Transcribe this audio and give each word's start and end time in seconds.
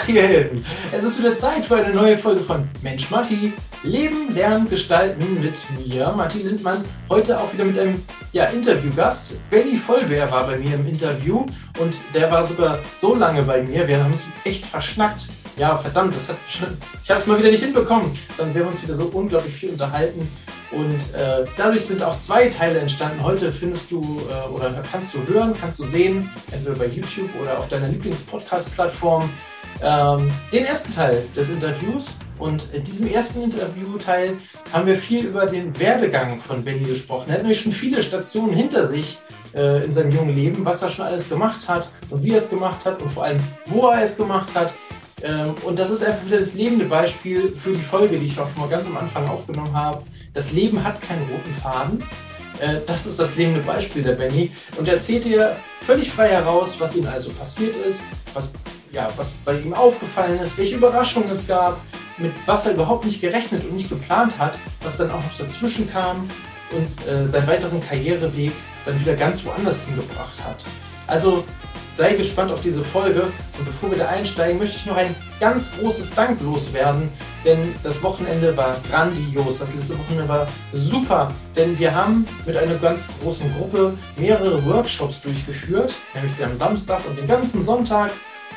Achim, 0.00 0.64
es 0.92 1.04
ist 1.04 1.18
wieder 1.18 1.34
Zeit 1.36 1.62
für 1.62 1.76
eine 1.76 1.94
neue 1.94 2.16
Folge 2.16 2.40
von 2.40 2.66
Mensch 2.80 3.10
Matti. 3.10 3.52
Leben, 3.82 4.34
Lernen, 4.34 4.68
Gestalten 4.68 5.42
mit 5.42 5.54
mir, 5.86 6.10
Matti 6.16 6.38
Lindmann. 6.38 6.82
Heute 7.10 7.38
auch 7.38 7.52
wieder 7.52 7.64
mit 7.64 7.78
einem 7.78 8.02
ja, 8.32 8.44
Interviewgast. 8.46 9.38
Benny 9.50 9.76
Vollbär 9.76 10.30
war 10.30 10.46
bei 10.46 10.58
mir 10.58 10.76
im 10.76 10.86
Interview 10.86 11.44
und 11.78 11.94
der 12.14 12.30
war 12.30 12.42
sogar 12.42 12.78
so 12.94 13.14
lange 13.14 13.42
bei 13.42 13.62
mir. 13.62 13.86
Wir 13.86 14.02
haben 14.02 14.10
uns 14.10 14.24
echt 14.44 14.64
verschnackt. 14.64 15.28
Ja, 15.58 15.76
verdammt, 15.76 16.14
das 16.14 16.30
hat 16.30 16.36
schon, 16.48 16.78
ich 17.02 17.10
habe 17.10 17.20
es 17.20 17.26
mal 17.26 17.38
wieder 17.38 17.50
nicht 17.50 17.62
hinbekommen, 17.62 18.12
sondern 18.34 18.54
wir 18.54 18.62
haben 18.62 18.70
uns 18.70 18.82
wieder 18.82 18.94
so 18.94 19.04
unglaublich 19.04 19.52
viel 19.52 19.70
unterhalten. 19.70 20.26
Und 20.72 21.14
äh, 21.14 21.44
dadurch 21.56 21.84
sind 21.84 22.02
auch 22.02 22.16
zwei 22.16 22.46
Teile 22.48 22.78
entstanden. 22.78 23.22
Heute 23.22 23.50
findest 23.50 23.90
du 23.90 24.22
äh, 24.30 24.48
oder 24.48 24.72
kannst 24.90 25.14
du 25.14 25.18
hören, 25.26 25.52
kannst 25.60 25.78
du 25.78 25.84
sehen, 25.84 26.30
entweder 26.52 26.76
bei 26.76 26.86
YouTube 26.86 27.28
oder 27.42 27.58
auf 27.58 27.68
deiner 27.68 27.88
Lieblings-Podcast-Plattform, 27.88 29.28
ähm, 29.82 30.30
den 30.52 30.64
ersten 30.64 30.92
Teil 30.92 31.26
des 31.34 31.50
Interviews. 31.50 32.18
Und 32.38 32.72
in 32.72 32.84
diesem 32.84 33.12
ersten 33.12 33.42
Interviewteil 33.42 34.38
haben 34.72 34.86
wir 34.86 34.96
viel 34.96 35.26
über 35.26 35.46
den 35.46 35.78
Werdegang 35.78 36.40
von 36.40 36.64
Benny 36.64 36.84
gesprochen. 36.84 37.28
Er 37.28 37.34
hat 37.34 37.42
nämlich 37.42 37.60
schon 37.60 37.72
viele 37.72 38.02
Stationen 38.02 38.54
hinter 38.54 38.86
sich 38.86 39.18
äh, 39.54 39.84
in 39.84 39.92
seinem 39.92 40.12
jungen 40.12 40.34
Leben, 40.34 40.64
was 40.64 40.82
er 40.82 40.88
schon 40.88 41.04
alles 41.04 41.28
gemacht 41.28 41.68
hat 41.68 41.88
und 42.08 42.22
wie 42.22 42.30
er 42.30 42.38
es 42.38 42.48
gemacht 42.48 42.84
hat 42.86 43.02
und 43.02 43.10
vor 43.10 43.24
allem, 43.24 43.38
wo 43.66 43.88
er 43.88 44.02
es 44.02 44.16
gemacht 44.16 44.54
hat. 44.54 44.72
Ähm, 45.22 45.54
und 45.64 45.78
das 45.78 45.90
ist 45.90 46.02
einfach 46.02 46.24
wieder 46.24 46.38
das 46.38 46.54
lebende 46.54 46.86
Beispiel 46.86 47.52
für 47.54 47.72
die 47.72 47.82
Folge, 47.82 48.18
die 48.18 48.26
ich 48.26 48.38
auch 48.38 48.48
mal 48.56 48.68
ganz 48.68 48.86
am 48.86 48.96
Anfang 48.96 49.28
aufgenommen 49.28 49.74
habe. 49.74 50.02
Das 50.32 50.52
Leben 50.52 50.82
hat 50.82 51.00
keinen 51.02 51.22
roten 51.22 51.54
Faden. 51.62 52.02
Äh, 52.60 52.80
das 52.86 53.06
ist 53.06 53.18
das 53.18 53.36
lebende 53.36 53.60
Beispiel 53.60 54.02
der 54.02 54.12
Benny. 54.12 54.52
Und 54.78 54.88
er 54.88 54.94
erzählt 54.94 55.24
dir 55.24 55.56
völlig 55.78 56.10
frei 56.10 56.28
heraus, 56.28 56.76
was 56.78 56.96
ihm 56.96 57.06
also 57.06 57.30
passiert 57.32 57.76
ist, 57.76 58.02
was, 58.32 58.50
ja, 58.92 59.08
was 59.16 59.32
bei 59.44 59.58
ihm 59.58 59.74
aufgefallen 59.74 60.40
ist, 60.40 60.58
welche 60.58 60.76
Überraschungen 60.76 61.30
es 61.30 61.46
gab, 61.46 61.80
mit 62.18 62.32
was 62.46 62.66
er 62.66 62.72
überhaupt 62.72 63.04
nicht 63.04 63.20
gerechnet 63.20 63.64
und 63.64 63.72
nicht 63.72 63.88
geplant 63.88 64.38
hat, 64.38 64.54
was 64.82 64.96
dann 64.96 65.10
auch 65.10 65.22
noch 65.22 65.38
dazwischen 65.38 65.90
kam 65.90 66.28
und 66.72 67.08
äh, 67.08 67.26
seinen 67.26 67.46
weiteren 67.46 67.80
Karriereweg 67.80 68.52
dann 68.84 69.00
wieder 69.00 69.14
ganz 69.14 69.44
woanders 69.44 69.84
hingebracht 69.84 70.42
hat. 70.44 70.64
Also 71.06 71.44
sei 72.00 72.14
gespannt 72.14 72.50
auf 72.50 72.62
diese 72.62 72.82
Folge. 72.82 73.24
Und 73.58 73.64
bevor 73.66 73.90
wir 73.90 73.98
da 73.98 74.08
einsteigen, 74.08 74.58
möchte 74.58 74.76
ich 74.78 74.86
noch 74.86 74.96
ein 74.96 75.14
ganz 75.38 75.70
großes 75.78 76.14
Dank 76.14 76.40
loswerden, 76.40 77.10
denn 77.44 77.74
das 77.82 78.02
Wochenende 78.02 78.56
war 78.56 78.76
grandios. 78.88 79.58
Das 79.58 79.74
letzte 79.74 79.98
Wochenende 79.98 80.28
war 80.28 80.48
super, 80.72 81.32
denn 81.56 81.78
wir 81.78 81.94
haben 81.94 82.26
mit 82.46 82.56
einer 82.56 82.74
ganz 82.76 83.08
großen 83.22 83.52
Gruppe 83.54 83.94
mehrere 84.16 84.64
Workshops 84.64 85.20
durchgeführt, 85.20 85.94
nämlich 86.14 86.44
am 86.44 86.56
Samstag 86.56 87.00
und 87.06 87.18
den 87.18 87.28
ganzen 87.28 87.60
Sonntag 87.60 88.12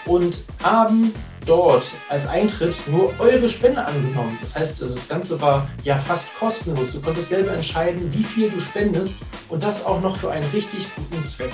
und 0.05 0.43
haben 0.61 1.13
dort 1.45 1.91
als 2.09 2.27
Eintritt 2.27 2.75
nur 2.87 3.13
eure 3.19 3.49
Spende 3.49 3.83
angenommen. 3.85 4.37
Das 4.41 4.55
heißt, 4.55 4.81
das 4.81 5.07
Ganze 5.07 5.41
war 5.41 5.67
ja 5.83 5.97
fast 5.97 6.37
kostenlos. 6.39 6.93
Du 6.93 7.01
konntest 7.01 7.29
selber 7.29 7.51
entscheiden, 7.53 8.13
wie 8.13 8.23
viel 8.23 8.49
du 8.49 8.59
spendest 8.59 9.17
und 9.49 9.63
das 9.63 9.85
auch 9.85 10.01
noch 10.01 10.15
für 10.15 10.31
einen 10.31 10.49
richtig 10.51 10.87
guten 10.95 11.21
Zweck. 11.21 11.51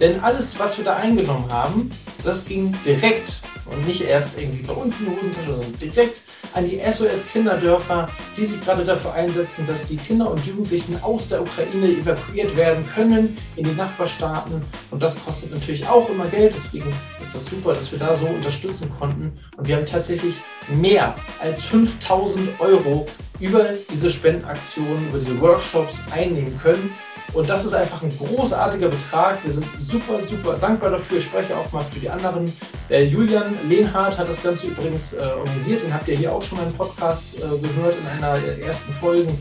Denn 0.00 0.20
alles, 0.20 0.58
was 0.58 0.78
wir 0.78 0.84
da 0.84 0.96
eingenommen 0.96 1.50
haben, 1.50 1.90
das 2.24 2.44
ging 2.44 2.74
direkt 2.84 3.40
und 3.70 3.86
nicht 3.86 4.02
erst 4.02 4.38
irgendwie 4.38 4.62
bei 4.62 4.72
uns 4.72 5.00
in 5.00 5.06
die 5.06 5.12
Hosentasche, 5.12 5.50
sondern 5.50 5.78
direkt 5.78 6.22
an 6.54 6.64
die 6.64 6.80
SOS-Kinderdörfer, 6.80 8.08
die 8.36 8.44
sich 8.44 8.60
gerade 8.60 8.84
dafür 8.84 9.12
einsetzen, 9.12 9.66
dass 9.66 9.84
die 9.84 9.96
Kinder 9.96 10.30
und 10.30 10.44
Jugendlichen 10.46 11.02
aus 11.02 11.28
der 11.28 11.42
Ukraine 11.42 11.88
evakuiert 11.88 12.56
werden 12.56 12.86
können 12.86 13.36
in 13.56 13.64
die 13.64 13.74
Nachbarstaaten. 13.74 14.62
Und 14.90 15.02
das 15.02 15.22
kostet 15.24 15.52
natürlich 15.52 15.86
auch 15.86 16.08
immer 16.08 16.26
Geld. 16.26 16.54
Deswegen 16.54 16.92
ist 17.20 17.34
das 17.34 17.44
super, 17.44 17.74
dass 17.74 17.92
wir 17.92 17.98
da 17.98 18.14
so 18.16 18.26
unterstützen 18.26 18.90
konnten. 18.98 19.32
Und 19.56 19.68
wir 19.68 19.76
haben 19.76 19.86
tatsächlich 19.86 20.36
mehr 20.68 21.14
als 21.40 21.62
5000 21.62 22.60
Euro 22.60 23.06
über 23.40 23.70
diese 23.90 24.10
Spendenaktionen, 24.10 25.08
über 25.08 25.18
diese 25.18 25.40
Workshops 25.40 26.02
einnehmen 26.10 26.58
können. 26.58 26.90
Und 27.34 27.48
das 27.48 27.64
ist 27.64 27.74
einfach 27.74 28.02
ein 28.02 28.16
großartiger 28.16 28.88
Betrag. 28.88 29.44
Wir 29.44 29.52
sind 29.52 29.66
super, 29.78 30.20
super 30.20 30.54
dankbar 30.54 30.90
dafür. 30.90 31.18
Ich 31.18 31.24
spreche 31.24 31.56
auch 31.56 31.70
mal 31.72 31.84
für 31.84 32.00
die 32.00 32.08
anderen. 32.08 32.52
Der 32.88 33.06
Julian 33.06 33.54
Lehnhardt 33.68 34.18
hat 34.18 34.28
das 34.28 34.42
Ganze 34.42 34.68
übrigens 34.68 35.12
äh, 35.12 35.18
organisiert. 35.18 35.82
Den 35.82 35.92
habt 35.92 36.08
ihr 36.08 36.16
hier 36.16 36.32
auch 36.32 36.42
schon 36.42 36.58
mal 36.58 36.66
im 36.66 36.72
Podcast 36.72 37.36
äh, 37.36 37.40
gehört 37.40 37.96
in 38.00 38.06
einer 38.06 38.38
der 38.38 38.64
ersten 38.64 38.92
Folgen. 38.92 39.38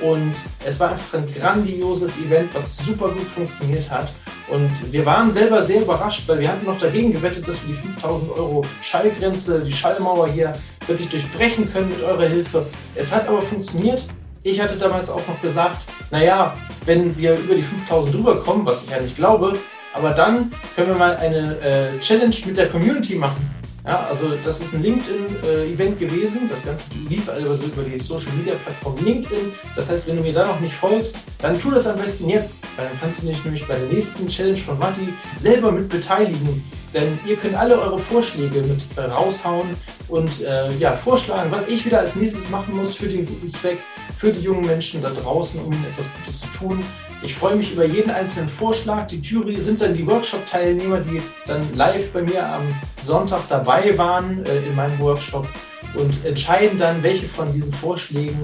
Und 0.00 0.34
es 0.64 0.78
war 0.78 0.90
einfach 0.90 1.18
ein 1.18 1.24
grandioses 1.34 2.18
Event, 2.18 2.54
was 2.54 2.76
super 2.78 3.08
gut 3.08 3.26
funktioniert 3.34 3.90
hat. 3.90 4.12
Und 4.48 4.92
wir 4.92 5.04
waren 5.04 5.30
selber 5.30 5.62
sehr 5.62 5.82
überrascht, 5.82 6.28
weil 6.28 6.38
wir 6.40 6.48
hatten 6.48 6.66
noch 6.66 6.78
dagegen 6.78 7.12
gewettet, 7.12 7.48
dass 7.48 7.62
wir 7.66 7.74
die 7.74 7.80
5000 7.80 8.30
Euro 8.30 8.64
Schallgrenze, 8.82 9.60
die 9.60 9.72
Schallmauer 9.72 10.28
hier 10.28 10.54
wirklich 10.86 11.08
durchbrechen 11.08 11.70
können 11.72 11.88
mit 11.88 12.02
eurer 12.02 12.26
Hilfe. 12.26 12.66
Es 12.94 13.10
hat 13.12 13.28
aber 13.28 13.42
funktioniert. 13.42 14.06
Ich 14.46 14.60
hatte 14.60 14.76
damals 14.76 15.10
auch 15.10 15.26
noch 15.26 15.42
gesagt, 15.42 15.86
naja, 16.12 16.56
wenn 16.84 17.18
wir 17.18 17.34
über 17.34 17.56
die 17.56 17.62
5000 17.62 18.14
drüber 18.14 18.38
kommen, 18.38 18.64
was 18.64 18.84
ich 18.84 18.90
ja 18.90 19.00
nicht 19.00 19.16
glaube, 19.16 19.54
aber 19.92 20.10
dann 20.10 20.52
können 20.76 20.86
wir 20.86 20.94
mal 20.94 21.16
eine 21.16 21.58
äh, 21.58 21.98
Challenge 21.98 22.36
mit 22.44 22.56
der 22.56 22.68
Community 22.68 23.16
machen. 23.16 23.44
Ja, 23.84 24.06
also 24.08 24.26
das 24.44 24.60
ist 24.60 24.72
ein 24.72 24.84
LinkedIn-Event 24.84 26.00
äh, 26.00 26.06
gewesen. 26.06 26.42
Das 26.48 26.64
Ganze 26.64 26.86
lief 27.08 27.28
also 27.28 27.64
über 27.64 27.82
die 27.82 27.98
Social-Media-Plattform 27.98 28.94
LinkedIn. 29.04 29.52
Das 29.74 29.88
heißt, 29.88 30.06
wenn 30.06 30.16
du 30.18 30.22
mir 30.22 30.32
da 30.32 30.46
noch 30.46 30.60
nicht 30.60 30.74
folgst, 30.74 31.16
dann 31.38 31.58
tu 31.58 31.72
das 31.72 31.84
am 31.88 31.98
besten 31.98 32.28
jetzt, 32.28 32.58
weil 32.76 32.86
dann 32.86 33.00
kannst 33.00 33.22
du 33.22 33.26
dich 33.26 33.44
nämlich 33.44 33.66
bei 33.66 33.74
der 33.74 33.88
nächsten 33.88 34.28
Challenge 34.28 34.56
von 34.56 34.78
Matti 34.78 35.08
selber 35.36 35.72
mit 35.72 35.88
beteiligen. 35.88 36.62
Denn 36.94 37.18
ihr 37.26 37.34
könnt 37.34 37.56
alle 37.56 37.80
eure 37.80 37.98
Vorschläge 37.98 38.62
mit 38.62 38.86
äh, 38.96 39.00
raushauen 39.00 39.76
und 40.08 40.40
äh, 40.42 40.72
ja, 40.78 40.92
vorschlagen, 40.92 41.50
was 41.50 41.68
ich 41.68 41.84
wieder 41.84 41.98
als 41.98 42.14
nächstes 42.14 42.48
machen 42.48 42.76
muss 42.76 42.94
für 42.94 43.08
den 43.08 43.26
guten 43.26 43.48
Zweck, 43.48 43.78
für 44.16 44.32
die 44.32 44.40
jungen 44.40 44.66
Menschen 44.66 45.02
da 45.02 45.10
draußen, 45.10 45.60
um 45.60 45.72
etwas 45.72 46.08
Gutes 46.18 46.40
zu 46.40 46.46
tun. 46.58 46.82
Ich 47.22 47.34
freue 47.34 47.56
mich 47.56 47.72
über 47.72 47.84
jeden 47.84 48.10
einzelnen 48.10 48.48
Vorschlag. 48.48 49.06
Die 49.06 49.20
Jury 49.20 49.56
sind 49.56 49.80
dann 49.80 49.94
die 49.94 50.06
Workshop-Teilnehmer, 50.06 51.00
die 51.00 51.22
dann 51.46 51.62
live 51.74 52.12
bei 52.12 52.22
mir 52.22 52.46
am 52.46 52.62
Sonntag 53.02 53.42
dabei 53.48 53.96
waren 53.96 54.44
äh, 54.46 54.58
in 54.58 54.74
meinem 54.74 54.98
Workshop 55.00 55.46
und 55.94 56.24
entscheiden 56.24 56.78
dann, 56.78 57.02
welche 57.02 57.26
von 57.26 57.52
diesen 57.52 57.72
Vorschlägen 57.72 58.40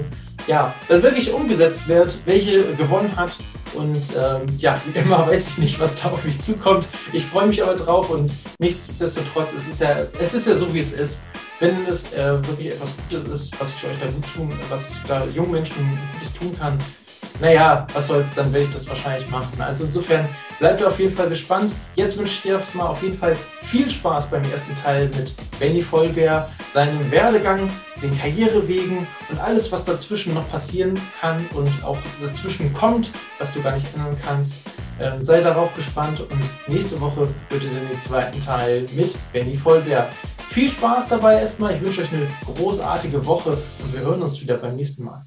ja, 0.47 0.73
dann 0.87 1.01
wirklich 1.01 1.31
umgesetzt 1.31 1.87
wird, 1.87 2.17
welche 2.25 2.63
gewonnen 2.75 3.15
hat. 3.15 3.37
Und 3.75 4.01
ähm, 4.17 4.47
ja, 4.57 4.79
wie 4.85 4.99
immer 4.99 5.27
weiß 5.27 5.49
ich 5.49 5.57
nicht, 5.57 5.79
was 5.79 5.95
da 5.95 6.09
auf 6.09 6.23
mich 6.23 6.39
zukommt. 6.39 6.87
Ich 7.11 7.25
freue 7.25 7.47
mich 7.47 7.61
aber 7.63 7.75
drauf 7.75 8.09
und 8.09 8.31
nichtsdestotrotz, 8.59 9.53
es 9.53 9.67
ist 9.67 9.81
ja, 9.81 10.07
es 10.19 10.33
ist 10.33 10.47
ja 10.47 10.55
so, 10.55 10.73
wie 10.73 10.79
es 10.79 10.91
ist. 10.91 11.21
Wenn 11.59 11.85
es 11.87 12.11
äh, 12.13 12.33
wirklich 12.47 12.73
etwas 12.73 12.95
Gutes 12.97 13.29
ist, 13.29 13.59
was 13.59 13.75
ich 13.75 13.85
euch 13.85 13.97
da 13.99 14.07
gut 14.07 14.25
tun, 14.35 14.53
was 14.69 14.89
ich 14.89 14.95
da 15.07 15.23
jungen 15.25 15.51
Menschen 15.51 15.75
Gutes 16.19 16.33
tun 16.33 16.57
kann, 16.57 16.77
naja, 17.39 17.87
was 17.93 18.07
soll's, 18.07 18.33
dann 18.33 18.51
werde 18.53 18.65
ich 18.65 18.73
das 18.73 18.87
wahrscheinlich 18.87 19.29
machen. 19.29 19.59
Also 19.59 19.85
insofern 19.85 20.27
bleibt 20.59 20.83
auf 20.83 20.99
jeden 20.99 21.15
Fall 21.15 21.29
gespannt. 21.29 21.73
Jetzt 21.95 22.17
wünsche 22.17 22.33
ich 22.33 22.41
dir 22.43 22.59
mal 22.75 22.87
auf 22.87 23.01
jeden 23.03 23.17
Fall 23.17 23.35
viel 23.61 23.89
Spaß 23.89 24.27
beim 24.27 24.43
ersten 24.51 24.75
Teil 24.81 25.09
mit 25.17 25.33
Benny 25.59 25.81
Vollbär, 25.81 26.49
seinem 26.71 27.11
Werdegang, 27.11 27.69
den 28.01 28.17
Karrierewegen 28.17 29.07
und 29.29 29.39
alles, 29.39 29.71
was 29.71 29.85
dazwischen 29.85 30.33
noch 30.33 30.49
passieren 30.49 30.99
kann 31.19 31.45
und 31.53 31.69
auch 31.83 31.97
dazwischen 32.21 32.73
kommt, 32.73 33.09
was 33.39 33.53
du 33.53 33.61
gar 33.61 33.73
nicht 33.73 33.87
ändern 33.95 34.15
kannst. 34.25 34.55
Ähm, 34.99 35.21
sei 35.21 35.41
darauf 35.41 35.75
gespannt 35.75 36.19
und 36.19 36.39
nächste 36.67 37.01
Woche 37.01 37.27
bitte 37.49 37.65
den 37.65 37.99
zweiten 37.99 38.39
Teil 38.39 38.87
mit 38.93 39.15
Benny 39.33 39.57
Vollbär. 39.57 40.07
Viel 40.49 40.69
Spaß 40.69 41.07
dabei 41.07 41.39
erstmal. 41.39 41.75
Ich 41.75 41.81
wünsche 41.81 42.01
euch 42.01 42.13
eine 42.13 42.27
großartige 42.45 43.25
Woche 43.25 43.57
und 43.81 43.91
wir 43.91 44.01
hören 44.01 44.21
uns 44.21 44.39
wieder 44.39 44.57
beim 44.57 44.75
nächsten 44.75 45.03
Mal. 45.03 45.25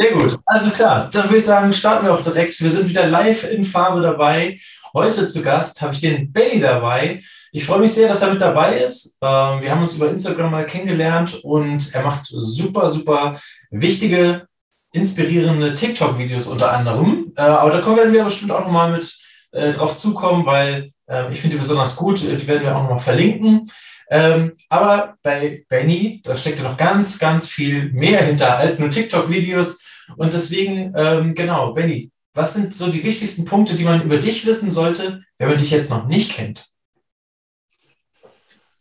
Sehr 0.00 0.12
gut, 0.12 0.38
also 0.46 0.70
klar, 0.70 1.10
dann 1.12 1.24
würde 1.24 1.36
ich 1.36 1.44
sagen, 1.44 1.70
starten 1.74 2.06
wir 2.06 2.14
auch 2.14 2.22
direkt. 2.22 2.58
Wir 2.58 2.70
sind 2.70 2.88
wieder 2.88 3.06
live 3.06 3.44
in 3.52 3.64
Farbe 3.64 4.00
dabei. 4.00 4.58
Heute 4.94 5.26
zu 5.26 5.42
Gast 5.42 5.82
habe 5.82 5.92
ich 5.92 6.00
den 6.00 6.32
Benny 6.32 6.58
dabei. 6.58 7.20
Ich 7.52 7.66
freue 7.66 7.80
mich 7.80 7.92
sehr, 7.92 8.08
dass 8.08 8.22
er 8.22 8.30
mit 8.32 8.40
dabei 8.40 8.78
ist. 8.78 9.18
Ähm, 9.20 9.60
wir 9.60 9.70
haben 9.70 9.82
uns 9.82 9.92
über 9.92 10.08
Instagram 10.08 10.52
mal 10.52 10.64
kennengelernt 10.64 11.44
und 11.44 11.94
er 11.94 12.02
macht 12.02 12.28
super, 12.28 12.88
super 12.88 13.38
wichtige, 13.70 14.46
inspirierende 14.94 15.74
TikTok-Videos 15.74 16.46
unter 16.46 16.72
anderem. 16.72 17.34
Äh, 17.36 17.42
aber 17.42 17.70
da 17.70 17.86
werden 17.94 18.14
wir 18.14 18.24
bestimmt 18.24 18.52
auch 18.52 18.64
nochmal 18.64 18.92
mit 18.92 19.14
äh, 19.52 19.70
drauf 19.70 19.94
zukommen, 19.94 20.46
weil 20.46 20.92
äh, 21.10 21.30
ich 21.30 21.42
finde 21.42 21.56
die 21.56 21.60
besonders 21.60 21.94
gut. 21.94 22.22
Die 22.22 22.48
werden 22.48 22.62
wir 22.62 22.74
auch 22.74 22.84
nochmal 22.84 22.98
verlinken. 23.00 23.70
Ähm, 24.10 24.54
aber 24.70 25.16
bei 25.22 25.66
Benny, 25.68 26.22
da 26.24 26.34
steckt 26.34 26.56
ja 26.56 26.64
noch 26.64 26.78
ganz, 26.78 27.18
ganz 27.18 27.50
viel 27.50 27.92
mehr 27.92 28.24
hinter 28.24 28.56
als 28.56 28.78
nur 28.78 28.88
TikTok-Videos. 28.88 29.89
Und 30.16 30.32
deswegen, 30.32 30.92
ähm, 30.96 31.34
genau, 31.34 31.72
Benny, 31.72 32.10
was 32.34 32.54
sind 32.54 32.72
so 32.72 32.88
die 32.88 33.02
wichtigsten 33.02 33.44
Punkte, 33.44 33.74
die 33.74 33.84
man 33.84 34.02
über 34.02 34.18
dich 34.18 34.46
wissen 34.46 34.70
sollte, 34.70 35.22
wenn 35.38 35.48
man 35.48 35.58
dich 35.58 35.70
jetzt 35.70 35.90
noch 35.90 36.06
nicht 36.06 36.32
kennt? 36.32 36.66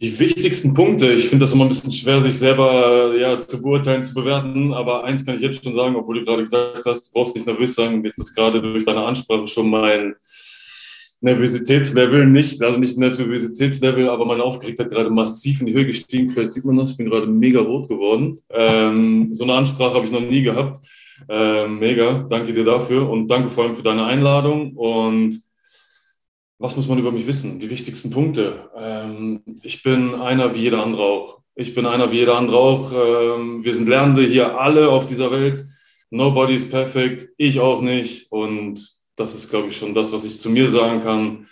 Die 0.02 0.18
wichtigsten 0.18 0.74
Punkte, 0.74 1.12
ich 1.12 1.28
finde 1.28 1.44
das 1.44 1.54
immer 1.54 1.66
ein 1.66 1.70
bisschen 1.70 1.92
schwer, 1.92 2.22
sich 2.22 2.38
selber 2.38 3.14
ja, 3.18 3.38
zu 3.38 3.62
beurteilen, 3.62 4.02
zu 4.02 4.14
bewerten, 4.14 4.74
aber 4.74 5.04
eins 5.04 5.26
kann 5.26 5.36
ich 5.36 5.42
jetzt 5.42 5.62
schon 5.62 5.74
sagen, 5.74 5.96
obwohl 5.98 6.20
du 6.20 6.26
gerade 6.26 6.44
gesagt 6.44 6.86
hast, 6.86 7.08
du 7.08 7.12
brauchst 7.14 7.36
nicht 7.36 7.46
nervös 7.46 7.76
sein. 7.76 8.02
Jetzt 8.06 8.18
ist 8.18 8.34
gerade 8.34 8.62
durch 8.62 8.86
deine 8.86 9.04
Ansprache 9.04 9.46
schon 9.48 9.70
mein 9.70 10.16
Nervositätslevel, 11.22 12.26
nicht, 12.28 12.62
also 12.64 12.80
nicht 12.80 12.98
Nervositätslevel, 12.98 14.08
aber 14.08 14.26
meine 14.26 14.44
Aufgeregtheit 14.44 14.90
gerade 14.90 15.10
massiv 15.10 15.60
in 15.60 15.66
die 15.66 15.74
Höhe 15.74 15.86
gestiegen. 15.86 16.30
Vielleicht 16.30 16.54
sieht 16.54 16.64
man 16.64 16.78
das, 16.78 16.92
ich 16.92 16.98
bin 16.98 17.10
gerade 17.10 17.28
mega 17.28 17.60
rot 17.60 17.90
geworden. 17.90 18.40
Ähm, 18.52 19.34
so 19.34 19.44
eine 19.44 19.56
Ansprache 19.56 19.96
habe 19.96 20.06
ich 20.06 20.12
noch 20.12 20.22
nie 20.22 20.44
gehabt. 20.44 20.78
Ähm, 21.28 21.80
mega, 21.80 22.26
danke 22.30 22.54
dir 22.54 22.64
dafür 22.64 23.10
und 23.10 23.28
danke 23.28 23.50
vor 23.50 23.66
allem 23.66 23.76
für 23.76 23.84
deine 23.84 24.06
Einladung 24.06 24.76
und 24.76 25.42
was 26.60 26.76
muss 26.76 26.90
man 26.90 27.00
über 27.00 27.12
mich 27.12 27.26
wissen? 27.26 27.60
Die 27.60 27.70
wichtigsten 27.70 28.10
Punkte. 28.10 28.70
Ähm, 28.76 29.42
ich 29.64 29.82
bin 29.82 30.14
einer 30.14 30.54
wie 30.54 30.60
jeder 30.60 30.84
andere 30.84 31.04
auch. 31.04 31.42
Ich 31.56 31.74
bin 31.74 31.86
einer 31.86 32.12
wie 32.12 32.18
jeder 32.18 32.38
andere 32.38 32.58
auch. 32.58 32.92
Ähm, 32.92 33.64
wir 33.64 33.74
sind 33.74 33.88
Lernende 33.88 34.24
hier 34.24 34.60
alle 34.60 34.90
auf 34.90 35.08
dieser 35.08 35.32
Welt. 35.32 35.64
Nobody 36.10 36.56
is 36.56 36.70
perfect. 36.70 37.30
Ich 37.38 37.62
auch 37.62 37.82
nicht. 37.82 38.30
Und 38.32 38.86
das 39.16 39.36
ist, 39.36 39.50
glaube 39.50 39.70
ich, 39.70 39.78
schon 39.78 39.96
das, 39.96 40.12
was 40.12 40.26
ich 40.26 40.40
zu 40.40 40.50
mir 40.50 40.68
sagen 40.68 41.02
kann. 41.02 41.48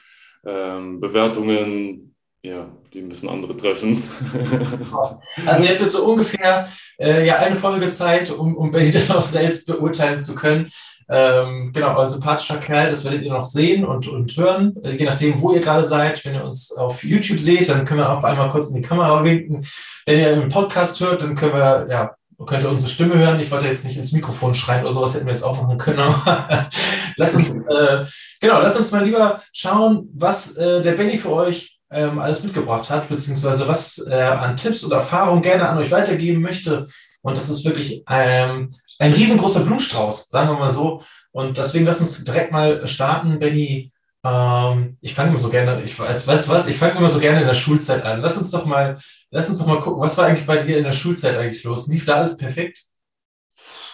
Ähm, 0.46 1.00
Bewertungen, 1.00 2.07
ja, 2.48 2.66
die 2.94 3.02
müssen 3.02 3.28
andere 3.28 3.58
treffen. 3.58 3.92
also 5.46 5.64
ihr 5.64 5.70
habt 5.70 5.80
jetzt 5.80 5.92
so 5.92 6.06
ungefähr 6.06 6.68
äh, 6.98 7.26
ja, 7.26 7.38
eine 7.38 7.56
Folge 7.56 7.90
Zeit, 7.90 8.32
um, 8.32 8.56
um 8.56 8.72
Benny 8.72 8.92
dann 8.92 9.18
auch 9.18 9.24
selbst 9.24 9.68
beurteilen 9.68 10.20
zu 10.20 10.34
können. 10.34 10.70
Ähm, 11.10 11.72
genau, 11.74 11.98
ein 11.98 12.08
sympathischer 12.08 12.58
Kerl, 12.58 12.90
das 12.90 13.04
werdet 13.06 13.24
ihr 13.24 13.32
noch 13.32 13.46
sehen 13.46 13.86
und, 13.86 14.08
und 14.08 14.36
hören, 14.36 14.76
äh, 14.84 14.92
je 14.92 15.06
nachdem, 15.06 15.42
wo 15.42 15.54
ihr 15.54 15.60
gerade 15.60 15.86
seid. 15.86 16.24
Wenn 16.24 16.36
ihr 16.36 16.44
uns 16.44 16.72
auf 16.72 17.04
YouTube 17.04 17.40
seht, 17.40 17.68
dann 17.70 17.86
können 17.86 18.00
wir 18.00 18.10
auch 18.10 18.24
einmal 18.24 18.50
kurz 18.50 18.70
in 18.70 18.76
die 18.76 18.88
Kamera 18.88 19.24
winken. 19.24 19.66
Wenn 20.06 20.20
ihr 20.20 20.34
einen 20.34 20.50
Podcast 20.50 21.00
hört, 21.02 21.22
dann 21.22 21.36
können 21.36 21.54
wir, 21.54 21.88
ja, 21.90 22.16
könnt 22.46 22.64
ihr 22.64 22.70
unsere 22.70 22.90
Stimme 22.90 23.18
hören. 23.18 23.40
Ich 23.40 23.52
wollte 23.52 23.68
jetzt 23.68 23.84
nicht 23.84 23.98
ins 23.98 24.14
Mikrofon 24.14 24.54
schreien 24.54 24.84
oder 24.84 24.94
sowas, 24.94 25.14
hätten 25.14 25.26
wir 25.26 25.34
jetzt 25.34 25.44
auch 25.44 25.62
machen 25.62 25.78
können. 25.78 26.14
lass 27.18 27.36
uns, 27.36 27.56
äh, 27.56 28.06
genau, 28.40 28.62
lass 28.62 28.78
uns 28.78 28.92
mal 28.92 29.04
lieber 29.04 29.42
schauen, 29.52 30.10
was 30.14 30.56
äh, 30.56 30.82
der 30.82 30.94
Benny 30.94 31.18
für 31.18 31.32
euch 31.32 31.77
ähm, 31.90 32.20
alles 32.20 32.44
mitgebracht 32.44 32.90
hat, 32.90 33.10
beziehungsweise 33.10 33.68
was 33.68 34.06
äh, 34.08 34.14
an 34.14 34.56
Tipps 34.56 34.84
und 34.84 34.92
Erfahrungen 34.92 35.42
gerne 35.42 35.68
an 35.68 35.78
euch 35.78 35.92
weitergeben 35.92 36.42
möchte. 36.42 36.86
Und 37.22 37.38
das 37.38 37.50
ist 37.50 37.66
wirklich 37.66 38.04
ähm, 38.10 38.70
ein 39.00 39.14
riesengroßer 39.14 39.62
Blumenstrauß, 39.62 40.30
sagen 40.30 40.50
wir 40.50 40.60
mal 40.60 40.70
so. 40.70 41.02
Und 41.32 41.58
deswegen 41.58 41.86
lass 41.86 42.00
uns 42.00 42.24
direkt 42.24 42.52
mal 42.52 42.86
starten, 42.88 43.40
Benny. 43.40 43.92
Ähm, 44.24 44.98
ich 45.02 45.14
fange 45.14 45.30
immer 45.30 45.38
so 45.38 45.50
gerne, 45.50 45.84
ich 45.84 45.98
weiß, 45.98 46.28
weißt 46.28 46.48
du 46.48 46.52
was, 46.52 46.68
ich 46.68 46.78
fange 46.78 46.98
immer 46.98 47.08
so 47.08 47.20
gerne 47.20 47.42
in 47.42 47.48
der 47.48 47.54
Schulzeit 47.54 48.04
an. 48.04 48.22
Lass 48.22 48.38
uns 48.38 48.52
doch 48.52 48.66
mal, 48.66 48.98
lass 49.32 49.50
uns 49.50 49.60
doch 49.60 49.68
mal 49.68 49.80
gucken, 49.80 50.02
was 50.02 50.18
war 50.18 50.26
eigentlich 50.26 50.46
bei 50.46 50.58
dir 50.58 50.78
in 50.78 50.84
der 50.84 50.92
Schulzeit 50.92 51.38
eigentlich 51.38 51.64
los? 51.64 51.88
Lief 51.88 52.06
da 52.06 52.16
alles 52.16 52.38
perfekt? 52.38 52.84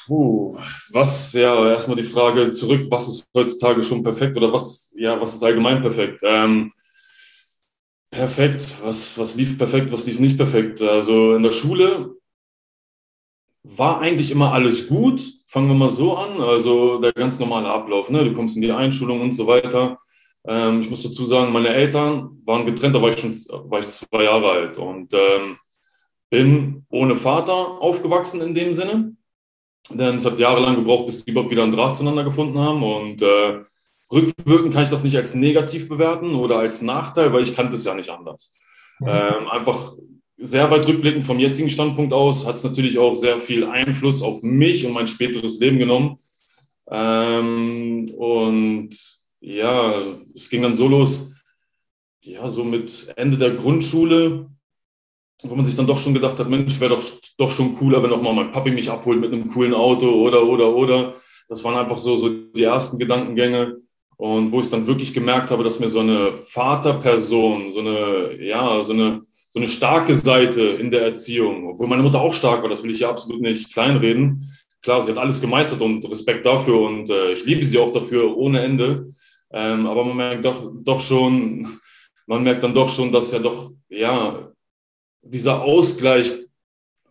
Puh, 0.06 0.58
was, 0.92 1.32
ja, 1.34 1.70
erstmal 1.70 1.96
die 1.96 2.04
Frage 2.04 2.52
zurück, 2.52 2.88
was 2.90 3.08
ist 3.08 3.26
heutzutage 3.34 3.84
schon 3.84 4.04
perfekt 4.04 4.36
oder 4.36 4.52
was, 4.52 4.94
ja, 4.98 5.20
was 5.20 5.34
ist 5.34 5.44
allgemein 5.44 5.82
perfekt? 5.82 6.20
Ähm, 6.24 6.72
perfekt, 8.14 8.76
was, 8.84 9.18
was 9.18 9.36
lief 9.36 9.58
perfekt, 9.58 9.92
was 9.92 10.06
lief 10.06 10.20
nicht 10.20 10.38
perfekt? 10.38 10.82
Also 10.82 11.36
in 11.36 11.44
der 11.44 11.52
Schule 11.52 12.16
war 13.64 14.02
eigentlich 14.02 14.32
immer 14.32 14.54
alles 14.54 14.88
gut. 14.88 15.22
Fangen 15.48 15.68
wir 15.68 15.76
mal 15.76 15.90
so 15.90 16.16
an. 16.16 16.42
Also 16.42 17.00
der 17.00 17.14
ganz 17.14 17.40
normale 17.40 17.70
Ablauf. 17.70 18.10
Ne? 18.10 18.24
Du 18.24 18.34
kommst 18.34 18.56
in 18.56 18.62
die 18.62 18.72
Einschulung 18.72 19.22
und 19.22 19.34
so 19.34 19.48
weiter. 19.48 19.98
Ähm, 20.46 20.82
ich 20.82 20.90
muss 20.90 21.04
dazu 21.04 21.26
sagen, 21.26 21.52
meine 21.52 21.70
Eltern 21.70 22.42
waren 22.46 22.66
getrennt, 22.66 22.96
da 22.96 23.02
war 23.02 23.10
ich 23.10 23.20
schon 23.20 23.34
war 23.70 23.80
ich 23.80 23.88
zwei 23.90 24.24
Jahre 24.24 24.50
alt 24.52 24.78
und 24.78 25.14
ähm, 25.14 25.58
bin 26.30 26.86
ohne 26.90 27.16
Vater 27.16 27.54
aufgewachsen 27.54 28.42
in 28.42 28.54
dem 28.54 28.74
Sinne. 28.74 29.16
Denn 29.90 30.16
es 30.16 30.26
hat 30.26 30.40
jahrelang 30.40 30.76
gebraucht, 30.76 31.06
bis 31.08 31.24
die 31.24 31.32
überhaupt 31.32 31.52
wieder 31.52 31.64
einen 31.64 31.72
Draht 31.72 31.96
zueinander 31.96 32.24
gefunden 32.24 32.60
haben. 32.60 32.84
Und 32.84 33.22
äh, 33.22 33.62
rückwirkend 34.12 34.74
kann 34.74 34.84
ich 34.84 34.90
das 34.90 35.04
nicht 35.04 35.18
als 35.18 35.34
negativ 35.34 35.90
bewerten 35.90 36.36
oder 36.36 36.60
als 36.60 36.82
Nachteil, 36.82 37.34
weil 37.34 37.44
ich 37.44 37.56
kannte 37.56 37.76
es 37.76 37.86
ja 37.86 37.94
nicht 37.96 38.10
anders. 38.10 38.56
Mhm. 39.00 39.08
Ähm, 39.08 39.48
einfach 39.50 39.94
sehr 40.38 40.70
weit 40.70 40.88
rückblickend 40.88 41.26
vom 41.26 41.40
jetzigen 41.40 41.70
Standpunkt 41.70 42.14
aus 42.14 42.46
hat 42.46 42.56
es 42.56 42.64
natürlich 42.64 42.98
auch 42.98 43.14
sehr 43.14 43.40
viel 43.40 43.66
Einfluss 43.66 44.22
auf 44.22 44.44
mich 44.44 44.86
und 44.86 44.92
mein 44.92 45.08
späteres 45.08 45.60
Leben 45.60 45.80
genommen. 45.80 46.18
Ähm, 46.90 48.10
und 48.18 48.90
ja, 49.40 50.16
es 50.34 50.50
ging 50.50 50.62
dann 50.62 50.76
so 50.76 50.88
los, 50.88 51.34
ja, 52.22 52.48
so 52.50 52.64
mit 52.64 53.14
Ende 53.16 53.38
der 53.38 53.52
Grundschule, 53.52 54.50
wo 55.44 55.56
man 55.56 55.66
sich 55.66 55.76
dann 55.76 55.88
doch 55.88 55.98
schon 55.98 56.14
gedacht 56.14 56.40
hat, 56.40 56.50
Mensch, 56.50 56.80
wäre 56.80 56.96
doch, 56.96 57.04
doch 57.38 57.52
schon 57.52 57.76
cooler, 57.76 58.02
wenn 58.02 58.12
auch 58.12 58.22
mal 58.22 58.34
mein 58.34 58.52
Papi 58.52 58.72
mich 58.72 58.90
abholt 58.90 59.20
mit 59.20 59.34
einem 59.34 59.48
coolen 59.48 59.74
Auto 59.74 60.10
oder, 60.10 60.44
oder, 60.44 60.74
oder. 60.74 61.14
Das 61.50 61.64
waren 61.64 61.76
einfach 61.76 61.98
so, 61.98 62.16
so 62.16 62.30
die 62.30 62.64
ersten 62.64 62.98
Gedankengänge. 62.98 63.78
Und 64.24 64.54
wo 64.54 64.62
ich 64.62 64.70
dann 64.70 64.88
wirklich 64.88 65.14
gemerkt 65.14 65.52
habe, 65.52 65.66
dass 65.66 65.82
mir 65.82 65.90
so 65.90 66.00
eine 66.00 66.32
Vaterperson, 66.32 67.74
so 67.74 67.80
eine, 67.82 68.42
ja, 68.42 68.82
so 68.82 68.94
eine, 68.94 69.22
so 69.50 69.60
eine 69.60 69.68
starke 69.68 70.16
Seite 70.16 70.62
in 70.62 70.90
der 70.92 71.02
Erziehung, 71.02 71.68
obwohl 71.68 71.88
meine 71.88 72.04
Mutter 72.04 72.22
auch 72.22 72.34
stark 72.34 72.62
war, 72.62 72.70
das 72.70 72.82
will 72.84 72.92
ich 72.92 73.02
ja 73.02 73.10
absolut 73.10 73.42
nicht 73.42 73.74
kleinreden. 73.74 74.50
Klar, 74.82 75.02
sie 75.02 75.12
hat 75.12 75.18
alles 75.18 75.42
gemeistert 75.42 75.82
und 75.82 76.10
Respekt 76.10 76.46
dafür 76.46 76.80
und 76.80 77.10
äh, 77.10 77.34
ich 77.34 77.44
liebe 77.44 77.66
sie 77.66 77.78
auch 77.78 77.92
dafür 77.92 78.38
ohne 78.38 78.62
Ende. 78.62 79.14
Ähm, 79.52 79.88
aber 79.88 80.06
man 80.06 80.16
merkt 80.16 80.46
doch, 80.46 80.72
doch 80.74 81.02
schon, 81.02 81.68
man 82.26 82.44
merkt 82.44 82.64
dann 82.64 82.74
doch 82.74 82.88
schon, 82.88 83.12
dass 83.12 83.34
ja 83.34 83.40
doch, 83.40 83.72
ja, 83.90 84.54
dieser 85.22 85.62
Ausgleich, 85.64 86.32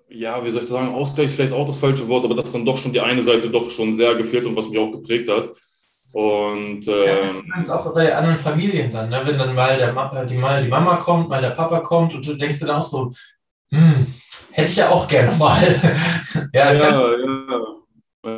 ja, 0.09 0.43
wie 0.43 0.49
soll 0.49 0.63
ich 0.63 0.69
sagen, 0.69 0.95
Ausgleich 0.95 1.27
ist 1.27 1.35
vielleicht 1.35 1.53
auch 1.53 1.67
das 1.67 1.77
falsche 1.77 2.09
Wort, 2.09 2.25
aber 2.25 2.37
dass 2.37 2.53
dann 2.53 2.65
doch 2.65 2.79
schon 2.79 2.95
die 2.95 3.01
eine 3.01 3.21
Seite 3.21 3.51
doch 3.51 3.71
schon 3.71 3.95
sehr 3.95 4.15
gefehlt 4.15 4.47
und 4.47 4.57
was 4.57 4.71
mich 4.71 4.79
auch 4.79 4.93
geprägt 4.93 5.29
hat. 5.29 5.51
Und 6.13 6.87
ähm, 6.89 7.07
ja, 7.07 7.15
das 7.57 7.65
ist 7.65 7.71
auch 7.71 7.93
bei 7.95 8.15
anderen 8.15 8.37
Familien 8.37 8.93
dann, 8.93 9.09
ne? 9.09 9.23
wenn 9.25 9.39
dann 9.39 9.55
mal, 9.55 9.77
der, 9.77 9.97
äh, 9.97 10.27
die, 10.27 10.37
mal 10.37 10.63
die 10.63 10.69
Mama 10.69 10.97
kommt, 10.97 11.29
mal 11.29 11.41
der 11.41 11.51
Papa 11.51 11.81
kommt 11.81 12.15
und 12.15 12.27
du 12.27 12.35
denkst 12.35 12.61
dann 12.61 12.71
auch 12.71 12.83
so, 12.83 13.13
hm, 13.71 14.07
hätte 14.51 14.69
ich 14.69 14.77
ja 14.77 14.91
auch 14.91 15.09
gerne 15.09 15.35
mal. 15.39 15.59
ja, 16.53 16.73
ja, 16.73 16.91
ja, 16.91 17.15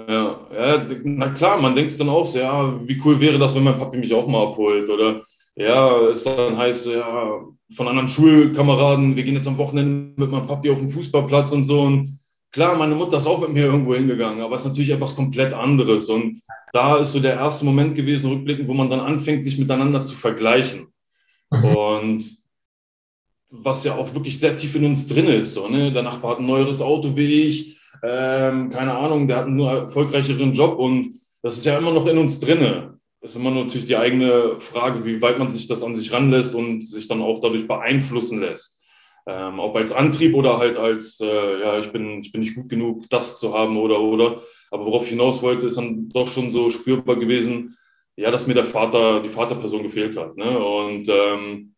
ja, 0.09 0.37
ja, 0.57 0.87
na 1.03 1.29
klar, 1.31 1.61
man 1.61 1.75
denkt 1.75 1.99
dann 1.99 2.09
auch 2.09 2.25
so, 2.25 2.39
ja, 2.39 2.73
wie 2.87 3.01
cool 3.05 3.21
wäre 3.21 3.39
das, 3.39 3.55
wenn 3.55 3.65
mein 3.65 3.77
Papi 3.77 3.99
mich 3.99 4.15
auch 4.15 4.27
mal 4.27 4.47
abholt 4.47 4.89
oder 4.89 5.21
ja, 5.57 6.01
es 6.09 6.25
dann 6.25 6.57
heißt, 6.57 6.87
ja, 6.87 7.41
von 7.75 7.89
anderen 7.89 8.09
Schulkameraden, 8.09 9.17
wir 9.17 9.23
gehen 9.23 9.37
jetzt 9.37 9.49
am 9.49 9.59
Wochenende 9.59 10.21
mit 10.21 10.31
meinem 10.31 10.47
Papi 10.47 10.71
auf 10.71 10.79
den 10.79 10.91
Fußballplatz 10.91 11.53
und 11.53 11.65
so 11.65 11.83
und 11.83 12.19
Klar, 12.55 12.77
meine 12.77 12.95
Mutter 12.95 13.17
ist 13.17 13.27
auch 13.27 13.41
mit 13.41 13.53
mir 13.53 13.65
irgendwo 13.65 13.97
hingegangen, 13.97 14.41
aber 14.41 14.55
es 14.55 14.63
ist 14.63 14.69
natürlich 14.69 14.91
etwas 14.91 15.17
komplett 15.17 15.53
anderes. 15.53 16.09
Und 16.09 16.41
da 16.73 16.99
ist 16.99 17.11
so 17.11 17.19
der 17.19 17.35
erste 17.35 17.65
Moment 17.65 17.97
gewesen, 17.97 18.31
rückblickend, 18.31 18.69
wo 18.69 18.75
man 18.75 18.89
dann 18.89 19.01
anfängt, 19.01 19.45
sich 19.45 19.59
miteinander 19.59 20.03
zu 20.03 20.15
vergleichen. 20.15 20.87
Mhm. 21.51 21.65
Und 21.65 22.25
was 23.51 23.83
ja 23.83 23.97
auch 23.97 24.15
wirklich 24.15 24.39
sehr 24.39 24.55
tief 24.55 24.77
in 24.77 24.87
uns 24.87 25.09
drin 25.09 25.27
ist. 25.27 25.55
So, 25.55 25.67
ne? 25.67 25.93
Der 25.93 26.05
Nachbar 26.05 26.33
hat 26.33 26.39
ein 26.39 26.47
neueres 26.47 26.81
Auto 26.81 27.17
wie 27.17 27.43
ich, 27.43 27.77
ähm, 28.05 28.71
keine 28.71 28.95
Ahnung, 28.95 29.27
der 29.27 29.39
hat 29.39 29.47
einen 29.47 29.57
nur 29.57 29.73
erfolgreicheren 29.73 30.53
Job 30.53 30.79
und 30.79 31.13
das 31.43 31.57
ist 31.57 31.65
ja 31.65 31.77
immer 31.77 31.93
noch 31.93 32.07
in 32.07 32.19
uns 32.19 32.39
drin. 32.39 32.99
Das 33.21 33.33
ist 33.33 33.37
immer 33.37 33.51
natürlich 33.51 33.87
die 33.87 33.97
eigene 33.97 34.61
Frage, 34.61 35.05
wie 35.05 35.21
weit 35.21 35.41
man 35.41 35.51
sich 35.51 35.67
das 35.67 35.83
an 35.83 35.97
sich 35.97 36.13
ranlässt 36.13 36.55
und 36.55 36.83
sich 36.83 37.09
dann 37.09 37.21
auch 37.21 37.41
dadurch 37.41 37.67
beeinflussen 37.67 38.39
lässt. 38.39 38.81
Ähm, 39.27 39.59
ob 39.59 39.75
als 39.77 39.93
Antrieb 39.93 40.35
oder 40.35 40.59
halt 40.59 40.77
als, 40.77 41.19
äh, 41.21 41.61
ja, 41.61 41.79
ich 41.79 41.91
bin, 41.91 42.21
ich 42.21 42.31
bin 42.31 42.43
nicht 42.43 42.55
gut 42.55 42.69
genug, 42.69 43.09
das 43.09 43.39
zu 43.41 43.55
haben 43.55 43.77
oder, 43.79 44.01
oder. 44.01 44.43
Aber 44.71 44.85
worauf 44.85 45.05
ich 45.05 45.11
hinaus 45.11 45.41
wollte, 45.41 45.67
ist 45.67 45.79
dann 45.79 46.09
doch 46.11 46.29
schon 46.29 46.51
so 46.51 46.69
spürbar 46.69 47.17
gewesen, 47.17 47.77
ja, 48.17 48.31
dass 48.31 48.47
mir 48.47 48.55
der 48.55 48.65
Vater, 48.65 49.21
die 49.23 49.31
Vaterperson 49.31 49.83
gefehlt 49.83 50.17
hat. 50.17 50.37
Ne? 50.37 50.59
Und 50.59 51.09
ähm, 51.09 51.75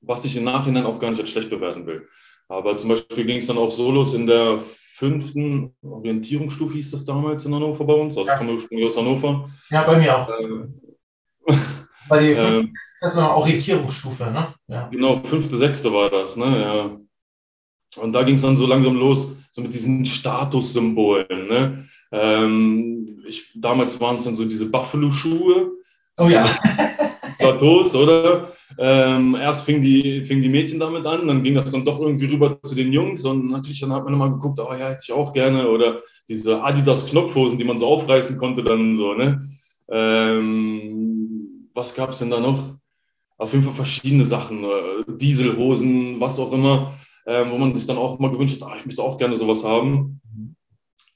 was 0.00 0.24
ich 0.24 0.36
im 0.36 0.44
Nachhinein 0.44 0.86
auch 0.86 0.98
gar 0.98 1.10
nicht 1.10 1.20
als 1.20 1.30
schlecht 1.30 1.50
bewerten 1.50 1.86
will. 1.86 2.08
Aber 2.48 2.76
zum 2.76 2.90
Beispiel 2.90 3.24
ging 3.24 3.38
es 3.38 3.46
dann 3.46 3.58
auch 3.58 3.70
so 3.70 3.90
los 3.90 4.14
in 4.14 4.26
der 4.26 4.60
fünften 4.60 5.74
Orientierungsstufe, 5.82 6.74
hieß 6.74 6.92
das 6.92 7.04
damals 7.04 7.44
in 7.44 7.54
Hannover 7.54 7.84
bei 7.84 7.94
uns. 7.94 8.16
Also 8.16 8.28
ja. 8.28 8.34
ich 8.34 8.38
komme 8.38 8.52
ursprünglich 8.52 8.86
aus 8.86 8.96
Hannover. 8.96 9.48
Ja, 9.70 9.82
bei 9.82 9.98
mir 9.98 10.18
auch. 10.18 10.30
Ähm, 10.40 10.80
Bei 12.08 12.20
der 12.20 12.38
ähm, 12.38 12.72
das 13.00 13.16
war 13.16 13.36
Orientierungsstufe, 13.36 14.24
ne? 14.30 14.54
Ja. 14.68 14.88
Genau, 14.88 15.16
fünfte, 15.16 15.56
sechste 15.56 15.92
war 15.92 16.10
das, 16.10 16.36
ne? 16.36 16.60
Ja. 16.60 18.02
Und 18.02 18.12
da 18.12 18.22
ging 18.22 18.34
es 18.34 18.42
dann 18.42 18.56
so 18.56 18.66
langsam 18.66 18.96
los, 18.96 19.36
so 19.50 19.62
mit 19.62 19.72
diesen 19.72 20.04
Statussymbolen, 20.04 21.48
ne? 21.48 21.88
Ähm, 22.12 23.22
ich, 23.26 23.50
damals 23.54 24.00
waren 24.00 24.16
es 24.16 24.24
dann 24.24 24.34
so 24.34 24.44
diese 24.44 24.70
Buffalo-Schuhe. 24.70 25.72
Oh 26.18 26.28
ja. 26.28 26.44
Plateaus, 27.38 27.94
oder? 27.94 28.52
Ähm, 28.78 29.36
erst 29.36 29.64
fing 29.64 29.80
die, 29.80 30.22
fing 30.22 30.42
die 30.42 30.48
Mädchen 30.48 30.80
damit 30.80 31.06
an, 31.06 31.26
dann 31.28 31.42
ging 31.42 31.54
das 31.54 31.70
dann 31.70 31.84
doch 31.84 32.00
irgendwie 32.00 32.26
rüber 32.26 32.60
zu 32.62 32.74
den 32.74 32.92
Jungs 32.92 33.24
und 33.24 33.50
natürlich 33.50 33.80
dann 33.80 33.92
hat 33.92 34.04
man 34.04 34.14
immer 34.14 34.30
geguckt, 34.30 34.58
oh 34.58 34.72
ja, 34.72 34.88
hätte 34.88 35.04
ich 35.04 35.12
auch 35.12 35.32
gerne 35.32 35.68
oder 35.68 36.00
diese 36.28 36.62
Adidas-Knopfhosen, 36.62 37.58
die 37.58 37.64
man 37.64 37.78
so 37.78 37.86
aufreißen 37.86 38.36
konnte, 38.36 38.64
dann 38.64 38.96
so, 38.96 39.14
ne? 39.14 39.40
Ähm, 39.88 41.33
was 41.74 41.94
gab 41.94 42.10
es 42.10 42.20
denn 42.20 42.30
da 42.30 42.40
noch? 42.40 42.74
auf 43.36 43.52
jeden 43.52 43.64
Fall 43.64 43.74
verschiedene 43.74 44.24
Sachen, 44.24 44.64
äh, 44.64 45.04
Dieselhosen, 45.06 46.20
was 46.20 46.38
auch 46.38 46.52
immer, 46.52 46.94
äh, 47.26 47.44
wo 47.48 47.58
man 47.58 47.74
sich 47.74 47.86
dann 47.86 47.98
auch 47.98 48.18
mal 48.18 48.30
gewünscht 48.30 48.60
hat, 48.60 48.68
ah, 48.70 48.76
ich 48.78 48.86
möchte 48.86 49.02
auch 49.02 49.18
gerne 49.18 49.36
sowas 49.36 49.64
haben. 49.64 50.20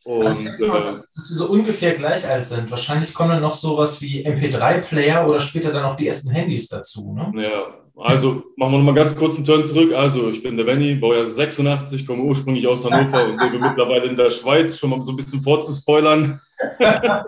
Und, 0.05 0.27
also 0.27 0.41
ich 0.41 0.69
mal, 0.69 0.83
dass, 0.83 1.13
dass 1.13 1.29
wir 1.29 1.37
so 1.37 1.49
ungefähr 1.49 1.95
gleich 1.95 2.27
alt 2.27 2.47
sind. 2.47 2.71
Wahrscheinlich 2.71 3.13
kommen 3.13 3.31
dann 3.31 3.43
noch 3.43 3.51
sowas 3.51 4.01
wie 4.01 4.27
MP3-Player 4.27 5.29
oder 5.29 5.39
später 5.39 5.71
dann 5.71 5.85
auch 5.85 5.97
die 5.97 6.09
ersten 6.09 6.31
Handys 6.31 6.69
dazu. 6.69 7.13
Ne? 7.13 7.31
Ja, 7.43 7.75
also 7.95 8.43
machen 8.57 8.73
wir 8.73 8.79
nochmal 8.79 8.95
ganz 8.95 9.15
kurz 9.15 9.37
einen 9.37 9.45
Turn 9.45 9.63
zurück. 9.65 9.93
Also 9.93 10.31
ich 10.31 10.43
bin 10.43 10.57
der 10.57 10.65
Benny, 10.65 10.95
Baujahr 10.95 11.27
86, 11.27 12.07
komme 12.07 12.23
ursprünglich 12.23 12.67
aus 12.67 12.91
Hannover 12.91 13.27
und 13.27 13.43
lebe 13.43 13.59
mittlerweile 13.59 14.07
in 14.07 14.17
der 14.17 14.31
Schweiz, 14.31 14.79
schon 14.79 14.91
mal 14.91 15.03
so 15.03 15.13
ein 15.13 15.17
bisschen 15.17 15.43
vorzuspoilern. 15.43 16.41
ja, 16.81 17.25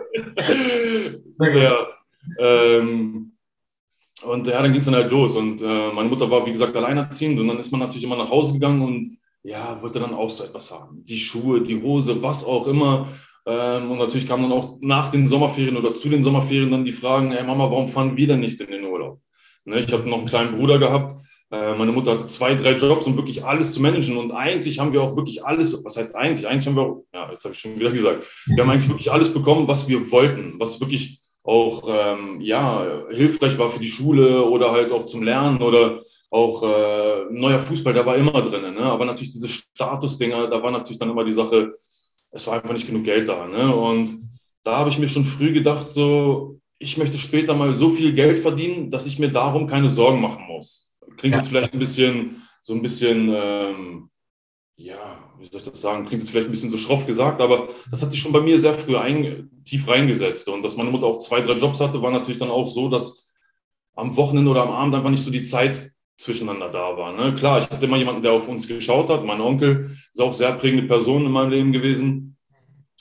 ähm, 2.39 3.33
und 4.23 4.47
ja, 4.47 4.62
dann 4.62 4.73
ging 4.73 4.81
es 4.81 4.87
dann 4.87 4.95
halt 4.95 5.11
los. 5.11 5.35
Und 5.35 5.61
äh, 5.62 5.93
meine 5.93 6.09
Mutter 6.09 6.31
war, 6.31 6.45
wie 6.45 6.53
gesagt, 6.53 6.77
alleinerziehend. 6.77 7.39
Und 7.41 7.49
dann 7.49 7.59
ist 7.59 7.71
man 7.71 7.81
natürlich 7.81 8.05
immer 8.05 8.17
nach 8.17 8.31
Hause 8.31 8.53
gegangen 8.53 8.83
und 8.83 9.19
ja, 9.43 9.81
wollte 9.81 10.00
dann 10.00 10.15
auch 10.15 10.29
so 10.29 10.45
etwas 10.45 10.71
haben. 10.71 11.05
Die 11.07 11.19
Schuhe, 11.19 11.62
die 11.62 11.81
Hose, 11.81 12.23
was 12.23 12.45
auch 12.45 12.67
immer. 12.67 13.09
Ähm, 13.47 13.91
und 13.91 13.99
natürlich 13.99 14.29
kamen 14.29 14.43
dann 14.43 14.53
auch 14.53 14.77
nach 14.81 15.09
den 15.09 15.27
Sommerferien 15.27 15.77
oder 15.77 15.95
zu 15.95 16.09
den 16.09 16.23
Sommerferien 16.23 16.71
dann 16.71 16.85
die 16.85 16.93
Fragen, 16.93 17.33
hey 17.33 17.45
Mama, 17.45 17.71
warum 17.71 17.89
fahren 17.89 18.17
wir 18.17 18.27
denn 18.27 18.41
nicht 18.41 18.61
in 18.61 18.71
den 18.71 18.85
Urlaub? 18.85 19.21
Ne, 19.65 19.79
ich 19.79 19.93
habe 19.93 20.09
noch 20.09 20.19
einen 20.19 20.27
kleinen 20.27 20.57
Bruder 20.57 20.79
gehabt. 20.79 21.21
Äh, 21.50 21.75
meine 21.75 21.91
Mutter 21.91 22.12
hatte 22.12 22.27
zwei, 22.27 22.55
drei 22.55 22.73
Jobs, 22.73 23.07
um 23.07 23.17
wirklich 23.17 23.43
alles 23.45 23.73
zu 23.73 23.81
managen. 23.81 24.19
Und 24.19 24.33
eigentlich 24.33 24.79
haben 24.79 24.93
wir 24.93 25.03
auch 25.03 25.17
wirklich 25.17 25.45
alles, 25.45 25.83
was 25.85 25.97
heißt 25.97 26.15
eigentlich? 26.15 26.47
Eigentlich 26.47 26.67
haben 26.67 26.77
wir 26.77 27.03
ja, 27.15 27.33
jetzt 27.33 27.45
habe 27.45 27.55
ich 27.55 27.61
schon 27.61 27.79
wieder 27.79 27.91
gesagt, 27.91 28.27
wir 28.47 28.62
haben 28.62 28.71
eigentlich 28.71 28.91
wirklich 28.91 29.11
alles 29.11 29.33
bekommen, 29.33 29.67
was 29.67 29.89
wir 29.89 30.11
wollten, 30.12 30.55
was 30.59 30.81
wirklich 30.81 31.20
auch 31.42 31.82
ähm, 31.88 32.40
ja, 32.40 33.04
hilfreich 33.11 33.59
war 33.59 33.70
für 33.70 33.80
die 33.80 33.88
Schule 33.88 34.44
oder 34.44 34.73
halt 34.73 34.92
auch 34.92 35.06
zum 35.06 35.23
Lernen 35.23 35.62
oder 35.62 36.00
auch 36.30 36.62
äh, 36.62 37.25
neuer 37.30 37.59
Fußball, 37.59 37.92
da 37.92 38.06
war 38.06 38.16
immer 38.16 38.40
drin. 38.42 38.75
Ne? 38.75 38.82
Aber 38.82 39.04
natürlich 39.04 39.32
diese 39.32 39.49
Statusdinger, 39.49 40.47
da 40.47 40.62
war 40.62 40.70
natürlich 40.70 40.99
dann 40.99 41.11
immer 41.11 41.25
die 41.25 41.32
Sache, 41.32 41.73
es 42.32 42.47
war 42.47 42.54
einfach 42.54 42.73
nicht 42.73 42.87
genug 42.87 43.04
Geld 43.04 43.28
da. 43.28 43.47
Ne? 43.47 43.75
Und 43.75 44.18
da 44.62 44.78
habe 44.78 44.90
ich 44.90 44.99
mir 44.99 45.09
schon 45.09 45.25
früh 45.25 45.52
gedacht, 45.52 45.90
so, 45.90 46.61
ich 46.78 46.97
möchte 46.97 47.18
später 47.18 47.54
mal 47.54 47.75
so 47.75 47.90
viel 47.90 48.12
Geld 48.12 48.38
verdienen, 48.38 48.90
dass 48.90 49.06
ich 49.06 49.18
mir 49.18 49.30
darum 49.30 49.66
keine 49.66 49.88
Sorgen 49.88 50.20
machen 50.20 50.47
muss. 50.47 50.92
Klingt 51.16 51.35
ja. 51.35 51.40
jetzt 51.40 51.49
vielleicht 51.49 51.73
ein 51.73 51.78
bisschen, 51.78 52.42
so 52.62 52.75
ein 52.75 52.82
bisschen, 52.82 53.30
ähm, 53.35 54.11
ja, 54.83 55.19
wie 55.39 55.45
soll 55.45 55.61
ich 55.61 55.69
das 55.69 55.81
sagen, 55.81 56.07
klingt 56.07 56.23
jetzt 56.23 56.31
vielleicht 56.31 56.49
ein 56.49 56.53
bisschen 56.53 56.71
so 56.71 56.79
schroff 56.79 57.07
gesagt, 57.07 57.41
aber 57.41 57.69
das 57.91 58.03
hat 58.03 58.11
sich 58.11 58.21
schon 58.21 58.33
bei 58.33 58.41
mir 58.41 58.59
sehr 58.59 58.75
früh 58.75 58.97
ein, 58.97 59.51
tief 59.65 59.87
reingesetzt. 59.87 60.49
Und 60.49 60.63
dass 60.63 60.77
meine 60.77 60.91
Mutter 60.91 61.07
auch 61.07 61.19
zwei, 61.19 61.41
drei 61.43 61.53
Jobs 61.53 61.81
hatte, 61.81 62.01
war 62.01 62.11
natürlich 62.11 62.39
dann 62.39 62.51
auch 62.51 62.67
so, 62.67 62.89
dass 62.89 63.29
am 63.95 64.17
Wochenende 64.17 64.51
oder 64.51 64.63
am 64.63 64.71
Abend 64.71 64.95
einfach 64.95 65.11
nicht 65.11 65.23
so 65.23 65.31
die 65.31 65.43
Zeit 65.43 65.93
zwischeneinander 66.17 66.71
da 66.71 66.97
war. 66.97 67.13
Ne? 67.13 67.35
Klar, 67.35 67.59
ich 67.59 67.65
hatte 67.65 67.85
immer 67.85 67.99
jemanden, 67.99 68.23
der 68.23 68.33
auf 68.33 68.49
uns 68.49 68.67
geschaut 68.67 69.11
hat. 69.11 69.25
Mein 69.25 69.41
Onkel 69.41 69.97
ist 70.13 70.21
auch 70.21 70.33
sehr 70.33 70.53
prägende 70.53 70.87
Person 70.87 71.27
in 71.27 71.33
meinem 71.33 71.51
Leben 71.51 71.73
gewesen. 71.73 72.37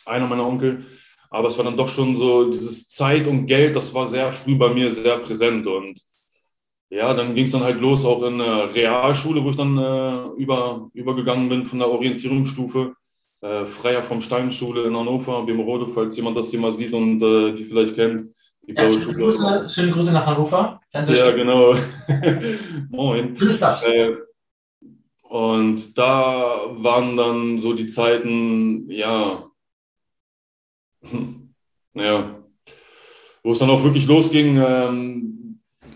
Einer 0.05 0.27
meiner 0.27 0.45
Onkel. 0.45 0.85
Aber 1.29 1.47
es 1.47 1.57
war 1.57 1.65
dann 1.65 1.77
doch 1.77 1.87
schon 1.87 2.17
so, 2.17 2.49
dieses 2.49 2.89
Zeit 2.89 3.27
und 3.27 3.45
Geld, 3.45 3.75
das 3.75 3.93
war 3.93 4.07
sehr 4.07 4.33
früh 4.33 4.55
bei 4.55 4.73
mir 4.73 4.91
sehr 4.91 5.17
präsent. 5.19 5.67
Und 5.67 6.01
ja, 6.89 7.13
dann 7.13 7.35
ging 7.35 7.45
es 7.45 7.51
dann 7.51 7.63
halt 7.63 7.79
los, 7.79 8.03
auch 8.03 8.23
in 8.23 8.39
der 8.39 8.73
Realschule, 8.73 9.43
wo 9.43 9.49
ich 9.49 9.55
dann 9.55 9.77
äh, 9.77 10.41
über, 10.41 10.89
übergegangen 10.93 11.47
bin 11.47 11.65
von 11.65 11.79
der 11.79 11.89
Orientierungsstufe. 11.89 12.95
Äh, 13.41 13.65
Freier 13.65 14.03
vom 14.03 14.19
Steinschule 14.19 14.83
in 14.83 14.97
Hannover, 14.97 15.45
Bemerode, 15.45 15.87
falls 15.87 16.17
jemand 16.17 16.35
das 16.35 16.49
hier 16.49 16.59
mal 16.59 16.71
sieht 16.71 16.93
und 16.93 17.21
äh, 17.21 17.53
die 17.53 17.63
vielleicht 17.63 17.95
kennt. 17.95 18.33
Ja, 18.67 18.91
schöne, 18.91 19.13
Grüße, 19.13 19.67
schöne 19.69 19.91
Grüße 19.91 20.11
nach 20.11 20.25
Hannover. 20.25 20.81
Ja, 20.93 21.31
genau. 21.31 21.73
Moin. 22.89 23.35
Äh, 23.83 24.15
und 25.23 25.97
da 25.97 26.61
waren 26.71 27.15
dann 27.15 27.59
so 27.59 27.73
die 27.73 27.87
Zeiten, 27.87 28.89
ja, 28.89 29.45
ja, 31.93 32.39
wo 33.43 33.51
es 33.51 33.59
dann 33.59 33.69
auch 33.69 33.83
wirklich 33.83 34.05
losging, 34.05 34.61
ähm, 34.61 35.38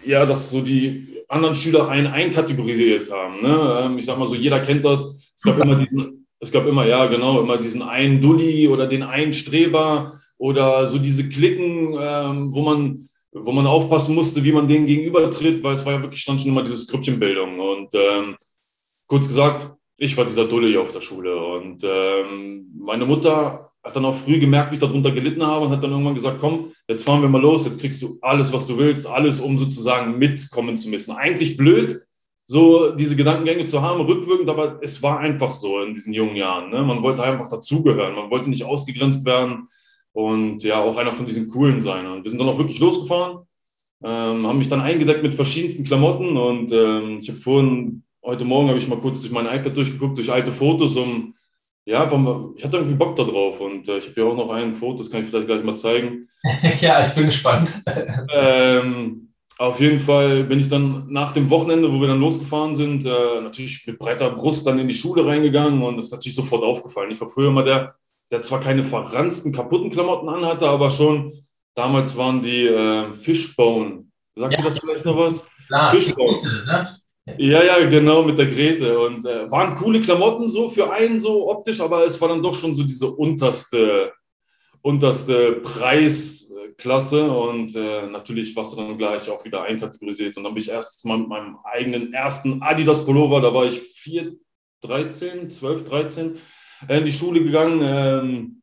ja, 0.05 0.25
dass 0.25 0.49
so 0.49 0.61
die 0.61 1.23
anderen 1.27 1.55
Schüler 1.55 1.89
einen 1.89 2.07
einkategorisiert 2.07 3.11
haben. 3.11 3.41
Ne? 3.41 3.79
Ähm, 3.81 3.97
ich 3.97 4.05
sag 4.05 4.17
mal 4.17 4.27
so, 4.27 4.35
jeder 4.35 4.59
kennt 4.59 4.85
das. 4.85 5.31
Es 5.35 5.43
gab 5.43 5.59
immer 5.59 5.75
diesen, 5.75 6.27
es 6.39 6.51
gab 6.51 6.65
immer, 6.67 6.85
ja, 6.85 7.05
genau, 7.07 7.41
immer 7.41 7.57
diesen 7.57 7.81
einen 7.81 8.21
Dulli 8.21 8.67
oder 8.67 8.87
den 8.87 9.03
einen 9.03 9.33
Streber 9.33 10.19
oder 10.37 10.87
so 10.87 10.99
diese 10.99 11.27
Klicken, 11.27 11.95
ähm, 11.99 12.53
wo 12.53 12.61
man 12.61 13.09
wo 13.33 13.51
man 13.51 13.65
aufpassen 13.65 14.15
musste, 14.15 14.43
wie 14.43 14.51
man 14.51 14.67
denen 14.67 14.85
gegenübertritt, 14.85 15.63
weil 15.63 15.73
es 15.73 15.85
war 15.85 15.93
ja 15.93 16.01
wirklich 16.01 16.21
stand 16.21 16.39
schon 16.39 16.49
immer 16.49 16.63
diese 16.63 16.77
Skriptchenbildung. 16.77 17.59
Und 17.59 17.89
ähm, 17.93 18.35
kurz 19.07 19.27
gesagt, 19.27 19.71
ich 19.97 20.15
war 20.17 20.25
dieser 20.25 20.45
Dulle 20.45 20.67
hier 20.67 20.81
auf 20.81 20.91
der 20.91 21.01
Schule. 21.01 21.35
Und 21.35 21.83
ähm, 21.83 22.71
meine 22.77 23.05
Mutter 23.05 23.71
hat 23.83 23.95
dann 23.95 24.05
auch 24.05 24.15
früh 24.15 24.39
gemerkt, 24.39 24.71
wie 24.71 24.75
ich 24.75 24.81
darunter 24.81 25.11
gelitten 25.11 25.45
habe 25.45 25.65
und 25.65 25.71
hat 25.71 25.83
dann 25.83 25.91
irgendwann 25.91 26.15
gesagt, 26.15 26.37
komm, 26.39 26.71
jetzt 26.87 27.03
fahren 27.03 27.21
wir 27.21 27.29
mal 27.29 27.41
los, 27.41 27.65
jetzt 27.65 27.79
kriegst 27.79 28.01
du 28.01 28.17
alles, 28.21 28.53
was 28.53 28.65
du 28.65 28.77
willst, 28.77 29.05
alles, 29.05 29.41
um 29.41 29.57
sozusagen 29.57 30.17
mitkommen 30.17 30.77
zu 30.77 30.89
müssen. 30.89 31.11
Eigentlich 31.11 31.57
blöd, 31.57 32.01
so 32.45 32.91
diese 32.91 33.15
Gedankengänge 33.15 33.65
zu 33.65 33.81
haben, 33.81 34.01
rückwirkend, 34.01 34.49
aber 34.49 34.79
es 34.81 35.01
war 35.03 35.19
einfach 35.19 35.51
so 35.51 35.81
in 35.81 35.93
diesen 35.93 36.13
jungen 36.13 36.35
Jahren. 36.35 36.69
Ne? 36.69 36.81
Man 36.81 37.03
wollte 37.03 37.23
einfach 37.23 37.49
dazugehören, 37.49 38.15
man 38.15 38.29
wollte 38.29 38.49
nicht 38.49 38.63
ausgegrenzt 38.63 39.25
werden 39.25 39.67
und 40.13 40.63
ja, 40.63 40.81
auch 40.81 40.97
einer 40.97 41.11
von 41.13 41.25
diesen 41.25 41.49
coolen 41.49 41.81
sein. 41.81 42.05
Und 42.05 42.23
wir 42.23 42.29
sind 42.29 42.39
dann 42.39 42.49
auch 42.49 42.57
wirklich 42.57 42.79
losgefahren, 42.79 43.45
ähm, 44.03 44.47
haben 44.47 44.57
mich 44.57 44.69
dann 44.69 44.81
eingedeckt 44.81 45.23
mit 45.23 45.33
verschiedensten 45.33 45.83
Klamotten 45.83 46.37
und 46.37 46.71
ähm, 46.71 47.19
ich 47.19 47.29
habe 47.29 47.39
vorhin, 47.39 48.03
heute 48.23 48.45
Morgen 48.45 48.69
habe 48.69 48.79
ich 48.79 48.87
mal 48.87 48.99
kurz 48.99 49.19
durch 49.21 49.31
mein 49.31 49.45
iPad 49.45 49.75
durchgeguckt, 49.75 50.17
durch 50.17 50.31
alte 50.31 50.51
Fotos, 50.51 50.95
um, 50.95 51.33
ja, 51.85 52.05
mal, 52.05 52.51
ich 52.55 52.63
hatte 52.63 52.77
irgendwie 52.77 52.95
Bock 52.95 53.15
da 53.15 53.23
drauf 53.23 53.59
und 53.59 53.87
äh, 53.87 53.97
ich 53.97 54.09
habe 54.09 54.21
ja 54.21 54.27
auch 54.27 54.35
noch 54.35 54.49
ein 54.51 54.73
Foto, 54.73 54.99
das 54.99 55.09
kann 55.09 55.21
ich 55.21 55.27
vielleicht 55.27 55.47
gleich 55.47 55.63
mal 55.63 55.75
zeigen. 55.75 56.27
ja, 56.79 57.05
ich 57.05 57.13
bin 57.13 57.25
gespannt. 57.25 57.81
ähm, 58.33 59.33
auf 59.57 59.79
jeden 59.79 59.99
Fall 59.99 60.45
bin 60.45 60.59
ich 60.59 60.69
dann 60.69 61.11
nach 61.11 61.33
dem 61.33 61.49
Wochenende, 61.49 61.91
wo 61.91 61.99
wir 61.99 62.07
dann 62.07 62.19
losgefahren 62.19 62.75
sind, 62.75 63.05
äh, 63.05 63.41
natürlich 63.41 63.85
mit 63.85 63.99
breiter 63.99 64.29
Brust 64.31 64.65
dann 64.65 64.79
in 64.79 64.87
die 64.87 64.95
Schule 64.95 65.25
reingegangen 65.25 65.81
und 65.83 65.97
das 65.97 66.05
ist 66.05 66.11
natürlich 66.11 66.35
sofort 66.35 66.63
aufgefallen. 66.63 67.11
Ich 67.11 67.21
war 67.21 67.29
früher 67.29 67.49
immer 67.49 67.63
der, 67.63 67.93
der 68.31 68.41
zwar 68.41 68.61
keine 68.61 68.83
verranzten, 68.83 69.51
kaputten 69.51 69.91
Klamotten 69.91 70.29
anhatte, 70.29 70.67
aber 70.67 70.89
schon 70.89 71.33
damals 71.75 72.15
waren 72.17 72.41
die 72.41 72.65
äh, 72.65 73.13
Fishbone. 73.13 74.05
Sagt 74.35 74.53
ja, 74.53 74.59
ihr 74.59 74.65
das 74.65 74.79
vielleicht 74.79 75.05
noch 75.05 75.17
was? 75.17 75.45
Klar, 75.67 75.91
Fishbone. 75.91 76.37
Grete, 76.37 76.65
ne? 76.65 77.02
Ja, 77.25 77.63
ja, 77.63 77.85
genau, 77.87 78.23
mit 78.23 78.37
der 78.37 78.47
Grete. 78.47 78.99
Und 78.99 79.25
äh, 79.25 79.49
waren 79.49 79.75
coole 79.75 80.01
Klamotten 80.01 80.49
so 80.49 80.69
für 80.69 80.91
einen 80.91 81.19
so 81.19 81.49
optisch, 81.49 81.79
aber 81.79 82.05
es 82.05 82.19
war 82.19 82.27
dann 82.27 82.43
doch 82.43 82.53
schon 82.53 82.75
so 82.75 82.83
diese 82.83 83.09
unterste, 83.11 84.11
unterste 84.81 85.53
Preisklasse. 85.63 87.31
Und 87.31 87.75
äh, 87.75 88.07
natürlich 88.07 88.53
warst 88.55 88.73
du 88.73 88.77
dann 88.77 88.97
gleich 88.97 89.29
auch 89.29 89.45
wieder 89.45 89.63
einkategorisiert. 89.63 90.35
Und 90.35 90.43
dann 90.43 90.53
bin 90.53 90.63
ich 90.63 90.69
erst 90.69 91.05
mal 91.05 91.17
mit 91.17 91.29
meinem 91.29 91.57
eigenen 91.63 92.13
ersten 92.13 92.61
Adidas 92.61 93.05
Pullover, 93.05 93.39
da 93.39 93.53
war 93.53 93.65
ich 93.65 93.79
4, 93.79 94.33
13, 94.81 95.49
12, 95.49 95.83
13 95.85 96.37
äh, 96.89 96.97
in 96.97 97.05
die 97.05 97.13
Schule 97.13 97.41
gegangen. 97.41 97.81
Ähm, 97.83 98.61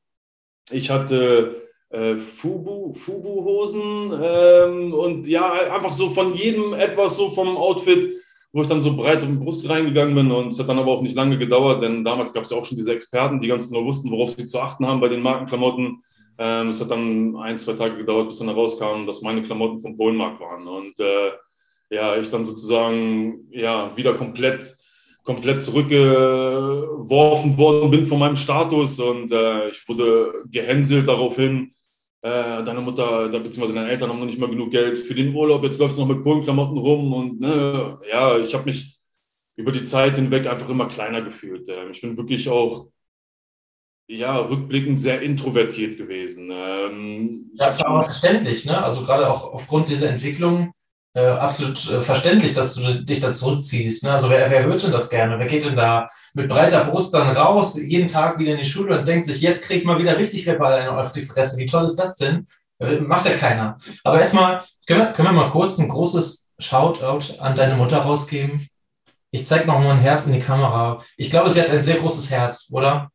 ich 0.70 0.90
hatte 0.90 1.66
äh, 1.88 2.16
Fubu, 2.16 2.92
Fubu-Hosen 2.92 4.12
ähm, 4.22 4.92
und 4.92 5.26
ja, 5.26 5.50
einfach 5.74 5.92
so 5.92 6.10
von 6.10 6.34
jedem 6.34 6.74
etwas 6.74 7.16
so 7.16 7.30
vom 7.30 7.56
Outfit, 7.56 8.19
wo 8.52 8.62
ich 8.62 8.68
dann 8.68 8.82
so 8.82 8.96
breit 8.96 9.24
um 9.24 9.38
die 9.38 9.44
Brust 9.44 9.68
reingegangen 9.68 10.14
bin 10.14 10.32
und 10.32 10.48
es 10.48 10.58
hat 10.58 10.68
dann 10.68 10.78
aber 10.78 10.90
auch 10.92 11.02
nicht 11.02 11.14
lange 11.14 11.38
gedauert, 11.38 11.82
denn 11.82 12.04
damals 12.04 12.32
gab 12.32 12.44
es 12.44 12.50
ja 12.50 12.56
auch 12.56 12.64
schon 12.64 12.76
diese 12.76 12.92
Experten, 12.92 13.40
die 13.40 13.48
ganz 13.48 13.68
genau 13.68 13.84
wussten, 13.84 14.10
worauf 14.10 14.30
sie 14.30 14.46
zu 14.46 14.60
achten 14.60 14.86
haben 14.86 15.00
bei 15.00 15.08
den 15.08 15.22
Markenklamotten. 15.22 16.02
Ähm, 16.38 16.68
es 16.68 16.80
hat 16.80 16.90
dann 16.90 17.36
ein, 17.36 17.58
zwei 17.58 17.74
Tage 17.74 17.96
gedauert, 17.96 18.28
bis 18.28 18.38
dann 18.38 18.48
herauskam, 18.48 19.06
dass 19.06 19.22
meine 19.22 19.42
Klamotten 19.42 19.80
vom 19.80 19.96
Polenmarkt 19.96 20.40
waren 20.40 20.66
und 20.66 20.98
äh, 20.98 21.32
ja, 21.90 22.16
ich 22.16 22.30
dann 22.30 22.44
sozusagen 22.44 23.48
ja 23.50 23.96
wieder 23.96 24.14
komplett 24.14 24.76
komplett 25.22 25.62
zurückgeworfen 25.62 27.58
worden 27.58 27.90
bin 27.90 28.06
von 28.06 28.18
meinem 28.18 28.36
Status 28.36 28.98
und 28.98 29.30
äh, 29.30 29.68
ich 29.68 29.88
wurde 29.88 30.44
gehänselt 30.50 31.06
daraufhin. 31.08 31.72
Äh, 32.22 32.62
deine 32.64 32.80
Mutter, 32.82 33.28
beziehungsweise 33.28 33.74
deine 33.74 33.90
Eltern 33.90 34.10
haben 34.10 34.18
noch 34.18 34.26
nicht 34.26 34.38
mal 34.38 34.50
genug 34.50 34.70
Geld 34.70 34.98
für 34.98 35.14
den 35.14 35.34
Urlaub, 35.34 35.64
jetzt 35.64 35.78
läufst 35.78 35.96
du 35.96 36.02
noch 36.02 36.14
mit 36.14 36.22
Polenklamotten 36.22 36.76
rum 36.76 37.12
und 37.14 37.40
ne, 37.40 37.98
ja, 38.10 38.38
ich 38.38 38.52
habe 38.52 38.66
mich 38.66 39.00
über 39.56 39.72
die 39.72 39.84
Zeit 39.84 40.16
hinweg 40.16 40.46
einfach 40.46 40.68
immer 40.68 40.86
kleiner 40.86 41.22
gefühlt. 41.22 41.68
Äh, 41.68 41.90
ich 41.90 42.00
bin 42.00 42.16
wirklich 42.16 42.48
auch 42.48 42.88
ja, 44.06 44.36
rückblickend 44.36 45.00
sehr 45.00 45.22
introvertiert 45.22 45.96
gewesen. 45.96 46.50
Ähm, 46.52 47.50
ja, 47.54 47.72
aber 47.84 48.02
verständlich, 48.02 48.64
ne? 48.64 48.82
Also 48.82 49.02
gerade 49.02 49.30
auch 49.30 49.52
aufgrund 49.52 49.88
dieser 49.88 50.10
Entwicklung 50.10 50.72
äh, 51.14 51.26
absolut 51.26 51.90
äh, 51.90 52.02
verständlich, 52.02 52.52
dass 52.52 52.74
du 52.74 53.02
dich 53.02 53.20
da 53.20 53.30
zurückziehst. 53.30 54.04
Ne? 54.04 54.12
Also 54.12 54.30
wer, 54.30 54.50
wer 54.50 54.64
hört 54.64 54.82
denn 54.82 54.92
das 54.92 55.10
gerne? 55.10 55.38
Wer 55.38 55.46
geht 55.46 55.64
denn 55.64 55.74
da 55.74 56.08
mit 56.34 56.48
breiter 56.48 56.84
Brust 56.84 57.12
dann 57.14 57.30
raus, 57.30 57.76
jeden 57.76 58.06
Tag 58.06 58.38
wieder 58.38 58.52
in 58.52 58.58
die 58.58 58.64
Schule 58.64 58.98
und 58.98 59.06
denkt 59.06 59.24
sich, 59.24 59.40
jetzt 59.40 59.64
kriegt 59.64 59.84
man 59.84 59.98
wieder 59.98 60.16
richtig 60.16 60.46
verbal 60.46 60.88
auf 60.88 61.12
die 61.12 61.22
Fresse. 61.22 61.56
Wie 61.58 61.66
toll 61.66 61.84
ist 61.84 61.96
das 61.96 62.16
denn? 62.16 62.46
Äh, 62.78 62.96
macht 62.96 63.26
ja 63.26 63.32
keiner. 63.32 63.78
Aber 64.04 64.18
erstmal 64.18 64.62
können 64.86 65.00
wir, 65.00 65.12
können 65.12 65.28
wir 65.28 65.32
mal 65.32 65.50
kurz 65.50 65.78
ein 65.78 65.88
großes 65.88 66.50
Shoutout 66.58 67.40
an 67.40 67.56
deine 67.56 67.76
Mutter 67.76 67.98
rausgeben? 67.98 68.68
Ich 69.32 69.46
zeige 69.46 69.66
noch 69.66 69.78
mal 69.78 69.92
ein 69.92 70.00
Herz 70.00 70.26
in 70.26 70.32
die 70.32 70.40
Kamera. 70.40 71.02
Ich 71.16 71.30
glaube, 71.30 71.50
sie 71.50 71.60
hat 71.60 71.70
ein 71.70 71.82
sehr 71.82 71.96
großes 71.96 72.30
Herz, 72.30 72.68
oder? 72.72 73.10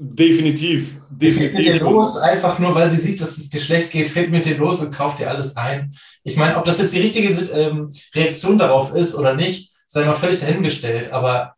Definitiv. 0.00 1.00
Definitiv. 1.10 1.38
Fällt 1.38 1.54
mit 1.54 1.66
dir 1.66 1.80
los, 1.80 2.16
einfach 2.16 2.60
nur, 2.60 2.72
weil 2.72 2.88
sie 2.88 2.98
sieht, 2.98 3.20
dass 3.20 3.36
es 3.36 3.48
dir 3.48 3.60
schlecht 3.60 3.90
geht, 3.90 4.08
fällt 4.08 4.30
mit 4.30 4.44
dir 4.44 4.56
los 4.56 4.80
und 4.80 4.94
kauft 4.94 5.18
dir 5.18 5.28
alles 5.28 5.56
ein. 5.56 5.96
Ich 6.22 6.36
meine, 6.36 6.56
ob 6.56 6.62
das 6.62 6.78
jetzt 6.78 6.94
die 6.94 7.00
richtige 7.00 7.28
ähm, 7.50 7.90
Reaktion 8.14 8.58
darauf 8.58 8.94
ist 8.94 9.16
oder 9.16 9.34
nicht, 9.34 9.72
sei 9.88 10.04
mal 10.04 10.14
völlig 10.14 10.38
dahingestellt. 10.38 11.10
Aber 11.10 11.56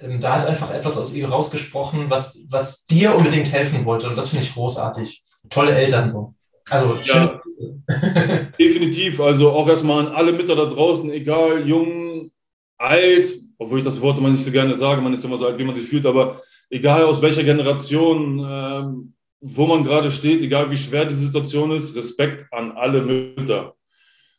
ähm, 0.00 0.18
da 0.18 0.36
hat 0.36 0.46
einfach 0.46 0.72
etwas 0.72 0.96
aus 0.96 1.12
ihr 1.12 1.28
rausgesprochen, 1.28 2.08
was, 2.08 2.38
was 2.48 2.86
dir 2.86 3.14
unbedingt 3.14 3.52
helfen 3.52 3.84
wollte. 3.84 4.08
Und 4.08 4.16
das 4.16 4.30
finde 4.30 4.46
ich 4.46 4.54
großartig. 4.54 5.22
Tolle 5.50 5.74
Eltern 5.74 6.08
so. 6.08 6.32
Also 6.70 6.96
ja, 7.04 7.42
definitiv. 8.58 9.20
Also 9.20 9.50
auch 9.50 9.68
erstmal 9.68 10.06
an 10.06 10.14
alle 10.14 10.32
Mütter 10.32 10.56
da 10.56 10.64
draußen, 10.64 11.10
egal 11.10 11.68
jung, 11.68 12.30
alt, 12.78 13.26
obwohl 13.58 13.78
ich 13.78 13.84
das 13.84 14.00
Wort 14.00 14.16
immer 14.16 14.30
nicht 14.30 14.42
so 14.42 14.50
gerne 14.50 14.74
sage, 14.74 15.02
man 15.02 15.12
ist 15.12 15.24
immer 15.24 15.36
so 15.36 15.46
alt, 15.46 15.58
wie 15.58 15.64
man 15.64 15.74
sich 15.74 15.86
fühlt, 15.86 16.06
aber 16.06 16.40
egal 16.74 17.04
aus 17.04 17.22
welcher 17.22 17.44
Generation, 17.44 18.44
ähm, 18.44 19.14
wo 19.40 19.66
man 19.66 19.84
gerade 19.84 20.10
steht, 20.10 20.42
egal 20.42 20.70
wie 20.70 20.76
schwer 20.76 21.04
die 21.04 21.14
Situation 21.14 21.70
ist, 21.70 21.94
Respekt 21.94 22.52
an 22.52 22.72
alle 22.72 23.00
Mütter. 23.02 23.74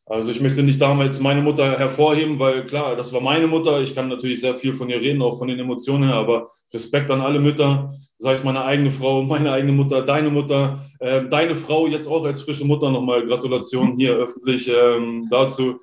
Also 0.06 0.32
ich 0.32 0.42
möchte 0.42 0.62
nicht 0.62 0.82
damals 0.82 1.20
meine 1.20 1.42
Mutter 1.42 1.80
hervorheben, 1.80 2.38
weil 2.38 2.65
klar, 2.65 2.96
das 2.96 3.12
war 3.13 3.22
meine 3.22 3.48
Mutter. 3.48 3.82
Ich 3.82 3.96
kann 3.96 4.10
natürlich 4.10 4.42
sehr 4.42 4.54
viel 4.54 4.74
von 4.75 4.89
ihr 4.89 5.00
reden, 5.00 5.22
auch 5.22 5.39
von 5.39 5.48
den 5.48 5.58
Emotionen 5.58 6.10
her, 6.10 6.15
aber 6.15 6.50
Respekt 6.74 7.10
an 7.10 7.22
alle 7.22 7.39
Mütter, 7.39 7.92
sei 8.18 8.34
es 8.34 8.44
meine 8.44 8.63
eigene 8.63 8.92
Frau, 8.92 9.24
meine 9.24 9.51
eigene 9.51 9.72
Mutter, 9.72 10.01
deine 10.01 10.30
Mutter, 10.30 10.80
äh, 11.00 11.24
deine 11.27 11.56
Frau 11.56 11.88
jetzt 11.88 12.08
auch 12.08 12.25
als 12.25 12.42
frische 12.42 12.65
Mutter 12.65 12.92
nochmal 12.92 13.25
Gratulation 13.25 13.94
hier 13.98 14.13
öffentlich 14.13 14.70
ähm, 14.70 15.27
dazu. 15.30 15.80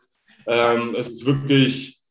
Ähm, 0.47 0.95
es 0.97 1.09
ist 1.09 1.25
wirklich, 1.25 2.02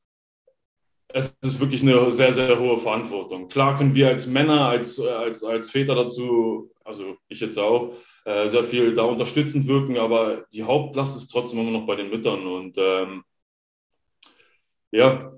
es 1.14 1.38
ist 1.42 1.60
wirklich 1.60 1.82
eine 1.82 2.12
sehr, 2.12 2.34
sehr 2.34 2.60
hohe 2.60 2.80
Verantwortung. 2.80 3.48
Klar 3.48 3.78
können 3.78 3.96
wir 3.96 4.08
als 4.08 4.28
Männer, 4.28 4.68
als, 4.68 5.00
als, 5.00 5.44
als 5.44 5.70
Väter 5.70 5.96
dazu, 5.96 6.72
also 6.84 7.18
ich 7.28 7.40
jetzt 7.40 7.58
auch, 7.58 7.94
äh, 8.26 8.48
sehr 8.48 8.64
viel 8.64 8.94
da 8.94 9.04
unterstützend 9.04 9.68
wirken, 9.68 9.98
aber 9.98 10.46
die 10.54 10.64
Hauptlast 10.64 11.18
ist 11.18 11.28
trotzdem 11.30 11.60
immer 11.60 11.72
noch 11.72 11.86
bei 11.86 11.96
den 11.96 12.10
Müttern. 12.10 12.46
Und 12.46 12.78
ähm, 12.78 13.24
ja, 14.92 15.34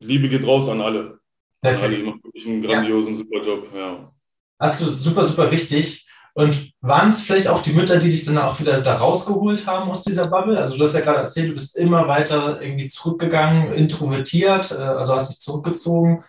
Liebe 0.00 0.28
geht 0.28 0.46
raus 0.46 0.68
an 0.68 0.80
alle. 0.80 1.20
Perfekt. 1.62 1.84
Alle 1.84 1.96
immer 1.96 2.14
wirklich 2.22 2.46
einen 2.46 2.62
grandiosen, 2.62 3.14
ja. 3.14 3.18
super 3.18 3.40
Job. 3.40 3.72
Ja. 3.74 4.12
Hast 4.58 4.80
du 4.80 4.86
super, 4.86 5.24
super 5.24 5.50
wichtig. 5.50 6.03
Und 6.34 6.72
waren 6.80 7.06
es 7.06 7.22
vielleicht 7.22 7.46
auch 7.46 7.62
die 7.62 7.72
Mütter, 7.72 7.96
die 7.96 8.08
dich 8.08 8.24
dann 8.24 8.38
auch 8.38 8.58
wieder 8.58 8.80
da 8.80 8.94
rausgeholt 8.94 9.68
haben 9.68 9.88
aus 9.88 10.02
dieser 10.02 10.26
Bubble? 10.26 10.58
Also 10.58 10.76
du 10.76 10.82
hast 10.82 10.94
ja 10.94 11.00
gerade 11.00 11.20
erzählt, 11.20 11.48
du 11.48 11.52
bist 11.52 11.76
immer 11.76 12.08
weiter 12.08 12.60
irgendwie 12.60 12.86
zurückgegangen, 12.86 13.72
introvertiert, 13.72 14.72
äh, 14.72 14.82
also 14.82 15.14
hast 15.14 15.30
dich 15.30 15.40
zurückgezogen. 15.40 16.24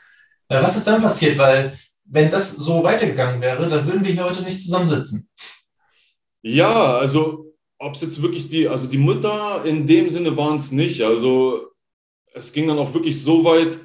Äh, 0.47 0.61
was 0.61 0.75
ist 0.75 0.85
dann 0.85 1.01
passiert? 1.01 1.39
Weil 1.39 1.77
wenn 2.05 2.29
das 2.29 2.55
so 2.55 2.83
weitergegangen 2.83 3.41
wäre, 3.41 3.67
dann 3.67 3.87
würden 3.87 4.03
wir 4.03 4.11
hier 4.11 4.25
heute 4.25 4.43
nicht 4.43 4.61
zusammensitzen. 4.61 5.27
Ja, 6.43 6.97
also 6.97 7.55
ob 7.79 7.95
es 7.95 8.01
jetzt 8.01 8.21
wirklich 8.21 8.47
die, 8.47 8.67
also 8.67 8.87
die 8.87 8.99
Mutter 8.99 9.65
in 9.65 9.87
dem 9.87 10.11
Sinne 10.11 10.37
waren 10.37 10.57
es 10.57 10.71
nicht. 10.71 11.01
Also 11.01 11.71
es 12.31 12.53
ging 12.53 12.67
dann 12.67 12.77
auch 12.77 12.93
wirklich 12.93 13.23
so 13.23 13.43
weit, 13.43 13.79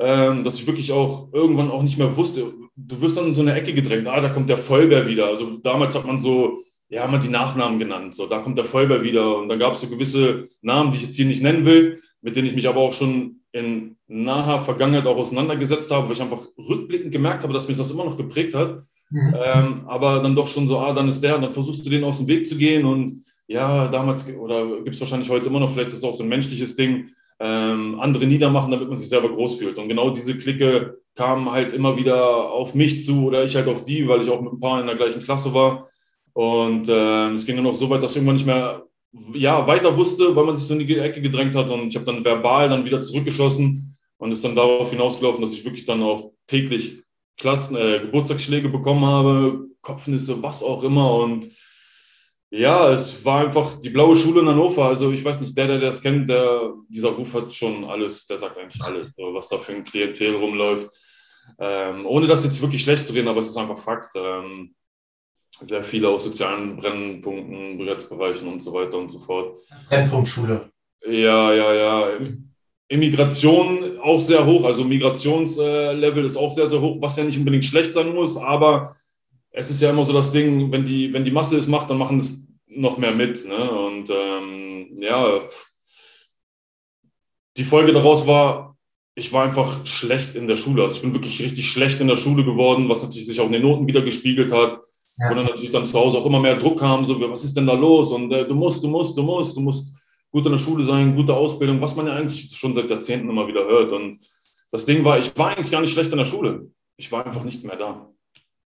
ähm, 0.00 0.44
dass 0.44 0.54
ich 0.54 0.66
wirklich 0.66 0.92
auch 0.92 1.28
irgendwann 1.32 1.70
auch 1.70 1.82
nicht 1.82 1.98
mehr 1.98 2.16
wusste. 2.16 2.52
Du 2.74 3.00
wirst 3.02 3.18
dann 3.18 3.26
in 3.26 3.34
so 3.34 3.42
eine 3.42 3.54
Ecke 3.54 3.74
gedrängt, 3.74 4.08
ah, 4.08 4.20
da 4.20 4.30
kommt 4.30 4.48
der 4.48 4.56
Vollbär 4.56 5.06
wieder. 5.06 5.26
Also 5.26 5.58
damals 5.58 5.94
hat 5.94 6.06
man 6.06 6.18
so, 6.18 6.62
ja, 6.88 7.06
man 7.06 7.20
die 7.20 7.28
Nachnamen 7.28 7.78
genannt. 7.78 8.14
So, 8.14 8.26
da 8.26 8.38
kommt 8.38 8.56
der 8.56 8.64
Vollbär 8.64 9.02
wieder. 9.02 9.36
Und 9.36 9.48
dann 9.48 9.58
gab 9.58 9.74
es 9.74 9.80
so 9.82 9.88
gewisse 9.88 10.48
Namen, 10.62 10.90
die 10.90 10.96
ich 10.96 11.02
jetzt 11.04 11.16
hier 11.16 11.26
nicht 11.26 11.42
nennen 11.42 11.66
will, 11.66 12.00
mit 12.22 12.34
denen 12.34 12.48
ich 12.48 12.54
mich 12.54 12.66
aber 12.66 12.80
auch 12.80 12.94
schon 12.94 13.42
in 13.52 13.96
naher 14.08 14.62
Vergangenheit 14.62 15.06
auch 15.06 15.16
auseinandergesetzt 15.16 15.90
habe, 15.90 16.06
weil 16.06 16.14
ich 16.14 16.22
einfach 16.22 16.46
rückblickend 16.56 17.12
gemerkt 17.12 17.42
habe, 17.42 17.52
dass 17.52 17.68
mich 17.68 17.76
das 17.76 17.90
immer 17.90 18.04
noch 18.04 18.16
geprägt 18.16 18.54
hat. 18.54 18.82
Mhm. 19.10 19.34
Ähm, 19.44 19.82
aber 19.86 20.20
dann 20.20 20.34
doch 20.34 20.48
schon 20.48 20.66
so, 20.66 20.78
ah, 20.78 20.94
dann 20.94 21.08
ist 21.08 21.20
der, 21.20 21.38
dann 21.38 21.52
versuchst 21.52 21.84
du 21.84 21.90
den 21.90 22.04
aus 22.04 22.18
dem 22.18 22.28
Weg 22.28 22.46
zu 22.46 22.56
gehen 22.56 22.86
und 22.86 23.24
ja, 23.48 23.88
damals, 23.88 24.32
oder 24.36 24.76
gibt 24.76 24.94
es 24.94 25.00
wahrscheinlich 25.00 25.28
heute 25.28 25.48
immer 25.48 25.58
noch, 25.58 25.70
vielleicht 25.72 25.88
ist 25.88 25.96
es 25.96 26.04
auch 26.04 26.14
so 26.14 26.22
ein 26.22 26.28
menschliches 26.28 26.76
Ding, 26.76 27.10
ähm, 27.40 27.98
andere 27.98 28.26
niedermachen, 28.26 28.70
damit 28.70 28.88
man 28.88 28.96
sich 28.96 29.08
selber 29.08 29.30
groß 29.30 29.56
fühlt. 29.56 29.78
Und 29.78 29.88
genau 29.88 30.10
diese 30.10 30.36
Clique 30.36 30.98
kamen 31.16 31.50
halt 31.50 31.72
immer 31.72 31.96
wieder 31.96 32.50
auf 32.50 32.74
mich 32.74 33.04
zu 33.04 33.26
oder 33.26 33.44
ich 33.44 33.56
halt 33.56 33.68
auf 33.68 33.82
die, 33.82 34.06
weil 34.06 34.20
ich 34.20 34.28
auch 34.28 34.40
mit 34.40 34.52
ein 34.52 34.60
paar 34.60 34.80
in 34.80 34.86
der 34.86 34.96
gleichen 34.96 35.22
Klasse 35.22 35.52
war. 35.52 35.88
Und 36.34 36.86
ähm, 36.88 37.34
es 37.34 37.46
ging 37.46 37.56
dann 37.56 37.66
auch 37.66 37.74
so 37.74 37.88
weit, 37.90 38.02
dass 38.02 38.12
ich 38.12 38.18
irgendwann 38.18 38.36
nicht 38.36 38.46
mehr 38.46 38.84
ja, 39.34 39.66
weiter 39.66 39.96
wusste, 39.96 40.36
weil 40.36 40.44
man 40.44 40.56
sich 40.56 40.68
so 40.68 40.74
in 40.74 40.86
die 40.86 40.98
Ecke 40.98 41.20
gedrängt 41.20 41.54
hat. 41.54 41.70
Und 41.70 41.88
ich 41.88 41.96
habe 41.96 42.06
dann 42.06 42.24
verbal 42.24 42.68
dann 42.68 42.84
wieder 42.84 43.02
zurückgeschossen 43.02 43.96
und 44.18 44.32
ist 44.32 44.44
dann 44.44 44.54
darauf 44.54 44.90
hinausgelaufen, 44.90 45.40
dass 45.40 45.52
ich 45.52 45.64
wirklich 45.64 45.86
dann 45.86 46.02
auch 46.02 46.32
täglich 46.46 47.02
Klassen, 47.38 47.74
äh, 47.76 48.00
Geburtstagsschläge 48.00 48.68
bekommen 48.68 49.04
habe, 49.06 49.66
Kopfnisse, 49.80 50.42
was 50.42 50.62
auch 50.62 50.84
immer. 50.84 51.14
Und 51.14 51.48
ja, 52.50 52.90
es 52.92 53.24
war 53.24 53.46
einfach 53.46 53.80
die 53.80 53.90
blaue 53.90 54.16
Schule 54.16 54.40
in 54.40 54.48
Hannover. 54.48 54.86
Also 54.86 55.12
ich 55.12 55.24
weiß 55.24 55.40
nicht, 55.40 55.56
der, 55.56 55.68
der 55.68 55.78
das 55.78 56.02
kennt, 56.02 56.28
der, 56.28 56.72
dieser 56.88 57.10
Ruf 57.10 57.32
hat 57.34 57.52
schon 57.52 57.84
alles, 57.84 58.26
der 58.26 58.38
sagt 58.38 58.58
eigentlich 58.58 58.82
alles, 58.82 59.12
was 59.16 59.48
da 59.48 59.58
für 59.58 59.72
ein 59.72 59.84
Klientel 59.84 60.34
rumläuft. 60.34 60.88
Ähm, 61.58 62.06
ohne 62.06 62.26
das 62.26 62.44
jetzt 62.44 62.60
wirklich 62.60 62.82
schlecht 62.82 63.06
zu 63.06 63.12
reden, 63.12 63.28
aber 63.28 63.38
es 63.38 63.48
ist 63.48 63.56
einfach 63.56 63.78
Fakt. 63.78 64.10
Ähm, 64.16 64.74
sehr 65.60 65.84
viele 65.84 66.08
aus 66.08 66.24
sozialen 66.24 66.76
Brennpunkten, 66.76 67.78
Brigadzbereichen 67.78 68.48
und 68.48 68.60
so 68.60 68.72
weiter 68.72 68.98
und 68.98 69.10
so 69.10 69.20
fort. 69.20 69.56
Brennpunktschule. 69.88 70.70
Ja, 71.06 71.52
ja, 71.52 71.74
ja. 71.74 72.18
Immigration 72.88 73.98
auch 74.00 74.18
sehr 74.18 74.44
hoch, 74.44 74.64
also 74.64 74.82
Migrationslevel 74.82 76.24
ist 76.24 76.36
auch 76.36 76.50
sehr, 76.50 76.66
sehr 76.66 76.80
hoch, 76.80 76.96
was 77.00 77.16
ja 77.16 77.22
nicht 77.22 77.38
unbedingt 77.38 77.64
schlecht 77.64 77.94
sein 77.94 78.12
muss, 78.12 78.36
aber 78.36 78.96
es 79.52 79.70
ist 79.70 79.80
ja 79.80 79.90
immer 79.90 80.04
so 80.04 80.12
das 80.12 80.32
Ding, 80.32 80.70
wenn 80.70 80.84
die, 80.84 81.12
wenn 81.12 81.24
die 81.24 81.30
Masse 81.30 81.56
es 81.56 81.66
macht, 81.66 81.90
dann 81.90 81.98
machen 81.98 82.18
es 82.18 82.48
noch 82.66 82.98
mehr 82.98 83.12
mit. 83.12 83.46
Ne? 83.46 83.70
Und 83.70 84.10
ähm, 84.10 84.96
ja, 84.98 85.40
die 87.56 87.64
Folge 87.64 87.92
daraus 87.92 88.26
war, 88.26 88.76
ich 89.14 89.32
war 89.32 89.44
einfach 89.44 89.84
schlecht 89.86 90.36
in 90.36 90.46
der 90.46 90.56
Schule. 90.56 90.84
Also 90.84 90.96
ich 90.96 91.02
bin 91.02 91.14
wirklich 91.14 91.42
richtig 91.42 91.68
schlecht 91.68 92.00
in 92.00 92.08
der 92.08 92.16
Schule 92.16 92.44
geworden, 92.44 92.88
was 92.88 93.02
natürlich 93.02 93.26
sich 93.26 93.40
auch 93.40 93.46
in 93.46 93.52
den 93.52 93.62
Noten 93.62 93.86
wieder 93.86 94.02
gespiegelt 94.02 94.52
hat. 94.52 94.80
Ja. 95.18 95.30
Wo 95.30 95.34
dann 95.34 95.46
natürlich 95.46 95.70
dann 95.70 95.84
zu 95.84 95.98
Hause 95.98 96.18
auch 96.18 96.26
immer 96.26 96.40
mehr 96.40 96.56
Druck 96.56 96.78
kam, 96.78 97.04
so, 97.04 97.20
was 97.20 97.44
ist 97.44 97.56
denn 97.56 97.66
da 97.66 97.74
los? 97.74 98.10
Und 98.10 98.32
äh, 98.32 98.46
du 98.46 98.54
musst, 98.54 98.82
du 98.82 98.88
musst, 98.88 99.16
du 99.16 99.22
musst, 99.22 99.56
du 99.56 99.60
musst 99.60 99.94
gut 100.30 100.46
in 100.46 100.52
der 100.52 100.58
Schule 100.58 100.84
sein, 100.84 101.14
gute 101.14 101.34
Ausbildung, 101.34 101.80
was 101.80 101.96
man 101.96 102.06
ja 102.06 102.14
eigentlich 102.14 102.56
schon 102.56 102.72
seit 102.72 102.88
Jahrzehnten 102.88 103.28
immer 103.28 103.46
wieder 103.46 103.66
hört. 103.66 103.92
Und 103.92 104.18
das 104.70 104.84
Ding 104.84 105.04
war, 105.04 105.18
ich 105.18 105.36
war 105.36 105.48
eigentlich 105.48 105.70
gar 105.70 105.80
nicht 105.80 105.92
schlecht 105.92 106.12
in 106.12 106.18
der 106.18 106.24
Schule. 106.24 106.70
Ich 106.96 107.10
war 107.10 107.26
einfach 107.26 107.44
nicht 107.44 107.64
mehr 107.64 107.76
da. 107.76 108.08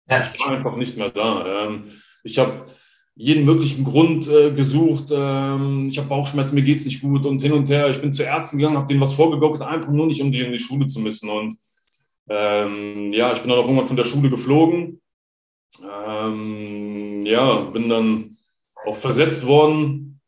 Ja. 0.09 0.29
Ich 0.33 0.39
war 0.39 0.51
einfach 0.51 0.75
nicht 0.75 0.97
mehr 0.97 1.09
da. 1.09 1.65
Ähm, 1.65 1.83
ich 2.23 2.37
habe 2.39 2.65
jeden 3.15 3.45
möglichen 3.45 3.83
Grund 3.83 4.27
äh, 4.27 4.51
gesucht. 4.51 5.05
Ähm, 5.11 5.87
ich 5.87 5.97
habe 5.97 6.09
Bauchschmerzen, 6.09 6.55
mir 6.55 6.63
geht 6.63 6.79
es 6.79 6.85
nicht 6.85 7.01
gut 7.01 7.25
und 7.25 7.41
hin 7.41 7.53
und 7.53 7.69
her. 7.69 7.89
Ich 7.89 8.01
bin 8.01 8.11
zu 8.11 8.23
Ärzten 8.23 8.57
gegangen, 8.57 8.77
habe 8.77 8.87
denen 8.87 9.01
was 9.01 9.13
vorgegaukelt, 9.13 9.61
einfach 9.61 9.91
nur 9.91 10.07
nicht, 10.07 10.21
um 10.21 10.31
die 10.31 10.41
in 10.41 10.51
die 10.51 10.59
Schule 10.59 10.87
zu 10.87 10.99
müssen. 10.99 11.29
Und 11.29 11.55
ähm, 12.29 13.13
ja, 13.13 13.31
ich 13.31 13.39
bin 13.39 13.49
dann 13.49 13.59
auch 13.59 13.65
irgendwann 13.65 13.87
von 13.87 13.97
der 13.97 14.03
Schule 14.03 14.29
geflogen. 14.29 15.01
Ähm, 15.81 17.25
ja, 17.25 17.61
bin 17.61 17.89
dann 17.89 18.37
auch 18.85 18.95
versetzt 18.95 19.45
worden 19.45 20.19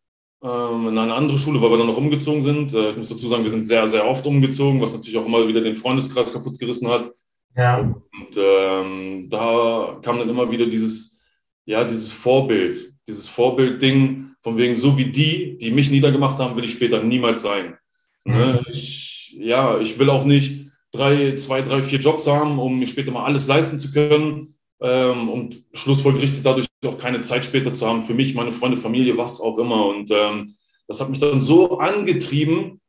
ähm, 0.43 0.89
in 0.89 0.97
eine 0.97 1.13
andere 1.13 1.37
Schule, 1.37 1.61
weil 1.61 1.71
wir 1.71 1.77
dann 1.77 1.87
noch 1.87 1.97
umgezogen 1.97 2.43
sind. 2.43 2.73
Äh, 2.73 2.91
ich 2.91 2.97
muss 2.97 3.09
dazu 3.09 3.27
sagen, 3.27 3.43
wir 3.43 3.51
sind 3.51 3.65
sehr, 3.65 3.87
sehr 3.87 4.07
oft 4.07 4.25
umgezogen, 4.25 4.81
was 4.81 4.93
natürlich 4.93 5.17
auch 5.17 5.25
immer 5.25 5.47
wieder 5.47 5.61
den 5.61 5.75
Freundeskreis 5.75 6.31
kaputt 6.31 6.59
gerissen 6.59 6.87
hat. 6.87 7.11
Ja. 7.55 7.79
Und 7.79 8.37
ähm, 8.37 9.29
da 9.29 9.99
kam 10.01 10.19
dann 10.19 10.29
immer 10.29 10.51
wieder 10.51 10.65
dieses, 10.65 11.21
ja, 11.65 11.83
dieses 11.83 12.11
Vorbild, 12.11 12.93
dieses 13.07 13.27
Vorbildding, 13.27 14.31
von 14.41 14.57
wegen 14.57 14.75
so 14.75 14.97
wie 14.97 15.05
die, 15.05 15.57
die 15.57 15.71
mich 15.71 15.89
niedergemacht 15.89 16.37
haben, 16.37 16.55
will 16.55 16.65
ich 16.65 16.73
später 16.73 17.01
niemals 17.01 17.41
sein. 17.41 17.77
Mhm. 18.25 18.33
Ne? 18.33 18.65
Ich, 18.69 19.35
ja, 19.39 19.79
ich 19.79 19.97
will 19.97 20.09
auch 20.09 20.23
nicht 20.23 20.67
drei, 20.91 21.35
zwei, 21.35 21.61
drei, 21.61 21.81
vier 21.81 21.99
Jobs 21.99 22.27
haben, 22.27 22.59
um 22.59 22.77
mir 22.77 22.87
später 22.87 23.11
mal 23.11 23.25
alles 23.25 23.47
leisten 23.47 23.79
zu 23.79 23.91
können. 23.91 24.55
Ähm, 24.81 25.29
und 25.29 25.57
schlussfolgerichtet 25.73 26.45
dadurch 26.45 26.67
auch 26.85 26.97
keine 26.97 27.21
Zeit 27.21 27.45
später 27.45 27.73
zu 27.73 27.87
haben 27.87 28.03
für 28.03 28.13
mich, 28.13 28.35
meine 28.35 28.51
Freunde, 28.51 28.77
Familie, 28.77 29.17
was 29.17 29.39
auch 29.39 29.57
immer. 29.57 29.87
Und 29.87 30.11
ähm, 30.11 30.53
das 30.87 31.01
hat 31.01 31.09
mich 31.09 31.19
dann 31.19 31.41
so 31.41 31.79
angetrieben, 31.79 32.81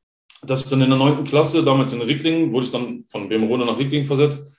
dass 0.43 0.65
ich 0.65 0.71
dann 0.71 0.83
in 0.83 0.91
der 0.91 0.99
neunten 0.99 1.25
Klasse, 1.25 1.65
damals 1.65 1.93
in 1.93 2.03
Rickling, 2.03 2.53
wurde 2.53 2.67
ich 2.67 2.73
dann 2.73 3.05
von 3.09 3.29
Bemerone 3.29 3.65
nach 3.65 3.79
Rickling 3.79 4.05
versetzt, 4.05 4.56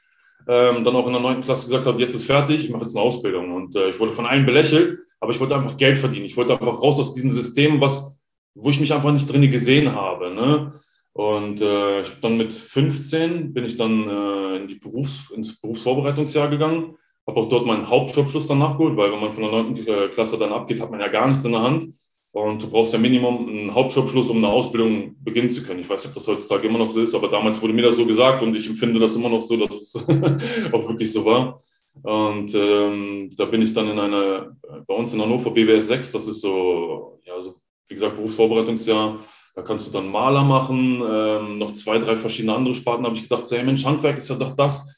ähm, 0.47 0.83
dann 0.83 0.95
auch 0.95 1.07
in 1.07 1.13
der 1.13 1.21
neunten 1.21 1.43
Klasse 1.43 1.65
gesagt 1.65 1.85
habe, 1.85 1.99
jetzt 1.99 2.15
ist 2.15 2.25
fertig, 2.25 2.65
ich 2.65 2.69
mache 2.69 2.83
jetzt 2.83 2.95
eine 2.95 3.05
Ausbildung. 3.05 3.53
Und 3.53 3.75
äh, 3.75 3.89
ich 3.89 3.99
wurde 3.99 4.13
von 4.13 4.25
allen 4.25 4.45
belächelt, 4.45 4.99
aber 5.19 5.31
ich 5.31 5.39
wollte 5.39 5.55
einfach 5.55 5.77
Geld 5.77 5.97
verdienen. 5.97 6.25
Ich 6.25 6.37
wollte 6.37 6.53
einfach 6.53 6.81
raus 6.81 6.99
aus 6.99 7.13
diesem 7.13 7.31
System, 7.31 7.81
was, 7.81 8.21
wo 8.55 8.69
ich 8.69 8.79
mich 8.79 8.93
einfach 8.93 9.11
nicht 9.11 9.31
drin 9.31 9.49
gesehen 9.49 9.93
habe. 9.93 10.33
Ne? 10.33 10.73
Und 11.13 11.61
äh, 11.61 12.01
ich 12.01 12.19
dann 12.21 12.37
mit 12.37 12.53
15 12.53 13.53
bin 13.53 13.65
ich 13.65 13.75
dann 13.75 14.07
äh, 14.07 14.55
in 14.57 14.67
die 14.67 14.75
Berufs-, 14.75 15.31
ins 15.31 15.59
Berufsvorbereitungsjahr 15.59 16.49
gegangen 16.49 16.95
habe 17.27 17.41
auch 17.41 17.49
dort 17.49 17.65
meinen 17.65 17.89
Hauptschulabschluss 17.89 18.47
dann 18.47 18.59
nachgeholt, 18.59 18.95
weil 18.95 19.11
wenn 19.11 19.19
man 19.19 19.33
von 19.33 19.43
der 19.43 19.51
9. 19.51 20.11
Klasse 20.11 20.37
dann 20.37 20.53
abgeht, 20.53 20.81
hat 20.81 20.89
man 20.89 21.01
ja 21.01 21.09
gar 21.09 21.27
nichts 21.27 21.43
in 21.43 21.51
der 21.51 21.61
Hand. 21.61 21.93
Und 22.37 22.61
du 22.61 22.69
brauchst 22.69 22.93
ja 22.93 22.99
Minimum 22.99 23.49
einen 23.49 23.73
Hauptschulabschluss, 23.73 24.29
um 24.29 24.37
eine 24.37 24.49
Ausbildung 24.49 25.15
beginnen 25.23 25.49
zu 25.49 25.63
können. 25.63 25.79
Ich 25.79 25.89
weiß 25.89 26.03
nicht, 26.03 26.09
ob 26.09 26.13
das 26.13 26.27
heutzutage 26.27 26.67
immer 26.67 26.77
noch 26.77 26.91
so 26.91 27.01
ist, 27.01 27.15
aber 27.15 27.29
damals 27.29 27.59
wurde 27.59 27.73
mir 27.73 27.81
das 27.81 27.95
so 27.95 28.05
gesagt 28.05 28.43
und 28.43 28.55
ich 28.55 28.67
empfinde 28.67 28.99
das 28.99 29.15
immer 29.15 29.29
noch 29.29 29.41
so, 29.41 29.57
dass 29.57 29.75
es 29.75 29.95
auch 30.71 30.87
wirklich 30.87 31.11
so 31.11 31.25
war. 31.25 31.59
Und 32.03 32.53
ähm, 32.53 33.31
da 33.35 33.45
bin 33.45 33.63
ich 33.63 33.73
dann 33.73 33.89
in 33.89 33.97
einer, 33.97 34.55
bei 34.85 34.93
uns 34.93 35.15
in 35.15 35.21
Hannover 35.21 35.49
BWS 35.49 35.87
6, 35.87 36.11
das 36.11 36.27
ist 36.27 36.41
so, 36.41 37.19
ja, 37.25 37.41
so, 37.41 37.55
wie 37.87 37.95
gesagt, 37.95 38.15
Berufsvorbereitungsjahr. 38.15 39.17
Da 39.55 39.61
kannst 39.63 39.87
du 39.87 39.91
dann 39.91 40.07
Maler 40.07 40.43
machen, 40.43 41.01
ähm, 41.09 41.57
noch 41.57 41.73
zwei, 41.73 41.97
drei 41.97 42.17
verschiedene 42.17 42.53
andere 42.53 42.75
Sparten. 42.75 43.01
Da 43.01 43.09
habe 43.09 43.17
ich 43.17 43.27
gedacht, 43.27 43.49
hey 43.49 43.63
Mensch, 43.63 43.83
Handwerk 43.83 44.19
ist 44.19 44.29
ja 44.29 44.35
doch 44.35 44.55
das, 44.55 44.95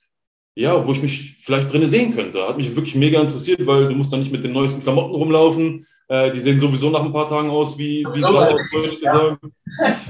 ja, 0.55 0.85
wo 0.85 0.91
ich 0.91 1.01
mich 1.01 1.37
vielleicht 1.39 1.71
drin 1.71 1.87
sehen 1.87 2.13
könnte. 2.13 2.45
Hat 2.45 2.57
mich 2.57 2.75
wirklich 2.75 2.95
mega 2.95 3.21
interessiert, 3.21 3.65
weil 3.65 3.87
du 3.87 3.95
musst 3.95 4.11
dann 4.11 4.19
nicht 4.19 4.33
mit 4.33 4.43
den 4.43 4.51
neuesten 4.51 4.83
Klamotten 4.83 5.15
rumlaufen. 5.15 5.85
Äh, 6.09 6.31
die 6.31 6.39
sehen 6.39 6.59
sowieso 6.59 6.89
nach 6.89 7.03
ein 7.03 7.13
paar 7.13 7.27
Tagen 7.27 7.51
aus 7.51 7.77
wie, 7.77 8.03
wie 8.03 8.19
so, 8.19 8.33
ja. 9.03 9.37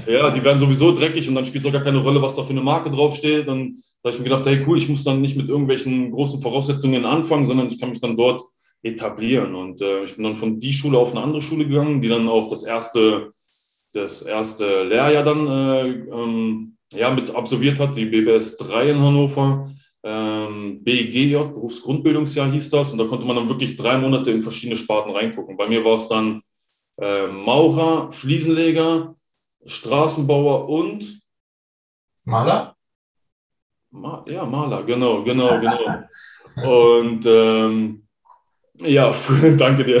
ja, 0.06 0.30
die 0.30 0.42
werden 0.42 0.58
sowieso 0.58 0.92
dreckig 0.92 1.28
und 1.28 1.34
dann 1.34 1.44
spielt 1.44 1.62
es 1.62 1.68
auch 1.68 1.74
gar 1.74 1.82
keine 1.82 1.98
Rolle, 1.98 2.22
was 2.22 2.34
da 2.34 2.42
für 2.42 2.50
eine 2.50 2.62
Marke 2.62 2.90
draufsteht. 2.90 3.48
Und 3.48 3.82
da 4.02 4.08
habe 4.08 4.16
ich 4.16 4.18
mir 4.18 4.30
gedacht, 4.30 4.46
hey 4.46 4.64
cool, 4.66 4.78
ich 4.78 4.88
muss 4.88 5.04
dann 5.04 5.20
nicht 5.20 5.36
mit 5.36 5.50
irgendwelchen 5.50 6.10
großen 6.10 6.40
Voraussetzungen 6.40 7.04
anfangen, 7.04 7.46
sondern 7.46 7.66
ich 7.66 7.78
kann 7.78 7.90
mich 7.90 8.00
dann 8.00 8.16
dort 8.16 8.40
etablieren. 8.82 9.54
Und 9.54 9.82
äh, 9.82 10.04
ich 10.04 10.14
bin 10.14 10.24
dann 10.24 10.36
von 10.36 10.58
die 10.58 10.72
Schule 10.72 10.96
auf 10.96 11.10
eine 11.10 11.20
andere 11.20 11.42
Schule 11.42 11.66
gegangen, 11.66 12.00
die 12.00 12.08
dann 12.08 12.30
auch 12.30 12.48
das 12.48 12.62
erste, 12.62 13.30
das 13.92 14.22
erste 14.22 14.84
Lehrjahr 14.84 15.22
dann 15.22 15.46
äh, 15.46 15.86
ähm, 15.86 16.76
ja, 16.94 17.10
mit 17.10 17.34
absolviert 17.34 17.78
hat, 17.78 17.94
die 17.94 18.06
BBS 18.06 18.56
3 18.56 18.90
in 18.90 19.00
Hannover 19.00 19.70
ähm, 20.02 20.82
BGJ, 20.82 21.36
Berufsgrundbildungsjahr 21.52 22.50
hieß 22.50 22.70
das. 22.70 22.92
Und 22.92 22.98
da 22.98 23.04
konnte 23.04 23.26
man 23.26 23.36
dann 23.36 23.48
wirklich 23.48 23.76
drei 23.76 23.98
Monate 23.98 24.30
in 24.30 24.42
verschiedene 24.42 24.76
Sparten 24.76 25.12
reingucken. 25.12 25.56
Bei 25.56 25.68
mir 25.68 25.84
war 25.84 25.96
es 25.96 26.08
dann 26.08 26.42
äh, 26.98 27.26
Maurer, 27.26 28.10
Fliesenleger, 28.12 29.14
Straßenbauer 29.66 30.68
und 30.68 31.20
Maler? 32.24 32.76
Ma 33.90 34.24
ja, 34.28 34.44
Maler, 34.44 34.84
genau, 34.84 35.22
genau, 35.24 35.48
genau. 35.58 36.04
und 37.02 37.26
ähm, 37.26 38.06
ja, 38.78 39.14
danke 39.56 39.84
dir. 39.84 40.00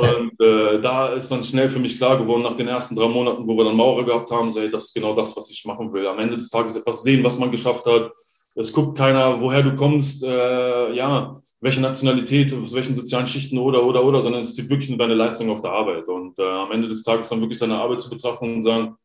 und 0.00 0.40
äh, 0.40 0.80
da 0.80 1.08
ist 1.08 1.30
dann 1.30 1.44
schnell 1.44 1.70
für 1.70 1.78
mich 1.78 1.96
klar 1.96 2.18
geworden, 2.18 2.42
nach 2.42 2.56
den 2.56 2.68
ersten 2.68 2.96
drei 2.96 3.08
Monaten, 3.08 3.46
wo 3.46 3.56
wir 3.56 3.64
dann 3.64 3.76
Maurer 3.76 4.04
gehabt 4.04 4.30
haben, 4.30 4.50
so, 4.50 4.60
hey, 4.60 4.70
das 4.70 4.86
ist 4.86 4.94
genau 4.94 5.14
das, 5.14 5.36
was 5.36 5.50
ich 5.50 5.64
machen 5.64 5.92
will. 5.92 6.06
Am 6.06 6.18
Ende 6.18 6.36
des 6.36 6.50
Tages 6.50 6.76
etwas 6.76 7.02
sehen, 7.02 7.24
was 7.24 7.38
man 7.38 7.50
geschafft 7.50 7.86
hat, 7.86 8.12
es 8.58 8.72
guckt 8.72 8.96
keiner, 8.96 9.40
woher 9.40 9.62
du 9.62 9.74
kommst, 9.76 10.24
äh, 10.24 10.92
ja, 10.92 11.38
welche 11.60 11.80
Nationalität, 11.80 12.52
aus 12.52 12.74
welchen 12.74 12.94
sozialen 12.94 13.26
Schichten 13.26 13.58
oder, 13.58 13.84
oder, 13.84 14.04
oder, 14.04 14.20
sondern 14.20 14.42
es 14.42 14.54
zieht 14.54 14.68
wirklich 14.68 14.88
nur 14.88 14.98
deine 14.98 15.14
Leistung 15.14 15.50
auf 15.50 15.60
der 15.60 15.72
Arbeit. 15.72 16.08
Und 16.08 16.38
äh, 16.38 16.42
am 16.42 16.72
Ende 16.72 16.88
des 16.88 17.02
Tages 17.02 17.28
dann 17.28 17.40
wirklich 17.40 17.58
seine 17.58 17.76
Arbeit 17.76 18.00
zu 18.00 18.10
betrachten 18.10 18.56
und 18.56 18.62
sagen, 18.62 18.96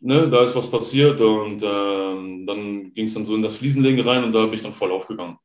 ne, 0.00 0.28
da 0.28 0.42
ist 0.42 0.56
was 0.56 0.70
passiert. 0.70 1.20
Und 1.20 1.62
äh, 1.62 2.46
dann 2.46 2.92
ging 2.94 3.04
es 3.04 3.14
dann 3.14 3.24
so 3.24 3.34
in 3.34 3.42
das 3.42 3.56
Fliesenlegen 3.56 4.06
rein 4.06 4.24
und 4.24 4.32
da 4.32 4.44
bin 4.44 4.54
ich 4.54 4.62
dann 4.62 4.74
voll 4.74 4.92
aufgegangen. 4.92 5.36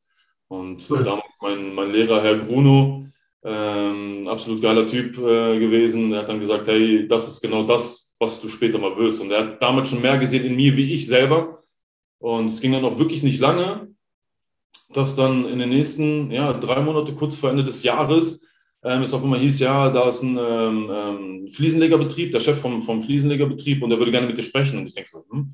Und 0.48 0.84
cool. 0.90 1.04
damals 1.04 1.26
mein, 1.40 1.74
mein 1.74 1.92
Lehrer, 1.92 2.22
Herr 2.22 2.36
Bruno, 2.36 3.06
ähm, 3.44 4.28
absolut 4.28 4.62
geiler 4.62 4.86
Typ 4.86 5.18
äh, 5.18 5.58
gewesen. 5.58 6.12
Er 6.12 6.20
hat 6.20 6.28
dann 6.28 6.40
gesagt, 6.40 6.68
hey, 6.68 7.06
das 7.06 7.28
ist 7.28 7.40
genau 7.40 7.64
das, 7.64 8.14
was 8.18 8.40
du 8.40 8.48
später 8.48 8.78
mal 8.78 8.96
willst. 8.96 9.20
Und 9.20 9.30
er 9.30 9.40
hat 9.40 9.62
damals 9.62 9.90
schon 9.90 10.02
mehr 10.02 10.18
gesehen 10.18 10.44
in 10.44 10.56
mir, 10.56 10.76
wie 10.76 10.92
ich 10.92 11.06
selber. 11.06 11.58
Und 12.26 12.46
es 12.46 12.60
ging 12.60 12.72
dann 12.72 12.84
auch 12.84 12.98
wirklich 12.98 13.22
nicht 13.22 13.38
lange, 13.38 13.86
dass 14.92 15.14
dann 15.14 15.48
in 15.48 15.60
den 15.60 15.68
nächsten 15.68 16.32
ja, 16.32 16.52
drei 16.54 16.80
Monate, 16.80 17.12
kurz 17.12 17.36
vor 17.36 17.50
Ende 17.50 17.62
des 17.62 17.84
Jahres, 17.84 18.44
ähm, 18.82 19.02
es 19.02 19.14
auch 19.14 19.22
immer 19.22 19.38
hieß, 19.38 19.60
ja, 19.60 19.90
da 19.90 20.08
ist 20.08 20.22
ein 20.22 20.36
ähm, 20.36 20.90
ähm, 20.92 21.48
Fliesenlegerbetrieb, 21.52 22.32
der 22.32 22.40
Chef 22.40 22.58
vom, 22.58 22.82
vom 22.82 23.00
Fliesenlegerbetrieb 23.00 23.80
und 23.80 23.90
der 23.90 24.00
würde 24.00 24.10
gerne 24.10 24.26
mit 24.26 24.36
dir 24.36 24.42
sprechen. 24.42 24.76
Und 24.76 24.88
ich 24.88 24.94
denke 24.94 25.10
so, 25.12 25.24
hm. 25.30 25.52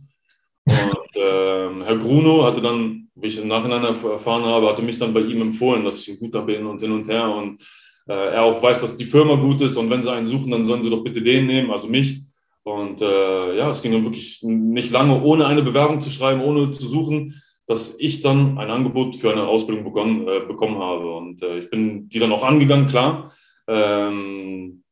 Und 0.64 1.10
ähm, 1.14 1.82
Herr 1.82 1.96
Bruno 1.96 2.42
hatte 2.42 2.62
dann, 2.62 3.08
wie 3.16 3.26
ich 3.26 3.38
im 3.38 3.48
Nachhinein 3.48 3.84
erfahren 3.84 4.46
habe, 4.46 4.66
hatte 4.66 4.80
mich 4.80 4.98
dann 4.98 5.12
bei 5.12 5.20
ihm 5.20 5.42
empfohlen, 5.42 5.84
dass 5.84 6.00
ich 6.00 6.14
ein 6.14 6.20
guter 6.20 6.40
bin 6.40 6.64
und 6.64 6.80
hin 6.80 6.92
und 6.92 7.06
her. 7.06 7.28
Und 7.28 7.60
äh, 8.08 8.32
er 8.32 8.44
auch 8.44 8.62
weiß, 8.62 8.80
dass 8.80 8.96
die 8.96 9.04
Firma 9.04 9.34
gut 9.34 9.60
ist 9.60 9.76
und 9.76 9.90
wenn 9.90 10.02
sie 10.02 10.10
einen 10.10 10.24
suchen, 10.24 10.50
dann 10.50 10.64
sollen 10.64 10.82
sie 10.82 10.88
doch 10.88 11.04
bitte 11.04 11.20
den 11.20 11.46
nehmen, 11.46 11.70
also 11.70 11.86
mich. 11.86 12.21
Und 12.64 13.00
äh, 13.00 13.56
ja, 13.56 13.70
es 13.70 13.82
ging 13.82 13.92
dann 13.92 14.04
wirklich 14.04 14.42
nicht 14.42 14.92
lange, 14.92 15.20
ohne 15.22 15.46
eine 15.46 15.62
Bewerbung 15.62 16.00
zu 16.00 16.10
schreiben, 16.10 16.42
ohne 16.42 16.70
zu 16.70 16.86
suchen, 16.86 17.40
dass 17.66 17.98
ich 17.98 18.22
dann 18.22 18.58
ein 18.58 18.70
Angebot 18.70 19.16
für 19.16 19.32
eine 19.32 19.46
Ausbildung 19.46 19.84
begonnen, 19.84 20.28
äh, 20.28 20.40
bekommen 20.46 20.78
habe. 20.78 21.12
Und 21.14 21.42
äh, 21.42 21.58
ich 21.58 21.70
bin 21.70 22.08
die 22.08 22.18
dann 22.18 22.32
auch 22.32 22.44
angegangen, 22.44 22.86
klar. 22.86 23.32
Ähm, 23.66 24.82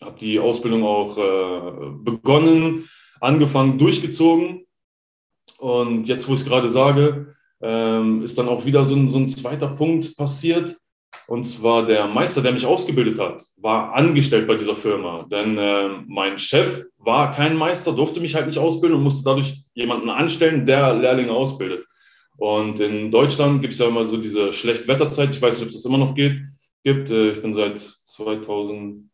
habe 0.00 0.18
die 0.18 0.40
Ausbildung 0.40 0.82
auch 0.84 1.16
äh, 1.18 1.90
begonnen, 2.02 2.88
angefangen, 3.20 3.78
durchgezogen. 3.78 4.66
Und 5.58 6.08
jetzt, 6.08 6.28
wo 6.28 6.32
ich 6.32 6.40
es 6.40 6.46
gerade 6.46 6.68
sage, 6.68 7.34
ähm, 7.60 8.22
ist 8.22 8.38
dann 8.38 8.48
auch 8.48 8.64
wieder 8.64 8.84
so 8.84 8.94
ein, 8.94 9.08
so 9.08 9.18
ein 9.18 9.28
zweiter 9.28 9.68
Punkt 9.68 10.16
passiert. 10.16 10.76
Und 11.26 11.44
zwar 11.44 11.86
der 11.86 12.08
Meister, 12.08 12.42
der 12.42 12.52
mich 12.52 12.66
ausgebildet 12.66 13.18
hat, 13.18 13.42
war 13.56 13.94
angestellt 13.94 14.48
bei 14.48 14.56
dieser 14.56 14.74
Firma. 14.74 15.26
Denn 15.30 15.56
äh, 15.56 15.88
mein 16.08 16.38
Chef 16.38 16.84
war 16.98 17.30
kein 17.30 17.56
Meister, 17.56 17.92
durfte 17.92 18.20
mich 18.20 18.34
halt 18.34 18.46
nicht 18.46 18.58
ausbilden 18.58 18.98
und 18.98 19.04
musste 19.04 19.22
dadurch 19.24 19.62
jemanden 19.74 20.10
anstellen, 20.10 20.66
der 20.66 20.94
Lehrlinge 20.94 21.32
ausbildet. 21.32 21.86
Und 22.36 22.80
in 22.80 23.10
Deutschland 23.10 23.60
gibt 23.60 23.74
es 23.74 23.78
ja 23.78 23.86
immer 23.86 24.04
so 24.06 24.16
diese 24.16 24.52
Schlechtwetterzeit. 24.52 25.30
Ich 25.30 25.40
weiß 25.40 25.54
nicht, 25.54 25.62
ob 25.62 25.68
es 25.68 25.74
das 25.74 25.84
immer 25.84 25.98
noch 25.98 26.14
geht, 26.14 26.40
gibt. 26.82 27.10
Äh, 27.10 27.30
ich 27.30 27.42
bin 27.42 27.54
seit 27.54 27.78
2000, 27.78 29.10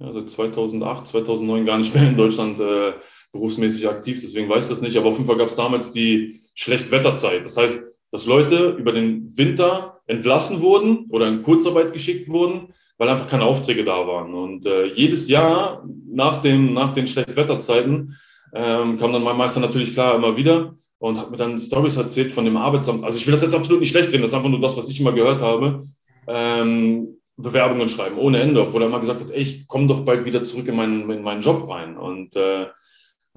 ja, 0.00 0.12
seit 0.12 0.30
2008, 0.30 1.06
2009 1.06 1.66
gar 1.66 1.78
nicht 1.78 1.94
mehr 1.94 2.08
in 2.08 2.16
Deutschland 2.16 2.58
äh, 2.58 2.94
berufsmäßig 3.32 3.88
aktiv, 3.88 4.18
deswegen 4.20 4.48
weiß 4.48 4.64
ich 4.64 4.70
das 4.70 4.80
nicht. 4.80 4.96
Aber 4.96 5.10
auf 5.10 5.16
jeden 5.16 5.26
Fall 5.26 5.36
gab 5.38 5.48
es 5.48 5.56
damals 5.56 5.92
die 5.92 6.40
Schlechtwetterzeit. 6.54 7.44
Das 7.44 7.56
heißt, 7.56 7.92
dass 8.10 8.26
Leute 8.26 8.70
über 8.70 8.92
den 8.92 9.36
Winter 9.36 9.99
entlassen 10.10 10.60
wurden 10.60 11.06
oder 11.10 11.28
in 11.28 11.42
Kurzarbeit 11.42 11.92
geschickt 11.92 12.28
wurden, 12.28 12.68
weil 12.98 13.08
einfach 13.08 13.28
keine 13.28 13.44
Aufträge 13.44 13.84
da 13.84 14.06
waren. 14.06 14.34
Und 14.34 14.66
äh, 14.66 14.86
jedes 14.86 15.28
Jahr 15.28 15.84
nach, 16.12 16.42
dem, 16.42 16.74
nach 16.74 16.92
den 16.92 17.06
Schlechtwetterzeiten 17.06 18.16
ähm, 18.52 18.98
kam 18.98 19.12
dann 19.12 19.22
mein 19.22 19.36
Meister 19.36 19.60
natürlich 19.60 19.92
klar 19.92 20.16
immer 20.16 20.36
wieder 20.36 20.74
und 20.98 21.18
hat 21.18 21.30
mir 21.30 21.36
dann 21.36 21.58
Stories 21.58 21.96
erzählt 21.96 22.32
von 22.32 22.44
dem 22.44 22.56
Arbeitsamt. 22.56 23.04
Also 23.04 23.18
ich 23.18 23.26
will 23.26 23.32
das 23.32 23.42
jetzt 23.42 23.54
absolut 23.54 23.80
nicht 23.80 23.90
schlecht 23.90 24.12
reden, 24.12 24.22
das 24.22 24.32
ist 24.32 24.36
einfach 24.36 24.50
nur 24.50 24.60
das, 24.60 24.76
was 24.76 24.88
ich 24.88 25.00
immer 25.00 25.12
gehört 25.12 25.40
habe. 25.40 25.84
Ähm, 26.26 27.16
Bewerbungen 27.36 27.88
schreiben 27.88 28.18
ohne 28.18 28.40
Ende, 28.40 28.60
obwohl 28.60 28.82
er 28.82 28.88
immer 28.88 29.00
gesagt 29.00 29.22
hat, 29.22 29.30
ey, 29.30 29.40
ich 29.40 29.66
komme 29.66 29.86
doch 29.86 30.04
bald 30.04 30.24
wieder 30.26 30.42
zurück 30.42 30.68
in 30.68 30.76
meinen, 30.76 31.08
in 31.10 31.22
meinen 31.22 31.40
Job 31.40 31.68
rein. 31.68 31.96
Und 31.96 32.36
äh, 32.36 32.66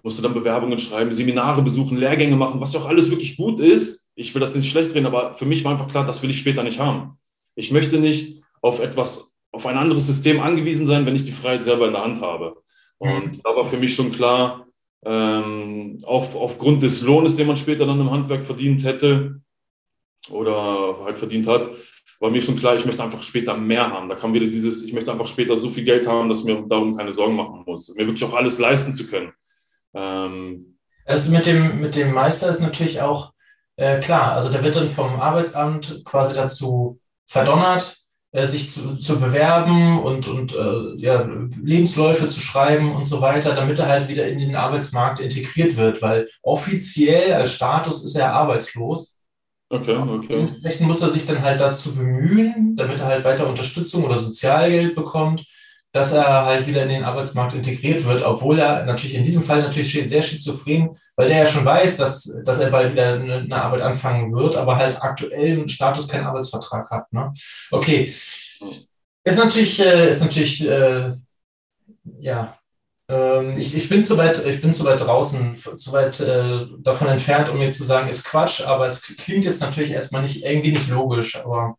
musste 0.03 0.21
dann 0.21 0.33
Bewerbungen 0.33 0.77
schreiben, 0.79 1.11
Seminare 1.11 1.61
besuchen, 1.61 1.97
Lehrgänge 1.97 2.35
machen, 2.35 2.59
was 2.59 2.73
ja 2.73 2.81
auch 2.81 2.87
alles 2.87 3.09
wirklich 3.09 3.37
gut 3.37 3.59
ist. 3.59 4.11
Ich 4.15 4.35
will 4.35 4.41
das 4.41 4.53
nicht 4.53 4.69
schlecht 4.69 4.93
reden, 4.93 5.05
aber 5.05 5.33
für 5.33 5.45
mich 5.45 5.63
war 5.63 5.71
einfach 5.71 5.87
klar, 5.87 6.05
das 6.05 6.21
will 6.21 6.29
ich 6.29 6.39
später 6.39 6.61
nicht 6.61 6.79
haben. 6.79 7.17
Ich 7.55 7.71
möchte 7.71 7.97
nicht 7.97 8.43
auf 8.61 8.79
etwas, 8.79 9.33
auf 9.51 9.65
ein 9.65 9.77
anderes 9.77 10.05
System 10.05 10.41
angewiesen 10.41 10.85
sein, 10.85 11.05
wenn 11.05 11.15
ich 11.15 11.23
die 11.23 11.31
Freiheit 11.31 11.63
selber 11.63 11.87
in 11.87 11.93
der 11.93 12.03
Hand 12.03 12.21
habe. 12.21 12.57
Und 12.97 13.37
mhm. 13.37 13.41
da 13.43 13.55
war 13.55 13.65
für 13.65 13.77
mich 13.77 13.95
schon 13.95 14.11
klar, 14.11 14.67
ähm, 15.05 15.99
auf, 16.03 16.35
aufgrund 16.35 16.83
des 16.83 17.01
Lohnes, 17.01 17.35
den 17.35 17.47
man 17.47 17.57
später 17.57 17.85
dann 17.85 17.99
im 17.99 18.11
Handwerk 18.11 18.45
verdient 18.45 18.83
hätte 18.83 19.41
oder 20.29 20.97
halt 21.03 21.17
verdient 21.17 21.47
hat, 21.47 21.69
war 22.19 22.29
mir 22.29 22.41
schon 22.41 22.55
klar, 22.55 22.75
ich 22.75 22.85
möchte 22.85 23.03
einfach 23.03 23.21
später 23.23 23.55
mehr 23.55 23.89
haben. 23.89 24.07
Da 24.07 24.15
kam 24.15 24.33
wieder 24.33 24.47
dieses, 24.47 24.83
ich 24.85 24.93
möchte 24.93 25.11
einfach 25.11 25.27
später 25.27 25.59
so 25.59 25.69
viel 25.69 25.83
Geld 25.83 26.07
haben, 26.07 26.29
dass 26.29 26.39
ich 26.39 26.45
mir 26.45 26.61
darum 26.67 26.95
keine 26.95 27.11
Sorgen 27.11 27.35
machen 27.35 27.63
muss, 27.65 27.93
mir 27.95 28.05
wirklich 28.07 28.23
auch 28.23 28.33
alles 28.33 28.59
leisten 28.59 28.93
zu 28.93 29.07
können. 29.07 29.33
Ähm, 29.93 30.77
also 31.05 31.31
mit 31.31 31.45
dem, 31.45 31.79
mit 31.79 31.95
dem 31.95 32.13
Meister 32.13 32.49
ist 32.49 32.61
natürlich 32.61 33.01
auch 33.01 33.33
äh, 33.75 33.99
klar, 33.99 34.33
also 34.33 34.49
der 34.49 34.63
wird 34.63 34.75
dann 34.75 34.89
vom 34.89 35.19
Arbeitsamt 35.19 36.03
quasi 36.05 36.35
dazu 36.35 36.99
verdonnert, 37.25 37.97
äh, 38.31 38.45
sich 38.45 38.71
zu, 38.71 38.95
zu 38.95 39.19
bewerben 39.19 40.01
und, 40.01 40.27
und 40.27 40.55
äh, 40.55 40.95
ja, 40.97 41.27
Lebensläufe 41.61 42.27
zu 42.27 42.39
schreiben 42.39 42.95
und 42.95 43.07
so 43.07 43.21
weiter, 43.21 43.55
damit 43.55 43.79
er 43.79 43.87
halt 43.87 44.07
wieder 44.07 44.27
in 44.27 44.37
den 44.37 44.55
Arbeitsmarkt 44.55 45.19
integriert 45.19 45.75
wird, 45.77 46.01
weil 46.01 46.27
offiziell 46.41 47.33
als 47.33 47.53
Status 47.53 48.03
ist 48.03 48.15
er 48.15 48.33
arbeitslos. 48.33 49.19
Okay, 49.69 49.95
okay. 49.95 50.27
Dementsprechend 50.29 50.87
muss 50.87 51.01
er 51.01 51.09
sich 51.09 51.25
dann 51.25 51.41
halt 51.41 51.59
dazu 51.59 51.95
bemühen, 51.95 52.75
damit 52.75 52.99
er 52.99 53.07
halt 53.07 53.23
weiter 53.23 53.47
Unterstützung 53.47 54.03
oder 54.03 54.17
Sozialgeld 54.17 54.93
bekommt, 54.93 55.43
dass 55.93 56.11
er 56.11 56.45
halt 56.45 56.65
wieder 56.65 56.83
in 56.83 56.89
den 56.89 57.03
Arbeitsmarkt 57.03 57.53
integriert 57.53 58.03
wird, 58.03 58.23
obwohl 58.23 58.57
er 58.57 58.83
natürlich 58.83 59.15
in 59.15 59.23
diesem 59.23 59.43
Fall 59.43 59.61
natürlich 59.61 59.93
sehr 59.93 60.23
schizophren, 60.23 60.89
weil 61.15 61.27
der 61.27 61.37
ja 61.37 61.45
schon 61.45 61.63
weiß, 61.63 61.97
dass, 61.97 62.35
dass 62.43 62.59
er 62.59 62.71
bald 62.71 62.91
wieder 62.91 63.13
eine, 63.13 63.63
Arbeit 63.63 63.81
anfangen 63.81 64.33
wird, 64.33 64.55
aber 64.55 64.77
halt 64.77 65.01
aktuell 65.01 65.59
im 65.59 65.67
Status 65.67 66.07
keinen 66.07 66.25
Arbeitsvertrag 66.25 66.89
hat. 66.89 67.13
Ne? 67.13 67.31
Okay. 67.69 68.11
Ist 69.23 69.37
natürlich, 69.37 69.79
äh, 69.79 70.09
ist 70.09 70.21
natürlich, 70.21 70.67
äh, 70.67 71.11
ja, 72.17 72.57
ähm, 73.07 73.53
ich, 73.55 73.75
ich, 73.77 73.87
bin 73.87 74.01
zu 74.01 74.17
weit, 74.17 74.43
ich 74.45 74.61
bin 74.61 74.73
zu 74.73 74.85
weit 74.85 74.99
draußen, 74.99 75.57
zu 75.57 75.91
weit 75.91 76.19
äh, 76.21 76.65
davon 76.79 77.07
entfernt, 77.07 77.49
um 77.49 77.59
mir 77.59 77.71
zu 77.71 77.83
sagen, 77.83 78.09
ist 78.09 78.25
Quatsch, 78.25 78.61
aber 78.61 78.87
es 78.87 79.01
klingt 79.01 79.45
jetzt 79.45 79.61
natürlich 79.61 79.91
erstmal 79.91 80.23
nicht 80.23 80.43
irgendwie 80.43 80.71
nicht 80.71 80.89
logisch, 80.89 81.35
aber 81.35 81.77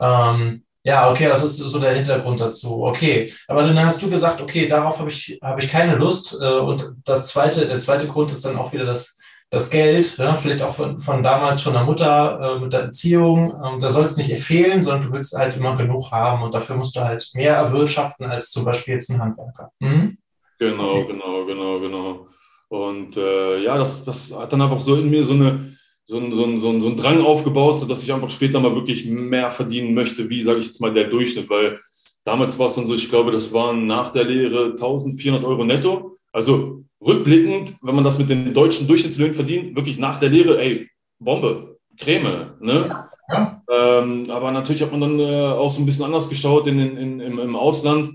ähm, 0.00 0.63
Ja, 0.86 1.10
okay, 1.10 1.28
das 1.28 1.42
ist 1.42 1.56
so 1.56 1.78
der 1.78 1.94
Hintergrund 1.94 2.40
dazu. 2.40 2.84
Okay, 2.84 3.32
aber 3.48 3.62
dann 3.62 3.84
hast 3.84 4.02
du 4.02 4.10
gesagt, 4.10 4.42
okay, 4.42 4.66
darauf 4.66 4.98
habe 4.98 5.08
ich, 5.08 5.38
habe 5.42 5.60
ich 5.60 5.70
keine 5.70 5.96
Lust. 5.96 6.38
Äh, 6.40 6.58
und 6.58 6.94
das 7.04 7.28
zweite, 7.28 7.66
der 7.66 7.78
zweite 7.78 8.06
Grund 8.06 8.30
ist 8.30 8.44
dann 8.44 8.58
auch 8.58 8.72
wieder 8.74 8.84
das, 8.84 9.18
das 9.48 9.70
Geld, 9.70 10.18
ja, 10.18 10.36
vielleicht 10.36 10.60
auch 10.60 10.74
von, 10.74 11.00
von 11.00 11.22
damals 11.22 11.62
von 11.62 11.72
der 11.72 11.84
Mutter 11.84 12.56
äh, 12.56 12.60
mit 12.60 12.74
der 12.74 12.82
Erziehung. 12.82 13.54
Ähm, 13.64 13.78
da 13.78 13.88
soll 13.88 14.04
es 14.04 14.18
nicht 14.18 14.30
fehlen, 14.42 14.82
sondern 14.82 15.08
du 15.08 15.12
willst 15.12 15.34
halt 15.34 15.56
immer 15.56 15.74
genug 15.74 16.10
haben 16.10 16.42
und 16.42 16.52
dafür 16.52 16.76
musst 16.76 16.94
du 16.96 17.00
halt 17.00 17.30
mehr 17.32 17.54
erwirtschaften 17.54 18.26
als 18.26 18.50
zum 18.50 18.66
Beispiel 18.66 18.94
jetzt 18.94 19.10
ein 19.10 19.22
Handwerker. 19.22 19.70
Mhm. 19.80 20.18
Genau, 20.58 20.84
okay. 20.84 21.06
genau, 21.06 21.46
genau, 21.46 21.80
genau. 21.80 22.26
Und 22.68 23.16
äh, 23.16 23.62
ja, 23.62 23.78
das, 23.78 24.04
das 24.04 24.36
hat 24.36 24.52
dann 24.52 24.60
einfach 24.60 24.80
so 24.80 24.96
in 24.96 25.08
mir 25.08 25.24
so 25.24 25.32
eine 25.32 25.73
so 26.06 26.18
ein, 26.18 26.32
so, 26.32 26.44
ein, 26.44 26.58
so, 26.58 26.70
ein, 26.70 26.80
so 26.80 26.88
ein 26.88 26.96
Drang 26.96 27.22
aufgebaut, 27.22 27.78
sodass 27.78 28.02
ich 28.02 28.12
einfach 28.12 28.30
später 28.30 28.60
mal 28.60 28.74
wirklich 28.74 29.06
mehr 29.06 29.50
verdienen 29.50 29.94
möchte, 29.94 30.28
wie, 30.28 30.42
sage 30.42 30.58
ich 30.58 30.66
jetzt 30.66 30.80
mal, 30.80 30.92
der 30.92 31.08
Durchschnitt. 31.08 31.48
Weil 31.48 31.78
damals 32.24 32.58
war 32.58 32.66
es 32.66 32.74
dann 32.74 32.86
so, 32.86 32.94
ich 32.94 33.08
glaube, 33.08 33.30
das 33.30 33.52
waren 33.52 33.86
nach 33.86 34.10
der 34.10 34.24
Lehre 34.24 34.72
1400 34.72 35.44
Euro 35.44 35.64
netto. 35.64 36.18
Also 36.32 36.84
rückblickend, 37.00 37.74
wenn 37.82 37.94
man 37.94 38.04
das 38.04 38.18
mit 38.18 38.28
den 38.28 38.52
deutschen 38.52 38.86
Durchschnittslöhnen 38.86 39.34
verdient, 39.34 39.76
wirklich 39.76 39.98
nach 39.98 40.18
der 40.18 40.30
Lehre, 40.30 40.60
ey, 40.60 40.88
Bombe, 41.18 41.78
Creme. 41.98 42.54
Ne? 42.60 43.06
Ja. 43.28 43.62
Ähm, 43.70 44.26
aber 44.28 44.50
natürlich 44.50 44.82
hat 44.82 44.90
man 44.92 45.00
dann 45.00 45.18
äh, 45.18 45.46
auch 45.46 45.70
so 45.70 45.80
ein 45.80 45.86
bisschen 45.86 46.04
anders 46.04 46.28
geschaut 46.28 46.66
in, 46.66 46.78
in, 46.78 47.20
im, 47.20 47.38
im 47.38 47.56
Ausland 47.56 48.10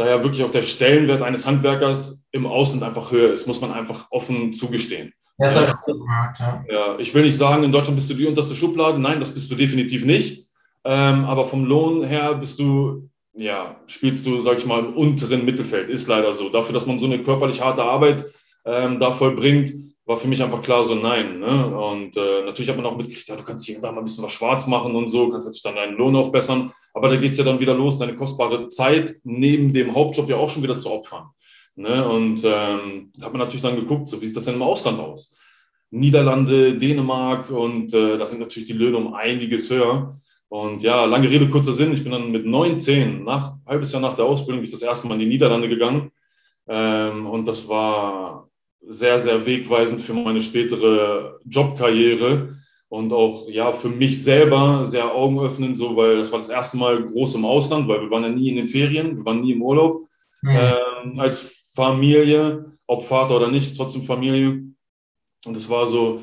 da 0.00 0.08
ja 0.08 0.22
wirklich 0.22 0.42
auch 0.44 0.50
der 0.50 0.62
Stellenwert 0.62 1.20
eines 1.20 1.46
Handwerkers 1.46 2.24
im 2.32 2.46
Ausland 2.46 2.82
einfach 2.82 3.12
höher 3.12 3.34
ist, 3.34 3.46
muss 3.46 3.60
man 3.60 3.70
einfach 3.70 4.06
offen 4.10 4.54
zugestehen. 4.54 5.12
Ja, 5.40 5.46
ist 5.46 5.58
halt 5.58 5.80
so 5.80 5.98
gemacht, 5.98 6.38
ja. 6.38 6.64
ja, 6.70 6.98
ich 6.98 7.14
will 7.14 7.22
nicht 7.22 7.36
sagen, 7.36 7.64
in 7.64 7.72
Deutschland 7.72 7.96
bist 7.96 8.10
du 8.10 8.14
die 8.14 8.26
unterste 8.26 8.54
Schublade. 8.54 8.98
Nein, 8.98 9.20
das 9.20 9.32
bist 9.32 9.50
du 9.50 9.54
definitiv 9.54 10.04
nicht. 10.04 10.46
Ähm, 10.84 11.24
aber 11.24 11.46
vom 11.46 11.64
Lohn 11.64 12.04
her 12.04 12.34
bist 12.34 12.58
du, 12.58 13.08
ja, 13.32 13.76
spielst 13.86 14.26
du, 14.26 14.42
sag 14.42 14.58
ich 14.58 14.66
mal, 14.66 14.80
im 14.80 14.94
unteren 14.94 15.46
Mittelfeld. 15.46 15.88
Ist 15.88 16.08
leider 16.08 16.34
so. 16.34 16.50
Dafür, 16.50 16.74
dass 16.74 16.84
man 16.84 16.98
so 16.98 17.06
eine 17.06 17.22
körperlich 17.22 17.62
harte 17.62 17.82
Arbeit 17.82 18.26
ähm, 18.66 18.98
da 18.98 19.12
vollbringt, 19.12 19.72
war 20.04 20.18
für 20.18 20.28
mich 20.28 20.42
einfach 20.42 20.60
klar 20.60 20.84
so 20.84 20.94
nein. 20.94 21.40
Ne? 21.40 21.74
Und 21.74 22.18
äh, 22.18 22.44
natürlich 22.44 22.68
hat 22.68 22.76
man 22.76 22.84
auch 22.84 22.96
mitgekriegt, 22.98 23.28
ja, 23.28 23.36
du 23.36 23.42
kannst 23.42 23.64
hier 23.64 23.76
und 23.76 23.82
da 23.82 23.92
mal 23.92 24.00
ein 24.00 24.04
bisschen 24.04 24.24
was 24.24 24.32
schwarz 24.32 24.66
machen 24.66 24.94
und 24.94 25.08
so, 25.08 25.30
kannst 25.30 25.46
natürlich 25.46 25.62
dann 25.62 25.76
deinen 25.76 25.96
Lohn 25.96 26.16
aufbessern. 26.16 26.70
Aber 26.92 27.08
da 27.08 27.16
geht 27.16 27.32
es 27.32 27.38
ja 27.38 27.44
dann 27.44 27.60
wieder 27.60 27.72
los, 27.72 27.96
deine 27.96 28.14
kostbare 28.14 28.68
Zeit 28.68 29.14
neben 29.24 29.72
dem 29.72 29.94
Hauptjob 29.94 30.28
ja 30.28 30.36
auch 30.36 30.50
schon 30.50 30.62
wieder 30.62 30.76
zu 30.76 30.90
opfern. 30.90 31.30
Ne? 31.80 32.06
Und 32.06 32.42
ähm, 32.44 33.10
da 33.16 33.26
hat 33.26 33.32
man 33.32 33.40
natürlich 33.40 33.62
dann 33.62 33.76
geguckt, 33.76 34.06
so 34.06 34.20
wie 34.20 34.26
sieht 34.26 34.36
das 34.36 34.44
denn 34.44 34.54
im 34.54 34.62
Ausland 34.62 35.00
aus? 35.00 35.36
Niederlande, 35.90 36.76
Dänemark 36.76 37.50
und 37.50 37.92
äh, 37.94 38.18
da 38.18 38.26
sind 38.26 38.40
natürlich 38.40 38.68
die 38.68 38.74
Löhne 38.74 38.98
um 38.98 39.14
einiges 39.14 39.70
höher. 39.70 40.14
Und 40.48 40.82
ja, 40.82 41.04
lange 41.04 41.30
Rede, 41.30 41.48
kurzer 41.48 41.72
Sinn. 41.72 41.92
Ich 41.92 42.02
bin 42.02 42.12
dann 42.12 42.30
mit 42.32 42.44
19, 42.44 43.24
nach, 43.24 43.54
halbes 43.66 43.92
Jahr 43.92 44.02
nach 44.02 44.14
der 44.14 44.26
Ausbildung, 44.26 44.62
ich 44.62 44.70
das 44.70 44.82
erste 44.82 45.08
Mal 45.08 45.14
in 45.14 45.20
die 45.20 45.26
Niederlande 45.26 45.68
gegangen. 45.68 46.10
Ähm, 46.68 47.26
und 47.26 47.48
das 47.48 47.66
war 47.68 48.48
sehr, 48.86 49.18
sehr 49.18 49.46
wegweisend 49.46 50.00
für 50.00 50.14
meine 50.14 50.40
spätere 50.40 51.38
Jobkarriere 51.46 52.56
und 52.88 53.12
auch 53.12 53.48
ja 53.48 53.72
für 53.72 53.88
mich 53.88 54.22
selber 54.22 54.84
sehr 54.84 55.14
augenöffnend, 55.14 55.76
so 55.76 55.96
weil 55.96 56.18
das 56.18 56.30
war 56.30 56.40
das 56.40 56.48
erste 56.48 56.76
Mal 56.76 57.02
groß 57.04 57.36
im 57.36 57.44
Ausland, 57.44 57.88
weil 57.88 58.02
wir 58.02 58.10
waren 58.10 58.24
ja 58.24 58.28
nie 58.28 58.50
in 58.50 58.56
den 58.56 58.66
Ferien, 58.66 59.16
wir 59.16 59.24
waren 59.24 59.40
nie 59.40 59.52
im 59.52 59.62
Urlaub. 59.62 60.02
Mhm. 60.42 60.50
Ähm, 60.50 61.20
als 61.20 61.59
Familie, 61.74 62.76
ob 62.86 63.04
Vater 63.04 63.36
oder 63.36 63.50
nicht, 63.50 63.76
trotzdem 63.76 64.02
Familie. 64.02 64.62
Und 65.46 65.56
es 65.56 65.68
war 65.68 65.86
so, 65.86 66.22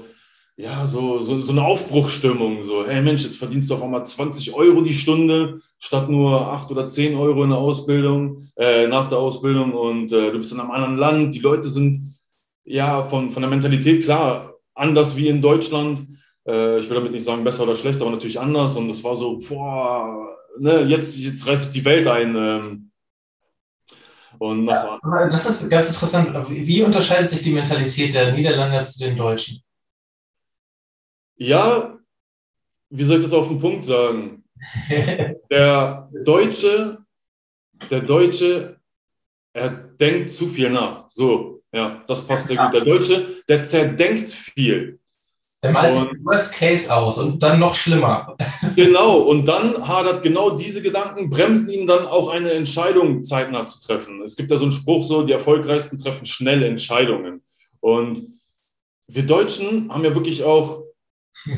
ja, 0.55 0.87
so, 0.87 1.19
so, 1.19 1.39
so 1.39 1.51
eine 1.51 1.63
Aufbruchstimmung. 1.63 2.63
So, 2.63 2.85
hey 2.85 3.01
Mensch, 3.01 3.23
jetzt 3.23 3.37
verdienst 3.37 3.69
du 3.69 3.75
auf 3.75 3.83
einmal 3.83 4.05
20 4.05 4.53
Euro 4.53 4.81
die 4.81 4.93
Stunde 4.93 5.59
statt 5.79 6.09
nur 6.09 6.51
8 6.51 6.71
oder 6.71 6.85
10 6.85 7.15
Euro 7.15 7.43
in 7.43 7.51
der 7.51 7.59
Ausbildung, 7.59 8.49
äh, 8.55 8.87
nach 8.87 9.07
der 9.07 9.19
Ausbildung. 9.19 9.73
Und 9.73 10.11
äh, 10.11 10.31
du 10.31 10.37
bist 10.37 10.51
in 10.51 10.59
einem 10.59 10.71
anderen 10.71 10.97
Land. 10.97 11.35
Die 11.35 11.39
Leute 11.39 11.69
sind 11.69 12.17
ja 12.65 13.03
von, 13.03 13.29
von 13.29 13.41
der 13.41 13.49
Mentalität 13.49 14.03
klar 14.03 14.55
anders 14.73 15.15
wie 15.15 15.27
in 15.27 15.41
Deutschland. 15.41 16.07
Äh, 16.47 16.79
ich 16.79 16.89
will 16.89 16.95
damit 16.95 17.11
nicht 17.11 17.23
sagen 17.23 17.43
besser 17.43 17.63
oder 17.63 17.75
schlechter, 17.75 18.01
aber 18.01 18.11
natürlich 18.11 18.39
anders. 18.39 18.75
Und 18.75 18.89
es 18.89 19.03
war 19.03 19.15
so, 19.15 19.39
boah, 19.47 20.37
ne, 20.59 20.81
jetzt, 20.83 21.17
jetzt 21.19 21.45
reißt 21.45 21.75
die 21.75 21.85
Welt 21.85 22.07
ein. 22.07 22.35
Ähm, 22.35 22.91
und 24.39 24.67
ja, 24.67 24.99
das 25.01 25.45
ist 25.45 25.69
ganz 25.69 25.87
interessant. 25.87 26.49
Wie 26.49 26.83
unterscheidet 26.83 27.29
sich 27.29 27.41
die 27.41 27.53
Mentalität 27.53 28.13
der 28.13 28.33
Niederländer 28.33 28.83
zu 28.83 28.99
den 28.99 29.15
Deutschen? 29.15 29.61
Ja, 31.35 31.97
wie 32.89 33.03
soll 33.03 33.17
ich 33.17 33.23
das 33.23 33.33
auf 33.33 33.47
den 33.47 33.59
Punkt 33.59 33.85
sagen? 33.85 34.43
Der 35.51 36.09
Deutsche, 36.25 36.97
der 37.91 38.01
Deutsche, 38.01 38.79
er 39.53 39.69
denkt 39.69 40.31
zu 40.31 40.47
viel 40.47 40.69
nach. 40.71 41.09
So, 41.09 41.61
ja, 41.71 42.03
das 42.07 42.25
passt 42.25 42.47
sehr 42.47 42.57
gut. 42.57 42.73
Der 42.73 42.81
Deutsche, 42.81 43.43
der 43.47 43.61
zerdenkt 43.61 44.29
viel. 44.29 44.99
Malt 45.71 45.91
sich 45.91 46.09
den 46.09 46.25
Worst 46.25 46.53
Case 46.53 46.93
aus 46.93 47.17
und 47.17 47.41
dann 47.41 47.59
noch 47.59 47.73
schlimmer. 47.73 48.35
Genau, 48.75 49.19
und 49.19 49.47
dann 49.47 49.87
hadert 49.87 50.21
genau 50.21 50.51
diese 50.51 50.81
Gedanken, 50.81 51.29
bremsen 51.29 51.69
ihn 51.69 51.87
dann 51.87 52.05
auch 52.05 52.29
eine 52.29 52.51
Entscheidung 52.51 53.23
zeitnah 53.23 53.65
zu 53.65 53.85
treffen. 53.85 54.21
Es 54.23 54.35
gibt 54.35 54.51
ja 54.51 54.57
so 54.57 54.63
einen 54.63 54.71
Spruch 54.71 55.03
so, 55.03 55.23
die 55.23 55.33
erfolgreichsten 55.33 55.97
treffen 55.97 56.25
schnell 56.25 56.63
Entscheidungen. 56.63 57.41
Und 57.79 58.21
wir 59.07 59.25
Deutschen 59.25 59.91
haben 59.91 60.03
ja 60.03 60.13
wirklich 60.13 60.43
auch, 60.43 60.83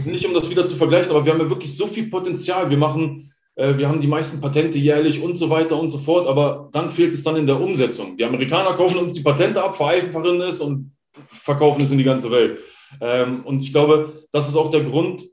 nicht 0.06 0.26
um 0.26 0.34
das 0.34 0.50
wieder 0.50 0.66
zu 0.66 0.76
vergleichen, 0.76 1.12
aber 1.12 1.26
wir 1.26 1.34
haben 1.34 1.42
ja 1.42 1.50
wirklich 1.50 1.76
so 1.76 1.88
viel 1.88 2.10
Potenzial. 2.10 2.70
Wir 2.70 2.78
machen, 2.78 3.34
äh, 3.56 3.78
wir 3.78 3.88
haben 3.88 4.02
die 4.02 4.08
meisten 4.08 4.40
Patente 4.40 4.78
jährlich 4.78 5.22
und 5.22 5.36
so 5.36 5.50
weiter 5.50 5.80
und 5.80 5.90
so 5.90 5.98
fort, 5.98 6.28
aber 6.28 6.70
dann 6.72 6.90
fehlt 6.90 7.14
es 7.14 7.24
dann 7.24 7.36
in 7.36 7.48
der 7.48 7.60
Umsetzung. 7.60 8.18
Die 8.18 8.26
Amerikaner 8.26 8.74
kaufen 8.74 9.00
uns 9.00 9.14
die 9.14 9.22
Patente 9.22 9.64
ab, 9.64 9.76
vereinfachen 9.76 10.42
es 10.42 10.60
und 10.60 10.96
verkaufen 11.26 11.82
es 11.82 11.92
in 11.92 11.98
die 11.98 12.04
ganze 12.04 12.30
Welt. 12.32 12.60
Ähm, 13.02 13.46
und 13.46 13.62
ich 13.62 13.72
glaube, 13.72 14.28
das 14.32 14.48
ist 14.48 14.56
auch 14.56 14.70
der 14.70 14.84
Grund, 14.84 15.24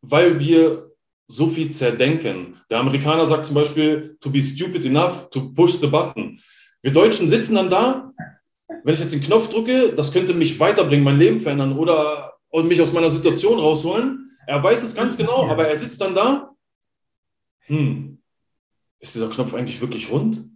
weil 0.00 0.38
wir 0.40 0.90
so 1.28 1.46
viel 1.46 1.70
zerdenken. 1.70 2.60
Der 2.68 2.78
Amerikaner 2.78 3.26
sagt 3.26 3.46
zum 3.46 3.54
Beispiel, 3.54 4.16
to 4.20 4.30
be 4.30 4.42
stupid 4.42 4.84
enough 4.84 5.30
to 5.30 5.52
push 5.52 5.78
the 5.80 5.86
button. 5.86 6.38
Wir 6.82 6.92
Deutschen 6.92 7.28
sitzen 7.28 7.54
dann 7.54 7.70
da, 7.70 8.12
wenn 8.84 8.94
ich 8.94 9.00
jetzt 9.00 9.12
den 9.12 9.22
Knopf 9.22 9.48
drücke, 9.48 9.92
das 9.94 10.12
könnte 10.12 10.34
mich 10.34 10.58
weiterbringen, 10.58 11.04
mein 11.04 11.18
Leben 11.18 11.40
verändern 11.40 11.78
oder 11.78 12.34
mich 12.52 12.80
aus 12.82 12.92
meiner 12.92 13.10
Situation 13.10 13.58
rausholen. 13.58 14.30
Er 14.46 14.62
weiß 14.62 14.82
es 14.82 14.94
ganz 14.94 15.16
genau, 15.16 15.48
aber 15.48 15.68
er 15.68 15.76
sitzt 15.76 16.00
dann 16.00 16.14
da. 16.14 16.50
Hm, 17.66 18.18
ist 18.98 19.14
dieser 19.14 19.30
Knopf 19.30 19.54
eigentlich 19.54 19.80
wirklich 19.80 20.10
rund? 20.10 20.51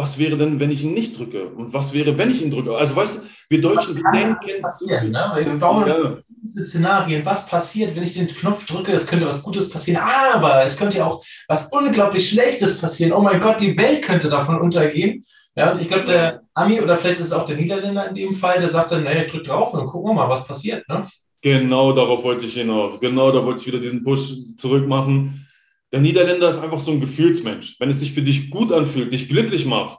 Was 0.00 0.18
wäre 0.18 0.36
denn, 0.38 0.58
wenn 0.58 0.70
ich 0.70 0.82
ihn 0.82 0.94
nicht 0.94 1.18
drücke? 1.18 1.44
Und 1.44 1.74
was 1.74 1.92
wäre, 1.92 2.16
wenn 2.16 2.30
ich 2.30 2.42
ihn 2.42 2.50
drücke? 2.50 2.74
Also 2.74 2.96
weißt 2.96 3.18
du, 3.18 3.28
wir 3.50 3.60
Deutschen 3.60 3.96
wir 3.96 4.10
denken. 4.10 4.62
Passieren, 4.62 5.10
ne? 5.10 5.32
Wir 5.36 5.44
bauen 5.58 5.86
ja. 5.86 6.16
diese 6.42 6.64
Szenarien. 6.64 7.24
Was 7.26 7.44
passiert, 7.46 7.94
wenn 7.94 8.02
ich 8.02 8.14
den 8.14 8.26
Knopf 8.26 8.64
drücke? 8.64 8.92
Es 8.92 9.06
könnte 9.06 9.26
was 9.26 9.42
Gutes 9.42 9.68
passieren, 9.68 10.02
aber 10.32 10.64
es 10.64 10.76
könnte 10.76 10.98
ja 10.98 11.06
auch 11.06 11.22
was 11.48 11.70
unglaublich 11.70 12.28
Schlechtes 12.30 12.78
passieren. 12.78 13.12
Oh 13.12 13.20
mein 13.20 13.40
Gott, 13.40 13.60
die 13.60 13.76
Welt 13.76 14.02
könnte 14.02 14.30
davon 14.30 14.58
untergehen. 14.58 15.22
Ja, 15.54 15.72
und 15.72 15.80
ich 15.80 15.88
glaube, 15.88 16.04
der 16.04 16.40
Ami 16.54 16.80
oder 16.80 16.96
vielleicht 16.96 17.18
ist 17.18 17.26
es 17.26 17.32
auch 17.32 17.44
der 17.44 17.56
Niederländer 17.56 18.08
in 18.08 18.14
dem 18.14 18.32
Fall, 18.32 18.58
der 18.58 18.68
sagt 18.68 18.92
dann, 18.92 19.04
naja, 19.04 19.20
ich 19.22 19.30
drücke 19.30 19.48
drauf 19.48 19.74
und 19.74 19.86
gucken 19.86 20.10
wir 20.10 20.14
mal, 20.14 20.28
was 20.28 20.46
passiert. 20.46 20.88
Ne? 20.88 21.06
Genau 21.42 21.92
darauf 21.92 22.22
wollte 22.24 22.46
ich 22.46 22.54
hinaus. 22.54 22.98
Genau 23.00 23.30
da 23.32 23.44
wollte 23.44 23.60
ich 23.60 23.66
wieder 23.66 23.80
diesen 23.80 24.02
Push 24.02 24.56
zurückmachen 24.56 25.46
der 25.92 26.00
Niederländer 26.00 26.48
ist 26.48 26.58
einfach 26.58 26.78
so 26.78 26.92
ein 26.92 27.00
Gefühlsmensch. 27.00 27.78
Wenn 27.78 27.90
es 27.90 28.00
sich 28.00 28.12
für 28.12 28.22
dich 28.22 28.50
gut 28.50 28.72
anfühlt, 28.72 29.12
dich 29.12 29.28
glücklich 29.28 29.66
macht 29.66 29.98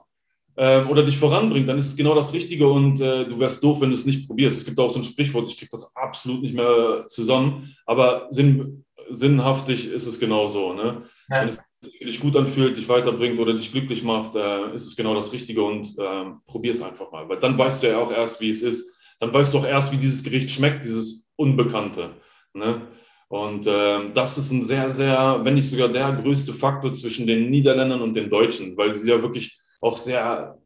ähm, 0.58 0.90
oder 0.90 1.04
dich 1.04 1.18
voranbringt, 1.18 1.68
dann 1.68 1.78
ist 1.78 1.88
es 1.88 1.96
genau 1.96 2.16
das 2.16 2.34
Richtige 2.34 2.68
und 2.68 3.02
äh, 3.02 3.26
du 3.26 3.40
wärst 3.40 3.64
doof, 3.64 3.82
wenn 3.82 3.90
du 3.90 3.96
es 3.96 4.06
nicht 4.06 4.28
probierst. 4.28 4.60
Es 4.60 4.66
gibt 4.66 4.80
auch 4.80 4.90
so 4.90 5.00
ein 5.00 5.04
Sprichwort, 5.04 5.48
ich 5.48 5.58
kriege 5.58 5.72
das 5.72 5.96
absolut 5.96 6.42
nicht 6.42 6.56
mehr 6.56 7.06
zusammen, 7.08 7.76
aber 7.86 8.28
sinn, 8.30 8.86
sinnhaftig 9.10 9.90
ist 9.92 10.08
es 10.08 10.20
genauso. 10.20 10.74
Ne? 10.74 11.04
Ja. 11.30 11.42
Wenn 11.42 11.50
es 11.50 11.62
dich 11.82 12.20
gut 12.20 12.38
anfühlt, 12.38 12.78
dich 12.78 12.88
weiterbringt 12.88 13.40
oder 13.40 13.54
dich 13.54 13.72
glücklich 13.72 14.04
macht, 14.04 14.36
äh, 14.36 14.74
ist 14.74 14.88
es 14.88 14.96
genau 14.96 15.14
das 15.14 15.34
Richtige 15.34 15.64
und 15.64 15.98
äh, 15.98 16.26
probier 16.46 16.72
es 16.72 16.82
einfach 16.82 17.12
mal, 17.12 17.28
weil 17.28 17.40
dann 17.40 17.58
weißt 17.58 17.84
du 17.84 17.90
ja 17.90 18.00
auch 18.00 18.12
erst, 18.12 18.40
wie 18.40 18.50
es 18.50 18.62
ist. 18.62 18.96
Dann 19.20 19.34
weißt 19.34 19.54
du 19.54 19.60
auch 19.60 19.66
erst, 19.66 19.92
wie 19.92 19.98
dieses 19.98 20.24
Gericht 20.24 20.50
schmeckt, 20.50 20.84
dieses 20.84 21.28
Unbekannte. 21.36 22.16
Ne? 22.54 22.88
Und 23.32 23.66
äh, 23.66 24.12
das 24.14 24.38
ist 24.38 24.52
ein 24.52 24.62
sehr, 24.62 24.92
sehr, 24.92 25.40
wenn 25.42 25.54
nicht 25.54 25.70
sogar 25.70 25.88
der 25.88 26.12
größte 26.12 26.52
Faktor 26.52 26.94
zwischen 26.94 27.26
den 27.26 27.50
Niederländern 27.50 28.02
und 28.02 28.14
den 28.14 28.30
Deutschen, 28.30 28.76
weil 28.76 28.92
sie 28.92 29.10
ja 29.10 29.22
wirklich 29.22 29.58
auch 29.80 29.98
sehr, 29.98 30.60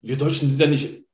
wir 0.00 0.16
Deutschen 0.16 0.48
sind 0.48 0.60
ja 0.60 0.66
nicht, 0.66 1.04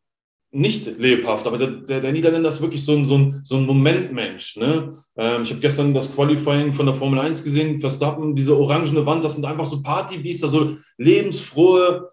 nicht 0.51 0.87
lebhaft, 0.99 1.47
aber 1.47 1.59
der, 1.59 1.69
der, 1.69 2.01
der 2.01 2.11
Niederländer 2.11 2.49
ist 2.49 2.63
wirklich 2.63 2.83
so 2.87 2.97
ein, 2.97 3.05
so 3.05 3.19
ein, 3.19 3.41
so 3.45 3.59
ein 3.59 3.67
Momentmensch. 3.67 4.57
Ne? 4.57 4.95
Ähm, 5.19 5.43
ich 5.43 5.51
habe 5.51 5.61
gestern 5.61 5.93
das 5.93 6.15
Qualifying 6.15 6.73
von 6.73 6.87
der 6.87 6.95
Formel 6.95 7.19
1 7.19 7.45
gesehen, 7.45 7.81
Verstappen, 7.81 8.35
diese 8.35 8.57
orangene 8.57 9.05
Wand, 9.05 9.23
das 9.23 9.35
sind 9.35 9.45
einfach 9.45 9.67
so 9.67 9.83
Partybiester, 9.83 10.49
so 10.49 10.75
lebensfrohe, 10.97 12.09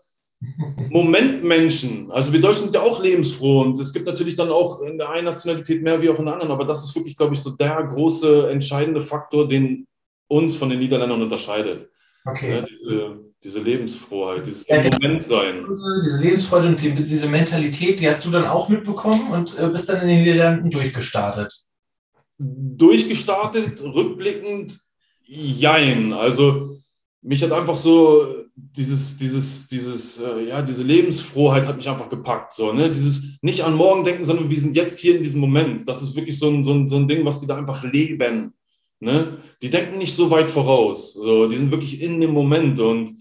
Momentmenschen. 0.89 2.11
Also 2.11 2.31
wir 2.31 2.39
Deutschen 2.39 2.63
sind 2.63 2.75
ja 2.75 2.81
auch 2.81 3.01
lebensfroh 3.01 3.61
und 3.61 3.79
es 3.79 3.93
gibt 3.93 4.05
natürlich 4.05 4.35
dann 4.35 4.49
auch 4.49 4.81
in 4.81 4.97
der 4.97 5.09
einen 5.09 5.25
Nationalität 5.25 5.81
mehr 5.83 6.01
wie 6.01 6.09
auch 6.09 6.19
in 6.19 6.25
der 6.25 6.33
anderen, 6.33 6.51
aber 6.51 6.65
das 6.65 6.83
ist 6.83 6.95
wirklich, 6.95 7.17
glaube 7.17 7.33
ich, 7.33 7.41
so 7.41 7.51
der 7.51 7.83
große 7.83 8.49
entscheidende 8.49 9.01
Faktor, 9.01 9.47
den 9.47 9.87
uns 10.27 10.55
von 10.55 10.69
den 10.69 10.79
Niederländern 10.79 11.21
unterscheidet. 11.21 11.89
Okay. 12.25 12.55
Ja, 12.55 12.61
diese, 12.61 13.19
diese 13.43 13.59
Lebensfroheit, 13.59 14.47
dieses 14.47 14.67
ja, 14.67 14.81
Moment 14.81 15.23
sein. 15.23 15.65
Diese 16.03 16.21
Lebensfreude 16.21 16.69
und 16.69 16.81
die, 16.81 16.95
diese 16.95 17.27
Mentalität, 17.27 17.99
die 17.99 18.07
hast 18.07 18.25
du 18.25 18.31
dann 18.31 18.45
auch 18.45 18.67
mitbekommen 18.69 19.31
und 19.31 19.59
äh, 19.59 19.67
bist 19.67 19.87
dann 19.89 20.01
in 20.01 20.07
den 20.07 20.23
Niederlanden 20.23 20.71
durchgestartet. 20.71 21.53
Durchgestartet, 22.37 23.81
rückblickend, 23.83 24.79
jein. 25.21 26.13
Also 26.13 26.77
mich 27.21 27.43
hat 27.43 27.51
einfach 27.51 27.77
so 27.77 28.44
dieses, 28.55 29.17
dieses, 29.17 29.67
dieses, 29.67 30.19
äh, 30.19 30.47
ja, 30.47 30.61
diese 30.61 30.83
Lebensfroheit 30.83 31.67
hat 31.67 31.75
mich 31.75 31.89
einfach 31.89 32.09
gepackt. 32.09 32.53
So, 32.53 32.71
ne? 32.71 32.89
Dieses 32.89 33.37
nicht 33.41 33.63
an 33.63 33.75
morgen 33.75 34.05
denken, 34.05 34.23
sondern 34.23 34.49
wir 34.49 34.59
sind 34.59 34.75
jetzt 34.75 34.99
hier 34.99 35.17
in 35.17 35.23
diesem 35.23 35.41
Moment. 35.41 35.87
Das 35.87 36.01
ist 36.01 36.15
wirklich 36.15 36.39
so 36.39 36.49
ein, 36.49 36.63
so 36.63 36.73
ein, 36.73 36.87
so 36.87 36.95
ein 36.95 37.07
Ding, 37.07 37.25
was 37.25 37.41
die 37.41 37.47
da 37.47 37.57
einfach 37.57 37.83
leben. 37.83 38.53
Ne? 39.01 39.39
Die 39.61 39.69
denken 39.69 39.97
nicht 39.97 40.15
so 40.15 40.31
weit 40.31 40.49
voraus. 40.49 41.13
So, 41.13 41.47
die 41.47 41.57
sind 41.57 41.71
wirklich 41.71 42.01
in 42.01 42.21
dem 42.21 42.31
Moment 42.31 42.79
und 42.79 43.17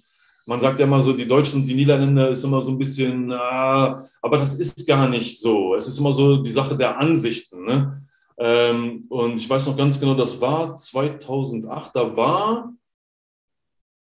man 0.47 0.61
sagt 0.61 0.79
ja 0.79 0.87
immer 0.87 1.03
so, 1.03 1.13
die 1.13 1.27
Deutschen 1.27 1.63
und 1.63 1.67
die 1.67 1.75
Niederländer 1.75 2.29
ist 2.29 2.45
immer 2.45 2.63
so 2.63 2.71
ein 2.71 2.79
bisschen, 2.79 3.31
äh, 3.31 3.35
aber 3.35 4.39
das 4.39 4.55
ist 4.55 4.87
gar 4.87 5.09
nicht 5.09 5.41
so. 5.41 5.75
Es 5.75 5.89
ist 5.89 5.99
immer 5.99 6.13
so 6.13 6.37
die 6.37 6.51
Sache 6.51 6.77
der 6.77 6.99
Ansichten. 6.99 7.65
Ne? 7.65 8.03
Ähm, 8.39 9.05
und 9.09 9.41
ich 9.41 9.49
weiß 9.49 9.67
noch 9.67 9.77
ganz 9.77 9.99
genau, 9.99 10.15
das 10.15 10.41
war 10.41 10.77
2008, 10.77 11.97
da 11.97 12.17
war, 12.17 12.73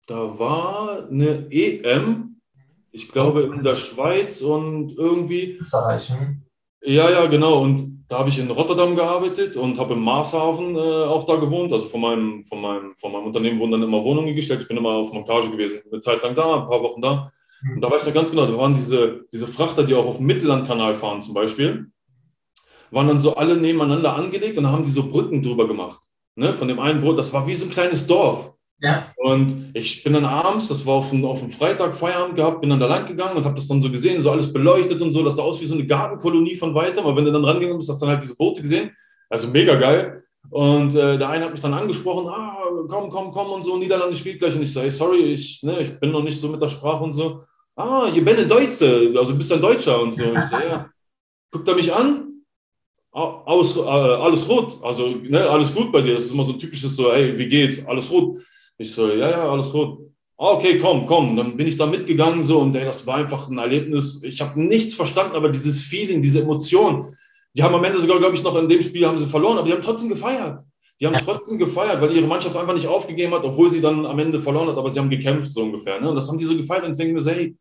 da 0.06 0.38
war 0.38 1.08
eine 1.10 1.46
EM, 1.50 2.40
ich 2.92 3.10
glaube 3.10 3.42
in 3.42 3.62
der 3.62 3.74
Schweiz 3.74 4.40
und 4.42 4.96
irgendwie. 4.96 5.56
Österreich, 5.58 6.10
hm? 6.10 6.42
Ja, 6.82 7.10
ja, 7.10 7.26
genau. 7.26 7.62
Und 7.62 8.04
da 8.08 8.18
habe 8.18 8.28
ich 8.28 8.38
in 8.38 8.50
Rotterdam 8.50 8.94
gearbeitet 8.94 9.56
und 9.56 9.78
habe 9.78 9.94
im 9.94 10.00
Marshafen 10.00 10.76
äh, 10.76 10.78
auch 10.78 11.24
da 11.24 11.36
gewohnt. 11.36 11.72
Also 11.72 11.86
von 11.86 12.00
meinem, 12.00 12.44
von, 12.44 12.60
meinem, 12.60 12.94
von 12.94 13.10
meinem 13.10 13.24
Unternehmen 13.24 13.58
wurden 13.58 13.72
dann 13.72 13.82
immer 13.82 14.04
Wohnungen 14.04 14.34
gestellt. 14.34 14.60
Ich 14.60 14.68
bin 14.68 14.76
immer 14.76 14.90
auf 14.90 15.12
Montage 15.12 15.50
gewesen, 15.50 15.80
eine 15.90 16.00
Zeit 16.00 16.22
lang 16.22 16.34
da, 16.34 16.60
ein 16.60 16.66
paar 16.66 16.82
Wochen 16.82 17.00
da. 17.00 17.30
Und 17.74 17.80
da 17.80 17.90
weiß 17.90 18.02
ich 18.02 18.08
noch 18.08 18.14
ganz 18.14 18.30
genau, 18.30 18.46
da 18.46 18.58
waren 18.58 18.74
diese, 18.74 19.24
diese 19.32 19.46
Frachter, 19.46 19.84
die 19.84 19.94
auch 19.94 20.04
auf 20.04 20.18
dem 20.18 20.26
Mittellandkanal 20.26 20.96
fahren 20.96 21.22
zum 21.22 21.32
Beispiel, 21.32 21.86
waren 22.90 23.08
dann 23.08 23.18
so 23.18 23.36
alle 23.36 23.56
nebeneinander 23.56 24.14
angelegt 24.14 24.58
und 24.58 24.70
haben 24.70 24.84
die 24.84 24.90
so 24.90 25.08
Brücken 25.08 25.42
drüber 25.42 25.66
gemacht. 25.66 26.02
Ne? 26.36 26.52
Von 26.52 26.68
dem 26.68 26.78
einen 26.78 27.00
Boot, 27.00 27.18
das 27.18 27.32
war 27.32 27.46
wie 27.46 27.54
so 27.54 27.64
ein 27.64 27.70
kleines 27.70 28.06
Dorf. 28.06 28.53
Ja. 28.84 29.12
Und 29.16 29.70
ich 29.72 30.04
bin 30.04 30.12
dann 30.12 30.26
abends, 30.26 30.68
das 30.68 30.84
war 30.84 30.96
auf 30.96 31.08
dem, 31.08 31.24
auf 31.24 31.40
dem 31.40 31.50
Freitag 31.50 31.96
Feierabend 31.96 32.36
gehabt, 32.36 32.60
bin 32.60 32.68
dann 32.68 32.78
da 32.78 32.86
lang 32.86 33.06
gegangen 33.06 33.34
und 33.34 33.44
habe 33.44 33.54
das 33.54 33.66
dann 33.66 33.80
so 33.80 33.90
gesehen, 33.90 34.20
so 34.20 34.30
alles 34.30 34.52
beleuchtet 34.52 35.00
und 35.00 35.10
so. 35.10 35.24
Das 35.24 35.36
sah 35.36 35.42
aus 35.42 35.58
wie 35.62 35.66
so 35.66 35.74
eine 35.74 35.86
Gartenkolonie 35.86 36.54
von 36.54 36.74
weitem. 36.74 37.04
Aber 37.04 37.16
wenn 37.16 37.24
du 37.24 37.32
dann 37.32 37.44
rangegangen 37.44 37.78
bist, 37.78 37.88
hast 37.88 38.02
du 38.02 38.06
dann 38.06 38.14
halt 38.14 38.22
diese 38.22 38.36
Boote 38.36 38.60
gesehen. 38.60 38.90
Also 39.30 39.48
mega 39.48 39.74
geil. 39.76 40.22
Und 40.50 40.94
äh, 40.94 41.16
der 41.16 41.30
eine 41.30 41.46
hat 41.46 41.52
mich 41.52 41.62
dann 41.62 41.72
angesprochen, 41.72 42.28
ah, 42.28 42.58
komm, 42.86 43.08
komm, 43.08 43.32
komm 43.32 43.52
und 43.52 43.64
so, 43.64 43.78
Niederlande 43.78 44.16
spielt 44.16 44.38
gleich. 44.38 44.54
Und 44.54 44.62
ich 44.62 44.72
sage, 44.72 44.90
so, 44.90 45.06
sorry, 45.06 45.32
ich, 45.32 45.62
ne, 45.62 45.80
ich 45.80 45.98
bin 45.98 46.10
noch 46.10 46.22
nicht 46.22 46.38
so 46.38 46.48
mit 46.48 46.60
der 46.60 46.68
Sprache 46.68 47.02
und 47.02 47.14
so. 47.14 47.40
Ah, 47.74 48.08
ihr 48.14 48.22
bin 48.22 48.36
ein 48.36 48.46
Deutsche, 48.46 49.14
also 49.16 49.34
bist 49.34 49.50
ein 49.50 49.62
Deutscher 49.62 50.00
und 50.02 50.12
so. 50.12 50.24
Ich 50.24 50.44
sage, 50.44 50.68
ja. 50.68 50.90
Guckt 51.50 51.66
er 51.66 51.74
mich 51.74 51.92
an, 51.92 52.42
alles, 53.12 53.76
äh, 53.76 53.80
alles 53.80 54.48
rot, 54.48 54.76
also 54.82 55.08
ne, 55.08 55.48
alles 55.48 55.74
gut 55.74 55.90
bei 55.90 56.02
dir. 56.02 56.14
Das 56.14 56.24
ist 56.24 56.32
immer 56.32 56.44
so 56.44 56.52
ein 56.52 56.58
typisches 56.58 56.94
so, 56.94 57.12
hey, 57.12 57.36
wie 57.38 57.48
geht's? 57.48 57.84
Alles 57.86 58.08
gut. 58.08 58.36
Ich 58.78 58.92
so, 58.92 59.08
ja, 59.08 59.30
ja, 59.30 59.50
alles 59.50 59.70
gut. 59.70 59.98
Ah, 60.36 60.52
okay, 60.52 60.78
komm, 60.78 61.06
komm. 61.06 61.36
Dann 61.36 61.56
bin 61.56 61.66
ich 61.66 61.76
da 61.76 61.86
mitgegangen 61.86 62.42
so 62.42 62.60
und 62.60 62.74
ey, 62.74 62.84
das 62.84 63.06
war 63.06 63.16
einfach 63.16 63.48
ein 63.48 63.58
Erlebnis. 63.58 64.22
Ich 64.24 64.40
habe 64.40 64.60
nichts 64.60 64.94
verstanden, 64.94 65.36
aber 65.36 65.48
dieses 65.48 65.80
Feeling, 65.80 66.20
diese 66.20 66.42
Emotion, 66.42 67.04
die 67.56 67.62
haben 67.62 67.74
am 67.74 67.84
Ende 67.84 68.00
sogar, 68.00 68.18
glaube 68.18 68.34
ich, 68.34 68.42
noch 68.42 68.56
in 68.56 68.68
dem 68.68 68.82
Spiel 68.82 69.06
haben 69.06 69.18
sie 69.18 69.26
verloren, 69.26 69.58
aber 69.58 69.66
die 69.66 69.72
haben 69.72 69.82
trotzdem 69.82 70.08
gefeiert. 70.08 70.62
Die 71.00 71.06
haben 71.06 71.16
trotzdem 71.24 71.58
gefeiert, 71.58 72.00
weil 72.00 72.14
ihre 72.16 72.26
Mannschaft 72.26 72.56
einfach 72.56 72.74
nicht 72.74 72.86
aufgegeben 72.86 73.34
hat, 73.34 73.44
obwohl 73.44 73.70
sie 73.70 73.80
dann 73.80 74.06
am 74.06 74.18
Ende 74.18 74.40
verloren 74.40 74.68
hat, 74.68 74.76
aber 74.76 74.90
sie 74.90 74.98
haben 74.98 75.10
gekämpft 75.10 75.52
so 75.52 75.62
ungefähr. 75.62 76.00
Ne? 76.00 76.08
Und 76.08 76.16
das 76.16 76.28
haben 76.28 76.38
die 76.38 76.44
so 76.44 76.56
gefeiert 76.56 76.84
und 76.84 76.92
ich 76.92 76.98
denke 76.98 77.14
mir 77.14 77.20
so, 77.20 77.30
hey, 77.30 77.56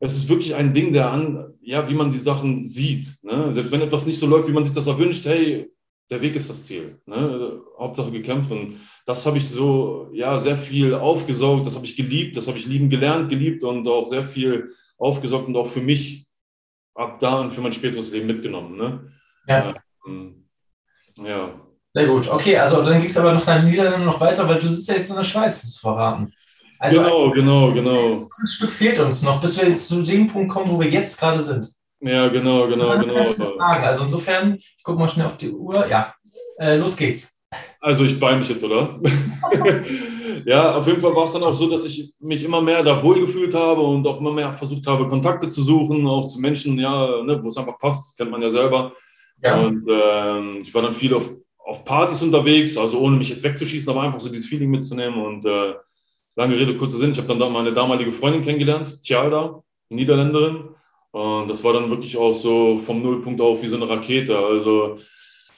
es 0.00 0.14
ist 0.14 0.28
wirklich 0.28 0.54
ein 0.54 0.74
Ding, 0.74 0.92
der 0.92 1.10
an, 1.10 1.54
ja, 1.60 1.88
wie 1.88 1.94
man 1.94 2.10
die 2.10 2.18
Sachen 2.18 2.62
sieht. 2.62 3.08
Ne? 3.22 3.52
Selbst 3.52 3.72
wenn 3.72 3.80
etwas 3.80 4.06
nicht 4.06 4.18
so 4.18 4.26
läuft, 4.26 4.48
wie 4.48 4.52
man 4.52 4.64
sich 4.64 4.74
das 4.74 4.86
erwünscht, 4.86 5.24
hey, 5.26 5.70
der 6.10 6.20
Weg 6.20 6.36
ist 6.36 6.50
das 6.50 6.66
Ziel. 6.66 7.00
Ne? 7.06 7.60
Hauptsache 7.78 8.10
gekämpft. 8.10 8.50
Und 8.50 8.80
das 9.06 9.24
habe 9.24 9.38
ich 9.38 9.48
so, 9.48 10.10
ja, 10.12 10.38
sehr 10.38 10.56
viel 10.56 10.92
aufgesaugt. 10.92 11.64
Das 11.64 11.76
habe 11.76 11.86
ich 11.86 11.96
geliebt. 11.96 12.36
Das 12.36 12.48
habe 12.48 12.58
ich 12.58 12.66
lieben 12.66 12.90
gelernt, 12.90 13.30
geliebt 13.30 13.62
und 13.62 13.86
auch 13.86 14.04
sehr 14.04 14.24
viel 14.24 14.72
aufgesaugt 14.98 15.46
und 15.46 15.56
auch 15.56 15.68
für 15.68 15.80
mich 15.80 16.26
ab 16.94 17.20
da 17.20 17.40
und 17.40 17.52
für 17.52 17.60
mein 17.60 17.72
späteres 17.72 18.10
Leben 18.10 18.26
mitgenommen. 18.26 18.76
Ne? 18.76 19.12
Ja. 19.46 19.74
Ähm, 20.06 20.48
ja. 21.22 21.54
Sehr 21.94 22.06
gut. 22.06 22.28
Okay, 22.28 22.58
also 22.58 22.82
dann 22.82 22.98
ging 22.98 23.06
es 23.06 23.16
aber 23.16 23.32
noch 23.32 23.46
nach 23.46 23.62
Niederlanden 23.62 24.06
noch 24.06 24.20
weiter, 24.20 24.46
weil 24.48 24.58
du 24.58 24.66
sitzt 24.66 24.88
ja 24.88 24.96
jetzt 24.96 25.10
in 25.10 25.16
der 25.16 25.22
Schweiz, 25.22 25.62
hast 25.62 25.76
du 25.76 25.80
verraten. 25.80 26.32
Also 26.78 27.00
genau, 27.00 27.30
genau, 27.30 27.72
genau. 27.72 28.10
Ein 28.10 28.48
Stück 28.48 28.70
fehlt 28.70 28.98
uns 28.98 29.22
noch, 29.22 29.40
bis 29.40 29.58
wir 29.58 29.74
zu 29.76 30.02
dem 30.02 30.26
Punkt 30.26 30.50
kommen, 30.50 30.68
wo 30.68 30.80
wir 30.80 30.90
jetzt 30.90 31.18
gerade 31.18 31.40
sind. 31.40 31.68
Ja, 32.00 32.28
genau, 32.28 32.66
genau, 32.66 32.86
dann 32.86 33.00
genau. 33.00 33.14
Kannst 33.14 33.38
du 33.38 33.44
das 33.44 33.56
sagen. 33.56 33.84
Also 33.84 34.02
insofern, 34.02 34.56
ich 34.56 34.82
gucke 34.82 34.98
mal 34.98 35.08
schnell 35.08 35.26
auf 35.26 35.36
die 35.36 35.50
Uhr. 35.50 35.86
Ja, 35.86 36.12
äh, 36.58 36.76
los 36.76 36.96
geht's. 36.96 37.35
Also 37.80 38.04
ich 38.04 38.18
beime 38.18 38.38
mich 38.38 38.48
jetzt, 38.48 38.64
oder? 38.64 39.00
ja, 40.44 40.76
auf 40.76 40.86
jeden 40.86 41.00
Fall 41.00 41.14
war 41.14 41.24
es 41.24 41.32
dann 41.32 41.42
auch 41.42 41.54
so, 41.54 41.68
dass 41.68 41.84
ich 41.84 42.12
mich 42.18 42.42
immer 42.42 42.60
mehr 42.60 42.82
da 42.82 43.00
wohlgefühlt 43.02 43.54
habe 43.54 43.80
und 43.80 44.06
auch 44.06 44.20
immer 44.20 44.32
mehr 44.32 44.52
versucht 44.52 44.86
habe, 44.86 45.06
Kontakte 45.06 45.48
zu 45.48 45.62
suchen, 45.62 46.06
auch 46.06 46.26
zu 46.26 46.40
Menschen, 46.40 46.78
ja, 46.78 47.22
ne, 47.22 47.42
wo 47.42 47.48
es 47.48 47.56
einfach 47.56 47.78
passt, 47.78 48.16
kennt 48.16 48.30
man 48.30 48.42
ja 48.42 48.50
selber. 48.50 48.92
Ja. 49.42 49.60
Und 49.60 49.86
ähm, 49.88 50.58
ich 50.62 50.74
war 50.74 50.82
dann 50.82 50.94
viel 50.94 51.14
auf, 51.14 51.28
auf 51.58 51.84
Partys 51.84 52.22
unterwegs, 52.22 52.76
also 52.76 52.98
ohne 53.00 53.16
mich 53.16 53.28
jetzt 53.28 53.44
wegzuschießen, 53.44 53.90
aber 53.90 54.02
einfach 54.02 54.20
so 54.20 54.28
dieses 54.28 54.46
Feeling 54.46 54.70
mitzunehmen. 54.70 55.22
Und 55.24 55.44
äh, 55.44 55.74
lange 56.36 56.58
Rede, 56.58 56.76
kurzer 56.76 56.98
Sinn, 56.98 57.12
ich 57.12 57.18
habe 57.18 57.28
dann 57.28 57.52
meine 57.52 57.72
damalige 57.72 58.12
Freundin 58.12 58.42
kennengelernt, 58.42 59.02
Tjalda, 59.02 59.62
Niederländerin. 59.90 60.68
Und 61.12 61.48
das 61.48 61.64
war 61.64 61.72
dann 61.72 61.90
wirklich 61.90 62.16
auch 62.16 62.32
so 62.32 62.76
vom 62.76 63.02
Nullpunkt 63.02 63.40
auf 63.40 63.62
wie 63.62 63.68
so 63.68 63.76
eine 63.76 63.88
Rakete. 63.88 64.38
Also 64.38 64.96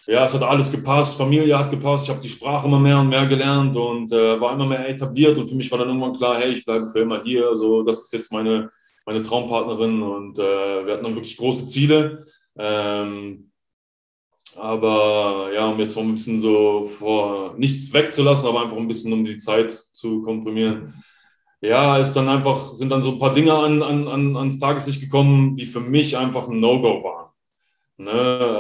ja, 0.09 0.25
es 0.25 0.35
hat 0.35 0.43
alles 0.43 0.73
gepasst, 0.73 1.17
Familie 1.17 1.59
hat 1.59 1.71
gepasst, 1.71 2.05
ich 2.05 2.11
habe 2.11 2.21
die 2.21 2.29
Sprache 2.29 2.67
immer 2.67 2.81
mehr 2.81 2.99
und 2.99 3.09
mehr 3.09 3.27
gelernt 3.27 3.77
und 3.77 4.11
äh, 4.11 4.41
war 4.41 4.55
immer 4.55 4.67
mehr 4.67 4.89
etabliert 4.89 5.39
und 5.39 5.49
für 5.49 5.55
mich 5.55 5.71
war 5.71 5.79
dann 5.79 5.89
irgendwann 5.89 6.15
klar, 6.15 6.39
hey, 6.39 6.53
ich 6.53 6.65
bleibe 6.65 6.87
für 6.87 7.01
immer 7.01 7.23
hier. 7.23 7.49
Also 7.49 7.83
das 7.83 8.05
ist 8.05 8.13
jetzt 8.13 8.33
meine, 8.33 8.71
meine 9.07 9.23
Traumpartnerin 9.23 10.03
und 10.03 10.39
äh, 10.39 10.87
wir 10.87 10.95
hatten 10.95 11.05
dann 11.05 11.15
wirklich 11.15 11.37
große 11.37 11.67
Ziele. 11.67 12.27
Ähm, 12.57 13.51
aber 14.57 15.51
ja, 15.55 15.69
um 15.69 15.79
jetzt 15.79 15.95
so 15.95 16.01
ein 16.01 16.13
bisschen 16.13 16.41
so 16.41 16.85
vor 16.85 17.55
nichts 17.59 17.93
wegzulassen, 17.93 18.49
aber 18.49 18.63
einfach 18.63 18.77
ein 18.79 18.89
bisschen 18.89 19.13
um 19.13 19.25
die 19.25 19.37
Zeit 19.37 19.71
zu 19.71 20.23
komprimieren 20.23 20.95
ja, 21.61 21.99
ist 21.99 22.13
dann 22.15 22.29
einfach, 22.29 22.75
sind 22.75 22.91
dann 22.91 23.03
so 23.03 23.13
ein 23.13 23.19
paar 23.19 23.35
Dinge 23.35 23.53
an, 23.55 23.83
an, 23.83 24.07
an, 24.07 24.37
ans 24.37 24.59
Tageslicht 24.59 25.01
gekommen, 25.01 25.57
die 25.57 25.67
für 25.67 25.81
mich 25.81 26.17
einfach 26.17 26.49
ein 26.49 26.61
No-Go 26.61 27.03
waren. 27.03 27.28
Ne, 28.01 28.13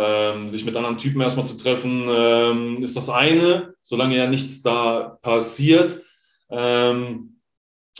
ähm, 0.02 0.50
sich 0.50 0.64
mit 0.64 0.76
anderen 0.76 0.98
Typen 0.98 1.20
erstmal 1.20 1.46
zu 1.46 1.56
treffen, 1.56 2.06
ähm, 2.08 2.82
ist 2.82 2.96
das 2.96 3.08
eine, 3.08 3.72
solange 3.82 4.16
ja 4.16 4.26
nichts 4.26 4.62
da 4.62 5.16
passiert. 5.22 6.02
Ähm, 6.50 7.40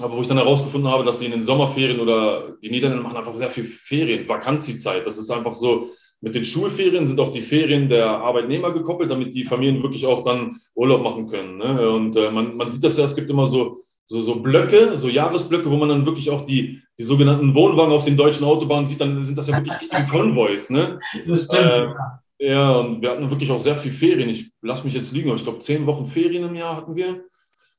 aber 0.01 0.17
wo 0.17 0.21
ich 0.21 0.27
dann 0.27 0.39
herausgefunden 0.39 0.91
habe, 0.91 1.05
dass 1.05 1.21
sie 1.21 1.27
in 1.27 1.31
den 1.31 1.43
Sommerferien 1.43 2.01
oder 2.01 2.57
die 2.61 2.71
Niederländer 2.71 3.05
machen 3.05 3.19
einfach 3.19 3.35
sehr 3.35 3.51
viel 3.51 3.65
Ferien, 3.65 4.29
Vakanzizeit. 4.29 5.07
Das 5.07 5.17
ist 5.17 5.31
einfach 5.31 5.55
so, 5.55 5.91
mit 6.21 6.35
den 6.35 6.45
Schulferien 6.45 7.07
sind 7.07 7.21
auch 7.21 7.31
die 7.31 7.43
Ferien 7.43 7.89
der 7.89 8.11
Arbeitnehmer 8.11 8.73
gekoppelt, 8.73 9.11
damit 9.11 9.33
die 9.33 9.45
Familien 9.45 9.81
wirklich 9.81 10.07
auch 10.07 10.25
dann 10.25 10.57
Urlaub 10.75 11.05
machen 11.05 11.29
können. 11.29 11.59
Ne? 11.59 11.89
Und 11.89 12.17
äh, 12.17 12.33
man, 12.33 12.57
man 12.57 12.69
sieht 12.69 12.83
das 12.83 12.97
ja, 12.97 13.05
es 13.05 13.15
gibt 13.15 13.31
immer 13.31 13.47
so 13.47 13.79
so, 14.09 14.21
so 14.23 14.37
Blöcke, 14.37 14.97
so 14.99 15.09
Jahresblöcke, 15.09 15.71
wo 15.71 15.77
man 15.77 15.91
dann 15.91 16.07
wirklich 16.07 16.31
auch 16.31 16.41
die, 16.41 16.83
die 16.99 17.05
sogenannten 17.05 17.55
Wohnwagen 17.55 17.93
auf 17.93 18.05
den 18.05 18.17
deutschen 18.17 18.45
Autobahnen 18.45 18.87
sieht, 18.87 19.01
dann 19.01 19.23
sind 19.23 19.39
das 19.39 19.49
ja 19.49 19.57
wirklich 19.57 19.81
richtige 19.81 20.07
Konvois. 20.07 20.71
Ne? 20.71 20.99
Das 21.27 21.45
stimmt. 21.45 21.97
Äh, 22.39 22.51
ja, 22.51 22.73
und 22.77 23.03
wir 23.03 23.11
hatten 23.11 23.31
wirklich 23.31 23.51
auch 23.51 23.61
sehr 23.61 23.77
viel 23.77 23.93
Ferien. 23.93 24.29
Ich 24.29 24.53
lasse 24.63 24.85
mich 24.85 24.95
jetzt 24.95 25.13
liegen, 25.13 25.29
aber 25.29 25.37
ich 25.37 25.45
glaube, 25.45 25.59
zehn 25.59 25.87
Wochen 25.87 26.07
Ferien 26.07 26.45
im 26.45 26.55
Jahr 26.55 26.77
hatten 26.77 26.95
wir, 26.95 27.25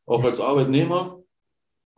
auch 0.05 0.23
als 0.23 0.39
Arbeitnehmer. 0.39 1.19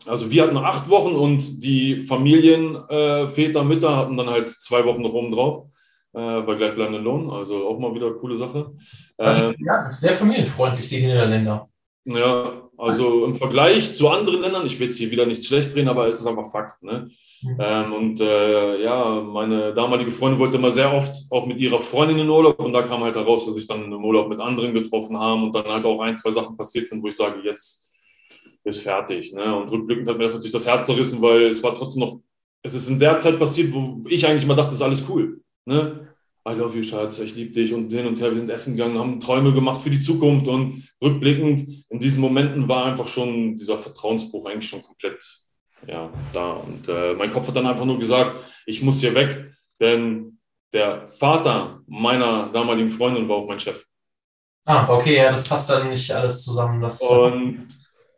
Also 0.05 0.31
wir 0.31 0.43
hatten 0.43 0.57
acht 0.57 0.89
Wochen 0.89 1.13
und 1.13 1.63
die 1.63 1.99
Familien, 1.99 2.75
äh, 2.89 3.27
Väter, 3.27 3.63
Mütter 3.63 3.95
hatten 3.95 4.17
dann 4.17 4.29
halt 4.29 4.49
zwei 4.49 4.83
Wochen 4.85 5.01
noch 5.01 5.13
oben 5.13 5.31
drauf 5.31 5.67
äh, 6.13 6.41
bei 6.41 6.55
gleichbleibendem 6.55 7.03
Lohn. 7.03 7.29
Also 7.29 7.67
auch 7.67 7.79
mal 7.79 7.93
wieder 7.93 8.07
eine 8.07 8.15
coole 8.15 8.37
Sache. 8.37 8.73
Also, 9.17 9.49
ähm, 9.49 9.55
ja, 9.59 9.83
sehr 9.89 10.13
familienfreundlich, 10.13 10.87
die 10.87 11.01
Niederländer. 11.01 11.69
Ja, 12.05 12.69
also 12.81 13.25
im 13.25 13.35
Vergleich 13.35 13.93
zu 13.93 14.09
anderen 14.09 14.41
Ländern, 14.41 14.65
ich 14.65 14.79
will 14.79 14.87
jetzt 14.87 14.97
hier 14.97 15.11
wieder 15.11 15.27
nichts 15.27 15.45
schlecht 15.45 15.75
reden, 15.75 15.87
aber 15.87 16.07
es 16.07 16.19
ist 16.19 16.25
einfach 16.25 16.51
Fakt. 16.51 16.81
Ne? 16.81 17.07
Mhm. 17.43 17.57
Ähm, 17.59 17.93
und 17.93 18.19
äh, 18.19 18.81
ja, 18.81 19.21
meine 19.21 19.71
damalige 19.73 20.09
Freundin 20.09 20.39
wollte 20.39 20.57
immer 20.57 20.71
sehr 20.71 20.91
oft 20.91 21.15
auch 21.29 21.45
mit 21.45 21.59
ihrer 21.59 21.79
Freundin 21.79 22.17
in 22.17 22.29
Urlaub 22.29 22.59
und 22.59 22.73
da 22.73 22.81
kam 22.81 23.03
halt 23.03 23.15
heraus, 23.15 23.45
dass 23.45 23.55
ich 23.55 23.67
dann 23.67 23.91
im 23.91 24.03
Urlaub 24.03 24.29
mit 24.29 24.39
anderen 24.39 24.73
getroffen 24.73 25.17
habe 25.19 25.43
und 25.43 25.53
dann 25.53 25.65
halt 25.65 25.85
auch 25.85 25.99
ein, 25.99 26.15
zwei 26.15 26.31
Sachen 26.31 26.57
passiert 26.57 26.87
sind, 26.87 27.03
wo 27.03 27.07
ich 27.07 27.15
sage, 27.15 27.41
jetzt 27.43 27.91
ist 28.63 28.81
fertig. 28.81 29.31
Ne? 29.33 29.55
Und 29.55 29.69
rückblickend 29.69 30.07
hat 30.09 30.17
mir 30.17 30.23
das 30.23 30.33
natürlich 30.33 30.51
das 30.51 30.67
Herz 30.67 30.87
zerrissen, 30.87 31.21
weil 31.21 31.49
es 31.49 31.61
war 31.61 31.75
trotzdem 31.75 32.01
noch, 32.01 32.19
es 32.63 32.73
ist 32.73 32.89
in 32.89 32.99
der 32.99 33.19
Zeit 33.19 33.37
passiert, 33.37 33.71
wo 33.73 34.01
ich 34.07 34.25
eigentlich 34.25 34.43
immer 34.43 34.55
dachte, 34.55 34.69
das 34.69 34.75
ist 34.77 34.81
alles 34.81 35.03
cool. 35.07 35.39
Ne? 35.65 36.10
I 36.47 36.53
love 36.53 36.75
you, 36.75 36.81
Schatz, 36.81 37.19
ich 37.19 37.35
liebe 37.35 37.53
dich 37.53 37.73
und 37.73 37.91
hin 37.91 38.07
und 38.07 38.19
her. 38.19 38.31
Wir 38.31 38.39
sind 38.39 38.49
essen 38.49 38.75
gegangen, 38.75 38.97
haben 38.97 39.19
Träume 39.19 39.53
gemacht 39.53 39.81
für 39.81 39.91
die 39.91 40.01
Zukunft 40.01 40.47
und 40.47 40.83
rückblickend 41.01 41.85
in 41.89 41.99
diesen 41.99 42.19
Momenten 42.19 42.67
war 42.67 42.85
einfach 42.85 43.07
schon 43.07 43.55
dieser 43.55 43.77
Vertrauensbruch 43.77 44.47
eigentlich 44.47 44.69
schon 44.69 44.81
komplett 44.81 45.23
ja, 45.87 46.11
da. 46.33 46.53
Und 46.53 46.87
äh, 46.87 47.13
mein 47.13 47.31
Kopf 47.31 47.47
hat 47.47 47.55
dann 47.55 47.67
einfach 47.67 47.85
nur 47.85 47.99
gesagt, 47.99 48.37
ich 48.65 48.81
muss 48.81 48.99
hier 48.99 49.13
weg, 49.13 49.51
denn 49.79 50.39
der 50.73 51.07
Vater 51.07 51.81
meiner 51.87 52.49
damaligen 52.49 52.89
Freundin 52.89 53.27
war 53.27 53.37
auch 53.37 53.47
mein 53.47 53.59
Chef. 53.59 53.85
Ah, 54.65 54.87
okay, 54.89 55.17
ja, 55.17 55.29
das 55.29 55.43
passt 55.43 55.69
dann 55.69 55.89
nicht 55.89 56.11
alles 56.11 56.43
zusammen. 56.43 56.81
Das, 56.81 57.01
und 57.01 57.67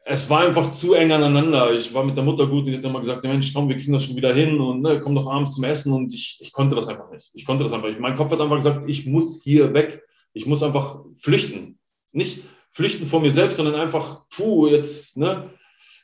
es 0.05 0.29
war 0.29 0.41
einfach 0.41 0.69
zu 0.71 0.93
eng 0.93 1.11
aneinander. 1.11 1.73
Ich 1.73 1.93
war 1.93 2.03
mit 2.03 2.17
der 2.17 2.23
Mutter 2.23 2.47
gut, 2.47 2.67
die 2.67 2.75
hat 2.75 2.83
immer 2.83 2.99
gesagt, 2.99 3.23
Mensch, 3.23 3.53
komm, 3.53 3.69
wir 3.69 3.77
kriegen 3.77 3.93
das 3.93 4.05
schon 4.05 4.17
wieder 4.17 4.33
hin 4.33 4.59
und 4.59 4.81
ne, 4.81 4.99
komm 4.99 5.15
doch 5.15 5.27
abends 5.27 5.55
zum 5.55 5.63
Essen 5.63 5.93
und 5.93 6.13
ich, 6.13 6.39
ich 6.41 6.51
konnte 6.51 6.75
das 6.75 6.87
einfach 6.89 7.09
nicht. 7.09 7.29
Ich 7.33 7.45
konnte 7.45 7.63
das 7.63 7.71
einfach 7.71 7.87
nicht. 7.87 7.99
Mein 7.99 8.15
Kopf 8.15 8.31
hat 8.31 8.41
einfach 8.41 8.57
gesagt, 8.57 8.83
ich 8.87 9.05
muss 9.05 9.41
hier 9.43 9.73
weg. 9.73 10.03
Ich 10.33 10.45
muss 10.45 10.63
einfach 10.63 10.99
flüchten. 11.17 11.79
Nicht 12.11 12.43
flüchten 12.71 13.07
vor 13.07 13.21
mir 13.21 13.31
selbst, 13.31 13.57
sondern 13.57 13.75
einfach, 13.75 14.23
puh, 14.35 14.67
jetzt, 14.67 15.15
ne, 15.15 15.51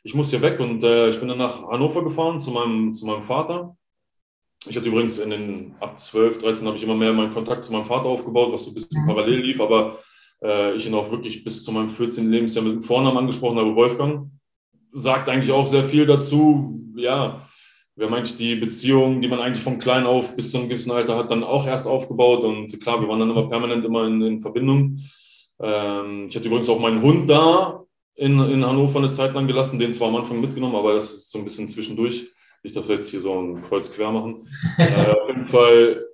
ich 0.03 0.13
muss 0.13 0.29
hier 0.29 0.41
weg 0.41 0.59
und 0.59 0.81
äh, 0.83 1.09
ich 1.09 1.19
bin 1.19 1.27
dann 1.27 1.37
nach 1.37 1.61
Hannover 1.63 2.03
gefahren 2.03 2.39
zu 2.39 2.51
meinem, 2.51 2.93
zu 2.93 3.05
meinem 3.05 3.23
Vater. 3.23 3.75
Ich 4.67 4.77
hatte 4.77 4.87
übrigens 4.87 5.19
in 5.19 5.29
den 5.29 5.75
ab 5.79 5.99
12, 5.99 6.39
13 6.39 6.67
habe 6.67 6.77
ich 6.77 6.83
immer 6.83 6.95
mehr 6.95 7.11
meinen 7.11 7.33
Kontakt 7.33 7.65
zu 7.65 7.73
meinem 7.73 7.85
Vater 7.85 8.07
aufgebaut, 8.07 8.53
was 8.53 8.63
so 8.63 8.71
ein 8.71 8.75
bisschen 8.75 9.01
mhm. 9.01 9.07
parallel 9.07 9.41
lief, 9.41 9.59
aber 9.59 9.97
äh, 10.43 10.75
ich 10.75 10.85
ihn 10.85 10.93
auch 10.93 11.11
wirklich 11.11 11.43
bis 11.43 11.63
zu 11.63 11.71
meinem 11.71 11.89
14. 11.89 12.29
Lebensjahr 12.29 12.63
mit 12.63 12.73
dem 12.73 12.81
Vornamen 12.81 13.17
angesprochen 13.17 13.57
habe, 13.57 13.75
Wolfgang. 13.75 14.29
Sagt 14.91 15.29
eigentlich 15.29 15.51
auch 15.51 15.67
sehr 15.67 15.83
viel 15.83 16.05
dazu. 16.05 16.81
Ja, 16.95 17.41
wir 17.95 18.09
haben 18.09 18.23
die 18.37 18.55
Beziehung, 18.55 19.21
die 19.21 19.27
man 19.27 19.39
eigentlich 19.39 19.63
von 19.63 19.77
klein 19.77 20.05
auf 20.05 20.35
bis 20.35 20.51
zu 20.51 20.57
einem 20.57 20.69
gewissen 20.69 20.91
Alter 20.91 21.17
hat, 21.17 21.31
dann 21.31 21.43
auch 21.43 21.67
erst 21.67 21.87
aufgebaut. 21.87 22.43
Und 22.43 22.79
klar, 22.81 23.01
wir 23.01 23.07
waren 23.07 23.19
dann 23.19 23.29
immer 23.29 23.49
permanent 23.49 23.83
immer 23.85 24.07
in, 24.07 24.21
in 24.21 24.41
Verbindung. 24.41 24.97
Ähm, 25.61 26.27
ich 26.29 26.35
hatte 26.35 26.47
übrigens 26.47 26.69
auch 26.69 26.79
meinen 26.79 27.01
Hund 27.01 27.29
da 27.29 27.83
in, 28.15 28.39
in 28.39 28.65
Hannover 28.65 28.99
eine 28.99 29.11
Zeit 29.11 29.33
lang 29.33 29.47
gelassen, 29.47 29.79
den 29.79 29.93
zwar 29.93 30.09
am 30.09 30.15
Anfang 30.15 30.39
mitgenommen, 30.41 30.75
aber 30.75 30.93
das 30.93 31.11
ist 31.11 31.31
so 31.31 31.39
ein 31.39 31.43
bisschen 31.43 31.67
zwischendurch. 31.67 32.27
Ich 32.63 32.73
darf 32.73 32.89
jetzt 32.89 33.09
hier 33.09 33.21
so 33.21 33.39
ein 33.39 33.61
Kreuz 33.61 33.91
quer 33.91 34.11
machen. 34.11 34.47
äh, 34.77 35.11
auf 35.11 35.27
jeden 35.27 35.47
Fall 35.47 36.05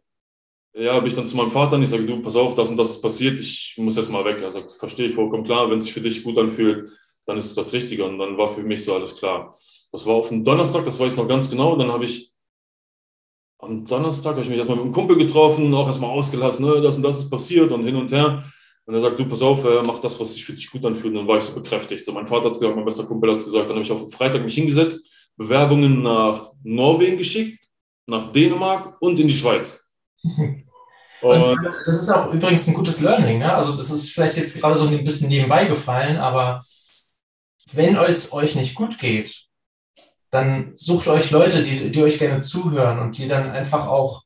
ja, 0.78 1.00
bin 1.00 1.08
ich 1.08 1.14
dann 1.14 1.26
zu 1.26 1.38
meinem 1.38 1.52
Vater 1.52 1.78
und 1.78 1.84
ich 1.84 1.90
sage, 1.90 2.06
du, 2.06 2.22
pass 2.22 2.36
auf, 2.36 2.54
das 2.54 2.70
und 2.70 2.78
das 2.78 2.92
ist 2.92 3.02
passiert, 3.02 3.40
ich 3.40 3.76
muss 3.78 3.96
jetzt 3.96 4.10
mal 4.10 4.26
weg. 4.26 4.42
Er 4.42 4.52
sagt, 4.52 4.74
verstehe 4.74 5.08
ich 5.08 5.16
vollkommen 5.16 5.46
klar, 5.46 5.70
wenn 5.70 5.78
es 5.78 5.86
sich 5.86 5.94
für 5.94 6.02
dich 6.02 6.22
gut 6.24 6.38
anfühlt, 6.38 6.90
dann 7.26 7.38
ist 7.38 7.46
es 7.46 7.56
das 7.56 7.72
Richtige. 7.72 8.04
Und 8.04 8.20
dann 8.20 8.38
war 8.38 8.50
für 8.50 8.62
mich 8.62 8.84
so 8.84 8.94
alles 8.94 9.16
klar. 9.16 9.56
Das 9.92 10.06
war 10.06 10.16
auf 10.16 10.30
dem 10.30 10.44
Donnerstag, 10.44 10.84
das 10.84 11.00
weiß 11.00 11.14
ich 11.14 11.18
noch 11.18 11.28
ganz 11.28 11.50
genau. 11.50 11.78
Dann 11.78 11.92
habe 11.92 12.04
ich 12.04 12.34
am 13.60 13.86
Donnerstag 13.86 14.34
habe 14.34 14.42
ich 14.42 14.50
mich 14.50 14.58
erstmal 14.58 14.78
mit 14.78 14.86
einem 14.86 14.94
Kumpel 14.94 15.16
getroffen, 15.16 15.74
auch 15.74 15.88
erstmal 15.88 16.10
ausgelassen, 16.10 16.66
ne, 16.66 16.82
das 16.82 16.98
und 16.98 17.04
das 17.04 17.20
ist 17.20 17.30
passiert 17.30 17.72
und 17.72 17.86
hin 17.86 17.96
und 17.96 18.12
her. 18.12 18.44
Und 18.86 18.94
er 18.94 19.02
sagt, 19.02 19.18
du, 19.18 19.26
pass 19.26 19.42
auf, 19.42 19.64
äh, 19.64 19.82
mach 19.82 20.00
das, 20.00 20.20
was 20.20 20.34
sich 20.34 20.46
für 20.46 20.54
dich 20.54 20.70
gut 20.70 20.86
anfühlt. 20.86 21.14
Und 21.14 21.20
dann 21.20 21.28
war 21.28 21.38
ich 21.38 21.46
so 21.46 21.54
bekräftigt. 21.54 22.06
So, 22.06 22.12
mein 22.12 22.28
Vater 22.28 22.46
hat 22.46 22.52
es 22.52 22.60
gesagt, 22.60 22.76
mein 22.76 22.86
bester 22.86 23.06
Kumpel 23.06 23.32
hat 23.32 23.38
es 23.38 23.46
gesagt. 23.46 23.70
Dann 23.70 23.78
habe 23.78 23.86
ich 23.86 23.92
auf 23.92 24.12
Freitag 24.12 24.44
mich 24.44 24.54
hingesetzt, 24.54 25.10
Bewerbungen 25.38 26.04
nach 26.04 26.52
Norwegen 26.64 27.18
geschickt, 27.18 27.66
nach 28.06 28.32
Dänemark 28.32 29.02
und 29.02 29.20
in 29.20 29.30
die 29.30 29.34
Schweiz. 29.34 29.90
Und 31.26 31.58
das 31.86 31.96
ist 31.96 32.10
auch 32.10 32.32
übrigens 32.32 32.68
ein 32.68 32.74
gutes 32.74 33.02
Learning. 33.02 33.40
Ne? 33.40 33.54
Also 33.54 33.76
das 33.76 33.90
ist 33.90 34.12
vielleicht 34.12 34.38
jetzt 34.38 34.60
gerade 34.60 34.78
so 34.78 34.88
ein 34.88 35.04
bisschen 35.04 35.30
nebenbei 35.30 35.66
gefallen, 35.66 36.18
aber 36.18 36.62
wenn 37.74 37.96
es 37.96 38.32
euch 38.32 38.56
nicht 38.56 38.76
gut 38.76 39.00
geht, 39.00 39.46
dann 40.30 40.72
sucht 40.76 41.08
euch 41.08 41.32
Leute, 41.32 41.64
die, 41.64 41.92
die 41.92 42.04
euch 42.04 42.20
gerne 42.20 42.42
zuhören 42.42 43.00
und 43.00 43.18
die 43.18 43.28
dann 43.28 43.50
einfach 43.50 43.88
auch 43.88 44.24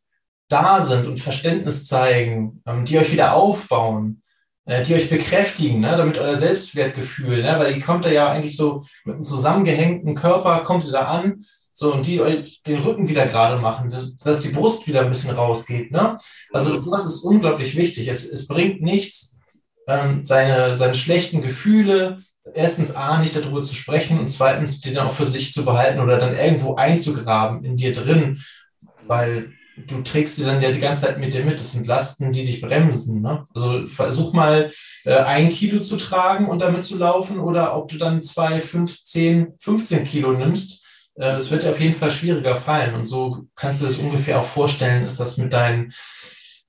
da 0.49 0.79
sind 0.79 1.07
und 1.07 1.19
Verständnis 1.19 1.85
zeigen, 1.85 2.61
ähm, 2.65 2.83
die 2.83 2.97
euch 2.97 3.11
wieder 3.11 3.33
aufbauen, 3.33 4.21
äh, 4.65 4.81
die 4.81 4.95
euch 4.95 5.09
bekräftigen, 5.09 5.79
ne? 5.79 5.95
damit 5.95 6.17
euer 6.17 6.35
Selbstwertgefühl, 6.35 7.43
ne? 7.43 7.55
weil 7.59 7.75
ihr 7.75 7.81
kommt 7.81 8.05
da 8.05 8.09
ja 8.09 8.29
eigentlich 8.29 8.57
so 8.57 8.83
mit 9.05 9.15
einem 9.15 9.23
zusammengehängten 9.23 10.15
Körper, 10.15 10.63
kommt 10.63 10.85
ihr 10.85 10.91
da 10.91 11.05
an 11.05 11.43
so, 11.79 11.93
und 11.93 12.05
die 12.05 12.17
den 12.67 12.79
Rücken 12.79 13.07
wieder 13.07 13.25
gerade 13.25 13.57
machen, 13.61 13.89
dass 13.89 14.41
die 14.41 14.49
Brust 14.49 14.85
wieder 14.85 15.01
ein 15.01 15.07
bisschen 15.07 15.33
rausgeht. 15.33 15.91
Ne? 15.91 16.17
Also 16.51 16.77
sowas 16.77 17.05
ist 17.05 17.23
unglaublich 17.23 17.77
wichtig. 17.77 18.09
Es, 18.09 18.29
es 18.29 18.47
bringt 18.47 18.81
nichts, 18.81 19.39
ähm, 19.87 20.25
seine, 20.25 20.75
seine 20.75 20.93
schlechten 20.93 21.41
Gefühle, 21.41 22.19
erstens 22.53 22.95
A, 22.95 23.21
nicht 23.21 23.33
darüber 23.33 23.61
zu 23.61 23.75
sprechen 23.75 24.19
und 24.19 24.27
zweitens, 24.27 24.81
die 24.81 24.91
dann 24.91 25.07
auch 25.07 25.13
für 25.13 25.25
sich 25.25 25.53
zu 25.53 25.63
behalten 25.63 26.01
oder 26.01 26.17
dann 26.17 26.35
irgendwo 26.35 26.75
einzugraben 26.75 27.63
in 27.63 27.77
dir 27.77 27.93
drin, 27.93 28.43
weil 29.07 29.53
du 29.87 30.01
trägst 30.01 30.35
sie 30.35 30.43
dann 30.43 30.61
ja 30.61 30.71
die 30.71 30.81
ganze 30.81 31.03
Zeit 31.03 31.17
mit 31.17 31.33
dir 31.33 31.45
mit. 31.45 31.61
Das 31.61 31.71
sind 31.71 31.87
Lasten, 31.87 32.33
die 32.33 32.43
dich 32.43 32.59
bremsen. 32.59 33.21
Ne? 33.21 33.45
Also 33.55 33.87
versuch 33.87 34.33
mal 34.33 34.69
äh, 35.05 35.13
ein 35.13 35.47
Kilo 35.47 35.79
zu 35.79 35.95
tragen 35.95 36.49
und 36.49 36.61
damit 36.61 36.83
zu 36.83 36.97
laufen 36.97 37.39
oder 37.39 37.73
ob 37.77 37.87
du 37.87 37.97
dann 37.97 38.21
zwei, 38.21 38.59
fünf, 38.59 39.01
zehn, 39.01 39.53
15 39.59 40.03
Kilo 40.03 40.33
nimmst 40.33 40.78
es 41.19 41.51
wird 41.51 41.63
dir 41.63 41.69
auf 41.69 41.79
jeden 41.79 41.93
Fall 41.93 42.11
schwieriger 42.11 42.55
fallen. 42.55 42.95
Und 42.95 43.05
so 43.05 43.45
kannst 43.55 43.81
du 43.81 43.85
das 43.85 43.97
ungefähr 43.97 44.39
auch 44.39 44.45
vorstellen, 44.45 45.05
ist 45.05 45.19
das 45.19 45.37
mit 45.37 45.53
deinen, 45.53 45.91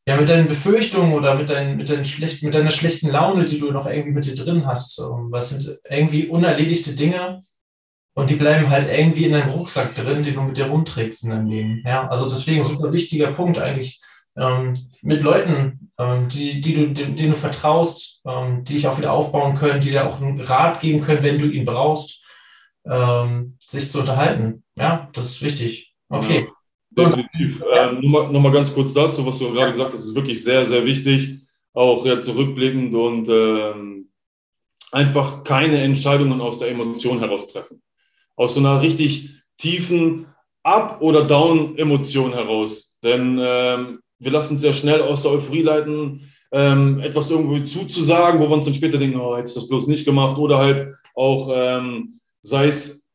ja, 0.06 0.16
mit 0.16 0.28
deinen 0.28 0.48
Befürchtungen 0.48 1.12
oder 1.14 1.34
mit, 1.36 1.50
deinen, 1.50 1.76
mit, 1.76 1.88
deinen 1.88 2.04
schlecht, 2.04 2.42
mit 2.42 2.54
deiner 2.54 2.70
schlechten 2.70 3.08
Laune, 3.08 3.44
die 3.44 3.58
du 3.58 3.70
noch 3.70 3.86
irgendwie 3.86 4.12
mit 4.12 4.24
dir 4.26 4.34
drin 4.34 4.66
hast. 4.66 4.98
Was 4.98 5.50
sind 5.50 5.78
irgendwie 5.88 6.26
unerledigte 6.26 6.94
Dinge 6.94 7.42
und 8.14 8.28
die 8.28 8.34
bleiben 8.34 8.68
halt 8.70 8.88
irgendwie 8.90 9.24
in 9.24 9.32
deinem 9.32 9.50
Rucksack 9.50 9.94
drin, 9.94 10.22
den 10.22 10.34
du 10.34 10.42
mit 10.42 10.56
dir 10.56 10.66
rumträgst 10.66 11.24
in 11.24 11.30
deinem 11.30 11.46
Leben. 11.46 11.82
Ja, 11.86 12.08
also 12.08 12.28
deswegen 12.28 12.62
super 12.62 12.92
wichtiger 12.92 13.28
Punkt 13.28 13.58
eigentlich. 13.58 14.00
Ähm, 14.36 14.76
mit 15.02 15.22
Leuten, 15.22 15.90
ähm, 15.98 16.28
die, 16.28 16.60
die 16.60 16.74
du, 16.74 16.88
denen 16.88 17.16
du 17.16 17.34
vertraust, 17.34 18.20
ähm, 18.26 18.64
die 18.64 18.74
dich 18.74 18.88
auch 18.88 18.98
wieder 18.98 19.12
aufbauen 19.12 19.54
können, 19.54 19.80
die 19.80 19.90
dir 19.90 20.06
auch 20.06 20.20
einen 20.20 20.40
Rat 20.40 20.80
geben 20.80 21.00
können, 21.00 21.22
wenn 21.22 21.38
du 21.38 21.46
ihn 21.46 21.64
brauchst 21.64 22.19
ähm, 22.90 23.56
sich 23.64 23.88
zu 23.88 24.00
unterhalten. 24.00 24.64
Ja, 24.76 25.08
das 25.12 25.26
ist 25.26 25.42
wichtig. 25.42 25.94
Okay. 26.08 26.48
Ja, 26.96 27.04
definitiv. 27.04 27.60
Ja. 27.60 27.90
Ähm, 27.90 28.00
Nochmal 28.00 28.32
noch 28.32 28.40
mal 28.40 28.52
ganz 28.52 28.74
kurz 28.74 28.92
dazu, 28.92 29.24
was 29.24 29.38
du 29.38 29.52
gerade 29.52 29.70
gesagt 29.70 29.94
hast, 29.94 30.04
ist 30.04 30.14
wirklich 30.14 30.42
sehr, 30.42 30.64
sehr 30.64 30.84
wichtig, 30.84 31.38
auch 31.72 32.04
ja, 32.04 32.18
zurückblickend 32.18 32.94
und 32.94 33.28
ähm, 33.28 34.08
einfach 34.90 35.44
keine 35.44 35.78
Entscheidungen 35.82 36.40
aus 36.40 36.58
der 36.58 36.70
Emotion 36.70 37.20
heraus 37.20 37.52
treffen. 37.52 37.80
Aus 38.36 38.54
so 38.54 38.60
einer 38.60 38.82
richtig 38.82 39.30
tiefen 39.56 40.26
Up- 40.62 41.00
oder 41.00 41.24
Down-Emotion 41.24 42.32
heraus. 42.32 42.98
Denn 43.02 43.38
ähm, 43.40 44.00
wir 44.18 44.32
lassen 44.32 44.54
uns 44.54 44.62
sehr 44.62 44.72
schnell 44.72 45.00
aus 45.02 45.22
der 45.22 45.32
Euphorie 45.32 45.62
leiten, 45.62 46.28
ähm, 46.52 46.98
etwas 46.98 47.30
irgendwie 47.30 47.62
zuzusagen, 47.64 48.40
wo 48.40 48.48
wir 48.48 48.56
uns 48.56 48.64
dann 48.64 48.74
später 48.74 48.98
denken, 48.98 49.20
oh, 49.20 49.36
hättest 49.36 49.56
du 49.56 49.60
das 49.60 49.68
bloß 49.68 49.86
nicht 49.86 50.04
gemacht. 50.04 50.38
Oder 50.38 50.58
halt 50.58 50.94
auch 51.14 51.50
ähm, 51.54 52.19
sei 52.42 52.66
es 52.66 53.06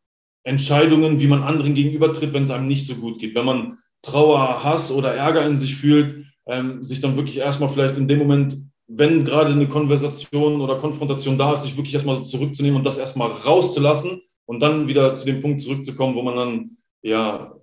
Entscheidungen, 0.43 1.19
wie 1.19 1.27
man 1.27 1.43
anderen 1.43 1.73
gegenübertritt, 1.73 2.33
wenn 2.33 2.43
es 2.43 2.51
einem 2.51 2.67
nicht 2.67 2.87
so 2.87 2.95
gut 2.95 3.19
geht. 3.19 3.35
Wenn 3.35 3.45
man 3.45 3.77
Trauer, 4.01 4.63
Hass 4.63 4.91
oder 4.91 5.15
Ärger 5.15 5.45
in 5.45 5.55
sich 5.55 5.75
fühlt, 5.75 6.25
ähm, 6.47 6.83
sich 6.83 7.01
dann 7.01 7.15
wirklich 7.15 7.37
erstmal 7.37 7.69
vielleicht 7.69 7.97
in 7.97 8.07
dem 8.07 8.19
Moment, 8.19 8.55
wenn 8.87 9.25
gerade 9.25 9.51
eine 9.51 9.67
Konversation 9.67 10.61
oder 10.61 10.77
Konfrontation 10.77 11.37
da 11.37 11.53
ist, 11.53 11.63
sich 11.63 11.75
wirklich 11.75 11.95
erstmal 11.95 12.23
zurückzunehmen 12.23 12.77
und 12.77 12.85
das 12.85 12.99
erstmal 12.99 13.31
rauszulassen 13.31 14.21
und 14.45 14.61
dann 14.61 14.87
wieder 14.87 15.15
zu 15.15 15.25
dem 15.25 15.41
Punkt 15.41 15.61
zurückzukommen, 15.61 16.15
wo 16.15 16.21
man 16.21 16.35
dann 16.35 16.69
ja 17.01 17.55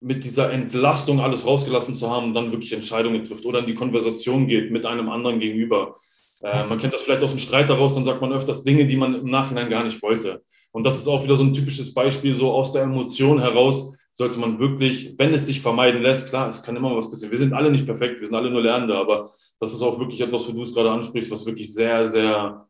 mit 0.00 0.24
dieser 0.24 0.52
Entlastung 0.52 1.20
alles 1.20 1.46
rausgelassen 1.46 1.94
zu 1.94 2.10
haben, 2.10 2.34
dann 2.34 2.50
wirklich 2.50 2.72
Entscheidungen 2.72 3.24
trifft 3.24 3.46
oder 3.46 3.60
in 3.60 3.66
die 3.66 3.74
Konversation 3.74 4.48
geht 4.48 4.70
mit 4.70 4.84
einem 4.84 5.08
anderen 5.08 5.38
gegenüber. 5.38 5.94
Äh, 6.42 6.64
man 6.64 6.78
kennt 6.78 6.92
das 6.92 7.02
vielleicht 7.02 7.22
aus 7.22 7.30
dem 7.30 7.38
Streit 7.38 7.70
daraus, 7.70 7.94
dann 7.94 8.04
sagt 8.04 8.20
man 8.20 8.32
öfters 8.32 8.64
Dinge, 8.64 8.86
die 8.86 8.96
man 8.96 9.14
im 9.14 9.30
Nachhinein 9.30 9.70
gar 9.70 9.84
nicht 9.84 10.02
wollte. 10.02 10.42
Und 10.72 10.84
das 10.84 10.96
ist 10.96 11.06
auch 11.06 11.22
wieder 11.22 11.36
so 11.36 11.44
ein 11.44 11.54
typisches 11.54 11.94
Beispiel, 11.94 12.34
so 12.34 12.52
aus 12.52 12.72
der 12.72 12.82
Emotion 12.82 13.40
heraus 13.40 13.96
sollte 14.10 14.38
man 14.38 14.58
wirklich, 14.58 15.18
wenn 15.18 15.32
es 15.32 15.46
sich 15.46 15.60
vermeiden 15.62 16.02
lässt, 16.02 16.28
klar, 16.28 16.48
es 16.48 16.62
kann 16.62 16.76
immer 16.76 16.94
was 16.94 17.10
passieren. 17.10 17.30
Wir 17.30 17.38
sind 17.38 17.54
alle 17.54 17.70
nicht 17.70 17.86
perfekt, 17.86 18.20
wir 18.20 18.26
sind 18.26 18.36
alle 18.36 18.50
nur 18.50 18.62
Lernende, 18.62 18.94
aber 18.94 19.30
das 19.58 19.72
ist 19.72 19.80
auch 19.80 19.98
wirklich 19.98 20.20
etwas, 20.20 20.46
wo 20.48 20.52
du 20.52 20.62
es 20.62 20.74
gerade 20.74 20.90
ansprichst, 20.90 21.30
was 21.30 21.46
wirklich 21.46 21.72
sehr, 21.72 22.04
sehr 22.04 22.66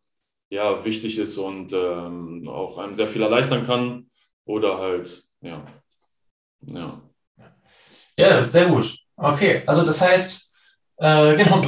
ja, 0.50 0.84
wichtig 0.84 1.18
ist 1.18 1.38
und 1.38 1.72
ähm, 1.72 2.46
auch 2.48 2.78
einem 2.78 2.94
sehr 2.94 3.08
viel 3.08 3.22
erleichtern 3.22 3.66
kann 3.66 4.10
oder 4.44 4.78
halt, 4.78 5.24
ja. 5.40 5.64
Ja, 6.60 7.02
ja 8.16 8.44
sehr 8.44 8.68
gut. 8.68 8.96
Okay, 9.16 9.62
also 9.66 9.84
das 9.84 10.00
heißt, 10.00 10.41
äh, 11.02 11.34
genau, 11.36 11.60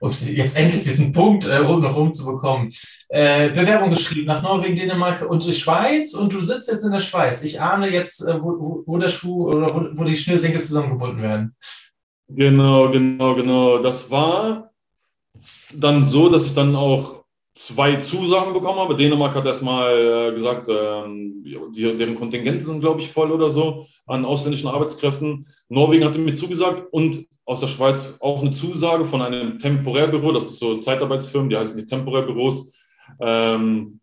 um 0.00 0.10
jetzt 0.10 0.58
endlich 0.58 0.82
diesen 0.82 1.12
Punkt 1.12 1.46
äh, 1.46 1.60
noch 1.60 1.96
rumzubekommen. 1.96 2.68
Äh, 3.08 3.48
Bewerbung 3.48 3.88
geschrieben 3.88 4.26
nach 4.26 4.42
Norwegen, 4.42 4.74
Dänemark 4.74 5.28
und 5.28 5.42
die 5.46 5.54
Schweiz 5.54 6.12
und 6.12 6.34
du 6.34 6.42
sitzt 6.42 6.70
jetzt 6.70 6.84
in 6.84 6.92
der 6.92 6.98
Schweiz. 6.98 7.42
Ich 7.44 7.62
ahne 7.62 7.90
jetzt, 7.90 8.20
äh, 8.20 8.42
wo, 8.42 8.58
wo, 8.60 8.82
wo, 8.84 8.98
der 8.98 9.08
Schuh 9.08 9.48
oder 9.48 9.74
wo, 9.74 9.86
wo 9.94 10.04
die 10.04 10.16
Schnürsenkel 10.16 10.60
zusammengebunden 10.60 11.22
werden. 11.22 11.56
Genau, 12.28 12.90
genau, 12.90 13.34
genau. 13.34 13.78
Das 13.78 14.10
war 14.10 14.70
dann 15.72 16.02
so, 16.02 16.28
dass 16.28 16.44
ich 16.44 16.54
dann 16.54 16.76
auch 16.76 17.24
zwei 17.54 17.96
Zusagen 17.96 18.52
bekommen 18.52 18.80
habe. 18.80 18.96
Dänemark 18.96 19.34
hat 19.34 19.46
erstmal 19.46 19.96
äh, 19.96 20.34
gesagt, 20.34 20.68
ähm, 20.68 21.42
die, 21.74 21.96
deren 21.96 22.16
Kontingente 22.16 22.62
sind, 22.62 22.80
glaube 22.80 23.00
ich, 23.00 23.10
voll 23.10 23.32
oder 23.32 23.48
so 23.48 23.86
an 24.06 24.26
ausländischen 24.26 24.68
Arbeitskräften. 24.68 25.46
Norwegen 25.70 26.04
hatte 26.04 26.18
mir 26.18 26.34
zugesagt 26.34 26.92
und 26.92 27.26
aus 27.46 27.60
der 27.60 27.66
Schweiz 27.66 28.18
auch 28.20 28.40
eine 28.40 28.52
Zusage 28.52 29.04
von 29.04 29.22
einem 29.22 29.58
Temporärbüro, 29.58 30.32
das 30.32 30.44
ist 30.44 30.58
so 30.58 30.78
Zeitarbeitsfirmen, 30.78 31.50
die 31.50 31.56
heißen 31.56 31.76
die 31.76 31.86
Temporärbüros. 31.86 32.72
Ähm, 33.20 34.00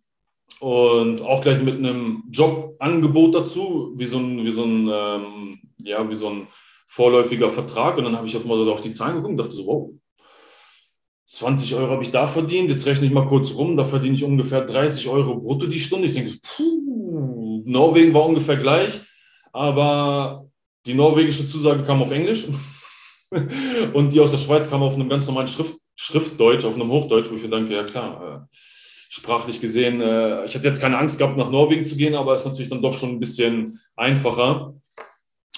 und 0.59 1.21
auch 1.21 1.41
gleich 1.41 1.61
mit 1.61 1.77
einem 1.77 2.23
Jobangebot 2.29 3.33
dazu, 3.33 3.93
wie 3.95 4.05
so 4.05 4.19
ein, 4.19 4.45
wie 4.45 4.51
so 4.51 4.63
ein, 4.63 4.89
ähm, 4.93 5.59
ja, 5.79 6.07
wie 6.07 6.15
so 6.15 6.29
ein 6.29 6.47
vorläufiger 6.85 7.49
Vertrag. 7.49 7.97
Und 7.97 8.03
dann 8.03 8.15
habe 8.15 8.27
ich 8.27 8.37
auf, 8.37 8.45
mal 8.45 8.69
auf 8.69 8.81
die 8.81 8.91
Zahlen 8.91 9.15
geguckt 9.15 9.31
und 9.31 9.37
dachte 9.37 9.53
so, 9.53 9.65
wow, 9.65 9.89
20 11.25 11.73
Euro 11.75 11.91
habe 11.91 12.03
ich 12.03 12.11
da 12.11 12.27
verdient. 12.27 12.69
Jetzt 12.69 12.85
rechne 12.85 13.07
ich 13.07 13.13
mal 13.13 13.27
kurz 13.27 13.55
rum, 13.55 13.75
da 13.75 13.85
verdiene 13.85 14.15
ich 14.15 14.23
ungefähr 14.23 14.61
30 14.61 15.07
Euro 15.07 15.37
brutto 15.37 15.65
die 15.65 15.79
Stunde. 15.79 16.05
Ich 16.05 16.13
denke, 16.13 16.37
puh, 16.43 17.63
Norwegen 17.65 18.13
war 18.13 18.25
ungefähr 18.25 18.57
gleich, 18.57 18.99
aber 19.51 20.45
die 20.85 20.93
norwegische 20.93 21.47
Zusage 21.47 21.83
kam 21.83 22.03
auf 22.03 22.11
Englisch 22.11 22.47
und 23.93 24.11
die 24.11 24.19
aus 24.19 24.31
der 24.31 24.37
Schweiz 24.37 24.69
kam 24.69 24.83
auf 24.83 24.95
einem 24.95 25.09
ganz 25.09 25.25
normalen 25.27 25.47
Schrift, 25.47 25.75
Schriftdeutsch, 25.95 26.65
auf 26.65 26.75
einem 26.75 26.89
Hochdeutsch, 26.89 27.29
wo 27.29 27.35
ich 27.35 27.43
mir 27.43 27.49
denke, 27.49 27.73
ja 27.73 27.83
klar, 27.83 28.49
äh, 28.51 28.55
sprachlich 29.09 29.61
gesehen, 29.61 30.01
äh, 30.01 30.45
ich 30.45 30.55
hatte 30.55 30.67
jetzt 30.67 30.81
keine 30.81 30.97
Angst 30.97 31.17
gehabt, 31.17 31.37
nach 31.37 31.49
Norwegen 31.49 31.85
zu 31.85 31.95
gehen, 31.95 32.15
aber 32.15 32.33
es 32.33 32.41
ist 32.41 32.47
natürlich 32.47 32.69
dann 32.69 32.81
doch 32.81 32.93
schon 32.93 33.09
ein 33.09 33.19
bisschen 33.19 33.79
einfacher. 33.95 34.73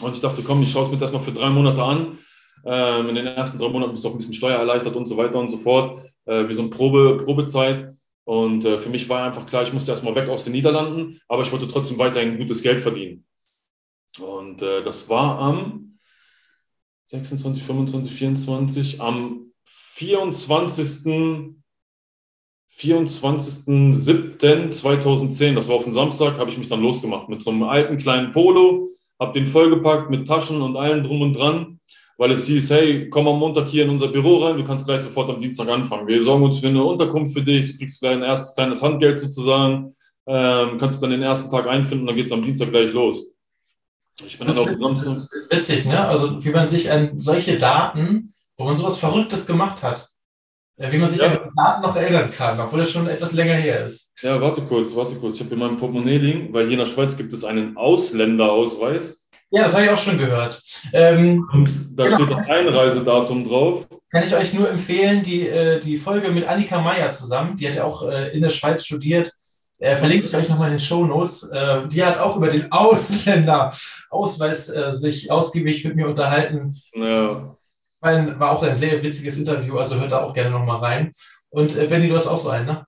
Und 0.02 0.16
ich 0.16 0.22
dachte, 0.22 0.44
komm, 0.44 0.62
ich 0.62 0.72
schaue 0.72 0.84
es 0.84 0.90
mir 0.90 0.98
das 0.98 1.12
erstmal 1.12 1.24
für 1.24 1.40
drei 1.40 1.50
Monate 1.50 1.82
an. 1.82 2.20
Ähm, 2.66 3.10
in 3.10 3.16
den 3.16 3.28
ersten 3.28 3.58
drei 3.58 3.70
Monaten 3.70 3.92
bist 3.92 4.04
du 4.04 4.10
auch 4.10 4.14
ein 4.14 4.18
bisschen 4.18 4.34
steuererleichtert 4.34 4.96
und 4.96 5.06
so 5.06 5.18
weiter 5.18 5.40
und 5.40 5.50
so 5.50 5.58
fort, 5.58 6.00
äh, 6.26 6.48
wie 6.48 6.54
so 6.54 6.62
eine 6.62 6.70
Probe, 6.70 7.18
Probezeit. 7.18 7.90
Und 8.26 8.64
für 8.64 8.90
mich 8.90 9.10
war 9.10 9.26
einfach 9.26 9.46
klar, 9.46 9.64
ich 9.64 9.74
musste 9.74 9.92
erstmal 9.92 10.16
weg 10.16 10.30
aus 10.30 10.46
den 10.46 10.54
Niederlanden, 10.54 11.20
aber 11.28 11.44
ich 11.44 11.52
wollte 11.52 11.68
trotzdem 11.68 11.98
weiterhin 11.98 12.38
gutes 12.38 12.64
Geld 12.64 12.80
verdienen. 12.80 13.26
Und 14.18 14.62
das 14.62 15.10
war 15.10 15.40
am 15.40 15.93
26, 17.14 17.64
25, 17.64 18.12
24, 18.12 19.02
am 19.02 19.52
24. 19.64 21.54
24.07.2010, 22.76 25.54
das 25.54 25.68
war 25.68 25.76
auf 25.76 25.84
den 25.84 25.94
Samstag, 25.94 26.40
habe 26.40 26.50
ich 26.50 26.58
mich 26.58 26.70
dann 26.70 26.82
losgemacht 26.82 27.30
mit 27.30 27.44
so 27.44 27.52
einem 27.52 27.62
alten 27.62 27.98
kleinen 27.98 28.32
Polo, 28.32 28.88
habe 29.20 29.32
den 29.32 29.46
vollgepackt 29.46 30.10
mit 30.10 30.28
Taschen 30.28 30.60
und 30.60 30.76
allem 30.76 31.04
drum 31.04 31.22
und 31.22 31.34
dran, 31.34 31.80
weil 32.18 32.32
es 32.32 32.48
hieß, 32.48 32.72
hey, 32.72 33.12
komm 33.12 33.28
am 33.28 33.38
Montag 33.38 33.68
hier 33.68 33.84
in 33.84 33.92
unser 33.92 34.08
Büro 34.08 34.38
rein, 34.38 34.58
du 34.58 34.64
kannst 34.64 34.86
gleich 34.86 35.02
sofort 35.02 35.30
am 35.30 35.40
Dienstag 35.40 35.70
anfangen. 35.70 36.08
Wir 36.08 36.24
sorgen 36.24 36.46
uns 36.46 36.58
für 36.58 36.70
eine 36.70 36.84
Unterkunft 36.84 37.34
für 37.34 37.44
dich, 37.44 37.72
du 37.72 37.78
kriegst 37.78 38.04
ein 38.04 38.24
erstes 38.24 38.56
kleines 38.56 38.82
Handgeld 38.82 39.20
sozusagen, 39.20 39.94
ähm, 40.26 40.80
kannst 40.80 40.98
du 40.98 41.02
dann 41.02 41.12
den 41.12 41.22
ersten 41.22 41.52
Tag 41.52 41.68
einfinden, 41.68 42.08
dann 42.08 42.16
geht 42.16 42.26
es 42.26 42.32
am 42.32 42.42
Dienstag 42.42 42.72
gleich 42.72 42.92
los. 42.92 43.33
Ich 44.26 44.38
bin 44.38 44.48
das, 44.48 44.58
auf 44.58 44.70
witzig, 44.70 44.88
das 44.98 45.08
ist 45.08 45.34
witzig, 45.50 45.86
ne? 45.86 46.06
Also 46.06 46.44
wie 46.44 46.52
man 46.52 46.68
sich 46.68 46.92
an 46.92 47.18
solche 47.18 47.58
Daten, 47.58 48.34
wo 48.58 48.66
man 48.66 48.76
sowas 48.76 48.98
Verrücktes 48.98 49.48
gemacht 49.48 49.82
hat, 49.82 50.08
wie 50.78 50.98
man 50.98 51.10
sich 51.10 51.20
ja. 51.20 51.28
an 51.28 51.32
die 51.32 51.56
Daten 51.56 51.82
noch 51.82 51.96
erinnern 51.96 52.30
kann, 52.30 52.60
obwohl 52.60 52.80
das 52.80 52.92
schon 52.92 53.08
etwas 53.08 53.34
länger 53.34 53.56
her 53.56 53.86
ist. 53.86 54.12
Ja, 54.22 54.40
warte 54.40 54.62
kurz, 54.62 54.96
warte 54.96 55.16
kurz. 55.16 55.36
Ich 55.36 55.42
habe 55.42 55.54
in 55.54 55.60
meinem 55.60 55.78
Portemonnaie 55.78 56.18
liegen, 56.18 56.54
weil 56.54 56.66
hier 56.66 56.74
in 56.74 56.80
der 56.80 56.86
Schweiz 56.86 57.18
gibt 57.18 57.34
es 57.34 57.44
einen 57.44 57.76
Ausländerausweis. 57.78 59.24
Ja, 59.50 59.64
das 59.64 59.74
habe 59.74 59.86
ich 59.86 59.90
auch 59.92 59.98
schon 59.98 60.18
gehört. 60.18 60.62
Ähm, 60.94 61.48
Und 61.54 61.70
da 61.96 62.06
genau. 62.06 62.18
steht 62.18 62.32
das 62.32 62.50
Einreisedatum 62.50 63.48
drauf. 63.48 63.88
Kann 64.10 64.24
ich 64.24 64.36
euch 64.36 64.52
nur 64.54 64.68
empfehlen, 64.68 65.22
die, 65.22 65.48
äh, 65.48 65.80
die 65.80 65.98
Folge 65.98 66.32
mit 66.32 66.48
Annika 66.48 66.82
Meyer 66.82 67.12
zusammen, 67.12 67.56
die 67.56 67.68
hat 67.68 67.76
ja 67.76 67.84
auch 67.84 68.08
äh, 68.08 68.30
in 68.30 68.42
der 68.42 68.50
Schweiz 68.50 68.84
studiert. 68.84 69.32
Äh, 69.84 69.96
verlinke 69.96 70.26
ich 70.26 70.36
euch 70.36 70.50
nochmal 70.50 70.70
in 70.70 70.76
den 70.76 70.80
Show 70.80 71.06
Notes. 71.06 71.44
Äh, 71.44 71.88
die 71.88 72.04
hat 72.04 72.20
auch 72.20 72.38
über 72.38 72.48
den 72.48 72.72
Ausländerausweis 72.72 74.70
äh, 74.70 74.92
sich 74.94 75.30
ausgiebig 75.30 75.84
mit 75.84 75.96
mir 75.96 76.08
unterhalten. 76.08 76.76
Ja 76.94 77.54
war 78.04 78.52
auch 78.52 78.64
ein 78.64 78.76
sehr 78.76 79.02
witziges 79.02 79.38
Interview, 79.38 79.78
also 79.78 80.00
hört 80.00 80.12
da 80.12 80.24
auch 80.24 80.34
gerne 80.34 80.52
nochmal 80.52 80.78
rein. 80.78 81.12
Und 81.50 81.78
äh, 81.78 81.88
Benny, 81.88 82.10
du 82.10 82.16
hast 82.16 82.28
auch 82.28 82.38
so 82.38 82.50
einen, 82.50 82.66
ne? 82.66 82.86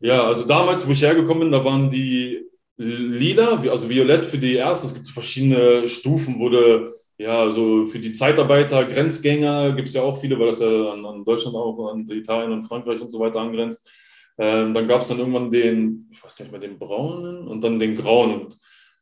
Ja, 0.00 0.24
also 0.26 0.46
damals, 0.46 0.86
wo 0.86 0.92
ich 0.92 1.02
hergekommen 1.02 1.44
bin, 1.44 1.52
da 1.52 1.64
waren 1.64 1.90
die 1.90 2.44
lila, 2.76 3.62
also 3.70 3.88
violett 3.88 4.26
für 4.26 4.38
die 4.38 4.56
ersten. 4.56 4.86
Es 4.86 4.94
gibt 4.94 5.08
verschiedene 5.08 5.88
Stufen, 5.88 6.38
wurde 6.38 6.92
ja, 7.18 7.48
so 7.48 7.86
für 7.86 7.98
die 7.98 8.12
Zeitarbeiter, 8.12 8.84
Grenzgänger 8.84 9.72
gibt 9.72 9.88
es 9.88 9.94
ja 9.94 10.02
auch 10.02 10.20
viele, 10.20 10.38
weil 10.38 10.48
das 10.48 10.60
ja 10.60 10.92
an, 10.92 11.04
an, 11.04 11.24
Deutschland 11.24 11.56
auch, 11.56 11.90
an 11.90 12.06
Italien 12.10 12.52
und 12.52 12.62
Frankreich 12.62 13.00
und 13.00 13.10
so 13.10 13.18
weiter 13.18 13.40
angrenzt. 13.40 13.90
Ähm, 14.38 14.74
dann 14.74 14.86
gab 14.86 15.00
es 15.00 15.08
dann 15.08 15.18
irgendwann 15.18 15.50
den, 15.50 16.08
ich 16.10 16.22
weiß 16.22 16.36
gar 16.36 16.44
nicht 16.44 16.52
mehr, 16.52 16.60
den 16.60 16.78
braunen 16.78 17.48
und 17.48 17.62
dann 17.62 17.78
den 17.78 17.94
grauen. 17.94 18.42
Und 18.42 18.58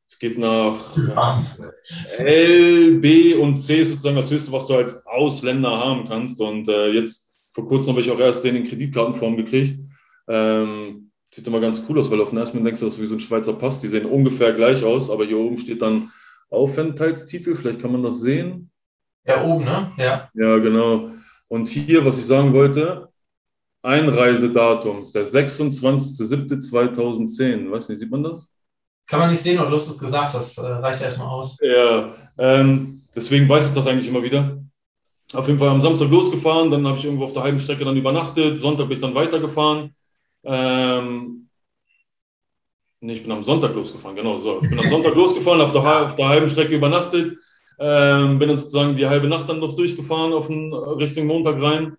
es 0.08 0.18
geht 0.18 0.38
nach 0.38 0.76
L, 2.18 2.98
B 2.98 3.34
und 3.34 3.56
C 3.56 3.82
sozusagen 3.82 4.16
das 4.16 4.30
Höchste, 4.30 4.52
was 4.52 4.66
du 4.66 4.74
als 4.74 5.04
Ausländer 5.06 5.70
haben 5.70 6.06
kannst. 6.06 6.40
Und 6.40 6.68
äh, 6.68 6.88
jetzt 6.92 7.36
vor 7.52 7.66
kurzem 7.66 7.92
habe 7.92 8.00
ich 8.00 8.10
auch 8.10 8.18
erst 8.18 8.44
den 8.44 8.56
in 8.56 8.64
Kreditkartenform 8.64 9.36
gekriegt. 9.36 9.80
Ähm, 10.28 11.10
sieht 11.30 11.46
immer 11.48 11.60
ganz 11.60 11.82
cool 11.88 11.98
aus, 11.98 12.10
weil 12.10 12.20
auf 12.20 12.30
den 12.30 12.38
ersten 12.38 12.58
Mal 12.58 12.64
denkst 12.64 12.80
du, 12.80 12.86
das 12.86 12.94
ist 12.94 13.02
wie 13.02 13.06
so 13.06 13.16
ein 13.16 13.20
Schweizer 13.20 13.54
Pass. 13.54 13.80
Die 13.80 13.88
sehen 13.88 14.06
ungefähr 14.06 14.52
gleich 14.52 14.84
aus, 14.84 15.10
aber 15.10 15.24
hier 15.24 15.38
oben 15.38 15.58
steht 15.58 15.82
dann 15.82 16.10
Aufenthaltstitel. 16.48 17.56
Vielleicht 17.56 17.80
kann 17.80 17.92
man 17.92 18.04
das 18.04 18.20
sehen. 18.20 18.70
Ja, 19.26 19.44
oben, 19.44 19.64
ne? 19.64 19.92
Ja. 19.96 20.30
Ja, 20.34 20.58
genau. 20.58 21.10
Und 21.48 21.68
hier, 21.68 22.04
was 22.04 22.18
ich 22.18 22.26
sagen 22.26 22.52
wollte, 22.52 23.08
Einreisedatum 23.84 25.02
ist 25.02 25.14
der 25.14 25.26
26.07.2010. 25.26 27.70
Weiß 27.70 27.90
nicht, 27.90 27.98
sieht 27.98 28.10
man 28.10 28.22
das? 28.22 28.50
Kann 29.06 29.20
man 29.20 29.28
nicht 29.30 29.42
sehen, 29.42 29.58
aber 29.58 29.68
du 29.68 29.74
hast 29.74 29.88
es 29.88 29.98
gesagt, 29.98 30.32
das 30.32 30.56
äh, 30.56 30.66
reicht 30.66 31.02
erstmal 31.02 31.28
aus. 31.28 31.58
Ja, 31.60 32.14
ähm, 32.38 33.02
deswegen 33.14 33.46
weiß 33.46 33.68
ich 33.68 33.74
das 33.74 33.86
eigentlich 33.86 34.08
immer 34.08 34.22
wieder. 34.22 34.56
Auf 35.34 35.46
jeden 35.46 35.58
Fall 35.58 35.68
am 35.68 35.82
Samstag 35.82 36.08
losgefahren, 36.08 36.70
dann 36.70 36.86
habe 36.86 36.96
ich 36.96 37.04
irgendwo 37.04 37.24
auf 37.24 37.34
der 37.34 37.42
halben 37.42 37.60
Strecke 37.60 37.84
dann 37.84 37.98
übernachtet. 37.98 38.58
Sonntag 38.58 38.84
bin 38.84 38.96
ich 38.96 39.02
dann 39.02 39.14
weitergefahren. 39.14 39.94
Ähm, 40.44 41.50
nee, 43.00 43.12
ich 43.12 43.22
bin 43.22 43.32
am 43.32 43.42
Sonntag 43.42 43.74
losgefahren, 43.74 44.16
genau 44.16 44.38
so. 44.38 44.62
Ich 44.62 44.70
bin 44.70 44.78
am 44.78 44.88
Sonntag 44.88 45.14
losgefahren, 45.20 45.60
habe 45.60 45.78
auf 45.78 46.14
der 46.14 46.28
halben 46.28 46.48
Strecke 46.48 46.76
übernachtet. 46.76 47.36
Ähm, 47.78 48.38
bin 48.38 48.48
dann 48.48 48.58
sozusagen 48.58 48.94
die 48.94 49.06
halbe 49.06 49.28
Nacht 49.28 49.46
dann 49.48 49.58
noch 49.58 49.76
durchgefahren 49.76 50.32
auf 50.32 50.46
den, 50.46 50.72
Richtung 50.72 51.26
Montag 51.26 51.60
rein 51.60 51.98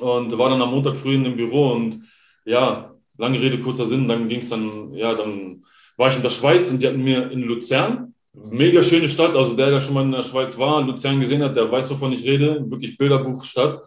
und 0.00 0.36
war 0.36 0.50
dann 0.50 0.62
am 0.62 0.70
Montag 0.70 0.96
früh 0.96 1.14
in 1.14 1.24
dem 1.24 1.36
Büro 1.36 1.72
und 1.72 2.00
ja, 2.44 2.94
lange 3.16 3.40
Rede, 3.40 3.60
kurzer 3.60 3.86
Sinn, 3.86 4.08
dann 4.08 4.28
ging 4.28 4.40
es 4.40 4.48
dann, 4.48 4.92
ja, 4.94 5.14
dann 5.14 5.62
war 5.96 6.08
ich 6.08 6.16
in 6.16 6.22
der 6.22 6.30
Schweiz 6.30 6.70
und 6.70 6.82
die 6.82 6.88
hatten 6.88 7.02
mir 7.02 7.30
in 7.30 7.42
Luzern, 7.42 8.14
mega 8.32 8.82
schöne 8.82 9.08
Stadt, 9.08 9.36
also 9.36 9.54
der, 9.54 9.70
der 9.70 9.80
schon 9.80 9.94
mal 9.94 10.02
in 10.02 10.12
der 10.12 10.22
Schweiz 10.22 10.58
war, 10.58 10.82
Luzern 10.82 11.20
gesehen 11.20 11.42
hat, 11.42 11.56
der 11.56 11.70
weiß, 11.70 11.90
wovon 11.90 12.12
ich 12.12 12.24
rede, 12.24 12.64
wirklich 12.68 12.98
Bilderbuchstadt. 12.98 13.80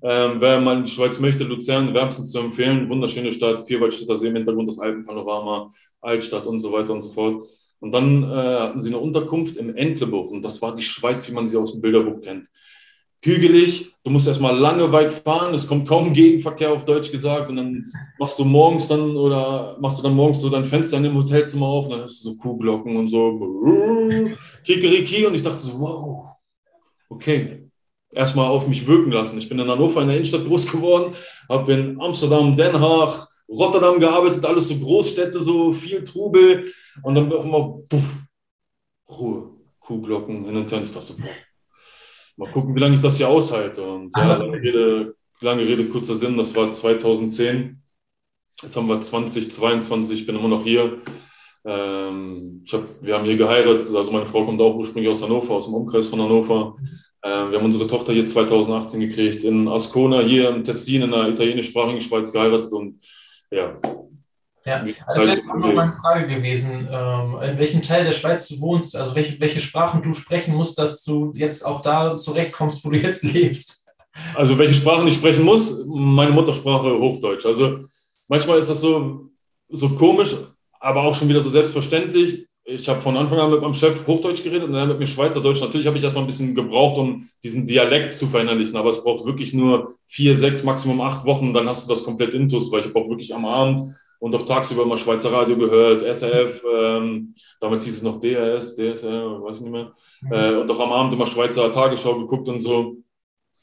Ähm, 0.00 0.34
wer 0.38 0.60
mal 0.60 0.76
in 0.76 0.84
die 0.84 0.90
Schweiz 0.90 1.18
möchte, 1.18 1.42
Luzern 1.42 1.92
wärmstens 1.92 2.30
zu 2.30 2.38
empfehlen, 2.38 2.88
wunderschöne 2.88 3.32
Stadt, 3.32 3.66
Vierwaldstätter 3.66 4.16
See 4.16 4.28
im 4.28 4.36
Hintergrund, 4.36 4.68
das 4.68 4.78
Alpenpanorama, 4.78 5.70
Altstadt 6.00 6.46
und 6.46 6.60
so 6.60 6.70
weiter 6.70 6.92
und 6.92 7.02
so 7.02 7.08
fort. 7.08 7.44
Und 7.80 7.90
dann 7.90 8.22
äh, 8.22 8.26
hatten 8.26 8.78
sie 8.78 8.90
eine 8.90 8.98
Unterkunft 8.98 9.56
im 9.56 9.74
Entlebuch 9.74 10.30
und 10.30 10.42
das 10.42 10.62
war 10.62 10.72
die 10.74 10.84
Schweiz, 10.84 11.28
wie 11.28 11.32
man 11.32 11.48
sie 11.48 11.56
aus 11.56 11.72
dem 11.72 11.80
Bilderbuch 11.80 12.20
kennt 12.20 12.46
hügelig, 13.22 13.92
du 14.04 14.10
musst 14.10 14.28
erstmal 14.28 14.56
lange 14.56 14.92
weit 14.92 15.12
fahren, 15.12 15.54
es 15.54 15.66
kommt 15.66 15.88
kaum 15.88 16.12
Gegenverkehr 16.12 16.72
auf 16.72 16.84
Deutsch 16.84 17.10
gesagt 17.10 17.50
und 17.50 17.56
dann 17.56 17.84
machst 18.18 18.38
du 18.38 18.44
morgens 18.44 18.88
dann 18.88 19.16
oder 19.16 19.76
machst 19.80 19.98
du 19.98 20.02
dann 20.02 20.14
morgens 20.14 20.40
so 20.40 20.48
dein 20.48 20.64
Fenster 20.64 20.96
in 20.98 21.02
dem 21.04 21.16
Hotelzimmer 21.16 21.66
auf 21.66 21.86
und 21.86 21.92
dann 21.92 22.02
hast 22.02 22.24
du 22.24 22.30
so 22.30 22.36
Kuhglocken 22.36 22.96
und 22.96 23.08
so 23.08 24.34
Kikeriki 24.64 25.26
und 25.26 25.34
ich 25.34 25.42
dachte 25.42 25.58
so, 25.58 25.78
wow, 25.80 26.26
okay, 27.08 27.68
erstmal 28.12 28.48
auf 28.48 28.68
mich 28.68 28.86
wirken 28.86 29.12
lassen. 29.12 29.38
Ich 29.38 29.48
bin 29.48 29.58
in 29.58 29.68
Hannover 29.68 30.02
in 30.02 30.08
der 30.08 30.16
Innenstadt 30.16 30.46
groß 30.46 30.70
geworden, 30.70 31.14
habe 31.48 31.72
in 31.72 32.00
Amsterdam, 32.00 32.56
Den 32.56 32.78
Haag, 32.78 33.26
Rotterdam 33.48 33.98
gearbeitet, 33.98 34.44
alles 34.44 34.68
so 34.68 34.76
Großstädte, 34.76 35.40
so 35.40 35.72
viel 35.72 36.04
Trubel 36.04 36.72
und 37.02 37.14
dann 37.14 37.32
auf 37.32 37.44
einmal, 37.44 37.82
puff, 37.88 38.16
Ruhe, 39.10 39.50
Kuhglocken 39.80 40.44
hin 40.44 40.56
und 40.56 40.70
her 40.70 40.78
und 40.78 40.84
ich 40.84 40.92
dachte 40.92 41.06
so, 41.06 41.16
boah, 41.16 41.47
mal 42.38 42.50
gucken, 42.50 42.74
wie 42.74 42.80
lange 42.80 42.94
ich 42.94 43.00
das 43.00 43.18
hier 43.18 43.28
aushalte. 43.28 43.82
Und 43.82 44.16
ja, 44.16 44.36
lange 44.36 44.62
Rede, 44.62 45.14
lange 45.40 45.66
Rede, 45.66 45.84
kurzer 45.84 46.14
Sinn, 46.14 46.36
das 46.36 46.54
war 46.54 46.70
2010. 46.70 47.82
Jetzt 48.62 48.76
haben 48.76 48.88
wir 48.88 49.00
2022, 49.00 50.20
ich 50.20 50.26
bin 50.26 50.36
immer 50.36 50.48
noch 50.48 50.64
hier. 50.64 50.98
Ähm, 51.64 52.62
ich 52.64 52.72
hab, 52.72 52.82
wir 53.02 53.14
haben 53.14 53.24
hier 53.24 53.36
geheiratet, 53.36 53.94
also 53.94 54.10
meine 54.10 54.26
Frau 54.26 54.44
kommt 54.44 54.60
auch 54.60 54.74
ursprünglich 54.76 55.10
aus 55.10 55.22
Hannover, 55.22 55.54
aus 55.54 55.66
dem 55.66 55.74
Umkreis 55.74 56.06
von 56.06 56.20
Hannover. 56.20 56.76
Ähm, 57.22 57.50
wir 57.50 57.58
haben 57.58 57.64
unsere 57.64 57.86
Tochter 57.86 58.12
hier 58.12 58.26
2018 58.26 59.00
gekriegt, 59.00 59.44
in 59.44 59.68
Ascona, 59.68 60.20
hier 60.20 60.48
im 60.48 60.64
Tessin, 60.64 61.02
in 61.02 61.10
der 61.10 61.28
italienischsprachigen 61.28 62.00
Schweiz 62.00 62.32
geheiratet 62.32 62.72
und 62.72 63.02
ja, 63.50 63.74
ja, 64.68 64.84
das 65.06 65.24
wäre 65.24 65.36
jetzt 65.36 65.50
auch 65.50 65.56
noch 65.56 65.72
meine 65.72 65.92
Frage 65.92 66.26
gewesen, 66.26 66.88
ähm, 66.90 67.38
in 67.42 67.58
welchem 67.58 67.80
Teil 67.80 68.04
der 68.04 68.12
Schweiz 68.12 68.46
du 68.48 68.60
wohnst, 68.60 68.94
also 68.96 69.14
welche, 69.14 69.40
welche 69.40 69.60
Sprachen 69.60 70.02
du 70.02 70.12
sprechen 70.12 70.54
musst, 70.54 70.78
dass 70.78 71.02
du 71.02 71.32
jetzt 71.34 71.64
auch 71.64 71.80
da 71.80 72.16
zurechtkommst, 72.16 72.84
wo 72.84 72.90
du 72.90 72.98
jetzt 72.98 73.24
lebst. 73.24 73.86
Also 74.34 74.58
welche 74.58 74.74
Sprachen 74.74 75.06
ich 75.08 75.14
sprechen 75.14 75.44
muss? 75.44 75.84
Meine 75.86 76.32
Muttersprache 76.32 76.98
Hochdeutsch. 76.98 77.46
Also 77.46 77.80
manchmal 78.28 78.58
ist 78.58 78.68
das 78.68 78.80
so, 78.80 79.30
so 79.68 79.88
komisch, 79.90 80.36
aber 80.80 81.02
auch 81.02 81.14
schon 81.14 81.28
wieder 81.28 81.40
so 81.40 81.50
selbstverständlich. 81.50 82.46
ich 82.64 82.88
habe 82.88 83.00
von 83.00 83.16
Anfang 83.16 83.38
an 83.38 83.50
mit 83.50 83.62
meinem 83.62 83.72
Chef 83.72 84.06
Hochdeutsch 84.06 84.42
geredet 84.42 84.68
und 84.68 84.74
er 84.74 84.86
mit 84.86 84.98
mir 84.98 85.06
Schweizerdeutsch. 85.06 85.60
Natürlich 85.60 85.86
habe 85.86 85.96
ich 85.96 86.04
erstmal 86.04 86.24
ein 86.24 86.28
bisschen 86.28 86.54
gebraucht, 86.54 86.98
um 86.98 87.28
diesen 87.42 87.66
Dialekt 87.66 88.12
zu 88.12 88.26
verinnerlichen, 88.26 88.76
aber 88.76 88.90
es 88.90 89.02
braucht 89.02 89.24
wirklich 89.24 89.54
nur 89.54 89.94
vier, 90.04 90.34
sechs, 90.34 90.62
Maximum 90.62 91.00
acht 91.00 91.24
Wochen, 91.24 91.54
dann 91.54 91.68
hast 91.68 91.84
du 91.84 91.94
das 91.94 92.04
komplett 92.04 92.34
intus, 92.34 92.70
weil 92.70 92.80
ich 92.80 92.86
habe 92.86 92.98
auch 92.98 93.08
wirklich 93.08 93.34
am 93.34 93.44
Abend 93.44 93.94
und 94.18 94.34
auch 94.34 94.44
tagsüber 94.44 94.82
immer 94.82 94.96
Schweizer 94.96 95.32
Radio 95.32 95.56
gehört, 95.56 96.02
SRF, 96.02 96.62
ähm, 96.74 97.34
damals 97.60 97.84
hieß 97.84 97.96
es 97.96 98.02
noch 98.02 98.20
DRS, 98.20 98.74
DSR, 98.76 99.42
weiß 99.42 99.60
nicht 99.60 99.70
mehr, 99.70 99.92
mhm. 100.22 100.32
äh, 100.32 100.56
und 100.56 100.70
auch 100.70 100.80
am 100.80 100.92
Abend 100.92 101.12
immer 101.12 101.26
Schweizer 101.26 101.70
Tagesschau 101.70 102.18
geguckt 102.18 102.48
und 102.48 102.60
so. 102.60 102.96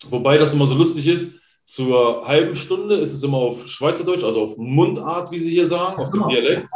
Wobei 0.10 0.38
das 0.38 0.54
immer 0.54 0.68
so 0.68 0.76
lustig 0.76 1.08
ist, 1.08 1.40
zur 1.66 2.26
halben 2.26 2.56
Stunde 2.56 2.96
ist 2.96 3.14
es 3.14 3.24
immer 3.24 3.38
auf 3.38 3.68
Schweizerdeutsch, 3.68 4.24
also 4.24 4.44
auf 4.44 4.58
Mundart, 4.58 5.32
wie 5.32 5.40
sie 5.40 5.52
hier 5.52 5.66
sagen, 5.66 5.98
auf 5.98 6.12
dem 6.12 6.28
Dialekt. 6.28 6.68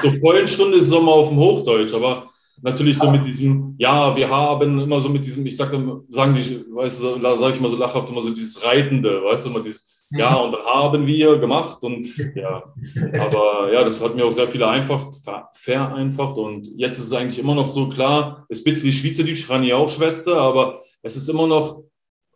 Zur 0.00 0.18
vollen 0.20 0.48
Stunde 0.48 0.78
ist 0.78 0.86
es 0.86 0.92
immer 0.92 1.12
auf 1.12 1.28
dem 1.28 1.36
Hochdeutsch, 1.36 1.92
aber 1.92 2.30
natürlich 2.62 2.98
so 2.98 3.10
mit 3.10 3.26
diesem, 3.26 3.74
ja, 3.78 4.16
wir 4.16 4.28
haben 4.28 4.80
immer 4.80 5.00
so 5.00 5.10
mit 5.10 5.24
diesem, 5.24 5.44
ich 5.44 5.56
sag 5.56 5.70
dann, 5.70 6.02
sagen 6.08 6.34
die, 6.34 6.64
weißt 6.74 7.02
du, 7.02 7.20
sage 7.20 7.54
ich 7.54 7.60
mal 7.60 7.70
so 7.70 7.76
lachhaft, 7.76 8.08
immer 8.10 8.22
so 8.22 8.30
dieses 8.30 8.64
Reitende, 8.64 9.22
weißt 9.22 9.46
du, 9.46 9.50
immer 9.50 9.60
dieses, 9.60 9.97
ja, 10.10 10.34
und 10.36 10.52
dann 10.52 10.64
haben 10.64 11.06
wir 11.06 11.38
gemacht 11.38 11.82
und 11.82 12.06
ja, 12.34 12.62
aber 13.12 13.72
ja, 13.72 13.84
das 13.84 14.02
hat 14.02 14.16
mir 14.16 14.24
auch 14.24 14.32
sehr 14.32 14.48
viel 14.48 14.60
vereinfacht, 14.60 15.16
vereinfacht 15.52 16.36
und 16.38 16.66
jetzt 16.76 16.98
ist 16.98 17.06
es 17.06 17.12
eigentlich 17.12 17.38
immer 17.38 17.54
noch 17.54 17.66
so 17.66 17.88
klar, 17.88 18.46
es 18.48 18.60
ist 18.60 18.66
ein 18.66 18.72
bisschen 18.72 18.88
wie 18.88 18.92
Schweizerdeutsch, 18.92 19.46
kann 19.46 19.64
ich 19.64 19.72
auch 19.72 19.88
schwätze, 19.88 20.36
aber 20.36 20.80
es 21.02 21.16
ist 21.16 21.28
immer 21.28 21.46
noch 21.46 21.82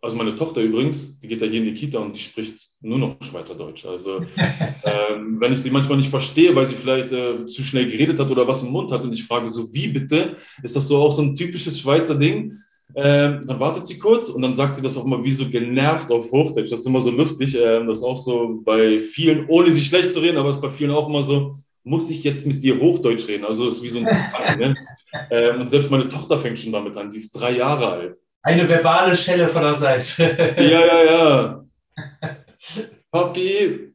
also 0.02 0.16
meine 0.16 0.34
Tochter 0.34 0.60
übrigens, 0.60 1.20
die 1.20 1.28
geht 1.28 1.40
ja 1.40 1.46
hier 1.46 1.60
in 1.60 1.64
die 1.64 1.74
Kita 1.74 2.00
und 2.00 2.16
die 2.16 2.20
spricht 2.20 2.70
nur 2.80 2.98
noch 2.98 3.16
Schweizerdeutsch. 3.20 3.86
Also 3.86 4.20
ähm, 4.84 5.40
wenn 5.40 5.52
ich 5.52 5.60
sie 5.60 5.70
manchmal 5.70 5.96
nicht 5.96 6.10
verstehe, 6.10 6.54
weil 6.56 6.66
sie 6.66 6.74
vielleicht 6.74 7.12
äh, 7.12 7.46
zu 7.46 7.62
schnell 7.62 7.86
geredet 7.86 8.18
hat 8.18 8.28
oder 8.28 8.46
was 8.46 8.64
im 8.64 8.70
Mund 8.70 8.90
hat 8.90 9.04
und 9.04 9.14
ich 9.14 9.24
frage 9.24 9.48
so, 9.48 9.72
wie 9.72 9.86
bitte? 9.86 10.34
Ist 10.64 10.74
das 10.74 10.88
so 10.88 11.00
auch 11.00 11.12
so 11.12 11.22
ein 11.22 11.36
typisches 11.36 11.78
Schweizer 11.78 12.16
Ding? 12.16 12.52
Ähm, 12.94 13.40
dann 13.46 13.58
wartet 13.58 13.86
sie 13.86 13.98
kurz 13.98 14.28
und 14.28 14.42
dann 14.42 14.52
sagt 14.52 14.76
sie 14.76 14.82
das 14.82 14.96
auch 14.96 15.04
mal 15.04 15.24
wie 15.24 15.30
so 15.30 15.48
genervt 15.48 16.10
auf 16.10 16.30
Hochdeutsch. 16.30 16.70
Das 16.70 16.80
ist 16.80 16.86
immer 16.86 17.00
so 17.00 17.10
lustig. 17.10 17.56
Ähm, 17.58 17.86
das 17.86 17.98
ist 17.98 18.04
auch 18.04 18.16
so 18.16 18.60
bei 18.64 19.00
vielen, 19.00 19.46
ohne 19.48 19.70
sie 19.70 19.82
schlecht 19.82 20.12
zu 20.12 20.20
reden, 20.20 20.36
aber 20.36 20.50
es 20.50 20.56
ist 20.56 20.62
bei 20.62 20.68
vielen 20.68 20.90
auch 20.90 21.08
immer 21.08 21.22
so, 21.22 21.56
muss 21.84 22.10
ich 22.10 22.22
jetzt 22.22 22.46
mit 22.46 22.62
dir 22.62 22.78
Hochdeutsch 22.78 23.26
reden? 23.28 23.44
Also 23.44 23.66
es 23.66 23.76
ist 23.76 23.82
wie 23.82 23.88
so 23.88 23.98
ein 24.00 24.08
Zwang. 24.08 24.58
ne? 24.58 24.74
ähm, 25.30 25.62
und 25.62 25.68
selbst 25.68 25.90
meine 25.90 26.08
Tochter 26.08 26.38
fängt 26.38 26.60
schon 26.60 26.72
damit 26.72 26.96
an, 26.96 27.10
die 27.10 27.18
ist 27.18 27.32
drei 27.32 27.56
Jahre 27.56 27.88
alt. 27.88 28.16
Eine 28.42 28.68
verbale 28.68 29.16
Schelle 29.16 29.48
von 29.48 29.62
der 29.62 29.74
Seite. 29.74 30.54
ja, 30.58 30.86
ja, 30.86 31.04
ja. 31.04 31.64
Papi, 33.10 33.92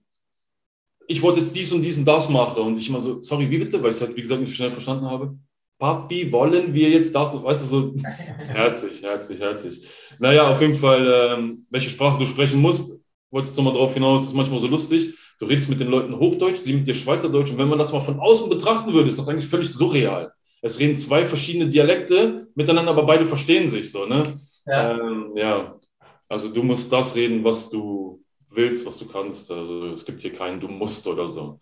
ich 1.07 1.21
wollte 1.21 1.39
jetzt 1.39 1.55
dies 1.55 1.71
und 1.71 1.81
dies 1.81 1.97
und 1.97 2.05
das 2.05 2.29
machen. 2.29 2.63
Und 2.63 2.77
ich 2.77 2.89
immer 2.89 2.99
so, 2.99 3.21
sorry, 3.21 3.49
wie 3.49 3.57
bitte? 3.57 3.81
Weil 3.81 3.89
ich 3.89 3.95
es 3.95 4.01
halt, 4.01 4.15
wie 4.15 4.21
gesagt, 4.21 4.41
nicht 4.41 4.55
schnell 4.55 4.71
verstanden 4.71 5.05
habe. 5.05 5.37
Papi, 5.79 6.31
wollen 6.31 6.73
wir 6.73 6.89
jetzt 6.89 7.13
das? 7.13 7.41
Weißt 7.41 7.63
du, 7.63 7.67
so 7.67 7.95
herzlich, 8.47 9.03
herzlich, 9.03 9.39
herzlich. 9.39 9.87
Naja, 10.19 10.49
auf 10.49 10.59
jeden 10.61 10.75
Fall, 10.75 11.35
ähm, 11.37 11.65
welche 11.69 11.89
Sprache 11.89 12.17
du 12.17 12.25
sprechen 12.25 12.59
musst, 12.59 12.99
wollte 13.29 13.47
jetzt 13.47 13.57
nochmal 13.57 13.73
drauf 13.73 13.93
hinaus, 13.93 14.21
das 14.21 14.29
ist 14.29 14.35
manchmal 14.35 14.59
so 14.59 14.67
lustig. 14.67 15.13
Du 15.39 15.45
redest 15.45 15.69
mit 15.69 15.79
den 15.79 15.89
Leuten 15.89 16.17
Hochdeutsch, 16.17 16.57
sie 16.57 16.73
mit 16.73 16.87
dir 16.87 16.95
Schweizerdeutsch. 16.95 17.51
Und 17.51 17.59
wenn 17.59 17.67
man 17.69 17.77
das 17.77 17.91
mal 17.91 18.01
von 18.01 18.19
außen 18.19 18.49
betrachten 18.49 18.91
würde, 18.91 19.07
ist 19.07 19.19
das 19.19 19.29
eigentlich 19.29 19.47
völlig 19.47 19.71
surreal. 19.71 20.31
Es 20.61 20.79
reden 20.79 20.95
zwei 20.95 21.25
verschiedene 21.25 21.69
Dialekte 21.69 22.47
miteinander, 22.55 22.91
aber 22.91 23.05
beide 23.05 23.25
verstehen 23.27 23.67
sich 23.67 23.91
so. 23.91 24.07
Ne? 24.07 24.39
Ja. 24.65 24.91
Ähm, 24.97 25.33
ja. 25.35 25.79
Also 26.27 26.51
du 26.51 26.63
musst 26.63 26.91
das 26.91 27.15
reden, 27.15 27.43
was 27.43 27.69
du 27.69 28.23
willst, 28.49 28.83
was 28.85 28.97
du 28.97 29.07
kannst. 29.07 29.51
Also 29.51 29.87
es 29.89 30.03
gibt 30.05 30.21
hier 30.21 30.33
keinen 30.33 30.59
Du 30.59 30.67
musst 30.67 31.05
oder 31.05 31.29
so. 31.29 31.59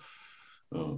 Ja. 0.73 0.97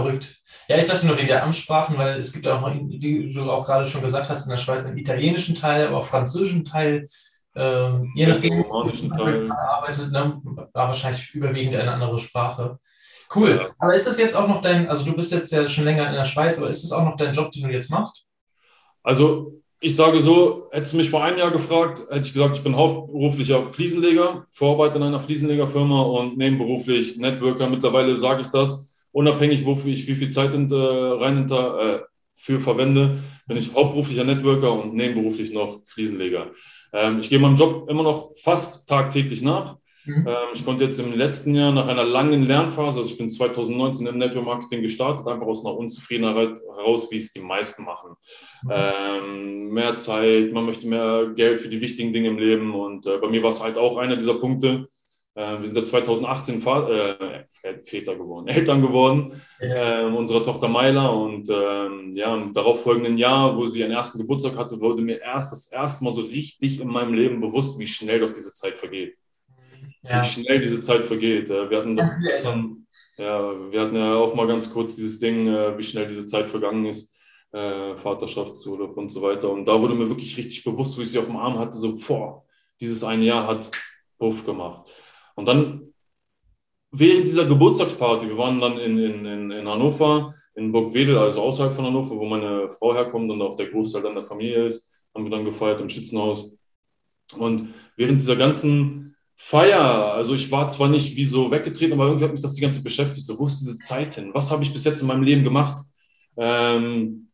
Verrückt. 0.00 0.36
Ja, 0.68 0.76
ich 0.78 0.84
dachte 0.84 1.06
nur 1.06 1.16
wegen 1.16 1.28
der 1.28 1.42
Amtssprachen, 1.42 1.98
weil 1.98 2.18
es 2.18 2.32
gibt 2.32 2.46
auch, 2.46 2.66
wie 2.70 3.28
du 3.28 3.50
auch 3.50 3.66
gerade 3.66 3.84
schon 3.84 4.02
gesagt 4.02 4.28
hast, 4.28 4.44
in 4.44 4.50
der 4.50 4.56
Schweiz 4.56 4.84
einen 4.84 4.98
italienischen 4.98 5.54
Teil, 5.54 5.86
aber 5.86 5.98
auch 5.98 6.04
französischen 6.04 6.64
Teil. 6.64 7.06
Ähm, 7.54 8.10
je 8.14 8.26
nachdem, 8.26 8.64
wo 8.64 8.84
man 9.08 9.50
arbeitet, 9.50 10.10
ne, 10.10 10.40
war 10.72 10.86
wahrscheinlich 10.86 11.34
überwiegend 11.34 11.74
eine 11.76 11.92
andere 11.92 12.18
Sprache. 12.18 12.78
Cool. 13.34 13.60
Ja. 13.62 13.74
Aber 13.78 13.94
ist 13.94 14.06
das 14.06 14.18
jetzt 14.18 14.36
auch 14.36 14.48
noch 14.48 14.60
dein, 14.60 14.88
also 14.88 15.04
du 15.04 15.14
bist 15.14 15.32
jetzt 15.32 15.52
ja 15.52 15.66
schon 15.68 15.84
länger 15.84 16.06
in 16.08 16.14
der 16.14 16.24
Schweiz, 16.24 16.58
aber 16.58 16.68
ist 16.68 16.82
das 16.82 16.92
auch 16.92 17.04
noch 17.04 17.16
dein 17.16 17.32
Job, 17.32 17.50
den 17.50 17.64
du 17.64 17.70
jetzt 17.70 17.90
machst? 17.90 18.26
Also 19.02 19.62
ich 19.80 19.96
sage 19.96 20.20
so, 20.20 20.68
hättest 20.70 20.92
du 20.92 20.96
mich 20.98 21.10
vor 21.10 21.24
einem 21.24 21.38
Jahr 21.38 21.50
gefragt, 21.50 22.02
hätte 22.08 22.26
ich 22.26 22.32
gesagt, 22.32 22.56
ich 22.56 22.62
bin 22.62 22.76
hauptberuflicher 22.76 23.72
Fliesenleger, 23.72 24.46
Vorarbeiter 24.50 24.96
in 24.96 25.02
einer 25.02 25.20
Fliesenlegerfirma 25.20 26.02
und 26.02 26.38
nebenberuflich 26.38 27.16
Networker. 27.16 27.68
Mittlerweile 27.68 28.14
sage 28.14 28.42
ich 28.42 28.46
das, 28.46 28.91
unabhängig, 29.12 29.64
wofür 29.64 29.92
ich 29.92 30.06
wie 30.08 30.14
viel 30.14 30.30
Zeit 30.30 30.54
in, 30.54 30.70
äh, 30.70 30.74
rein 30.74 31.48
äh, 31.50 32.00
für 32.34 32.58
verwende, 32.58 33.18
bin 33.46 33.56
ich 33.56 33.72
hauptberuflicher 33.72 34.24
Networker 34.24 34.72
und 34.72 34.94
nebenberuflich 34.94 35.52
noch 35.52 35.80
Fliesenleger. 35.86 36.50
Ähm, 36.92 37.20
ich 37.20 37.30
gehe 37.30 37.38
meinem 37.38 37.54
Job 37.54 37.88
immer 37.88 38.02
noch 38.02 38.32
fast 38.42 38.88
tagtäglich 38.88 39.42
nach. 39.42 39.76
Mhm. 40.04 40.26
Ähm, 40.26 40.48
ich 40.54 40.64
konnte 40.64 40.84
jetzt 40.84 40.98
im 40.98 41.12
letzten 41.12 41.54
Jahr 41.54 41.70
nach 41.70 41.86
einer 41.86 42.04
langen 42.04 42.42
Lernphase, 42.42 42.98
also 42.98 43.10
ich 43.10 43.18
bin 43.18 43.30
2019 43.30 44.06
im 44.08 44.18
Network 44.18 44.44
Marketing 44.44 44.82
gestartet, 44.82 45.28
einfach 45.28 45.46
aus 45.46 45.64
einer 45.64 45.76
Unzufriedenheit 45.76 46.58
heraus, 46.76 47.08
wie 47.10 47.18
es 47.18 47.32
die 47.32 47.40
meisten 47.40 47.84
machen. 47.84 48.16
Mhm. 48.64 48.70
Ähm, 48.72 49.68
mehr 49.68 49.94
Zeit, 49.96 50.52
man 50.52 50.66
möchte 50.66 50.88
mehr 50.88 51.30
Geld 51.34 51.60
für 51.60 51.68
die 51.68 51.80
wichtigen 51.80 52.12
Dinge 52.12 52.28
im 52.28 52.38
Leben 52.38 52.74
und 52.74 53.06
äh, 53.06 53.18
bei 53.18 53.28
mir 53.28 53.42
war 53.42 53.50
es 53.50 53.62
halt 53.62 53.78
auch 53.78 53.96
einer 53.96 54.16
dieser 54.16 54.34
Punkte. 54.34 54.88
Äh, 55.34 55.60
wir 55.60 55.66
sind 55.66 55.76
ja 55.76 55.84
2018 55.84 56.60
Vater, 56.60 57.20
äh, 57.20 57.82
Väter 57.82 58.16
geworden, 58.16 58.48
Eltern 58.48 58.82
geworden, 58.82 59.40
äh, 59.60 60.04
unserer 60.04 60.42
Tochter 60.42 60.68
Myla. 60.68 61.08
Und 61.08 61.48
ähm, 61.50 62.12
ja, 62.14 62.34
im 62.34 62.52
darauffolgenden 62.52 63.18
Jahr, 63.18 63.56
wo 63.56 63.66
sie 63.66 63.80
ihren 63.80 63.92
ersten 63.92 64.18
Geburtstag 64.18 64.56
hatte, 64.56 64.80
wurde 64.80 65.02
mir 65.02 65.20
erst 65.20 65.52
das 65.52 65.72
erste 65.72 66.04
Mal 66.04 66.12
so 66.12 66.22
richtig 66.22 66.80
in 66.80 66.88
meinem 66.88 67.14
Leben 67.14 67.40
bewusst, 67.40 67.78
wie 67.78 67.86
schnell 67.86 68.20
doch 68.20 68.30
diese 68.30 68.52
Zeit 68.52 68.78
vergeht 68.78 69.16
ja. 70.02 70.22
wie 70.22 70.26
schnell 70.26 70.60
diese 70.60 70.80
Zeit 70.80 71.04
vergeht. 71.04 71.48
Wir 71.48 71.78
hatten, 71.78 71.96
das, 71.96 72.12
ja, 73.16 73.70
wir 73.70 73.80
hatten 73.80 73.96
ja 73.96 74.16
auch 74.16 74.34
mal 74.34 74.46
ganz 74.46 74.72
kurz 74.72 74.96
dieses 74.96 75.18
Ding, 75.18 75.46
äh, 75.46 75.76
wie 75.78 75.82
schnell 75.82 76.08
diese 76.08 76.26
Zeit 76.26 76.48
vergangen 76.48 76.86
ist, 76.86 77.16
äh, 77.52 77.96
Vaterschaftsurlaub 77.96 78.96
und 78.96 79.10
so 79.10 79.22
weiter. 79.22 79.50
Und 79.50 79.66
da 79.66 79.80
wurde 79.80 79.94
mir 79.94 80.08
wirklich 80.08 80.36
richtig 80.36 80.64
bewusst, 80.64 80.96
wo 80.96 81.02
ich 81.02 81.10
sie 81.10 81.18
auf 81.18 81.26
dem 81.26 81.36
Arm 81.36 81.58
hatte, 81.58 81.76
so, 81.76 81.96
boah, 81.96 82.44
dieses 82.80 83.04
eine 83.04 83.24
Jahr 83.24 83.46
hat 83.46 83.70
Puff 84.18 84.44
gemacht. 84.44 84.90
Und 85.34 85.46
dann 85.46 85.92
während 86.90 87.26
dieser 87.26 87.46
Geburtstagsparty, 87.46 88.28
wir 88.28 88.38
waren 88.38 88.60
dann 88.60 88.78
in, 88.78 88.98
in, 88.98 89.50
in 89.50 89.68
Hannover, 89.68 90.34
in 90.54 90.72
Burgwedel, 90.72 91.16
also 91.18 91.42
außerhalb 91.42 91.74
von 91.74 91.86
Hannover, 91.86 92.16
wo 92.16 92.24
meine 92.24 92.68
Frau 92.68 92.94
herkommt 92.94 93.30
und 93.30 93.40
auch 93.40 93.56
der 93.56 93.68
Großteil 93.68 94.02
dann 94.02 94.14
der 94.14 94.24
Familie 94.24 94.66
ist, 94.66 94.90
haben 95.14 95.24
wir 95.24 95.30
dann 95.30 95.44
gefeiert 95.44 95.80
im 95.80 95.88
Schützenhaus. 95.88 96.54
Und 97.38 97.74
während 97.96 98.20
dieser 98.20 98.36
ganzen 98.36 99.02
Feier. 99.44 100.12
Also 100.14 100.34
ich 100.34 100.50
war 100.52 100.68
zwar 100.68 100.88
nicht 100.88 101.16
wie 101.16 101.24
so 101.24 101.50
weggetreten, 101.50 101.94
aber 101.94 102.06
irgendwie 102.06 102.24
hat 102.24 102.32
mich 102.32 102.40
das 102.40 102.54
die 102.54 102.60
ganze 102.60 102.82
beschäftigt. 102.82 103.26
So, 103.26 103.38
wo 103.38 103.46
ist 103.46 103.60
diese 103.60 103.78
Zeit 103.78 104.14
hin? 104.14 104.30
Was 104.32 104.52
habe 104.52 104.62
ich 104.62 104.72
bis 104.72 104.84
jetzt 104.84 105.00
in 105.02 105.08
meinem 105.08 105.24
Leben 105.24 105.42
gemacht? 105.42 105.82
Ähm, 106.36 107.28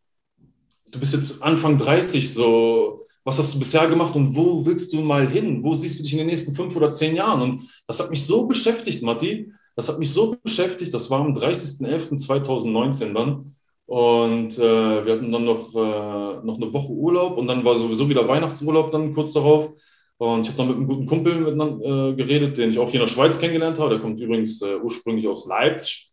du 0.91 0.99
bist 0.99 1.13
jetzt 1.13 1.43
Anfang 1.43 1.77
30, 1.77 2.33
so, 2.33 3.07
was 3.29 3.39
hast 3.39 3.55
du 3.55 3.59
bisher 3.59 3.87
gemacht 3.89 4.17
und 4.17 4.35
wo 4.35 4.65
willst 4.65 4.91
du 4.95 5.03
mal 5.03 5.29
hin? 5.29 5.63
Wo 5.63 5.75
siehst 5.75 5.99
du 5.99 6.03
dich 6.03 6.13
in 6.13 6.19
den 6.19 6.29
nächsten 6.29 6.55
fünf 6.55 6.75
oder 6.75 6.91
zehn 6.91 7.15
Jahren? 7.15 7.43
Und 7.43 7.69
das 7.87 8.01
hat 8.01 8.09
mich 8.09 8.25
so 8.25 8.47
beschäftigt, 8.49 9.03
Matti. 9.03 9.53
Das 9.77 9.87
hat 9.91 9.99
mich 9.99 10.11
so 10.11 10.35
beschäftigt. 10.43 10.95
Das 10.95 11.11
war 11.11 11.21
am 11.21 11.35
30.11.2019 11.35 13.13
dann. 13.13 13.53
Und 13.85 14.59
äh, 14.59 15.05
wir 15.05 15.13
hatten 15.13 15.31
dann 15.31 15.45
noch, 15.45 15.75
äh, 15.75 16.47
noch 16.47 16.57
eine 16.57 16.73
Woche 16.73 16.91
Urlaub 16.91 17.37
und 17.37 17.47
dann 17.49 17.65
war 17.67 17.77
sowieso 17.77 18.09
wieder 18.09 18.27
Weihnachtsurlaub 18.27 18.91
dann 18.91 19.13
kurz 19.13 19.35
darauf. 19.35 19.73
Und 20.17 20.41
ich 20.41 20.49
habe 20.49 20.57
dann 20.57 20.69
mit 20.69 20.77
einem 20.77 20.87
guten 20.87 21.07
Kumpel 21.07 21.35
miteinander, 21.35 21.85
äh, 21.85 22.15
geredet, 22.15 22.57
den 22.57 22.71
ich 22.71 22.79
auch 22.79 22.91
hier 22.91 23.01
in 23.01 23.07
der 23.07 23.13
Schweiz 23.13 23.39
kennengelernt 23.39 23.79
habe. 23.79 23.91
Der 23.91 23.99
kommt 24.01 24.19
übrigens 24.21 24.63
äh, 24.63 24.77
ursprünglich 24.77 25.29
aus 25.29 25.47
Leipzig, 25.47 26.13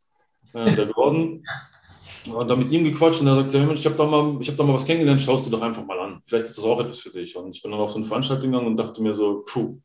äh, 0.54 0.70
der 0.74 0.86
Gordon. 0.94 1.46
Und 2.28 2.48
dann 2.48 2.60
mit 2.60 2.72
ihm 2.72 2.84
gequatscht 2.84 3.22
und 3.22 3.28
er 3.28 3.36
sagt, 3.36 3.54
hey, 3.54 3.74
ich 3.74 3.86
habe 3.86 3.96
da, 3.96 4.06
mal, 4.06 4.40
hab 4.40 4.58
da 4.58 4.64
mal 4.64 4.74
was 4.74 4.86
kennengelernt, 4.86 5.22
schaust 5.22 5.46
du 5.46 5.52
doch 5.52 5.62
einfach 5.62 5.86
mal 5.86 6.00
an. 6.00 6.22
Vielleicht 6.26 6.46
ist 6.46 6.58
das 6.58 6.66
auch 6.66 6.80
etwas 6.80 7.00
für 7.00 7.10
dich. 7.12 7.36
Und 7.36 7.56
ich 7.56 7.62
bin 7.62 7.72
dann 7.72 7.80
auf 7.80 7.92
so 7.92 7.98
eine 7.98 8.06
Veranstaltung 8.06 8.52
gegangen 8.52 8.68
und 8.68 8.78
dachte 8.78 9.02
mir 9.02 9.14
so, 9.14 9.44
puh, 9.48 9.80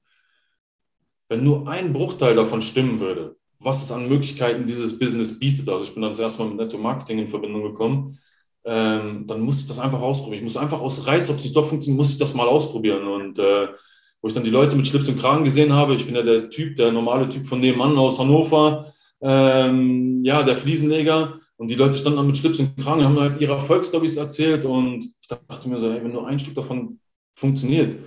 wenn 1.28 1.44
nur 1.44 1.68
ein 1.68 1.92
Bruchteil 1.92 2.34
davon 2.34 2.62
stimmen 2.62 3.00
würde, 3.00 3.36
was 3.58 3.82
es 3.82 3.92
an 3.92 4.08
Möglichkeiten 4.08 4.66
dieses 4.66 4.98
Business 4.98 5.38
bietet, 5.38 5.68
also 5.68 5.84
ich 5.84 5.92
bin 5.92 6.02
dann 6.02 6.12
das 6.12 6.18
erste 6.18 6.42
Mal 6.42 6.48
mit 6.48 6.58
Netto 6.58 6.78
Marketing 6.78 7.18
in 7.18 7.28
Verbindung 7.28 7.62
gekommen, 7.62 8.18
ähm, 8.64 9.26
dann 9.26 9.40
muss 9.40 9.60
ich 9.60 9.68
das 9.68 9.78
einfach 9.78 10.00
ausprobieren. 10.00 10.38
Ich 10.38 10.42
muss 10.42 10.56
einfach 10.56 10.80
aus 10.80 11.06
Reiz, 11.06 11.30
ob 11.30 11.36
es 11.36 11.44
nicht 11.44 11.56
doch 11.56 11.66
funktioniert, 11.66 11.98
muss 11.98 12.12
ich 12.12 12.18
das 12.18 12.34
mal 12.34 12.48
ausprobieren. 12.48 13.06
Und 13.06 13.38
äh, 13.38 13.68
wo 14.22 14.28
ich 14.28 14.34
dann 14.34 14.44
die 14.44 14.50
Leute 14.50 14.76
mit 14.76 14.86
Schlips 14.86 15.08
und 15.08 15.18
Kragen 15.18 15.44
gesehen 15.44 15.72
habe. 15.72 15.94
Ich 15.94 16.04
bin 16.04 16.14
ja 16.14 16.22
der 16.22 16.50
Typ, 16.50 16.76
der 16.76 16.92
normale 16.92 17.28
Typ 17.28 17.46
von 17.46 17.60
nebenan 17.60 17.96
aus 17.96 18.18
Hannover, 18.18 18.92
ähm, 19.20 20.24
ja, 20.24 20.42
der 20.42 20.56
Fliesenleger. 20.56 21.38
Und 21.60 21.68
die 21.68 21.74
Leute 21.74 21.98
standen 21.98 22.16
dann 22.16 22.26
mit 22.26 22.38
Schlips 22.38 22.58
und 22.58 22.74
Kragen, 22.78 23.04
haben 23.04 23.20
halt 23.20 23.38
ihre 23.38 23.52
Erfolgsstories 23.52 24.16
erzählt. 24.16 24.64
Und 24.64 25.04
ich 25.04 25.28
dachte 25.28 25.68
mir 25.68 25.78
so, 25.78 25.92
hey, 25.92 26.02
wenn 26.02 26.10
nur 26.10 26.26
ein 26.26 26.38
Stück 26.38 26.54
davon 26.54 26.98
funktioniert, 27.34 27.98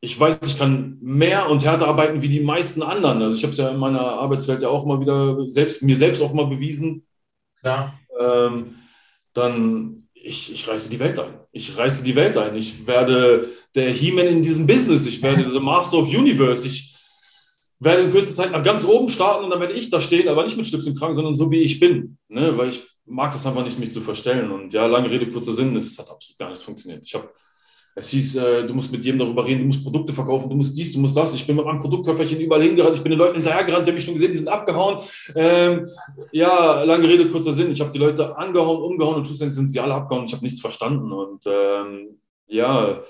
ich 0.00 0.18
weiß, 0.18 0.40
ich 0.46 0.56
kann 0.56 0.96
mehr 1.02 1.50
und 1.50 1.62
härter 1.62 1.88
arbeiten 1.88 2.22
wie 2.22 2.30
die 2.30 2.40
meisten 2.40 2.82
anderen. 2.82 3.20
Also 3.20 3.36
ich 3.36 3.42
habe 3.42 3.52
es 3.52 3.58
ja 3.58 3.68
in 3.68 3.76
meiner 3.76 4.00
Arbeitswelt 4.00 4.62
ja 4.62 4.70
auch 4.70 4.86
mal 4.86 4.98
wieder 4.98 5.46
selbst, 5.46 5.82
mir 5.82 5.94
selbst 5.94 6.22
auch 6.22 6.32
mal 6.32 6.46
bewiesen. 6.46 7.06
Ja. 7.62 7.92
Ähm, 8.18 8.76
dann 9.34 10.08
ich, 10.14 10.54
ich 10.54 10.66
reiße 10.66 10.88
die 10.88 11.00
Welt 11.00 11.18
ein. 11.18 11.34
Ich 11.52 11.76
reiße 11.76 12.02
die 12.02 12.16
Welt 12.16 12.38
ein. 12.38 12.56
Ich 12.56 12.86
werde 12.86 13.50
der 13.74 13.92
He-Man 13.92 14.26
in 14.28 14.42
diesem 14.42 14.66
Business. 14.66 15.04
Ich 15.04 15.22
werde 15.22 15.44
der 15.44 15.60
Master 15.60 15.98
of 15.98 16.08
Universe. 16.08 16.66
Ich 16.66 16.96
werde 17.84 18.02
in 18.02 18.10
kürzester 18.10 18.44
Zeit 18.44 18.52
nach 18.52 18.62
ganz 18.62 18.84
oben 18.84 19.08
starten 19.08 19.44
und 19.44 19.50
dann 19.50 19.60
werde 19.60 19.74
ich 19.74 19.90
da 19.90 20.00
stehen, 20.00 20.28
aber 20.28 20.44
nicht 20.44 20.56
mit 20.56 20.66
Schlips 20.66 20.86
und 20.86 20.98
Kragen, 20.98 21.14
sondern 21.14 21.34
so 21.34 21.50
wie 21.50 21.60
ich 21.60 21.80
bin. 21.80 22.18
Ne? 22.28 22.56
Weil 22.56 22.68
ich 22.68 22.82
mag 23.06 23.32
das 23.32 23.46
einfach 23.46 23.64
nicht, 23.64 23.78
mich 23.78 23.92
zu 23.92 24.00
verstellen. 24.00 24.50
Und 24.50 24.72
ja, 24.72 24.86
lange 24.86 25.10
Rede, 25.10 25.28
kurzer 25.28 25.52
Sinn, 25.52 25.76
es 25.76 25.98
hat 25.98 26.10
absolut 26.10 26.38
gar 26.38 26.48
nichts 26.48 26.64
funktioniert. 26.64 27.04
Ich 27.04 27.14
habe 27.14 27.28
es 27.94 28.08
hieß, 28.08 28.36
äh, 28.36 28.66
du 28.66 28.72
musst 28.72 28.90
mit 28.90 29.04
jedem 29.04 29.18
darüber 29.18 29.46
reden, 29.46 29.60
du 29.60 29.66
musst 29.66 29.84
Produkte 29.84 30.14
verkaufen, 30.14 30.48
du 30.48 30.56
musst 30.56 30.76
dies, 30.76 30.92
du 30.92 30.98
musst 30.98 31.14
das. 31.14 31.34
Ich 31.34 31.46
bin 31.46 31.56
mit 31.56 31.66
meinem 31.66 31.78
Produktköfferchen 31.78 32.40
überall 32.40 32.62
hingerannt, 32.62 32.96
ich 32.96 33.02
bin 33.02 33.10
den 33.10 33.18
Leuten 33.18 33.34
hinterhergerannt, 33.34 33.86
die 33.86 33.90
haben 33.90 33.96
mich 33.96 34.04
schon 34.04 34.14
gesehen, 34.14 34.32
die 34.32 34.38
sind 34.38 34.48
abgehauen. 34.48 34.98
Ähm, 35.34 35.88
ja, 36.30 36.82
lange 36.84 37.06
Rede, 37.06 37.30
kurzer 37.30 37.52
Sinn. 37.52 37.70
Ich 37.70 37.80
habe 37.82 37.92
die 37.92 37.98
Leute 37.98 38.36
angehauen, 38.36 38.80
umgehauen 38.80 39.16
und 39.16 39.26
schlussendlich 39.26 39.56
sind 39.56 39.68
sie 39.68 39.78
alle 39.78 39.92
abgehauen. 39.92 40.24
Ich 40.24 40.32
habe 40.32 40.42
nichts 40.42 40.60
verstanden. 40.60 41.12
Und 41.12 41.44
ähm, 41.46 42.18
ja, 42.46 43.02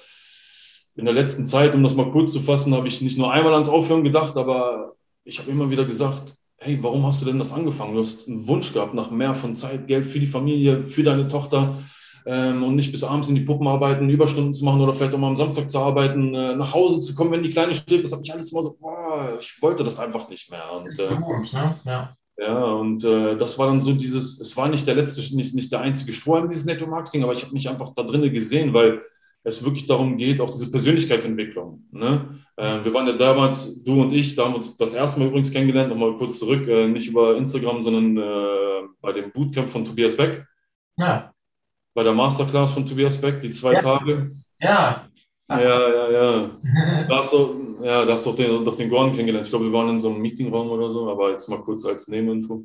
in 0.94 1.04
der 1.04 1.14
letzten 1.14 1.46
Zeit, 1.46 1.74
um 1.74 1.82
das 1.82 1.94
mal 1.94 2.10
kurz 2.10 2.32
zu 2.32 2.40
fassen, 2.40 2.74
habe 2.74 2.88
ich 2.88 3.00
nicht 3.00 3.18
nur 3.18 3.32
einmal 3.32 3.54
ans 3.54 3.68
Aufhören 3.68 4.04
gedacht, 4.04 4.36
aber 4.36 4.94
ich 5.24 5.38
habe 5.38 5.50
immer 5.50 5.70
wieder 5.70 5.84
gesagt, 5.84 6.34
hey, 6.58 6.78
warum 6.80 7.06
hast 7.06 7.22
du 7.22 7.26
denn 7.26 7.38
das 7.38 7.52
angefangen? 7.52 7.94
Du 7.94 8.00
hast 8.00 8.28
einen 8.28 8.46
Wunsch 8.46 8.72
gehabt 8.72 8.94
nach 8.94 9.10
mehr 9.10 9.34
von 9.34 9.56
Zeit, 9.56 9.86
Geld 9.86 10.06
für 10.06 10.20
die 10.20 10.26
Familie, 10.26 10.82
für 10.82 11.02
deine 11.02 11.28
Tochter 11.28 11.78
ähm, 12.26 12.62
und 12.62 12.76
nicht 12.76 12.92
bis 12.92 13.04
abends 13.04 13.28
in 13.28 13.34
die 13.34 13.40
Puppen 13.40 13.66
arbeiten, 13.66 14.08
Überstunden 14.08 14.54
zu 14.54 14.64
machen 14.64 14.80
oder 14.80 14.92
vielleicht 14.92 15.14
auch 15.14 15.18
mal 15.18 15.28
am 15.28 15.36
Samstag 15.36 15.68
zu 15.68 15.78
arbeiten, 15.78 16.34
äh, 16.34 16.54
nach 16.54 16.74
Hause 16.74 17.00
zu 17.00 17.14
kommen, 17.14 17.32
wenn 17.32 17.42
die 17.42 17.50
Kleine 17.50 17.74
schläft. 17.74 18.04
Das 18.04 18.12
hat 18.12 18.20
mich 18.20 18.32
alles 18.32 18.52
immer 18.52 18.62
so, 18.62 18.76
boah, 18.78 19.38
ich 19.40 19.60
wollte 19.60 19.82
das 19.84 19.98
einfach 19.98 20.28
nicht 20.28 20.50
mehr. 20.50 20.70
Und, 20.72 20.98
äh, 20.98 21.08
ne? 21.08 21.80
ja. 21.84 22.16
Ja, 22.38 22.64
und 22.64 23.04
äh, 23.04 23.36
das 23.36 23.58
war 23.58 23.66
dann 23.66 23.80
so 23.80 23.92
dieses, 23.92 24.40
es 24.40 24.56
war 24.56 24.66
nicht 24.66 24.86
der 24.86 24.94
letzte, 24.94 25.20
nicht, 25.36 25.54
nicht 25.54 25.70
der 25.70 25.80
einzige 25.80 26.12
Strohhalm 26.12 26.48
dieses 26.48 26.64
Netto-Marketing, 26.64 27.22
aber 27.22 27.32
ich 27.32 27.42
habe 27.42 27.52
mich 27.52 27.68
einfach 27.68 27.92
da 27.94 28.02
drinnen 28.02 28.32
gesehen, 28.32 28.72
weil 28.72 29.02
es 29.44 29.64
wirklich 29.64 29.86
darum 29.86 30.16
geht, 30.16 30.40
auch 30.40 30.50
diese 30.50 30.70
Persönlichkeitsentwicklung. 30.70 31.84
Ne? 31.90 32.40
Äh, 32.56 32.84
wir 32.84 32.94
waren 32.94 33.06
ja 33.06 33.14
damals, 33.14 33.82
du 33.82 34.02
und 34.02 34.12
ich, 34.12 34.34
da 34.34 34.44
haben 34.44 34.54
uns 34.54 34.76
das 34.76 34.94
erste 34.94 35.20
Mal 35.20 35.28
übrigens 35.28 35.50
kennengelernt, 35.50 35.90
nochmal 35.90 36.16
kurz 36.16 36.38
zurück, 36.38 36.66
äh, 36.68 36.86
nicht 36.88 37.08
über 37.08 37.36
Instagram, 37.36 37.82
sondern 37.82 38.16
äh, 38.16 38.88
bei 39.00 39.12
dem 39.12 39.32
Bootcamp 39.32 39.68
von 39.68 39.84
Tobias 39.84 40.16
Beck. 40.16 40.44
Ja 40.98 41.32
bei 41.94 42.02
der 42.02 42.12
Masterclass 42.12 42.72
von 42.72 42.86
Tobias 42.86 43.20
Beck, 43.20 43.40
die 43.40 43.50
zwei 43.50 43.74
ja. 43.74 43.82
Tage. 43.82 44.32
Ja. 44.60 45.06
Ja, 45.48 45.60
ja, 45.60 46.10
ja. 46.10 46.50
da 47.08 47.18
hast 47.18 47.32
du, 47.34 47.76
ja, 47.82 48.06
da 48.06 48.14
hast 48.14 48.24
du 48.24 48.30
doch 48.30 48.36
den, 48.36 48.64
doch 48.64 48.74
den 48.74 48.88
Gordon 48.88 49.10
kennengelernt. 49.10 49.44
Ich 49.44 49.50
glaube, 49.50 49.66
wir 49.66 49.72
waren 49.72 49.90
in 49.90 50.00
so 50.00 50.08
einem 50.08 50.22
Meetingraum 50.22 50.70
oder 50.70 50.90
so, 50.90 51.10
aber 51.10 51.32
jetzt 51.32 51.46
mal 51.48 51.60
kurz 51.60 51.84
als 51.84 52.08
Nebeninfo. 52.08 52.64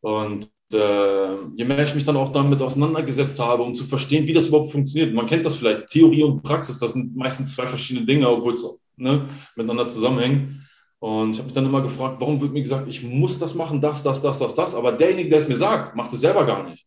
Und 0.00 0.48
äh, 0.72 1.34
je 1.56 1.64
mehr 1.64 1.84
ich 1.84 1.94
mich 1.94 2.04
dann 2.04 2.16
auch 2.16 2.32
damit 2.32 2.60
auseinandergesetzt 2.62 3.38
habe, 3.40 3.62
um 3.62 3.74
zu 3.74 3.84
verstehen, 3.84 4.26
wie 4.26 4.32
das 4.32 4.48
überhaupt 4.48 4.72
funktioniert. 4.72 5.14
Man 5.14 5.26
kennt 5.26 5.44
das 5.44 5.56
vielleicht, 5.56 5.88
Theorie 5.88 6.22
und 6.22 6.42
Praxis, 6.42 6.78
das 6.78 6.94
sind 6.94 7.16
meistens 7.16 7.54
zwei 7.54 7.66
verschiedene 7.66 8.06
Dinge, 8.06 8.28
obwohl 8.28 8.54
es 8.54 8.64
ne, 8.96 9.28
miteinander 9.56 9.86
zusammenhängen. 9.86 10.66
Und 10.98 11.32
ich 11.32 11.38
habe 11.38 11.46
mich 11.46 11.54
dann 11.54 11.66
immer 11.66 11.82
gefragt, 11.82 12.16
warum 12.20 12.40
wird 12.40 12.52
mir 12.52 12.62
gesagt, 12.62 12.88
ich 12.88 13.02
muss 13.02 13.38
das 13.38 13.54
machen, 13.54 13.80
das, 13.80 14.02
das, 14.02 14.22
das, 14.22 14.38
das, 14.38 14.54
das, 14.54 14.74
aber 14.74 14.92
derjenige, 14.92 15.28
der 15.28 15.40
es 15.40 15.48
mir 15.48 15.56
sagt, 15.56 15.94
macht 15.94 16.12
es 16.12 16.20
selber 16.20 16.46
gar 16.46 16.68
nicht. 16.68 16.86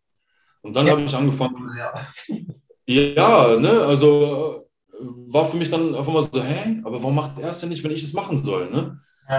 Und 0.62 0.76
dann 0.76 0.88
ja. 0.88 0.94
habe 0.94 1.04
ich 1.04 1.16
angefangen. 1.16 1.56
Ja. 2.88 3.50
ja, 3.50 3.58
ne, 3.58 3.82
also 3.82 4.66
war 5.28 5.46
für 5.46 5.58
mich 5.58 5.70
dann 5.70 5.94
auf 5.94 6.08
einmal 6.08 6.24
so, 6.24 6.42
hä, 6.42 6.82
aber 6.86 7.04
warum 7.04 7.16
macht 7.16 7.38
er 7.38 7.52
es 7.52 7.60
denn 7.60 7.68
nicht, 7.68 7.84
wenn 7.84 7.92
ich 7.92 8.02
es 8.02 8.14
machen 8.14 8.38
soll? 8.38 8.72
Ne? 8.72 8.98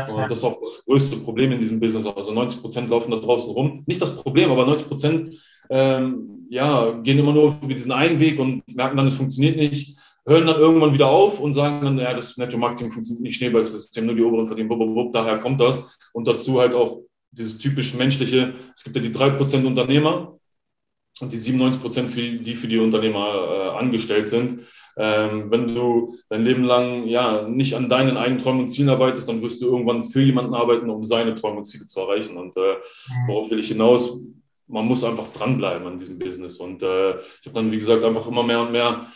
Und 0.09 0.30
das 0.30 0.39
ist 0.39 0.45
auch 0.45 0.61
das 0.61 0.84
größte 0.84 1.16
Problem 1.16 1.53
in 1.53 1.59
diesem 1.59 1.80
Business. 1.80 2.07
Also 2.07 2.32
90 2.32 2.61
Prozent 2.61 2.91
laufen 2.91 3.11
da 3.11 3.16
draußen 3.18 3.51
rum. 3.51 3.84
Nicht 3.86 4.03
das 4.03 4.16
Problem, 4.16 4.51
aber 4.51 4.66
90 4.66 4.89
Prozent 4.89 5.34
ähm, 5.70 6.47
ja, 6.51 6.93
gehen 7.03 7.18
immer 7.18 7.32
nur 7.32 7.57
über 7.62 7.74
diesen 7.74 7.93
einen 7.93 8.18
Weg 8.18 8.39
und 8.39 8.62
merken 8.74 8.97
dann, 8.97 9.07
es 9.07 9.14
funktioniert 9.14 9.57
nicht, 9.57 9.99
hören 10.26 10.47
dann 10.47 10.57
irgendwann 10.57 10.93
wieder 10.93 11.09
auf 11.09 11.41
und 11.41 11.53
sagen 11.53 11.84
dann, 11.84 11.99
ja, 11.99 12.12
das 12.14 12.36
Netto-Marketing 12.36 12.91
funktioniert 12.91 13.22
nicht, 13.22 13.36
Schneeballsystem, 13.36 14.07
nur 14.07 14.14
die 14.14 14.22
oberen 14.22 14.47
verdienen, 14.47 14.68
bub, 14.68 14.78
bub, 14.78 14.95
bub, 14.95 15.12
daher 15.12 15.39
kommt 15.39 15.61
das. 15.61 15.99
Und 16.12 16.26
dazu 16.26 16.61
halt 16.61 16.74
auch 16.74 17.01
dieses 17.30 17.59
typisch 17.59 17.95
menschliche, 17.95 18.55
es 18.74 18.84
gibt 18.84 18.97
ja 18.97 19.03
die 19.03 19.11
3% 19.11 19.66
Unternehmer, 19.66 20.39
und 21.20 21.32
die 21.32 21.39
97 21.39 21.82
Prozent, 21.82 22.16
die 22.16 22.55
für 22.55 22.68
die 22.68 22.78
Unternehmer 22.78 23.74
äh, 23.74 23.78
angestellt 23.78 24.28
sind. 24.28 24.62
Ähm, 24.99 25.51
wenn 25.51 25.75
du 25.75 26.17
dein 26.29 26.45
Leben 26.45 26.65
lang 26.65 27.07
ja 27.07 27.47
nicht 27.49 27.75
an 27.75 27.89
deinen 27.89 28.17
eigenen 28.17 28.39
Träumen 28.39 28.63
und 28.63 28.69
Zielen 28.69 28.89
arbeitest, 28.89 29.29
dann 29.29 29.41
wirst 29.43 29.63
du 29.63 29.67
irgendwann 29.67 30.03
für 30.03 30.21
jemanden 30.21 30.55
arbeiten, 30.55 30.91
um 30.91 31.05
seine 31.05 31.35
Träume 31.35 31.59
und 31.59 31.65
Ziele 31.65 31.87
zu 31.87 32.01
erreichen. 32.01 32.37
Und 32.37 32.57
äh, 32.57 32.75
mhm. 32.75 33.29
worauf 33.29 33.51
will 33.51 33.61
ich 33.61 33.69
hinaus? 33.69 34.21
Man 34.67 34.87
muss 34.87 35.05
einfach 35.05 35.29
dranbleiben 35.33 35.87
an 35.87 35.99
diesem 35.99 36.19
Business. 36.19 36.59
Und 36.59 36.83
äh, 36.83 37.17
ich 37.19 37.47
habe 37.47 37.55
dann, 37.55 37.71
wie 37.71 37.79
gesagt, 37.79 38.05
einfach 38.05 38.27
immer 38.27 38.43
mehr 38.43 38.61
und 38.61 38.73
mehr 38.73 39.07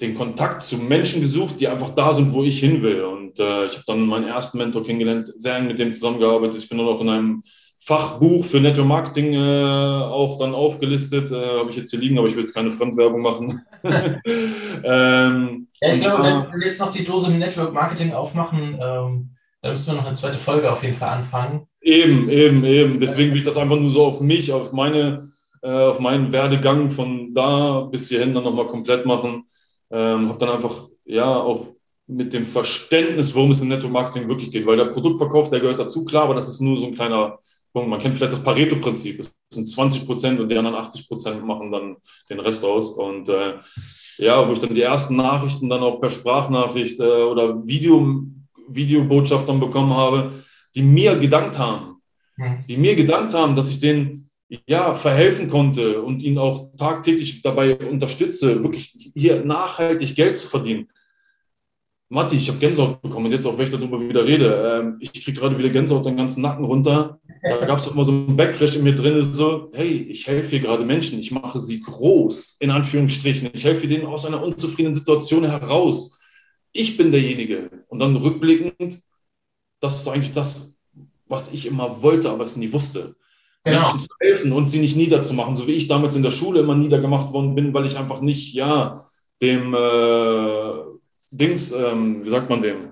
den 0.00 0.14
Kontakt 0.14 0.62
zu 0.62 0.78
Menschen 0.78 1.20
gesucht, 1.20 1.60
die 1.60 1.68
einfach 1.68 1.90
da 1.90 2.12
sind, 2.12 2.32
wo 2.32 2.42
ich 2.42 2.58
hin 2.58 2.82
will. 2.82 3.04
Und 3.04 3.38
äh, 3.38 3.66
ich 3.66 3.74
habe 3.74 3.84
dann 3.86 4.06
meinen 4.06 4.26
ersten 4.26 4.58
Mentor 4.58 4.82
kennengelernt, 4.82 5.30
sehr 5.36 5.56
eng 5.56 5.66
mit 5.66 5.78
dem 5.78 5.92
zusammengearbeitet. 5.92 6.62
Ich 6.62 6.68
bin 6.68 6.78
dann 6.78 6.88
auch 6.88 7.00
in 7.00 7.08
einem 7.08 7.42
Fachbuch 7.82 8.44
für 8.44 8.60
Netto 8.60 8.84
Marketing 8.84 9.32
äh, 9.32 9.38
auch 9.38 10.38
dann 10.38 10.54
aufgelistet. 10.54 11.30
Äh, 11.30 11.58
Habe 11.60 11.70
ich 11.70 11.76
jetzt 11.76 11.90
hier 11.90 11.98
liegen, 11.98 12.18
aber 12.18 12.28
ich 12.28 12.34
will 12.34 12.42
jetzt 12.42 12.54
keine 12.54 12.70
Fremdwerbung 12.70 13.22
machen. 13.22 13.62
ähm, 13.82 15.68
ja, 15.80 15.88
ich 15.88 16.00
glaube, 16.00 16.24
wenn 16.24 16.60
wir 16.60 16.66
jetzt 16.66 16.78
noch 16.78 16.90
die 16.90 17.04
Dose 17.04 17.32
Network 17.32 17.72
Marketing 17.72 18.12
aufmachen, 18.12 18.78
ähm, 18.80 19.30
dann 19.62 19.72
müssen 19.72 19.92
wir 19.92 19.94
noch 19.94 20.06
eine 20.06 20.14
zweite 20.14 20.38
Folge 20.38 20.70
auf 20.70 20.82
jeden 20.82 20.94
Fall 20.94 21.08
anfangen. 21.08 21.66
Eben, 21.80 22.28
eben, 22.28 22.64
eben. 22.64 23.00
Deswegen 23.00 23.32
will 23.32 23.38
ich 23.38 23.46
das 23.46 23.56
einfach 23.56 23.76
nur 23.76 23.90
so 23.90 24.04
auf 24.04 24.20
mich, 24.20 24.52
auf 24.52 24.72
meine, 24.72 25.32
äh, 25.62 25.70
auf 25.70 26.00
meinen 26.00 26.32
Werdegang 26.32 26.90
von 26.90 27.32
da 27.32 27.80
bis 27.80 28.08
hierhin 28.08 28.34
dann 28.34 28.44
nochmal 28.44 28.66
komplett 28.66 29.06
machen. 29.06 29.44
Ähm, 29.90 30.28
habe 30.28 30.38
dann 30.38 30.50
einfach, 30.50 30.88
ja, 31.06 31.34
auch 31.34 31.68
mit 32.06 32.34
dem 32.34 32.44
Verständnis, 32.44 33.34
worum 33.34 33.52
es 33.52 33.62
im 33.62 33.68
Netto-Marketing 33.68 34.28
wirklich 34.28 34.50
geht. 34.50 34.66
Weil 34.66 34.76
der 34.76 34.86
Produktverkauf, 34.86 35.48
der 35.48 35.60
gehört 35.60 35.78
dazu, 35.78 36.04
klar, 36.04 36.24
aber 36.24 36.34
das 36.34 36.48
ist 36.48 36.60
nur 36.60 36.76
so 36.76 36.86
ein 36.86 36.94
kleiner 36.94 37.38
man 37.74 37.98
kennt 37.98 38.14
vielleicht 38.14 38.32
das 38.32 38.42
Pareto-Prinzip. 38.42 39.20
Es 39.20 39.36
sind 39.50 39.66
20 39.66 40.06
Prozent 40.06 40.40
und 40.40 40.48
die 40.48 40.56
anderen 40.56 40.76
80 40.76 41.08
Prozent 41.08 41.44
machen 41.44 41.70
dann 41.70 41.96
den 42.28 42.40
Rest 42.40 42.64
aus. 42.64 42.90
Und 42.90 43.28
äh, 43.28 43.54
ja, 44.18 44.46
wo 44.46 44.52
ich 44.52 44.58
dann 44.58 44.74
die 44.74 44.82
ersten 44.82 45.16
Nachrichten 45.16 45.68
dann 45.68 45.82
auch 45.82 46.00
per 46.00 46.10
Sprachnachricht 46.10 47.00
äh, 47.00 47.04
oder 47.04 47.66
Video, 47.66 48.24
Videobotschaft 48.68 49.48
dann 49.48 49.60
bekommen 49.60 49.94
habe, 49.94 50.32
die 50.74 50.82
mir 50.82 51.16
gedankt 51.16 51.58
haben. 51.58 51.96
Mhm. 52.36 52.64
Die 52.68 52.76
mir 52.76 52.96
gedankt 52.96 53.34
haben, 53.34 53.54
dass 53.54 53.70
ich 53.70 53.80
denen 53.80 54.30
ja, 54.66 54.94
verhelfen 54.94 55.48
konnte 55.48 56.02
und 56.02 56.22
ihn 56.22 56.38
auch 56.38 56.74
tagtäglich 56.76 57.40
dabei 57.42 57.76
unterstütze, 57.76 58.62
wirklich 58.62 59.12
hier 59.14 59.44
nachhaltig 59.44 60.16
Geld 60.16 60.36
zu 60.36 60.48
verdienen. 60.48 60.88
Matti, 62.08 62.36
ich 62.36 62.48
habe 62.48 62.58
Gänsehaut 62.58 63.00
bekommen 63.00 63.26
und 63.26 63.32
jetzt 63.32 63.46
auch, 63.46 63.56
wenn 63.56 63.66
ich 63.66 63.70
darüber 63.70 64.00
wieder 64.00 64.26
rede, 64.26 64.80
ähm, 64.82 64.96
ich 64.98 65.12
kriege 65.12 65.38
gerade 65.38 65.56
wieder 65.56 65.68
Gänsehaut 65.68 66.04
den 66.04 66.16
ganzen 66.16 66.42
Nacken 66.42 66.64
runter. 66.64 67.20
Da 67.42 67.64
gab 67.64 67.78
es 67.78 67.84
doch 67.84 67.94
mal 67.94 68.04
so 68.04 68.12
ein 68.12 68.36
Backflash 68.36 68.76
in 68.76 68.84
mir 68.84 68.94
drin, 68.94 69.22
so, 69.22 69.70
hey, 69.72 70.06
ich 70.10 70.26
helfe 70.26 70.50
hier 70.50 70.60
gerade 70.60 70.84
Menschen, 70.84 71.18
ich 71.18 71.30
mache 71.30 71.58
sie 71.58 71.80
groß, 71.80 72.58
in 72.60 72.70
Anführungsstrichen. 72.70 73.50
Ich 73.52 73.64
helfe 73.64 73.88
denen 73.88 74.06
aus 74.06 74.26
einer 74.26 74.42
unzufriedenen 74.42 74.94
Situation 74.94 75.44
heraus. 75.44 76.18
Ich 76.72 76.96
bin 76.96 77.10
derjenige. 77.10 77.70
Und 77.88 77.98
dann 77.98 78.16
rückblickend, 78.16 79.00
das 79.80 79.96
ist 79.96 80.06
doch 80.06 80.12
eigentlich 80.12 80.34
das, 80.34 80.74
was 81.26 81.52
ich 81.52 81.66
immer 81.66 82.02
wollte, 82.02 82.30
aber 82.30 82.44
es 82.44 82.56
nie 82.56 82.72
wusste. 82.72 83.16
Genau. 83.64 83.80
Menschen 83.80 84.00
zu 84.00 84.08
helfen 84.20 84.52
und 84.52 84.68
sie 84.68 84.80
nicht 84.80 84.96
niederzumachen, 84.96 85.56
so 85.56 85.66
wie 85.66 85.72
ich 85.72 85.88
damals 85.88 86.16
in 86.16 86.22
der 86.22 86.30
Schule 86.30 86.60
immer 86.60 86.74
niedergemacht 86.74 87.32
worden 87.32 87.54
bin, 87.54 87.72
weil 87.72 87.86
ich 87.86 87.96
einfach 87.96 88.20
nicht, 88.20 88.54
ja, 88.54 89.06
dem... 89.40 89.74
Äh, 89.74 90.90
Dings, 91.30 91.70
ähm, 91.70 92.24
wie 92.24 92.28
sagt 92.28 92.50
man 92.50 92.60
dem, 92.60 92.90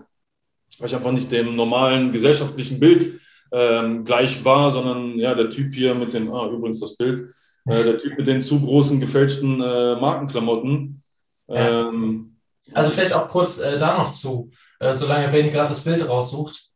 weil 0.78 0.86
ich 0.88 0.94
einfach 0.94 1.11
nicht 1.11 1.30
dem 1.32 1.57
normalen 1.57 2.12
gesellschaftlichen 2.12 2.78
Bild 2.78 3.20
ähm, 3.53 4.05
gleich 4.05 4.44
war, 4.44 4.70
sondern 4.70 5.18
ja, 5.18 5.34
der 5.34 5.51
Typ 5.51 5.74
hier 5.74 5.94
mit 5.94 6.12
den, 6.12 6.32
ah, 6.32 6.46
übrigens 6.46 6.80
das 6.80 6.96
Bild, 6.96 7.30
äh, 7.66 7.82
der 7.82 8.01
Typ 8.01 8.18
mit 8.18 8.28
den 8.28 8.42
zu 8.42 8.61
großen 8.61 9.01
gefälschten 9.01 9.61
äh, 9.61 9.96
Markenklamotten. 9.96 11.03
Ähm, 11.49 12.36
also 12.72 12.90
vielleicht 12.90 13.14
auch 13.14 13.28
kurz 13.28 13.59
äh, 13.59 13.78
da 13.78 13.99
noch 13.99 14.12
zu, 14.12 14.51
äh, 14.80 14.92
solange 14.92 15.28
Benny 15.28 15.51
gerade 15.51 15.68
das 15.68 15.84
Bild 15.84 16.07
raussucht. 16.09 16.68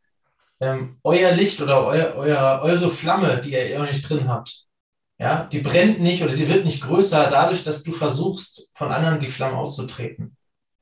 Ähm, 0.60 0.98
euer 1.02 1.32
Licht 1.32 1.60
oder 1.60 1.84
euer, 1.84 2.14
euer, 2.14 2.60
eure 2.62 2.88
Flamme, 2.88 3.40
die 3.40 3.50
ihr 3.50 3.82
nicht 3.82 4.08
drin 4.08 4.28
habt, 4.28 4.66
ja, 5.18 5.44
die 5.44 5.60
brennt 5.60 6.00
nicht 6.00 6.22
oder 6.22 6.32
sie 6.32 6.48
wird 6.48 6.64
nicht 6.64 6.82
größer 6.82 7.28
dadurch, 7.28 7.62
dass 7.64 7.82
du 7.82 7.92
versuchst, 7.92 8.68
von 8.74 8.90
anderen 8.90 9.18
die 9.18 9.26
Flamme 9.26 9.56
auszutreten. 9.56 10.36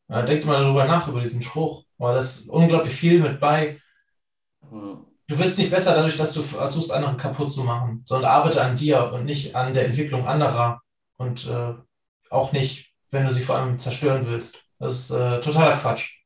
Ja, 0.08 0.22
denkt 0.22 0.44
mal 0.44 0.62
darüber 0.62 0.86
nach, 0.86 1.08
über 1.08 1.20
diesen 1.20 1.42
Spruch, 1.42 1.84
weil 1.98 2.14
das 2.14 2.42
unglaublich 2.42 2.94
viel 2.94 3.20
mit 3.20 3.38
bei. 3.38 3.80
Du 5.30 5.38
wirst 5.38 5.56
nicht 5.58 5.70
besser 5.70 5.94
dadurch, 5.94 6.16
dass 6.16 6.32
du 6.32 6.42
versuchst, 6.42 6.90
anderen 6.90 7.16
kaputt 7.16 7.52
zu 7.52 7.62
machen, 7.62 8.02
sondern 8.04 8.32
arbeite 8.32 8.64
an 8.64 8.74
dir 8.74 9.12
und 9.14 9.24
nicht 9.24 9.54
an 9.54 9.72
der 9.72 9.86
Entwicklung 9.86 10.26
anderer 10.26 10.80
und 11.18 11.46
äh, 11.46 11.74
auch 12.30 12.50
nicht, 12.52 12.92
wenn 13.12 13.22
du 13.22 13.30
sie 13.30 13.42
vor 13.42 13.54
allem 13.54 13.78
zerstören 13.78 14.26
willst. 14.26 14.64
Das 14.80 14.92
ist 14.92 15.10
äh, 15.12 15.38
totaler 15.38 15.76
Quatsch. 15.76 16.16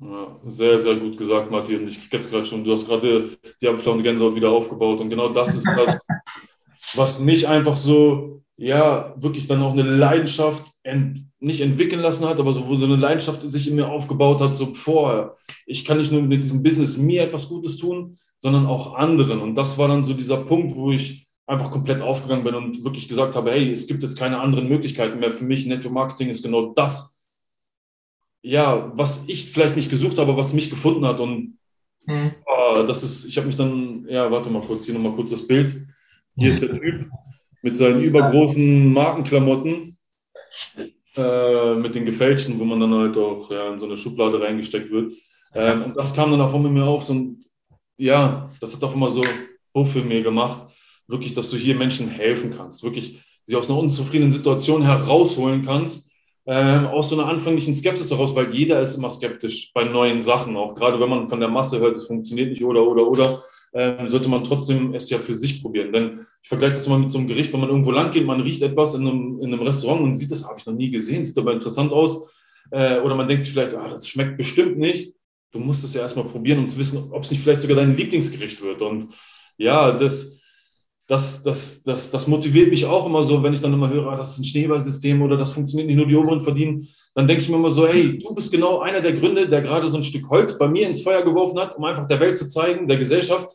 Ja, 0.00 0.38
sehr, 0.48 0.78
sehr 0.78 0.96
gut 0.96 1.16
gesagt, 1.16 1.50
Martin. 1.50 1.86
Ich 1.86 1.98
kriege 1.98 2.18
jetzt 2.18 2.30
gerade 2.30 2.44
schon, 2.44 2.62
du 2.62 2.72
hast 2.72 2.86
gerade 2.86 3.30
die 3.58 3.68
abflauende 3.68 4.02
Gänsehaut 4.02 4.34
wieder 4.34 4.50
aufgebaut 4.50 5.00
und 5.00 5.08
genau 5.08 5.30
das 5.30 5.54
ist 5.54 5.66
das, 5.74 6.06
was 6.94 7.18
mich 7.18 7.48
einfach 7.48 7.76
so 7.76 8.42
ja, 8.58 9.14
wirklich 9.16 9.46
dann 9.46 9.62
auch 9.62 9.72
eine 9.72 9.82
Leidenschaft 9.82 10.70
ent, 10.82 11.26
nicht 11.40 11.62
entwickeln 11.62 12.02
lassen 12.02 12.28
hat, 12.28 12.38
aber 12.38 12.52
so, 12.52 12.68
wo 12.68 12.76
so 12.76 12.84
eine 12.84 12.96
Leidenschaft 12.96 13.50
sich 13.50 13.66
in 13.66 13.76
mir 13.76 13.88
aufgebaut 13.88 14.42
hat, 14.42 14.54
so 14.54 14.74
vorher. 14.74 15.34
Ich 15.64 15.86
kann 15.86 15.96
nicht 15.96 16.12
nur 16.12 16.20
mit 16.20 16.44
diesem 16.44 16.62
Business 16.62 16.98
mir 16.98 17.22
etwas 17.22 17.48
Gutes 17.48 17.78
tun, 17.78 18.18
sondern 18.42 18.66
auch 18.66 18.94
anderen. 18.94 19.40
Und 19.40 19.54
das 19.54 19.78
war 19.78 19.86
dann 19.86 20.02
so 20.02 20.14
dieser 20.14 20.38
Punkt, 20.38 20.74
wo 20.74 20.90
ich 20.90 21.28
einfach 21.46 21.70
komplett 21.70 22.02
aufgegangen 22.02 22.42
bin 22.42 22.56
und 22.56 22.84
wirklich 22.84 23.08
gesagt 23.08 23.36
habe, 23.36 23.52
hey, 23.52 23.70
es 23.70 23.86
gibt 23.86 24.02
jetzt 24.02 24.18
keine 24.18 24.40
anderen 24.40 24.68
Möglichkeiten 24.68 25.20
mehr. 25.20 25.30
Für 25.30 25.44
mich 25.44 25.64
Netto 25.64 25.90
Marketing 25.90 26.28
ist 26.28 26.42
genau 26.42 26.72
das, 26.72 27.20
ja, 28.42 28.90
was 28.96 29.24
ich 29.28 29.52
vielleicht 29.52 29.76
nicht 29.76 29.90
gesucht 29.90 30.18
habe, 30.18 30.36
was 30.36 30.52
mich 30.52 30.70
gefunden 30.70 31.06
hat. 31.06 31.20
Und 31.20 31.56
mhm. 32.06 32.32
oh, 32.46 32.82
das 32.84 33.04
ist, 33.04 33.26
ich 33.26 33.36
habe 33.36 33.46
mich 33.46 33.56
dann, 33.56 34.06
ja, 34.08 34.28
warte 34.28 34.50
mal 34.50 34.62
kurz, 34.62 34.86
hier 34.86 34.94
nochmal 34.94 35.12
kurz 35.12 35.30
das 35.30 35.46
Bild. 35.46 35.76
Hier 36.36 36.50
ist 36.50 36.62
der 36.62 36.80
Typ 36.80 37.08
mit 37.62 37.76
seinen 37.76 38.00
übergroßen 38.00 38.92
Markenklamotten, 38.92 39.96
äh, 41.16 41.74
mit 41.76 41.94
den 41.94 42.06
gefälschten, 42.06 42.58
wo 42.58 42.64
man 42.64 42.80
dann 42.80 42.94
halt 42.94 43.16
auch 43.16 43.48
ja, 43.52 43.72
in 43.72 43.78
so 43.78 43.86
eine 43.86 43.96
Schublade 43.96 44.40
reingesteckt 44.40 44.90
wird. 44.90 45.12
Ähm, 45.54 45.82
und 45.82 45.96
das 45.96 46.12
kam 46.12 46.32
dann 46.32 46.40
auch 46.40 46.50
von 46.50 46.72
mir 46.72 46.84
auf 46.84 47.08
und 47.08 47.44
ja, 47.96 48.50
das 48.60 48.74
hat 48.74 48.84
auch 48.84 48.94
immer 48.94 49.10
so 49.10 49.22
Puff 49.72 49.96
in 49.96 50.08
mir 50.08 50.22
gemacht 50.22 50.72
wirklich, 51.12 51.34
dass 51.34 51.50
du 51.50 51.56
hier 51.56 51.76
Menschen 51.76 52.08
helfen 52.08 52.52
kannst, 52.56 52.82
wirklich 52.82 53.20
sie 53.44 53.54
aus 53.56 53.68
einer 53.68 53.78
unzufriedenen 53.78 54.32
Situation 54.32 54.82
herausholen 54.82 55.62
kannst, 55.62 56.10
äh, 56.44 56.78
aus 56.86 57.10
so 57.10 57.20
einer 57.20 57.28
anfänglichen 57.28 57.74
Skepsis 57.74 58.10
heraus, 58.10 58.34
weil 58.34 58.52
jeder 58.52 58.80
ist 58.80 58.96
immer 58.96 59.10
skeptisch 59.10 59.70
bei 59.72 59.84
neuen 59.84 60.20
Sachen, 60.20 60.56
auch 60.56 60.74
gerade 60.74 60.98
wenn 61.00 61.08
man 61.08 61.28
von 61.28 61.38
der 61.38 61.48
Masse 61.48 61.78
hört, 61.78 61.96
es 61.96 62.06
funktioniert 62.06 62.50
nicht 62.50 62.64
oder, 62.64 62.86
oder, 62.86 63.06
oder, 63.06 63.42
äh, 63.72 64.06
sollte 64.08 64.28
man 64.28 64.42
trotzdem 64.42 64.94
es 64.94 65.08
ja 65.10 65.18
für 65.18 65.34
sich 65.34 65.62
probieren. 65.62 65.92
Denn 65.92 66.26
ich 66.42 66.48
vergleiche 66.48 66.74
das 66.74 66.86
immer 66.86 66.98
mit 66.98 67.10
so 67.10 67.18
einem 67.18 67.28
Gericht, 67.28 67.52
wenn 67.52 67.60
man 67.60 67.68
irgendwo 67.68 67.90
lang 67.90 68.10
geht, 68.10 68.26
man 68.26 68.40
riecht 68.40 68.62
etwas 68.62 68.94
in 68.94 69.06
einem, 69.06 69.38
in 69.40 69.52
einem 69.52 69.62
Restaurant 69.62 70.02
und 70.02 70.14
sieht 70.16 70.30
das, 70.30 70.44
habe 70.44 70.58
ich 70.58 70.66
noch 70.66 70.74
nie 70.74 70.90
gesehen, 70.90 71.24
sieht 71.24 71.38
aber 71.38 71.52
interessant 71.52 71.92
aus. 71.92 72.28
Äh, 72.70 73.00
oder 73.00 73.14
man 73.14 73.28
denkt 73.28 73.44
sich 73.44 73.52
vielleicht, 73.52 73.74
ah, 73.74 73.88
das 73.88 74.08
schmeckt 74.08 74.36
bestimmt 74.36 74.78
nicht. 74.78 75.14
Du 75.52 75.58
musst 75.58 75.84
es 75.84 75.94
ja 75.94 76.00
erstmal 76.00 76.24
probieren, 76.24 76.60
um 76.60 76.68
zu 76.68 76.78
wissen, 76.78 77.12
ob 77.12 77.22
es 77.22 77.30
nicht 77.30 77.42
vielleicht 77.42 77.60
sogar 77.60 77.76
dein 77.76 77.96
Lieblingsgericht 77.96 78.62
wird. 78.62 78.82
Und 78.82 79.08
ja, 79.58 79.92
das, 79.92 80.40
das, 81.06 81.42
das, 81.42 81.82
das, 81.82 82.10
das 82.10 82.26
motiviert 82.26 82.70
mich 82.70 82.86
auch 82.86 83.06
immer 83.06 83.22
so, 83.22 83.42
wenn 83.42 83.52
ich 83.52 83.60
dann 83.60 83.74
immer 83.74 83.90
höre, 83.90 84.10
ah, 84.10 84.16
das 84.16 84.32
ist 84.32 84.38
ein 84.38 84.44
Schneeballsystem 84.44 85.20
oder 85.20 85.36
das 85.36 85.52
funktioniert 85.52 85.88
nicht 85.88 85.96
nur 85.96 86.06
die 86.06 86.16
Oberen 86.16 86.40
verdienen, 86.40 86.88
dann 87.14 87.26
denke 87.26 87.42
ich 87.42 87.48
mir 87.50 87.56
immer 87.56 87.70
so, 87.70 87.86
hey, 87.86 88.18
du 88.18 88.34
bist 88.34 88.50
genau 88.50 88.80
einer 88.80 89.02
der 89.02 89.12
Gründe, 89.12 89.46
der 89.46 89.60
gerade 89.60 89.88
so 89.88 89.98
ein 89.98 90.02
Stück 90.02 90.28
Holz 90.30 90.56
bei 90.56 90.68
mir 90.68 90.86
ins 90.86 91.02
Feuer 91.02 91.22
geworfen 91.22 91.58
hat, 91.58 91.76
um 91.76 91.84
einfach 91.84 92.06
der 92.06 92.20
Welt 92.20 92.38
zu 92.38 92.48
zeigen, 92.48 92.88
der 92.88 92.96
Gesellschaft, 92.96 93.48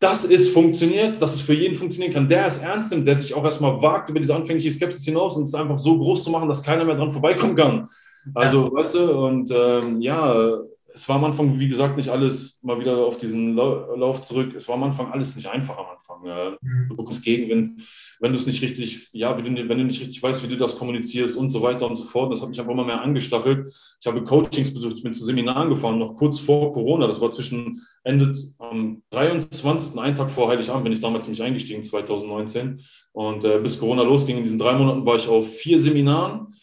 dass 0.00 0.24
es 0.24 0.48
funktioniert, 0.48 1.20
dass 1.20 1.34
es 1.34 1.40
für 1.40 1.54
jeden 1.54 1.76
funktionieren 1.76 2.14
kann, 2.14 2.28
der 2.28 2.46
es 2.46 2.58
ernst 2.58 2.92
nimmt, 2.92 3.06
der 3.06 3.18
sich 3.18 3.34
auch 3.34 3.44
erstmal 3.44 3.82
wagt 3.82 4.08
über 4.08 4.20
diese 4.20 4.34
anfängliche 4.34 4.72
Skepsis 4.72 5.04
hinaus 5.04 5.36
und 5.36 5.42
es 5.42 5.54
einfach 5.54 5.78
so 5.78 5.98
groß 5.98 6.22
zu 6.22 6.30
machen, 6.30 6.48
dass 6.48 6.62
keiner 6.62 6.84
mehr 6.84 6.94
dran 6.94 7.10
vorbeikommen 7.10 7.56
kann. 7.56 7.88
Also, 8.34 8.72
weißt 8.72 8.94
du, 8.94 9.26
und 9.26 9.50
ähm, 9.50 10.00
ja, 10.00 10.58
es 10.98 11.08
war 11.08 11.16
am 11.16 11.24
Anfang, 11.26 11.58
wie 11.60 11.68
gesagt, 11.68 11.96
nicht 11.96 12.08
alles 12.08 12.58
mal 12.62 12.80
wieder 12.80 12.96
auf 12.96 13.18
diesen 13.18 13.54
Lauf 13.54 14.20
zurück. 14.20 14.54
Es 14.56 14.66
war 14.66 14.74
am 14.74 14.82
Anfang 14.82 15.12
alles 15.12 15.36
nicht 15.36 15.46
einfach 15.46 15.78
am 15.78 15.86
Anfang. 15.86 16.56
Mhm. 16.60 16.88
Du 16.88 16.96
bekommst 16.96 17.24
Gegenwind, 17.24 17.82
wenn 18.18 18.32
du 18.32 18.38
es 18.38 18.46
nicht 18.46 18.60
richtig, 18.62 19.08
ja, 19.12 19.36
wenn 19.36 19.54
du, 19.54 19.68
wenn 19.68 19.78
du 19.78 19.84
nicht 19.84 20.00
richtig 20.00 20.20
weißt, 20.20 20.42
wie 20.42 20.48
du 20.48 20.56
das 20.56 20.76
kommunizierst 20.76 21.36
und 21.36 21.50
so 21.50 21.62
weiter 21.62 21.86
und 21.86 21.94
so 21.94 22.04
fort. 22.04 22.32
Das 22.32 22.42
hat 22.42 22.48
mich 22.48 22.58
einfach 22.58 22.72
immer 22.72 22.84
mehr 22.84 23.00
angestachelt. 23.00 23.66
Ich 24.00 24.06
habe 24.06 24.24
Coachings 24.24 24.74
besucht, 24.74 24.96
ich 24.96 25.02
bin 25.02 25.12
zu 25.12 25.24
Seminaren 25.24 25.70
gefahren, 25.70 25.98
noch 25.98 26.16
kurz 26.16 26.40
vor 26.40 26.72
Corona. 26.72 27.06
Das 27.06 27.20
war 27.20 27.30
zwischen 27.30 27.80
Ende 28.02 28.32
am 28.58 29.02
23. 29.10 30.00
einen 30.00 30.16
Tag 30.16 30.30
vor 30.32 30.48
Heiligabend, 30.48 30.84
bin 30.84 30.92
ich 30.92 31.00
damals 31.00 31.26
nämlich 31.26 31.42
eingestiegen, 31.42 31.82
2019. 31.82 32.80
Und 33.12 33.44
äh, 33.44 33.60
bis 33.60 33.78
Corona 33.78 34.02
losging, 34.02 34.38
in 34.38 34.42
diesen 34.42 34.58
drei 34.58 34.72
Monaten 34.72 35.06
war 35.06 35.16
ich 35.16 35.28
auf 35.28 35.48
vier 35.48 35.80
Seminaren 35.80 36.54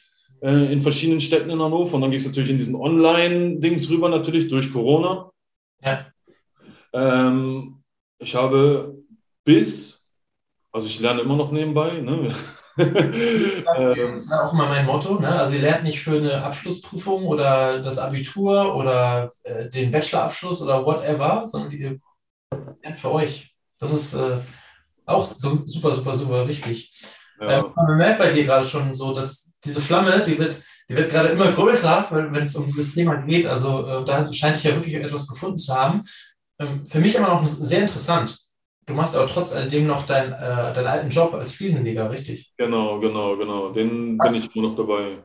äh, 0.42 0.72
in 0.72 0.82
verschiedenen 0.82 1.22
Städten 1.22 1.50
in 1.50 1.62
Hannover. 1.62 1.96
Und 1.96 2.02
dann 2.02 2.12
ging 2.12 2.20
es 2.20 2.26
natürlich 2.26 2.50
in 2.50 2.58
diesen 2.58 2.76
Online-Dings 2.76 3.90
rüber, 3.90 4.10
natürlich 4.10 4.48
durch 4.48 4.72
Corona. 4.72 5.32
Ja. 5.82 6.06
Ähm, 6.94 7.84
ich 8.20 8.36
habe 8.36 8.96
bis, 9.44 10.10
also 10.72 10.88
ich 10.88 11.00
lerne 11.00 11.22
immer 11.22 11.36
noch 11.36 11.52
nebenbei. 11.52 12.00
Ne? 12.00 12.34
das 12.78 13.98
ähm, 13.98 14.16
ist 14.16 14.32
auch 14.32 14.54
immer 14.54 14.68
mein 14.68 14.86
Motto. 14.86 15.20
Ne? 15.20 15.30
Also 15.30 15.56
ihr 15.56 15.62
lernt 15.62 15.84
nicht 15.84 16.02
für 16.02 16.18
eine 16.18 16.44
Abschlussprüfung 16.44 17.26
oder 17.26 17.80
das 17.82 18.00
Abitur 18.00 18.76
oder 18.76 19.30
äh, 19.44 19.70
den 19.70 19.92
Bachelorabschluss 19.92 20.62
oder 20.62 20.86
whatever, 20.86 21.46
sondern 21.46 21.72
ihr 21.72 22.00
lernt 22.82 22.98
für 22.98 23.12
euch. 23.12 23.56
Das 23.80 23.94
ist 23.94 24.14
äh, 24.16 24.40
auch 25.06 25.28
so, 25.28 25.62
super, 25.66 25.92
super, 25.92 26.14
super 26.14 26.48
wichtig. 26.48 27.02
Ja. 27.40 27.60
Ähm, 27.60 27.74
man 27.76 27.98
merkt 27.98 28.20
bei 28.20 28.30
dir 28.30 28.44
gerade 28.44 28.66
schon 28.66 28.94
so, 28.94 29.14
dass 29.14 29.45
diese 29.66 29.82
Flamme, 29.82 30.22
die 30.22 30.38
wird, 30.38 30.62
die 30.90 30.96
wird 30.96 31.10
gerade 31.10 31.30
immer 31.30 31.52
größer, 31.52 32.08
wenn 32.12 32.44
es 32.44 32.56
um 32.56 32.66
dieses 32.66 32.94
Thema 32.94 33.16
geht. 33.16 33.46
Also 33.46 33.86
äh, 33.86 34.06
da 34.06 34.32
scheint 34.32 34.56
sich 34.56 34.66
ja 34.66 34.76
wirklich 34.76 34.96
etwas 34.96 35.28
gefunden 35.28 35.58
zu 35.58 35.74
haben. 35.74 36.02
Ähm, 36.60 36.86
für 36.86 37.00
mich 37.00 37.16
immer 37.16 37.30
noch 37.30 37.46
sehr 37.46 37.82
interessant. 37.82 38.40
Du 38.86 38.94
machst 38.94 39.16
aber 39.16 39.26
trotz 39.26 39.52
alledem 39.52 39.88
noch 39.88 40.06
dein, 40.06 40.32
äh, 40.32 40.72
deinen 40.72 40.88
alten 40.88 41.10
Job 41.10 41.34
als 41.34 41.54
Fliesenleger, 41.54 42.12
richtig? 42.12 42.54
Genau, 42.58 43.00
genau, 43.00 43.36
genau. 43.36 43.72
Den 43.72 44.18
Was? 44.20 44.32
bin 44.32 44.44
ich 44.44 44.56
immer 44.56 44.70
noch 44.70 44.76
dabei. 44.76 45.24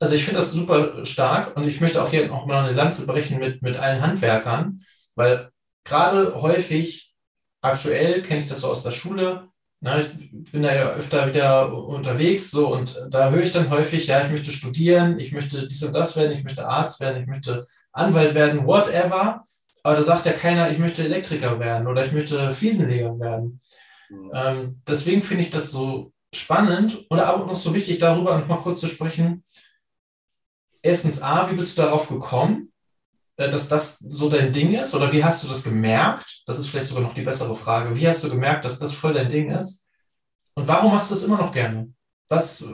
Also 0.00 0.14
ich 0.14 0.24
finde 0.24 0.40
das 0.40 0.52
super 0.52 1.04
stark 1.04 1.56
und 1.56 1.66
ich 1.66 1.80
möchte 1.80 2.02
auch 2.02 2.08
hier 2.08 2.28
noch 2.28 2.46
mal 2.46 2.64
eine 2.64 2.76
Lanze 2.76 3.06
brechen 3.06 3.38
mit, 3.38 3.62
mit 3.62 3.78
allen 3.78 4.00
Handwerkern, 4.00 4.80
weil 5.14 5.50
gerade 5.84 6.40
häufig, 6.40 7.14
aktuell 7.60 8.22
kenne 8.22 8.40
ich 8.40 8.48
das 8.48 8.60
so 8.60 8.68
aus 8.68 8.84
der 8.84 8.92
Schule, 8.92 9.47
na, 9.80 10.00
ich 10.00 10.08
bin 10.30 10.62
da 10.62 10.74
ja 10.74 10.90
öfter 10.90 11.28
wieder 11.28 11.72
unterwegs 11.72 12.50
so 12.50 12.74
und 12.74 13.00
da 13.10 13.30
höre 13.30 13.42
ich 13.42 13.52
dann 13.52 13.70
häufig, 13.70 14.08
ja, 14.08 14.24
ich 14.24 14.30
möchte 14.30 14.50
studieren, 14.50 15.20
ich 15.20 15.32
möchte 15.32 15.66
dies 15.68 15.82
und 15.84 15.94
das 15.94 16.16
werden, 16.16 16.32
ich 16.32 16.42
möchte 16.42 16.66
Arzt 16.66 17.00
werden, 17.00 17.22
ich 17.22 17.28
möchte 17.28 17.66
Anwalt 17.92 18.34
werden, 18.34 18.66
whatever. 18.66 19.44
Aber 19.84 19.94
da 19.94 20.02
sagt 20.02 20.26
ja 20.26 20.32
keiner, 20.32 20.70
ich 20.70 20.78
möchte 20.78 21.04
Elektriker 21.04 21.60
werden 21.60 21.86
oder 21.86 22.04
ich 22.04 22.12
möchte 22.12 22.50
Fliesenleger 22.50 23.18
werden. 23.20 23.60
Mhm. 24.08 24.30
Ähm, 24.34 24.82
deswegen 24.86 25.22
finde 25.22 25.44
ich 25.44 25.50
das 25.50 25.70
so 25.70 26.12
spannend 26.34 27.06
oder 27.08 27.34
auch 27.34 27.46
noch 27.46 27.54
so 27.54 27.72
wichtig, 27.72 27.98
darüber 27.98 28.36
noch 28.36 28.48
mal 28.48 28.58
kurz 28.58 28.80
zu 28.80 28.88
sprechen. 28.88 29.44
Erstens, 30.82 31.22
A, 31.22 31.50
wie 31.50 31.54
bist 31.54 31.78
du 31.78 31.82
darauf 31.82 32.08
gekommen? 32.08 32.72
Äh, 33.38 33.48
dass 33.48 33.68
das 33.68 33.98
so 34.00 34.28
dein 34.28 34.52
Ding 34.52 34.74
ist? 34.74 34.94
Oder 34.94 35.12
wie 35.12 35.24
hast 35.24 35.44
du 35.44 35.48
das 35.48 35.62
gemerkt? 35.62 36.42
Das 36.46 36.58
ist 36.58 36.68
vielleicht 36.68 36.86
sogar 36.86 37.04
noch 37.04 37.14
die 37.14 37.22
bessere 37.22 37.54
Frage. 37.54 37.94
Wie 37.94 38.06
hast 38.06 38.22
du 38.24 38.28
gemerkt, 38.28 38.64
dass 38.64 38.78
das 38.78 38.92
voll 38.92 39.14
dein 39.14 39.28
Ding 39.28 39.50
ist? 39.50 39.88
Und 40.54 40.66
warum 40.66 40.92
machst 40.92 41.10
du 41.10 41.14
es 41.14 41.22
immer 41.22 41.38
noch 41.38 41.52
gerne? 41.52 41.92
Was, 42.28 42.64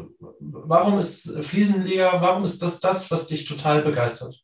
warum 0.40 0.98
ist 0.98 1.32
Fliesenleger, 1.44 2.20
warum 2.20 2.42
ist 2.42 2.60
das 2.60 2.80
das, 2.80 3.10
was 3.10 3.26
dich 3.26 3.44
total 3.44 3.82
begeistert? 3.82 4.42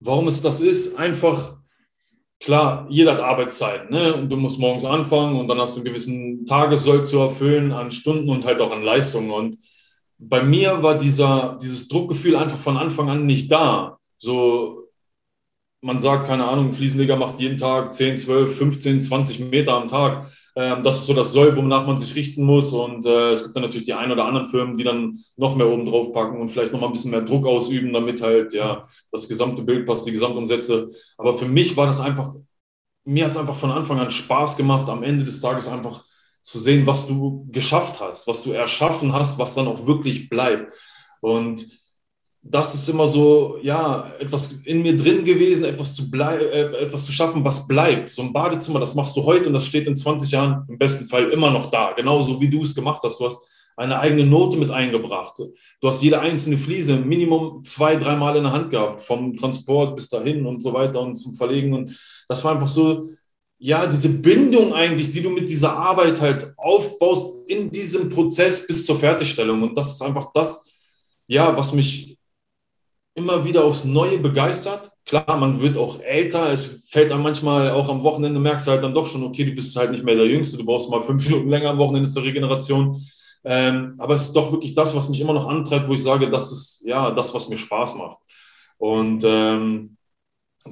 Warum 0.00 0.26
es 0.28 0.40
das 0.40 0.60
ist? 0.60 0.96
Einfach, 0.96 1.58
klar, 2.40 2.86
jeder 2.88 3.12
hat 3.12 3.20
Arbeitszeit. 3.20 3.90
Ne? 3.90 4.26
Du 4.26 4.36
musst 4.38 4.58
morgens 4.58 4.86
anfangen 4.86 5.38
und 5.38 5.46
dann 5.46 5.60
hast 5.60 5.74
du 5.74 5.80
einen 5.80 5.84
gewissen 5.84 6.46
Tagessoll 6.46 7.04
zu 7.04 7.18
erfüllen 7.18 7.70
an 7.70 7.90
Stunden 7.90 8.30
und 8.30 8.46
halt 8.46 8.62
auch 8.62 8.72
an 8.72 8.82
Leistungen. 8.82 9.30
Und 9.30 9.58
bei 10.18 10.42
mir 10.42 10.82
war 10.82 10.98
dieser, 10.98 11.58
dieses 11.60 11.86
Druckgefühl 11.86 12.34
einfach 12.34 12.58
von 12.58 12.78
Anfang 12.78 13.10
an 13.10 13.26
nicht 13.26 13.52
da 13.52 13.99
so, 14.20 14.88
man 15.80 15.98
sagt, 15.98 16.26
keine 16.26 16.44
Ahnung, 16.46 16.72
Fliesenleger 16.72 17.16
macht 17.16 17.40
jeden 17.40 17.56
Tag 17.56 17.94
10, 17.94 18.18
12, 18.18 18.56
15, 18.56 19.00
20 19.00 19.40
Meter 19.40 19.72
am 19.74 19.88
Tag. 19.88 20.30
Ähm, 20.56 20.82
das 20.82 20.98
ist 20.98 21.06
so 21.06 21.14
das 21.14 21.32
Soll, 21.32 21.56
wonach 21.56 21.86
man 21.86 21.96
sich 21.96 22.14
richten 22.14 22.44
muss. 22.44 22.72
Und 22.74 23.06
äh, 23.06 23.30
es 23.30 23.44
gibt 23.44 23.56
dann 23.56 23.62
natürlich 23.62 23.86
die 23.86 23.94
ein 23.94 24.12
oder 24.12 24.26
anderen 24.26 24.46
Firmen, 24.46 24.76
die 24.76 24.84
dann 24.84 25.16
noch 25.36 25.56
mehr 25.56 25.68
oben 25.68 25.86
drauf 25.86 26.12
packen 26.12 26.38
und 26.40 26.50
vielleicht 26.50 26.72
noch 26.72 26.80
mal 26.80 26.88
ein 26.88 26.92
bisschen 26.92 27.12
mehr 27.12 27.22
Druck 27.22 27.46
ausüben, 27.46 27.92
damit 27.92 28.20
halt 28.22 28.52
ja 28.52 28.82
das 29.10 29.26
gesamte 29.26 29.62
Bild 29.62 29.86
passt, 29.86 30.06
die 30.06 30.12
Gesamtumsätze. 30.12 30.90
Aber 31.16 31.38
für 31.38 31.46
mich 31.46 31.76
war 31.76 31.86
das 31.86 32.00
einfach, 32.00 32.34
mir 33.04 33.24
hat 33.24 33.32
es 33.32 33.38
einfach 33.38 33.56
von 33.56 33.70
Anfang 33.70 33.98
an 34.00 34.10
Spaß 34.10 34.56
gemacht, 34.56 34.88
am 34.88 35.02
Ende 35.02 35.24
des 35.24 35.40
Tages 35.40 35.66
einfach 35.66 36.04
zu 36.42 36.58
sehen, 36.58 36.86
was 36.86 37.06
du 37.06 37.46
geschafft 37.50 38.00
hast, 38.00 38.26
was 38.26 38.42
du 38.42 38.52
erschaffen 38.52 39.12
hast, 39.12 39.38
was 39.38 39.54
dann 39.54 39.66
auch 39.66 39.86
wirklich 39.86 40.28
bleibt. 40.28 40.72
Und 41.20 41.66
das 42.42 42.74
ist 42.74 42.88
immer 42.88 43.06
so, 43.06 43.58
ja, 43.62 44.12
etwas 44.18 44.52
in 44.64 44.82
mir 44.82 44.96
drin 44.96 45.24
gewesen, 45.24 45.64
etwas 45.64 45.94
zu, 45.94 46.10
äh, 46.12 46.84
etwas 46.84 47.04
zu 47.04 47.12
schaffen, 47.12 47.44
was 47.44 47.68
bleibt. 47.68 48.10
So 48.10 48.22
ein 48.22 48.32
Badezimmer, 48.32 48.80
das 48.80 48.94
machst 48.94 49.14
du 49.16 49.24
heute 49.24 49.48
und 49.48 49.52
das 49.52 49.66
steht 49.66 49.86
in 49.86 49.94
20 49.94 50.30
Jahren 50.30 50.64
im 50.68 50.78
besten 50.78 51.06
Fall 51.06 51.30
immer 51.30 51.50
noch 51.50 51.70
da. 51.70 51.92
Genauso 51.92 52.40
wie 52.40 52.48
du 52.48 52.62
es 52.62 52.74
gemacht 52.74 53.02
hast. 53.04 53.20
Du 53.20 53.26
hast 53.26 53.38
eine 53.76 53.98
eigene 53.98 54.24
Note 54.24 54.56
mit 54.56 54.70
eingebracht. 54.70 55.38
Du 55.38 55.88
hast 55.88 56.02
jede 56.02 56.20
einzelne 56.20 56.56
Fliese 56.56 56.96
Minimum 56.96 57.62
zwei, 57.62 57.96
dreimal 57.96 58.36
in 58.36 58.44
der 58.44 58.52
Hand 58.52 58.70
gehabt, 58.70 59.02
vom 59.02 59.36
Transport 59.36 59.96
bis 59.96 60.08
dahin 60.08 60.46
und 60.46 60.62
so 60.62 60.72
weiter 60.72 61.00
und 61.00 61.16
zum 61.16 61.34
Verlegen. 61.34 61.74
Und 61.74 61.96
das 62.26 62.42
war 62.42 62.52
einfach 62.52 62.68
so, 62.68 63.10
ja, 63.58 63.86
diese 63.86 64.08
Bindung 64.08 64.72
eigentlich, 64.72 65.10
die 65.10 65.22
du 65.22 65.28
mit 65.28 65.48
dieser 65.48 65.76
Arbeit 65.76 66.20
halt 66.22 66.54
aufbaust 66.56 67.48
in 67.48 67.70
diesem 67.70 68.08
Prozess 68.08 68.66
bis 68.66 68.86
zur 68.86 68.98
Fertigstellung. 68.98 69.62
Und 69.62 69.76
das 69.76 69.92
ist 69.92 70.02
einfach 70.02 70.32
das, 70.32 70.66
ja, 71.26 71.54
was 71.56 71.72
mich 71.74 72.18
immer 73.14 73.44
wieder 73.44 73.64
aufs 73.64 73.84
Neue 73.84 74.18
begeistert. 74.18 74.90
Klar, 75.04 75.36
man 75.36 75.60
wird 75.60 75.76
auch 75.76 76.00
älter, 76.00 76.52
es 76.52 76.84
fällt 76.88 77.10
dann 77.10 77.22
manchmal 77.22 77.70
auch 77.70 77.88
am 77.88 78.02
Wochenende, 78.04 78.38
merkst 78.38 78.66
du 78.66 78.70
halt 78.70 78.82
dann 78.82 78.94
doch 78.94 79.06
schon, 79.06 79.24
okay, 79.24 79.44
du 79.44 79.52
bist 79.52 79.74
halt 79.76 79.90
nicht 79.90 80.04
mehr 80.04 80.14
der 80.14 80.26
Jüngste, 80.26 80.56
du 80.56 80.64
brauchst 80.64 80.90
mal 80.90 81.00
fünf 81.00 81.28
Minuten 81.28 81.50
länger 81.50 81.70
am 81.70 81.78
Wochenende 81.78 82.08
zur 82.08 82.22
Regeneration. 82.22 83.00
Ähm, 83.42 83.94
aber 83.98 84.14
es 84.14 84.22
ist 84.22 84.36
doch 84.36 84.52
wirklich 84.52 84.74
das, 84.74 84.94
was 84.94 85.08
mich 85.08 85.20
immer 85.20 85.32
noch 85.32 85.48
antreibt, 85.48 85.88
wo 85.88 85.94
ich 85.94 86.02
sage, 86.02 86.30
das 86.30 86.52
ist 86.52 86.82
ja 86.86 87.10
das, 87.10 87.34
was 87.34 87.48
mir 87.48 87.56
Spaß 87.56 87.94
macht. 87.96 88.18
Und 88.78 89.24
ähm, 89.24 89.96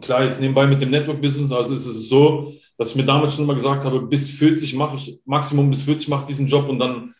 klar, 0.01 0.24
jetzt 0.24 0.41
nebenbei 0.41 0.66
mit 0.66 0.80
dem 0.80 0.91
Network-Business, 0.91 1.51
also 1.51 1.74
ist 1.74 1.86
es 1.86 2.09
so, 2.09 2.53
dass 2.76 2.91
ich 2.91 2.97
mir 2.97 3.05
damals 3.05 3.34
schon 3.34 3.45
immer 3.45 3.55
gesagt 3.55 3.84
habe, 3.84 4.01
bis 4.03 4.30
40 4.30 4.74
mache 4.74 4.97
ich, 4.97 5.20
Maximum 5.24 5.68
bis 5.70 5.82
40 5.82 6.09
mache 6.09 6.22
ich 6.22 6.28
diesen 6.28 6.47
Job 6.47 6.68
und 6.68 6.78
dann 6.78 7.14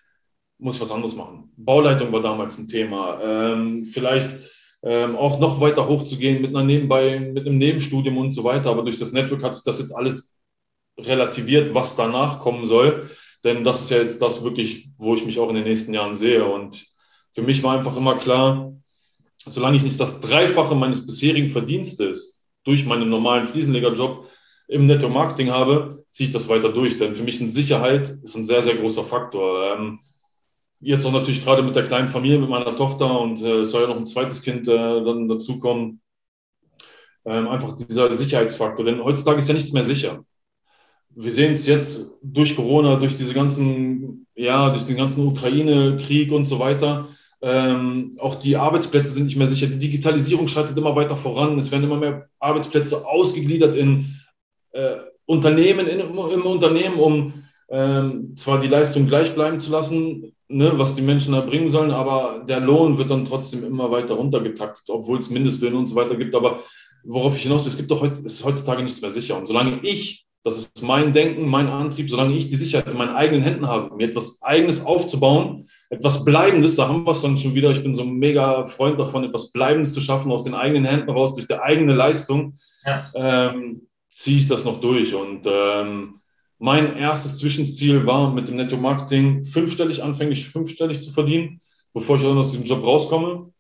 muss 0.59 0.77
ich 0.77 0.83
was 0.83 0.93
anderes 0.93 1.15
machen. 1.15 1.53
Bauleitung 1.57 2.13
war 2.13 2.21
damals 2.21 2.59
ein 2.59 2.69
Thema. 2.69 3.21
Ähm, 3.23 3.85
vielleicht 3.85 4.29
ähm, 4.83 5.17
auch 5.17 5.41
noch 5.41 5.61
weiter 5.61 5.89
hochzugehen 5.89 6.41
mit 6.41 6.51
einer 6.51 6.65
nebenbei, 6.65 7.19
mit 7.19 7.47
einem 7.47 7.59
Nebenstudium 7.59 8.17
und 8.19 8.31
so 8.31 8.45
weiter. 8.45 8.71
Aber 8.71 8.83
durch 8.83 8.99
das 8.99 9.13
Network 9.13 9.43
hat 9.43 9.55
sich 9.55 9.65
das 9.65 9.81
jetzt 9.81 9.95
alles 9.95 10.37
relativiert, 10.99 11.75
was 11.75 11.97
danach 11.97 12.41
kommen 12.41 12.67
soll. 12.67 13.09
Denn 13.45 13.65
das 13.65 13.83
ist 13.83 13.91
ja 13.91 13.99
jetzt 13.99 14.21
das 14.21 14.43
wirklich, 14.43 14.91
wo 14.97 15.15
ich 15.15 15.25
mich 15.25 15.39
auch 15.39 15.49
in 15.49 15.55
den 15.57 15.65
nächsten 15.65 15.95
Jahren 15.95 16.15
sehe. 16.15 16.45
Und 16.45 16.87
für 17.33 17.43
mich 17.43 17.63
war 17.63 17.77
einfach 17.77 17.97
immer 17.97 18.15
klar, 18.17 18.73
solange 19.47 19.77
ich 19.77 19.83
nicht 19.83 20.01
das 20.01 20.21
Dreifache 20.21 20.75
meines 20.75 21.07
bisherigen 21.07 21.51
Verdienstes 21.51 22.49
durch 22.65 22.85
meinen 22.85 23.09
normalen 23.09 23.47
Fliesenlegerjob 23.47 24.27
im 24.69 24.87
Netto-Marketing 24.87 25.51
habe, 25.51 26.05
ziehe 26.11 26.29
ich 26.29 26.33
das 26.33 26.49
weiter 26.49 26.71
durch. 26.71 26.99
Denn 26.99 27.15
für 27.15 27.23
mich 27.23 27.41
ist 27.41 27.55
Sicherheit 27.55 28.09
ist 28.09 28.37
ein 28.37 28.45
sehr, 28.45 28.63
sehr 28.63 28.75
großer 28.75 29.05
Faktor. 29.05 29.75
Ähm, 29.75 30.01
jetzt 30.81 31.05
auch 31.05 31.13
natürlich 31.13 31.45
gerade 31.45 31.63
mit 31.63 31.77
der 31.77 31.85
kleinen 31.85 32.09
Familie, 32.09 32.39
mit 32.39 32.49
meiner 32.49 32.75
Tochter 32.77 33.21
und 33.21 33.43
äh, 33.43 33.65
soll 33.65 33.83
ja 33.83 33.89
noch 33.89 33.97
ein 33.97 34.07
zweites 34.07 34.43
Kind 34.43 34.69
äh, 34.69 35.03
dann 35.03 35.29
dazukommen. 35.29 36.01
Ähm, 37.25 37.49
einfach 37.49 37.75
dieser 37.75 38.13
Sicherheitsfaktor. 38.13 38.85
Denn 38.85 39.03
heutzutage 39.03 39.39
ist 39.39 39.49
ja 39.49 39.55
nichts 39.55 39.73
mehr 39.73 39.85
sicher. 39.85 40.25
Wir 41.11 41.33
sehen 41.33 41.53
es 41.53 41.67
jetzt 41.67 42.17
durch 42.23 42.55
Corona, 42.55 42.97
durch 42.97 43.17
diese 43.17 43.35
ganzen, 43.35 44.27
ja, 44.35 44.71
durch 44.71 44.85
den 44.85 44.97
ganzen 44.97 45.27
Ukraine-Krieg 45.27 46.31
und 46.33 46.45
so 46.45 46.59
weiter. 46.59 47.09
Ähm, 47.41 48.17
auch 48.19 48.37
die 48.37 48.57
Arbeitsplätze 48.57 49.13
sind 49.13 49.25
nicht 49.25 49.37
mehr 49.37 49.49
sicher. 49.49 49.67
Die 49.67 49.79
Digitalisierung 49.79 50.47
schreitet 50.47 50.77
immer 50.77 50.95
weiter 50.95 51.17
voran. 51.17 51.59
Es 51.59 51.71
werden 51.71 51.85
immer 51.85 51.97
mehr 51.97 52.29
Arbeitsplätze 52.39 53.07
ausgegliedert 53.07 53.75
in 53.75 54.15
äh, 54.73 54.97
Unternehmen, 55.27 55.87
in, 55.87 56.01
im 56.01 56.43
Unternehmen, 56.47 56.99
um 56.99 57.45
ähm, 57.69 58.35
zwar 58.35 58.61
die 58.61 58.69
Leistung 58.69 59.07
gleich 59.07 59.35
bleiben 59.35 59.61
zu 59.61 59.71
lassen, 59.71 60.33
ne, 60.49 60.73
was 60.79 60.95
die 60.95 61.03
Menschen 61.03 61.35
da 61.35 61.41
bringen 61.41 61.69
sollen, 61.69 61.91
aber 61.91 62.45
der 62.49 62.61
Lohn 62.61 62.99
wird 62.99 63.11
dann 63.11 63.25
trotzdem 63.25 63.65
immer 63.65 63.91
weiter 63.91 64.15
runtergetaktet, 64.15 64.89
obwohl 64.89 65.19
es 65.19 65.31
Mindestlöhne 65.31 65.77
und 65.77 65.87
so 65.87 65.95
weiter 65.95 66.17
gibt. 66.17 66.35
Aber 66.35 66.61
worauf 67.05 67.37
ich 67.37 67.43
hinaus 67.43 67.65
will, 67.65 67.71
es 67.71 67.77
gibt 67.77 67.91
doch 67.91 68.01
heute, 68.01 68.23
ist 68.23 68.45
heutzutage 68.45 68.83
nichts 68.83 69.01
mehr 69.01 69.11
sicher. 69.11 69.37
Und 69.37 69.47
solange 69.47 69.79
ich, 69.83 70.27
das 70.45 70.59
ist 70.59 70.83
mein 70.83 71.13
Denken, 71.13 71.47
mein 71.47 71.69
Antrieb, 71.69 72.09
solange 72.09 72.35
ich 72.35 72.49
die 72.49 72.57
Sicherheit 72.57 72.91
in 72.91 72.97
meinen 72.97 73.15
eigenen 73.15 73.43
Händen 73.43 73.67
habe, 73.67 73.95
mir 73.95 74.09
etwas 74.09 74.43
Eigenes 74.43 74.85
aufzubauen, 74.85 75.69
etwas 75.91 76.25
Bleibendes, 76.25 76.77
da 76.77 76.89
haben 76.89 77.07
wir 77.07 77.13
es 77.13 77.23
dann 77.23 77.37
schon 77.37 77.55
wieder, 77.55 77.71
ich 77.71 77.83
bin 77.83 77.95
so 77.95 78.03
ein 78.03 78.15
mega 78.15 78.65
Freund 78.65 78.99
davon, 78.99 79.25
etwas 79.25 79.53
Bleibendes 79.53 79.93
zu 79.93 80.01
schaffen, 80.01 80.33
aus 80.33 80.45
den 80.45 80.55
eigenen 80.55 80.85
Händen 80.85 81.11
raus, 81.11 81.35
durch 81.35 81.47
die 81.47 81.59
eigene 81.59 81.95
Leistung, 81.95 82.55
ja. 82.85 83.11
ähm, 83.15 83.89
ziehe 84.15 84.39
ich 84.39 84.47
das 84.47 84.65
noch 84.65 84.81
durch. 84.81 85.15
Und 85.15 85.47
ähm, 85.47 86.21
mein 86.59 86.97
erstes 86.97 87.39
Zwischenziel 87.39 88.05
war 88.07 88.33
mit 88.33 88.49
dem 88.49 88.57
Netto-Marketing 88.57 89.45
fünfstellig, 89.45 90.03
anfänglich 90.03 90.49
fünfstellig 90.49 91.01
zu 91.01 91.13
verdienen, 91.13 91.61
bevor 91.95 92.17
ich 92.17 92.25
aus 92.25 92.51
diesem 92.51 92.65
Job 92.65 92.85
rauskomme. 92.85 93.53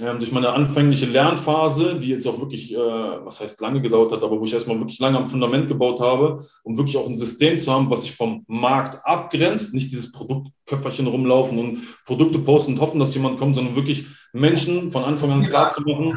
Ähm, 0.00 0.18
durch 0.18 0.30
meine 0.30 0.50
anfängliche 0.50 1.06
Lernphase, 1.06 1.98
die 1.98 2.08
jetzt 2.08 2.26
auch 2.26 2.38
wirklich, 2.38 2.72
äh, 2.72 2.76
was 2.76 3.40
heißt 3.40 3.60
lange 3.60 3.80
gedauert 3.80 4.12
hat, 4.12 4.22
aber 4.22 4.38
wo 4.38 4.44
ich 4.44 4.52
erstmal 4.52 4.78
wirklich 4.78 5.00
lange 5.00 5.16
am 5.18 5.26
Fundament 5.26 5.66
gebaut 5.66 5.98
habe, 6.00 6.44
um 6.62 6.76
wirklich 6.76 6.96
auch 6.96 7.06
ein 7.08 7.14
System 7.14 7.58
zu 7.58 7.72
haben, 7.72 7.90
was 7.90 8.02
sich 8.02 8.14
vom 8.14 8.44
Markt 8.46 9.04
abgrenzt, 9.04 9.74
nicht 9.74 9.90
dieses 9.90 10.12
Produktköfferchen 10.12 11.06
rumlaufen 11.08 11.58
und 11.58 12.04
Produkte 12.04 12.38
posten 12.38 12.74
und 12.74 12.80
hoffen, 12.80 13.00
dass 13.00 13.14
jemand 13.14 13.40
kommt, 13.40 13.56
sondern 13.56 13.74
wirklich 13.74 14.06
Menschen 14.32 14.92
von 14.92 15.02
Anfang 15.02 15.32
an 15.32 15.42
klar 15.42 15.72
zu 15.72 15.82
machen, 15.82 16.16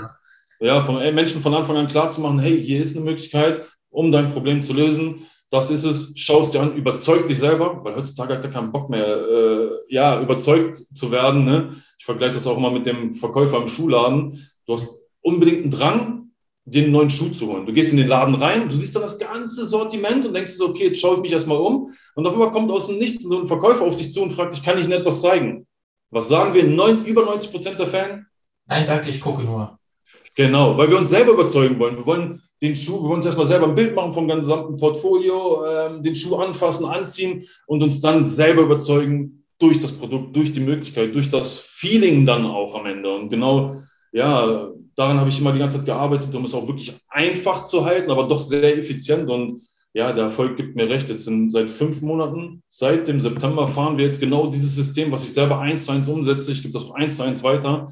ja, 0.59 0.84
von 0.84 0.99
ey, 0.99 1.11
Menschen 1.11 1.41
von 1.41 1.55
Anfang 1.55 1.78
an 1.78 1.88
klar 1.88 2.11
zu 2.11 2.22
machen, 2.22 2.38
hey, 2.38 2.61
hier 2.61 2.82
ist 2.82 2.95
eine 2.95 3.05
Möglichkeit, 3.05 3.65
um 3.89 4.11
dein 4.11 4.30
Problem 4.30 4.61
zu 4.61 4.74
lösen 4.74 5.26
das 5.52 5.70
ist 5.70 5.84
es, 5.84 6.14
schau 6.16 6.41
es 6.41 6.49
dir 6.49 6.62
an, 6.62 6.76
überzeug 6.76 7.28
dich 7.28 7.38
selber, 7.38 7.84
weil 7.84 7.95
heutzutage 7.95 8.36
hat 8.36 8.43
er 8.43 8.49
keinen 8.49 8.72
Bock 8.72 8.89
mehr, 8.89 9.06
äh, 9.06 9.70
ja, 9.89 10.22
überzeugt 10.22 10.78
zu 10.78 11.12
werden. 11.12 11.43
Ne? 11.43 11.76
Ich 11.99 12.06
vergleiche 12.06 12.36
das 12.36 12.47
auch 12.47 12.58
immer 12.58 12.72
mit 12.72 12.86
dem 12.86 13.14
Verkäufer 13.14 13.58
im 13.58 13.68
Schuhladen. 13.68 14.47
Du 14.66 14.74
hast 14.74 15.02
unbedingt 15.20 15.64
einen 15.64 15.72
Drang, 15.72 16.32
dir 16.64 16.84
einen 16.84 16.93
neuen 16.93 17.10
Schuh 17.10 17.30
zu 17.32 17.47
holen. 17.47 17.66
Du 17.66 17.74
gehst 17.74 17.91
in 17.91 17.97
den 17.97 18.08
Laden 18.08 18.36
rein, 18.36 18.70
du 18.70 18.78
siehst 18.78 18.95
dann 18.95 19.02
das 19.02 19.20
ganze 19.20 19.68
Sortiment 19.68 20.26
und 20.26 20.34
denkst 20.34 20.54
so, 20.54 20.70
okay, 20.70 20.86
jetzt 20.86 21.02
schaue 21.02 21.18
ich 21.18 21.22
mich 21.22 21.34
erstmal 21.34 21.58
um. 21.58 21.93
Und 22.16 22.26
auf 22.26 22.32
einmal 22.32 22.52
kommt 22.52 22.72
aus 22.72 22.88
dem 22.88 22.97
Nichts 22.97 23.24
so 23.26 23.41
ein 23.41 23.47
Verkäufer 23.47 23.84
auf 23.84 23.97
dich 23.97 24.14
zu 24.14 24.22
und 24.22 24.32
fragt 24.32 24.54
dich, 24.54 24.64
kann 24.64 24.78
ich 24.78 24.86
Ihnen 24.86 24.93
etwas 24.93 25.20
zeigen? 25.20 25.68
Was 26.12 26.30
sagen 26.30 26.54
wir 26.54 26.64
in 26.64 26.78
neun, 26.78 27.04
über 27.04 27.26
90 27.26 27.52
Prozent 27.52 27.78
der 27.78 27.88
Fällen? 27.88 28.26
Nein, 28.68 28.86
danke, 28.86 29.10
ich 29.10 29.20
gucke 29.20 29.43
nur. 29.43 29.78
Genau, 30.38 30.78
weil 30.78 30.89
wir 30.89 30.97
uns 30.97 31.10
selber 31.10 31.34
überzeugen 31.34 31.78
wollen. 31.78 31.97
Wir 31.97 32.06
wollen 32.06 32.41
den 32.62 32.76
Schuh, 32.76 33.01
wir 33.01 33.09
wollen 33.09 33.16
uns 33.16 33.26
erstmal 33.26 33.47
selber 33.47 33.68
ein 33.68 33.76
Bild 33.76 33.95
machen 33.95 34.14
vom 34.14 34.28
gesamten 34.28 34.78
Portfolio, 34.78 35.66
ähm, 35.66 36.03
den 36.03 36.16
Schuh 36.16 36.36
anfassen, 36.36 36.86
anziehen 36.86 37.47
und 37.66 37.82
uns 37.82 38.01
dann 38.01 38.24
selber 38.24 38.62
überzeugen 38.62 39.43
durch 39.57 39.80
das 39.80 39.91
Produkt, 39.91 40.36
durch 40.36 40.53
die 40.53 40.59
Möglichkeit, 40.59 41.14
durch 41.16 41.30
das 41.30 41.57
Feeling 41.57 42.26
dann 42.26 42.45
auch 42.45 42.76
am 42.76 42.86
Ende. 42.86 43.14
Und 43.14 43.30
genau, 43.30 43.76
ja, 44.12 44.70
daran 44.95 45.20
habe 45.20 45.30
ich 45.30 45.39
immer 45.39 45.53
die 45.53 45.59
ganze 45.59 45.78
Zeit 45.78 45.86
gearbeitet, 45.86 46.34
um 46.36 46.45
es 46.45 46.53
auch 46.53 46.68
wirklich 46.68 46.93
einfach 47.09 47.66
zu 47.66 47.86
halten, 47.86 48.12
aber 48.12 48.28
doch 48.28 48.41
sehr 48.41 48.78
effizient. 48.78 49.30
Und 49.30 49.62
ja, 49.93 50.14
der 50.14 50.26
Erfolg 50.26 50.55
gibt 50.55 50.76
mir 50.76 50.89
recht. 50.89 51.09
Jetzt 51.09 51.26
sind 51.26 51.51
seit 51.51 51.70
fünf 51.70 52.01
Monaten, 52.01 52.64
seit 52.70 53.07
dem 53.07 53.22
September 53.22 53.68
fahren 53.68 53.97
wir 53.97 54.05
jetzt 54.05 54.20
genau 54.20 54.47
dieses 54.47 54.76
System, 54.76 55.12
was 55.12 55.24
ich 55.24 55.34
selber 55.34 55.59
eins 55.59 55.86
zu 55.86 55.91
eins 55.91 56.07
umsetze. 56.07 56.51
Ich 56.51 56.62
gebe 56.62 56.74
das 56.74 56.86
auch 56.86 56.95
eins 56.95 57.18
zu 57.18 57.24
eins 57.24 57.43
weiter. 57.43 57.88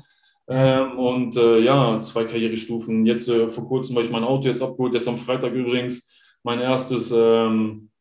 Ähm, 0.50 0.98
und 0.98 1.36
äh, 1.36 1.60
ja, 1.60 2.02
zwei 2.02 2.26
Karrierestufen. 2.26 3.06
Jetzt 3.06 3.30
äh, 3.30 3.48
vor 3.50 3.68
kurzem 3.68 3.96
habe 3.96 4.06
ich 4.06 4.12
mein 4.12 4.24
Auto 4.24 4.48
jetzt 4.48 4.64
abgeholt, 4.64 4.96
jetzt 4.96 5.08
am 5.08 5.18
Freitag 5.18 5.54
übrigens 5.54 6.10
mein 6.42 6.60
erstes, 6.60 7.12
ähm, 7.12 7.92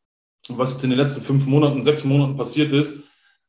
was 0.49 0.73
jetzt 0.73 0.85
in 0.85 0.91
den 0.91 0.99
letzten 0.99 1.21
fünf 1.21 1.47
Monaten, 1.47 1.83
sechs 1.83 2.05
Monaten 2.05 2.37
passiert 2.37 2.73
ist. 2.73 3.03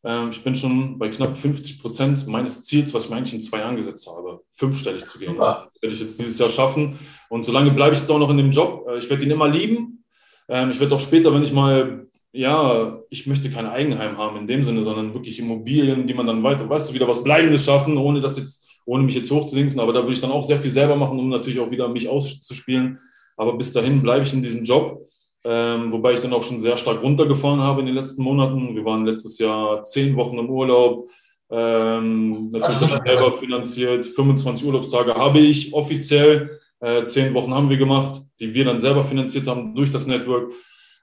Ähm, 0.04 0.32
ich 0.32 0.44
bin 0.44 0.54
schon 0.54 1.00
bei 1.00 1.10
knapp 1.10 1.38
50 1.38 1.82
Prozent 1.82 2.28
meines 2.28 2.66
Ziels, 2.66 2.94
was 2.94 3.06
ich 3.06 3.10
mir 3.10 3.16
eigentlich 3.16 3.34
in 3.34 3.42
zwei 3.42 3.60
Jahren 3.60 3.78
gesetzt 3.78 4.06
habe, 4.08 4.42
fünfstellig 4.54 5.06
zu 5.06 5.18
gehen. 5.18 5.32
Super. 5.32 5.64
Das 5.66 5.82
werde 5.82 5.96
ich 5.96 6.02
jetzt 6.02 6.20
dieses 6.20 6.38
Jahr 6.38 6.50
schaffen. 6.50 7.00
Und 7.30 7.46
solange 7.46 7.72
bleibe 7.72 7.94
ich 7.94 8.02
jetzt 8.02 8.12
auch 8.12 8.20
noch 8.20 8.30
in 8.30 8.38
dem 8.38 8.52
Job. 8.52 8.86
Äh, 8.90 8.98
ich 8.98 9.10
werde 9.10 9.24
ihn 9.24 9.32
immer 9.32 9.48
lieben. 9.48 10.04
Ähm, 10.50 10.72
ich 10.72 10.80
werde 10.82 10.96
auch 10.96 11.00
später, 11.00 11.34
wenn 11.34 11.44
ich 11.44 11.54
mal 11.54 12.06
ja, 12.32 13.02
ich 13.10 13.26
möchte 13.26 13.50
kein 13.50 13.66
Eigenheim 13.66 14.18
haben 14.18 14.38
in 14.38 14.48
dem 14.48 14.64
Sinne, 14.64 14.84
sondern 14.84 15.14
wirklich 15.14 15.40
Immobilien, 15.40 16.06
die 16.06 16.14
man 16.14 16.28
dann 16.28 16.44
weiter, 16.44 16.70
weißt 16.70 16.90
du, 16.90 16.94
wieder 16.94 17.08
was 17.08 17.24
Bleibendes 17.24 17.66
schaffen, 17.66 17.98
ohne 17.98 18.22
das 18.22 18.38
jetzt 18.38 18.69
ohne 18.90 19.04
mich 19.04 19.16
jetzt 19.16 19.32
hochzusinken. 19.32 19.80
Aber 19.80 19.94
da 19.94 20.02
würde 20.02 20.14
ich 20.14 20.22
dann 20.22 20.32
auch 20.32 20.44
sehr 20.44 20.60
viel 20.60 20.72
selber 20.72 20.96
machen, 20.96 21.20
um 21.20 21.30
natürlich 21.30 21.60
auch 21.60 21.72
wieder 21.72 21.88
mich 21.88 22.10
auszuspielen. 22.10 23.00
Aber 23.38 23.54
bis 23.54 23.72
dahin 23.72 24.02
bleibe 24.02 24.24
ich 24.24 24.34
in 24.34 24.44
diesem 24.44 24.64
Job. 24.64 25.06
Ähm, 25.46 25.92
wobei 25.92 26.14
ich 26.14 26.20
dann 26.20 26.34
auch 26.34 26.44
schon 26.44 26.60
sehr 26.60 26.76
stark 26.76 27.02
runtergefahren 27.02 27.62
habe 27.62 27.80
in 27.80 27.86
den 27.86 27.96
letzten 27.96 28.24
Monaten. 28.24 28.76
Wir 28.76 28.84
waren 28.84 29.06
letztes 29.06 29.38
Jahr 29.40 29.84
zehn 29.84 30.16
Wochen 30.18 30.38
im 30.38 30.50
Urlaub, 30.50 31.06
ähm, 31.52 32.50
natürlich 32.52 32.82
also, 32.82 33.04
selber 33.04 33.34
finanziert. 33.34 34.06
25 34.06 34.66
Urlaubstage 34.66 35.16
habe 35.16 35.40
ich 35.40 35.74
offiziell. 35.74 36.60
Äh, 36.82 37.06
zehn 37.06 37.34
Wochen 37.34 37.54
haben 37.54 37.70
wir 37.70 37.78
gemacht, 37.78 38.22
die 38.40 38.54
wir 38.54 38.66
dann 38.66 38.80
selber 38.80 39.04
finanziert 39.04 39.48
haben 39.48 39.76
durch 39.76 39.92
das 39.92 40.08
Network. 40.08 40.52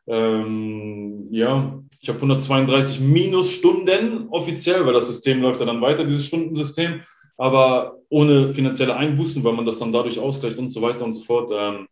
Ähm, 0.07 1.29
ja, 1.31 1.83
ich 2.01 2.09
habe 2.09 2.19
132 2.19 3.01
Minusstunden 3.01 4.29
offiziell, 4.29 4.85
weil 4.87 4.93
das 4.93 5.09
System 5.09 5.41
läuft 5.41 5.61
dann 5.61 5.81
weiter, 5.81 6.05
dieses 6.05 6.27
Stundensystem 6.27 7.01
aber 7.37 7.99
ohne 8.09 8.53
finanzielle 8.55 8.97
Einbußen, 8.97 9.43
weil 9.45 9.53
man 9.53 9.67
das 9.67 9.79
dann 9.79 9.93
dadurch 9.93 10.19
ausgleicht 10.19 10.59
und 10.59 10.71
so 10.71 10.83
weiter 10.83 11.05
und 11.05 11.13
so 11.13 11.23
fort. 11.23 11.51
Ähm, 11.53 11.89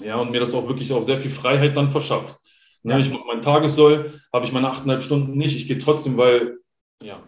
ja, 0.00 0.16
und 0.16 0.30
mir 0.30 0.40
das 0.40 0.54
auch 0.54 0.68
wirklich 0.68 0.92
auch 0.92 1.02
sehr 1.02 1.18
viel 1.18 1.30
Freiheit 1.30 1.76
dann 1.76 1.90
verschafft. 1.90 2.38
Ne, 2.82 2.94
ja. 2.94 2.98
Ich 3.00 3.10
mache 3.10 3.26
meinen 3.26 3.42
Tagessoll, 3.42 4.20
habe 4.32 4.46
ich 4.46 4.52
meine 4.52 4.70
achteinhalb 4.70 5.02
Stunden 5.02 5.36
nicht, 5.36 5.56
ich 5.56 5.66
gehe 5.66 5.78
trotzdem, 5.78 6.16
weil, 6.16 6.58
ja. 7.02 7.20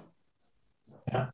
Ja. 1.13 1.31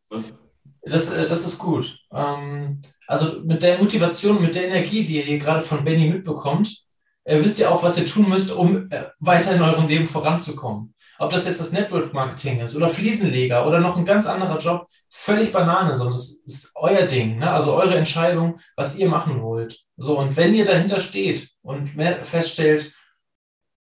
Das, 0.82 1.12
äh, 1.12 1.26
das 1.26 1.44
ist 1.44 1.58
gut. 1.58 1.98
Ähm, 2.12 2.82
also 3.06 3.40
mit 3.44 3.62
der 3.62 3.78
Motivation, 3.78 4.40
mit 4.40 4.54
der 4.54 4.68
Energie, 4.68 5.04
die 5.04 5.16
ihr 5.16 5.22
hier 5.22 5.38
gerade 5.38 5.60
von 5.60 5.84
Benny 5.84 6.08
mitbekommt, 6.08 6.84
äh, 7.24 7.42
wisst 7.42 7.58
ihr 7.58 7.70
auch, 7.70 7.82
was 7.82 7.98
ihr 7.98 8.06
tun 8.06 8.28
müsst, 8.28 8.52
um 8.52 8.88
äh, 8.90 9.06
weiter 9.18 9.54
in 9.54 9.62
eurem 9.62 9.88
Leben 9.88 10.06
voranzukommen. 10.06 10.94
Ob 11.18 11.30
das 11.30 11.46
jetzt 11.46 11.60
das 11.60 11.72
Network 11.72 12.12
Marketing 12.12 12.60
ist 12.60 12.76
oder 12.76 12.88
Fliesenleger 12.88 13.66
oder 13.66 13.80
noch 13.80 13.96
ein 13.96 14.04
ganz 14.04 14.26
anderer 14.26 14.58
Job, 14.58 14.88
völlig 15.08 15.52
Banane, 15.52 15.96
sondern 15.96 16.12
das 16.12 16.28
ist 16.44 16.72
euer 16.74 17.02
Ding, 17.02 17.38
ne? 17.38 17.50
also 17.50 17.74
eure 17.74 17.96
Entscheidung, 17.96 18.58
was 18.76 18.96
ihr 18.96 19.08
machen 19.08 19.42
wollt. 19.42 19.84
So, 19.96 20.18
und 20.18 20.36
wenn 20.36 20.54
ihr 20.54 20.64
dahinter 20.64 21.00
steht 21.00 21.48
und 21.62 21.90
feststellt, 22.24 22.92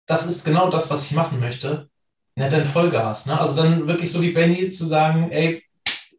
das 0.07 0.27
ist 0.27 0.45
genau 0.45 0.71
das, 0.71 0.91
was 0.91 1.05
ich 1.05 1.13
machen 1.13 1.41
möchte, 1.41 1.89
na, 2.37 2.49
dann 2.49 2.67
Vollgas. 2.67 3.27
Ne? 3.27 3.39
Also 3.39 3.55
dann 3.57 3.87
wirklich 3.89 4.11
so 4.11 4.21
wie 4.23 4.33
Benny 4.33 4.71
zu 4.71 4.87
sagen, 4.87 5.31
ey, 5.31 5.63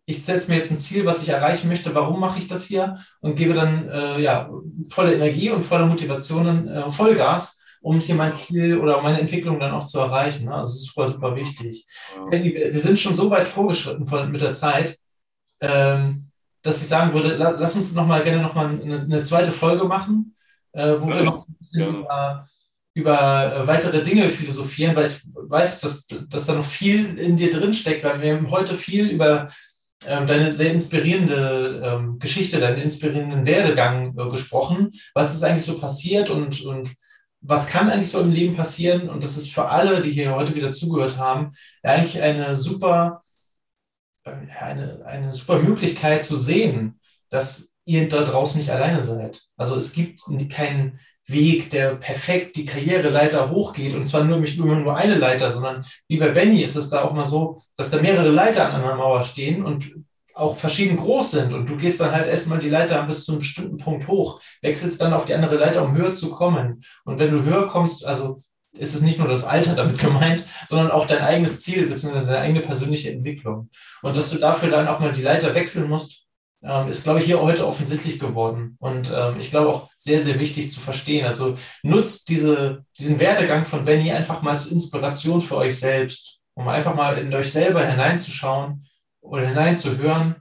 ich 0.05 0.23
setze 0.23 0.51
mir 0.51 0.57
jetzt 0.57 0.71
ein 0.71 0.77
Ziel, 0.77 1.05
was 1.05 1.23
ich 1.23 1.29
erreichen 1.29 1.67
möchte, 1.67 1.95
warum 1.95 2.19
mache 2.19 2.37
ich 2.37 2.47
das 2.47 2.65
hier 2.65 2.99
und 3.21 3.35
gebe 3.35 3.53
dann 3.53 3.89
äh, 3.89 4.19
ja, 4.19 4.49
volle 4.89 5.15
Energie 5.15 5.49
und 5.49 5.61
volle 5.61 5.85
Motivation, 5.85 6.67
äh, 6.67 6.89
Vollgas, 6.89 7.59
um 7.85 7.99
hier 7.99 8.15
mein 8.15 8.33
Ziel 8.33 8.79
oder 8.79 8.99
meine 9.03 9.19
Entwicklung 9.19 9.59
dann 9.59 9.71
auch 9.71 9.85
zu 9.85 9.99
erreichen. 9.99 10.45
Ne? 10.45 10.55
Also 10.55 10.71
super, 10.71 11.05
super 11.05 11.35
wichtig. 11.35 11.85
Ja. 12.31 12.41
Wir 12.41 12.79
sind 12.79 12.97
schon 12.97 13.13
so 13.13 13.29
weit 13.29 13.47
vorgeschritten 13.47 14.07
von, 14.07 14.31
mit 14.31 14.41
der 14.41 14.53
Zeit, 14.53 14.97
ähm, 15.61 16.31
dass 16.63 16.81
ich 16.81 16.87
sagen 16.87 17.13
würde, 17.13 17.35
la, 17.35 17.51
lass 17.51 17.75
uns 17.75 17.93
noch 17.93 18.07
mal 18.07 18.23
gerne 18.23 18.41
noch 18.41 18.55
mal 18.55 18.69
eine, 18.69 19.01
eine 19.01 19.21
zweite 19.21 19.51
Folge 19.51 19.83
machen, 19.83 20.35
äh, 20.71 20.95
wo 20.97 21.09
ja, 21.09 21.17
wir 21.17 21.23
noch 21.25 21.37
so 21.37 21.51
ein 21.51 21.57
bisschen 21.59 21.81
ja. 21.81 21.99
über, 21.99 22.47
über 22.95 23.55
äh, 23.55 23.67
weitere 23.67 24.01
Dinge 24.01 24.31
philosophieren, 24.31 24.95
weil 24.95 25.05
ich 25.05 25.21
weiß, 25.31 25.79
dass, 25.81 26.07
dass 26.07 26.47
da 26.47 26.55
noch 26.55 26.65
viel 26.65 27.19
in 27.19 27.35
dir 27.35 27.51
drin 27.51 27.71
steckt, 27.71 28.03
weil 28.03 28.19
wir 28.19 28.35
haben 28.35 28.49
heute 28.49 28.73
viel 28.73 29.09
über 29.09 29.47
ähm, 30.07 30.25
deine 30.25 30.51
sehr 30.51 30.71
inspirierende 30.71 31.83
ähm, 31.85 32.17
Geschichte, 32.17 32.59
deinen 32.59 32.81
inspirierenden 32.81 33.45
Werdegang 33.45 34.17
äh, 34.17 34.27
gesprochen. 34.31 34.91
Was 35.13 35.35
ist 35.35 35.43
eigentlich 35.43 35.65
so 35.65 35.77
passiert 35.77 36.31
und, 36.31 36.61
und 36.65 36.89
was 37.47 37.67
kann 37.67 37.89
eigentlich 37.89 38.09
so 38.09 38.21
im 38.21 38.31
Leben 38.31 38.55
passieren? 38.55 39.09
Und 39.09 39.23
das 39.23 39.37
ist 39.37 39.51
für 39.51 39.67
alle, 39.67 40.01
die 40.01 40.11
hier 40.11 40.35
heute 40.35 40.55
wieder 40.55 40.71
zugehört 40.71 41.17
haben, 41.17 41.51
eigentlich 41.83 42.21
eine 42.21 42.55
super, 42.55 43.23
äh, 44.23 44.31
eine, 44.59 45.05
eine 45.05 45.31
super 45.31 45.59
Möglichkeit 45.59 46.23
zu 46.23 46.37
sehen, 46.37 46.99
dass 47.29 47.73
ihr 47.85 48.07
da 48.07 48.23
draußen 48.23 48.57
nicht 48.57 48.71
alleine 48.71 49.01
seid. 49.01 49.43
Also 49.57 49.75
es 49.75 49.93
gibt 49.93 50.21
keinen 50.49 50.99
Weg, 51.27 51.69
der 51.71 51.95
perfekt 51.95 52.55
die 52.55 52.65
Karriereleiter 52.65 53.49
hochgeht 53.49 53.95
und 53.95 54.03
zwar 54.03 54.23
nur 54.23 54.39
nicht 54.39 54.57
immer 54.57 54.75
nur 54.75 54.95
eine 54.95 55.15
Leiter, 55.15 55.49
sondern 55.49 55.85
wie 56.07 56.17
bei 56.17 56.29
Benny 56.29 56.61
ist 56.61 56.75
es 56.75 56.89
da 56.89 57.03
auch 57.03 57.13
mal 57.13 57.25
so, 57.25 57.61
dass 57.75 57.89
da 57.89 58.01
mehrere 58.01 58.29
Leiter 58.29 58.71
an 58.71 58.81
einer 58.81 58.95
Mauer 58.95 59.23
stehen 59.23 59.65
und 59.65 59.91
auch 60.35 60.55
verschieden 60.55 60.97
groß 60.97 61.31
sind 61.31 61.53
und 61.53 61.67
du 61.67 61.77
gehst 61.77 62.01
dann 62.01 62.11
halt 62.11 62.27
erstmal 62.27 62.59
die 62.59 62.69
Leiter 62.69 63.01
bis 63.03 63.23
zu 63.23 63.31
einem 63.31 63.39
bestimmten 63.39 63.77
Punkt 63.77 64.07
hoch, 64.07 64.41
wechselst 64.61 64.99
dann 64.99 65.13
auf 65.13 65.23
die 65.23 65.33
andere 65.33 65.55
Leiter, 65.55 65.81
um 65.83 65.95
höher 65.95 66.11
zu 66.11 66.29
kommen. 66.29 66.83
Und 67.05 67.19
wenn 67.19 67.31
du 67.31 67.43
höher 67.43 67.65
kommst, 67.67 68.05
also 68.05 68.41
ist 68.73 68.93
es 68.93 69.01
nicht 69.01 69.17
nur 69.17 69.29
das 69.29 69.45
Alter 69.45 69.75
damit 69.75 69.97
gemeint, 69.99 70.43
sondern 70.67 70.91
auch 70.91 71.07
dein 71.07 71.21
eigenes 71.21 71.61
Ziel 71.61 71.87
bzw. 71.87 72.25
deine 72.25 72.39
eigene 72.39 72.61
persönliche 72.61 73.11
Entwicklung. 73.11 73.69
Und 74.01 74.17
dass 74.17 74.29
du 74.29 74.37
dafür 74.37 74.69
dann 74.69 74.89
auch 74.89 74.99
mal 74.99 75.13
die 75.13 75.21
Leiter 75.21 75.55
wechseln 75.55 75.87
musst, 75.87 76.23
ähm, 76.61 76.89
ist, 76.89 77.05
glaube 77.05 77.19
ich, 77.19 77.25
hier 77.25 77.41
heute 77.41 77.65
offensichtlich 77.65 78.19
geworden. 78.19 78.75
Und 78.79 79.11
ähm, 79.15 79.39
ich 79.39 79.51
glaube 79.51 79.69
auch 79.69 79.89
sehr, 79.95 80.21
sehr 80.21 80.37
wichtig 80.37 80.69
zu 80.69 80.81
verstehen. 80.81 81.25
Also 81.25 81.57
nutzt 81.81 82.27
diese, 82.27 82.83
diesen 82.99 83.19
Werdegang 83.21 83.63
von 83.63 83.85
Benny 83.85 84.11
einfach 84.11 84.41
mal 84.41 84.57
zur 84.57 84.73
Inspiration 84.73 85.39
für 85.39 85.55
euch 85.55 85.79
selbst, 85.79 86.39
um 86.55 86.67
einfach 86.67 86.93
mal 86.93 87.17
in 87.17 87.33
euch 87.33 87.53
selber 87.53 87.85
hineinzuschauen 87.85 88.83
oder 89.25 89.47
hineinzuhören. 89.47 90.35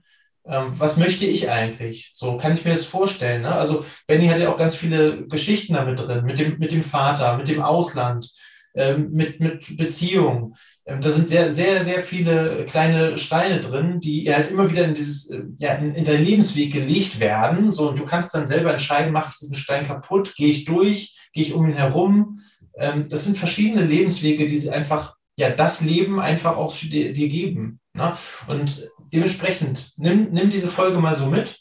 Ähm, 0.47 0.73
was 0.77 0.97
möchte 0.97 1.25
ich 1.25 1.51
eigentlich? 1.51 2.11
So 2.13 2.37
kann 2.37 2.53
ich 2.53 2.65
mir 2.65 2.73
das 2.73 2.85
vorstellen. 2.85 3.43
Ne? 3.43 3.53
Also 3.53 3.85
Benny 4.07 4.29
hat 4.29 4.39
ja 4.39 4.53
auch 4.53 4.59
ganz 4.59 4.75
viele 4.75 5.27
Geschichten 5.27 5.75
damit 5.75 5.99
drin, 5.99 6.25
mit 6.25 6.39
dem, 6.39 6.59
mit 6.59 6.73
dem 6.73 6.83
Vater, 6.83 7.37
mit 7.39 7.49
dem 7.49 7.63
Ausland, 7.63 8.31
ähm, 8.75 9.11
mit, 9.13 9.41
mit 9.41 9.77
Beziehungen. 9.77 10.55
Ähm, 10.87 11.01
da 11.01 11.09
sind 11.09 11.29
sehr, 11.29 11.51
sehr, 11.53 11.81
sehr 11.81 12.01
viele 12.01 12.67
kleine 12.67 13.17
Steine 13.17 13.61
drin, 13.61 14.01
die 14.01 14.33
halt 14.33 14.51
immer 14.51 14.71
wieder 14.71 14.85
in 14.85 14.95
dieses, 14.95 15.31
äh, 15.31 15.45
ja, 15.59 15.75
in, 15.75 15.95
in 15.95 16.05
deinen 16.05 16.25
Lebensweg 16.25 16.73
gelegt 16.73 17.21
werden. 17.21 17.73
So, 17.73 17.89
und 17.89 17.99
du 17.99 18.05
kannst 18.05 18.35
dann 18.35 18.47
selber 18.47 18.73
entscheiden, 18.73 19.13
mache 19.13 19.31
ich 19.33 19.39
diesen 19.39 19.55
Stein 19.55 19.85
kaputt, 19.87 20.35
gehe 20.35 20.49
ich 20.49 20.65
durch, 20.65 21.17
gehe 21.33 21.45
ich 21.45 21.55
um 21.55 21.67
ihn 21.67 21.75
herum. 21.75 22.41
Ähm, 22.77 23.09
das 23.09 23.25
sind 23.25 23.39
verschiedene 23.39 23.85
Lebenswege, 23.85 24.47
die 24.47 24.59
sie 24.59 24.71
einfach, 24.71 25.15
ja, 25.39 25.51
das 25.51 25.81
Leben 25.81 26.21
einfach 26.21 26.57
auch 26.57 26.77
dir, 26.77 27.13
dir 27.13 27.29
geben. 27.29 27.81
Ne? 27.95 28.17
Und 28.47 28.91
dementsprechend, 29.13 29.93
nimm, 29.97 30.31
nimm 30.33 30.51
diese 30.51 30.69
Folge 30.69 30.99
mal 30.99 31.17
so 31.17 31.27
mit. 31.27 31.61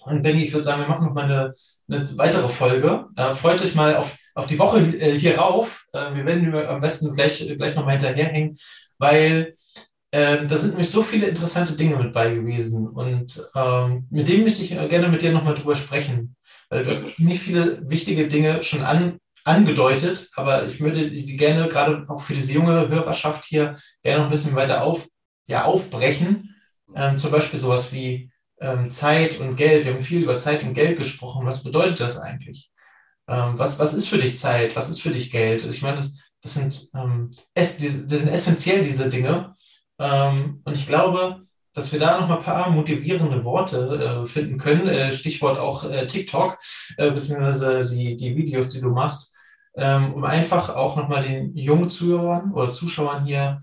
Und 0.00 0.22
Benny, 0.22 0.44
ich 0.44 0.52
würde 0.52 0.62
sagen, 0.62 0.82
wir 0.82 0.88
machen 0.88 1.06
noch 1.06 1.14
mal 1.14 1.24
eine, 1.24 1.52
eine 1.88 2.18
weitere 2.18 2.48
Folge. 2.48 3.06
Äh, 3.16 3.32
freut 3.32 3.60
euch 3.62 3.74
mal 3.74 3.96
auf 3.96 4.16
auf 4.36 4.46
die 4.46 4.58
Woche 4.58 4.80
äh, 4.80 5.16
hier 5.16 5.38
rauf. 5.38 5.86
Äh, 5.92 6.14
wir 6.14 6.24
werden 6.24 6.54
am 6.54 6.80
besten 6.80 7.12
gleich, 7.12 7.54
gleich 7.56 7.74
nochmal 7.74 7.98
hinterherhängen, 7.98 8.54
weil 8.98 9.54
äh, 10.10 10.46
da 10.46 10.56
sind 10.56 10.70
nämlich 10.70 10.90
so 10.90 11.02
viele 11.02 11.26
interessante 11.26 11.72
Dinge 11.72 11.96
mit 11.96 12.12
bei 12.12 12.34
gewesen. 12.34 12.86
Und 12.86 13.42
ähm, 13.54 14.06
mit 14.10 14.28
dem 14.28 14.42
möchte 14.42 14.62
ich 14.62 14.70
gerne 14.70 15.08
mit 15.08 15.22
dir 15.22 15.32
nochmal 15.32 15.54
drüber 15.54 15.74
sprechen, 15.74 16.36
weil 16.68 16.84
du 16.84 16.90
hast 16.90 17.16
ziemlich 17.16 17.40
viele 17.40 17.80
wichtige 17.90 18.28
Dinge 18.28 18.62
schon 18.62 18.82
an, 18.82 19.18
angedeutet, 19.44 20.28
aber 20.34 20.66
ich 20.66 20.80
würde 20.80 21.08
die 21.08 21.36
gerne 21.36 21.68
gerade 21.68 22.04
auch 22.08 22.20
für 22.20 22.34
diese 22.34 22.52
junge 22.52 22.88
Hörerschaft 22.88 23.44
hier 23.44 23.76
gerne 24.02 24.18
noch 24.18 24.26
ein 24.26 24.30
bisschen 24.30 24.56
weiter 24.56 24.82
auf, 24.82 25.06
ja, 25.46 25.64
aufbrechen. 25.64 26.54
Ähm, 26.94 27.16
zum 27.16 27.30
Beispiel 27.30 27.58
sowas 27.58 27.92
wie 27.92 28.30
ähm, 28.60 28.90
Zeit 28.90 29.40
und 29.40 29.56
Geld. 29.56 29.84
Wir 29.84 29.94
haben 29.94 30.00
viel 30.00 30.22
über 30.22 30.36
Zeit 30.36 30.62
und 30.62 30.74
Geld 30.74 30.96
gesprochen. 30.96 31.46
Was 31.46 31.62
bedeutet 31.62 32.00
das 32.00 32.18
eigentlich? 32.18 32.70
Ähm, 33.28 33.58
was, 33.58 33.78
was 33.78 33.94
ist 33.94 34.08
für 34.08 34.18
dich 34.18 34.36
Zeit? 34.36 34.76
Was 34.76 34.88
ist 34.88 35.02
für 35.02 35.10
dich 35.10 35.30
Geld? 35.30 35.64
Ich 35.64 35.82
meine, 35.82 35.96
das, 35.96 36.18
das, 36.42 36.54
sind, 36.54 36.88
ähm, 36.94 37.30
das 37.54 37.78
sind 37.78 38.28
essentiell 38.28 38.82
diese 38.82 39.08
Dinge. 39.08 39.54
Ähm, 39.98 40.60
und 40.64 40.76
ich 40.76 40.86
glaube, 40.86 41.46
dass 41.76 41.92
wir 41.92 41.98
da 41.98 42.18
noch 42.18 42.28
mal 42.28 42.38
ein 42.38 42.42
paar 42.42 42.70
motivierende 42.70 43.44
Worte 43.44 44.22
äh, 44.22 44.26
finden 44.26 44.56
können. 44.56 44.88
Äh, 44.88 45.12
Stichwort 45.12 45.58
auch 45.58 45.84
äh, 45.84 46.06
TikTok, 46.06 46.58
äh, 46.96 47.10
beziehungsweise 47.10 47.84
die, 47.84 48.16
die 48.16 48.34
Videos, 48.34 48.70
die 48.70 48.80
du 48.80 48.88
machst, 48.90 49.34
ähm, 49.76 50.14
um 50.14 50.24
einfach 50.24 50.74
auch 50.74 50.96
noch 50.96 51.08
mal 51.08 51.22
den 51.22 51.54
jungen 51.54 51.90
Zuhörern 51.90 52.52
oder 52.52 52.70
Zuschauern 52.70 53.26
hier 53.26 53.60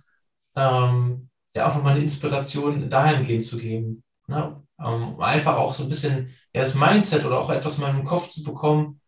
ähm, 0.56 1.30
ja 1.56 1.70
auch 1.70 1.76
noch 1.76 1.84
mal 1.84 1.92
eine 1.92 2.02
Inspiration 2.02 2.90
dahingehend 2.90 3.44
zu 3.44 3.58
geben. 3.58 4.04
Ne? 4.28 4.62
Um 4.78 5.20
einfach 5.20 5.58
auch 5.58 5.74
so 5.74 5.84
ein 5.84 5.90
bisschen 5.90 6.34
ja, 6.54 6.62
das 6.62 6.76
Mindset 6.76 7.26
oder 7.26 7.40
auch 7.40 7.50
etwas 7.50 7.78
mal 7.78 7.90
im 7.96 8.04
Kopf 8.04 8.30
zu 8.30 8.44
bekommen, 8.44 9.00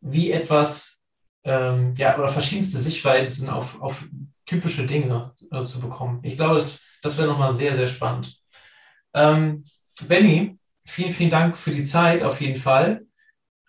wie 0.00 0.30
etwas, 0.30 1.02
ähm, 1.44 1.94
ja, 1.96 2.16
oder 2.18 2.28
verschiedenste 2.28 2.78
Sichtweisen 2.78 3.48
auf, 3.48 3.80
auf 3.80 4.04
typische 4.44 4.86
Dinge 4.86 5.32
äh, 5.50 5.62
zu 5.62 5.80
bekommen. 5.80 6.20
Ich 6.22 6.36
glaube, 6.36 6.54
das, 6.54 6.78
das 7.02 7.18
wäre 7.18 7.28
nochmal 7.28 7.52
sehr, 7.52 7.74
sehr 7.74 7.86
spannend. 7.86 8.38
Ähm, 9.14 9.64
Benny, 10.06 10.58
vielen, 10.84 11.12
vielen 11.12 11.30
Dank 11.30 11.56
für 11.56 11.70
die 11.70 11.84
Zeit 11.84 12.22
auf 12.22 12.40
jeden 12.40 12.56
Fall. 12.56 13.06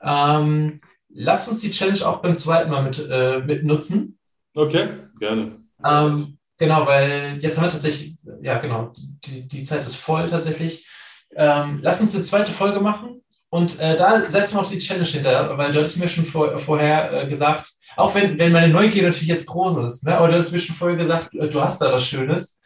Ähm, 0.02 0.80
lass 1.10 1.48
uns 1.48 1.60
die 1.60 1.72
Challenge 1.72 2.06
auch 2.06 2.22
beim 2.22 2.38
zweiten 2.38 2.70
Mal 2.70 2.84
mit, 2.84 3.00
äh, 3.10 3.40
mit 3.40 3.64
nutzen. 3.64 4.20
Okay, 4.54 4.90
gerne. 5.20 5.62
Ähm, 5.84 6.38
genau, 6.58 6.86
weil 6.86 7.38
jetzt 7.40 7.58
haben 7.58 7.66
wir 7.66 7.72
tatsächlich, 7.72 8.17
ja 8.42 8.58
genau, 8.58 8.94
die, 8.98 9.48
die 9.48 9.64
Zeit 9.64 9.86
ist 9.86 9.96
voll 9.96 10.28
tatsächlich. 10.28 10.88
Ähm, 11.36 11.80
lass 11.82 12.00
uns 12.00 12.16
eine 12.16 12.24
zweite 12.24 12.52
Folge 12.52 12.80
machen 12.80 13.22
und 13.50 13.80
äh, 13.80 13.96
da 13.96 14.30
setzen 14.30 14.56
wir 14.56 14.62
auch 14.62 14.70
die 14.70 14.80
Challenge 14.80 15.06
hinter, 15.06 15.58
weil 15.58 15.72
du 15.72 15.80
hattest 15.80 15.98
mir 15.98 16.08
schon 16.08 16.26
vor, 16.26 16.58
vorher 16.58 17.24
äh, 17.24 17.28
gesagt, 17.28 17.72
auch 17.96 18.14
wenn, 18.16 18.38
wenn 18.38 18.52
meine 18.52 18.72
Neugier 18.72 19.04
natürlich 19.04 19.28
jetzt 19.28 19.48
groß 19.48 19.86
ist, 19.86 20.06
ne? 20.06 20.18
aber 20.18 20.28
du 20.28 20.36
hast 20.36 20.52
mir 20.52 20.60
schon 20.60 20.76
vorher 20.76 20.98
gesagt, 20.98 21.34
äh, 21.36 21.50
du 21.50 21.62
hast 21.62 21.82
da 21.82 21.92
was 21.92 22.06
Schönes. 22.06 22.62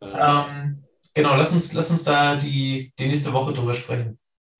Ähm, 0.00 0.82
genau, 1.14 1.36
lass 1.36 1.52
uns, 1.52 1.72
lass 1.72 1.90
uns 1.90 2.02
da 2.04 2.36
die, 2.36 2.92
die 2.98 3.06
nächste 3.06 3.32
Woche 3.32 3.52
drüber 3.52 3.74
sprechen. 3.74 4.18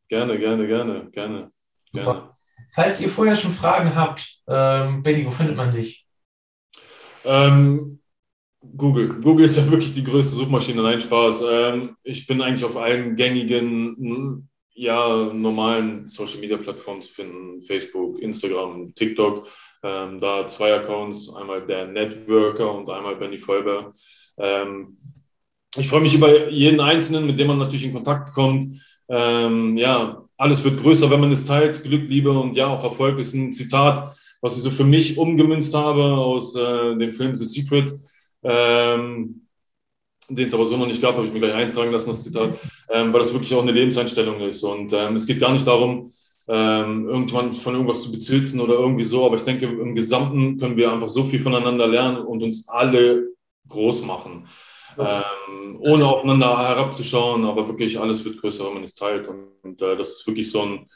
Gerne, 0.09 0.39
gerne, 0.39 0.67
gerne, 0.67 1.11
gerne. 1.11 1.49
gerne. 1.93 2.29
Falls 2.75 3.01
ihr 3.01 3.09
vorher 3.09 3.35
schon 3.35 3.51
Fragen 3.51 3.95
habt, 3.95 4.39
ähm, 4.47 5.03
Benny, 5.03 5.27
wo 5.27 5.31
findet 5.31 5.57
man 5.57 5.71
dich? 5.71 6.07
Ähm, 7.25 8.02
Google. 8.77 9.09
Google 9.21 9.45
ist 9.47 9.57
ja 9.57 9.69
wirklich 9.71 9.93
die 9.93 10.05
größte 10.05 10.37
Suchmaschine, 10.37 10.83
nein, 10.83 11.01
Spaß. 11.01 11.43
Ähm, 11.51 11.97
ich 12.05 12.27
bin 12.27 12.41
eigentlich 12.41 12.65
auf 12.65 12.77
allen 12.77 13.17
gängigen 13.17 14.49
ja, 14.75 15.31
normalen 15.33 16.07
Social 16.07 16.39
Media 16.41 16.57
Plattformen 16.57 17.03
zu 17.03 17.13
finden, 17.13 17.63
Facebook, 17.63 18.21
Instagram, 18.21 18.95
TikTok. 18.95 19.47
Ähm, 19.83 20.21
da 20.21 20.47
zwei 20.47 20.75
Accounts, 20.75 21.35
einmal 21.35 21.67
der 21.67 21.87
Networker 21.89 22.73
und 22.73 22.89
einmal 22.89 23.17
Benny 23.17 23.39
Vollber. 23.39 23.93
Ähm, 24.39 24.97
ich 25.77 25.89
freue 25.89 26.03
mich 26.03 26.15
über 26.15 26.49
jeden 26.51 26.81
Einzelnen, 26.81 27.27
mit 27.27 27.39
dem 27.39 27.49
man 27.49 27.59
natürlich 27.59 27.87
in 27.87 27.93
Kontakt 27.93 28.33
kommt. 28.33 28.81
Ähm, 29.09 29.77
ja, 29.77 30.23
alles 30.37 30.63
wird 30.63 30.81
größer, 30.81 31.11
wenn 31.11 31.21
man 31.21 31.33
es 31.33 31.45
teilt. 31.45 31.83
Glück, 31.83 32.09
Liebe 32.09 32.31
und 32.31 32.57
ja, 32.57 32.69
auch 32.69 32.85
Erfolg 32.85 33.19
ist 33.19 33.35
ein 33.35 33.53
Zitat, 33.53 34.17
was 34.41 34.57
ich 34.57 34.63
so 34.63 34.71
für 34.71 34.85
mich 34.85 35.19
umgemünzt 35.19 35.75
habe 35.75 36.05
aus 36.05 36.55
äh, 36.55 36.97
dem 36.97 37.11
Film 37.11 37.35
The 37.35 37.45
Secret. 37.45 37.93
Ähm, 38.43 39.47
den 40.29 40.47
es 40.47 40.55
aber 40.55 40.67
so 40.67 40.77
noch 40.77 40.87
nicht 40.87 41.03
gab, 41.03 41.17
habe 41.17 41.27
ich 41.27 41.33
mir 41.33 41.41
gleich 41.41 41.55
eintragen 41.55 41.93
lassen, 41.93 42.09
das 42.11 42.25
Zitat, 42.25 42.59
ähm, 42.91 43.13
weil 43.13 43.21
das 43.21 43.33
wirklich 43.33 43.53
auch 43.55 43.63
eine 43.63 43.73
Lebenseinstellung 43.73 44.41
ist. 44.41 44.63
Und 44.63 44.93
ähm, 44.93 45.17
es 45.17 45.27
geht 45.27 45.41
gar 45.41 45.53
nicht 45.53 45.67
darum, 45.67 46.11
ähm, 46.49 47.09
irgendwann 47.09 47.53
von 47.53 47.75
irgendwas 47.75 48.03
zu 48.03 48.11
bezilzen 48.11 48.61
oder 48.61 48.75
irgendwie 48.75 49.05
so, 49.05 49.25
aber 49.25 49.37
ich 49.37 49.43
denke, 49.43 49.67
im 49.67 49.95
Gesamten 49.95 50.59
können 50.59 50.77
wir 50.77 50.93
einfach 50.93 51.09
so 51.09 51.25
viel 51.25 51.41
voneinander 51.41 51.87
lernen 51.87 52.25
und 52.25 52.43
uns 52.43 52.69
alle 52.69 53.29
groß 53.69 54.05
machen. 54.05 54.47
Ähm, 54.99 55.79
ohne 55.79 56.07
aufeinander 56.07 56.59
herabzuschauen, 56.59 57.45
aber 57.45 57.67
wirklich 57.69 57.99
alles 57.99 58.25
wird 58.25 58.41
größer, 58.41 58.67
wenn 58.67 58.75
man 58.75 58.83
es 58.83 58.95
teilt. 58.95 59.29
Und, 59.29 59.49
und 59.63 59.81
äh, 59.81 59.97
das 59.97 60.19
ist 60.19 60.27
wirklich 60.27 60.51
so 60.51 60.63
ein, 60.63 60.87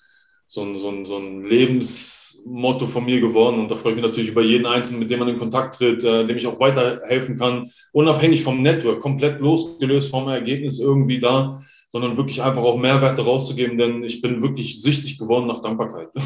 so 0.49 0.63
ein, 0.63 0.77
so 0.77 0.89
ein, 0.89 1.05
so 1.05 1.17
ein 1.19 1.43
Lebensmotto 1.43 2.87
von 2.87 3.05
mir 3.05 3.21
geworden. 3.21 3.61
Und 3.61 3.71
da 3.71 3.77
freue 3.77 3.93
ich 3.93 3.97
mich 3.97 4.05
natürlich 4.05 4.31
über 4.31 4.43
jeden 4.43 4.67
Einzelnen, 4.67 5.01
mit 5.01 5.11
dem 5.11 5.19
man 5.19 5.29
in 5.29 5.39
Kontakt 5.39 5.77
tritt, 5.77 6.05
äh, 6.05 6.27
dem 6.27 6.37
ich 6.37 6.47
auch 6.47 6.61
weiterhelfen 6.61 7.39
kann, 7.39 7.71
unabhängig 7.93 8.43
vom 8.43 8.63
Network, 8.63 9.01
komplett 9.01 9.41
losgelöst 9.41 10.11
vom 10.11 10.29
Ergebnis 10.29 10.79
irgendwie 10.79 11.19
da, 11.19 11.63
sondern 11.89 12.17
wirklich 12.17 12.43
einfach 12.43 12.63
auch 12.63 12.77
Mehrwerte 12.77 13.23
rauszugeben, 13.23 13.79
denn 13.79 14.03
ich 14.03 14.21
bin 14.21 14.43
wirklich 14.43 14.83
süchtig 14.83 15.19
geworden 15.19 15.47
nach 15.47 15.63
Dankbarkeit. 15.63 16.09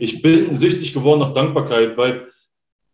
Ich 0.00 0.22
bin 0.22 0.54
süchtig 0.54 0.94
geworden 0.94 1.20
nach 1.20 1.34
Dankbarkeit, 1.34 1.96
weil 1.96 2.26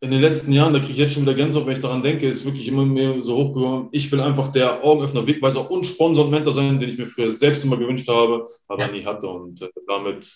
in 0.04 0.10
den 0.10 0.20
letzten 0.20 0.52
Jahren, 0.52 0.72
da 0.72 0.80
kriege 0.80 0.92
ich 0.92 0.98
jetzt 0.98 1.14
schon 1.14 1.22
wieder 1.22 1.34
Gänsehaut, 1.34 1.66
wenn 1.66 1.72
ich 1.72 1.80
daran 1.80 2.02
denke, 2.02 2.28
ist 2.28 2.44
wirklich 2.44 2.68
immer 2.68 2.84
mehr 2.84 3.22
so 3.22 3.36
hochgekommen. 3.36 3.88
Ich 3.90 4.10
will 4.12 4.20
einfach 4.20 4.48
der 4.52 4.84
Augenöffner, 4.84 5.26
Wegweiser 5.26 5.70
und 5.70 5.84
Sponsor 5.84 6.26
und 6.26 6.30
Mentor 6.30 6.52
sein, 6.52 6.78
den 6.78 6.90
ich 6.90 6.98
mir 6.98 7.06
früher 7.06 7.30
selbst 7.30 7.64
immer 7.64 7.78
gewünscht 7.78 8.08
habe, 8.08 8.46
aber 8.68 8.80
ja. 8.80 8.92
nie 8.92 9.04
hatte. 9.04 9.28
Und 9.28 9.62
äh, 9.62 9.68
damit 9.86 10.30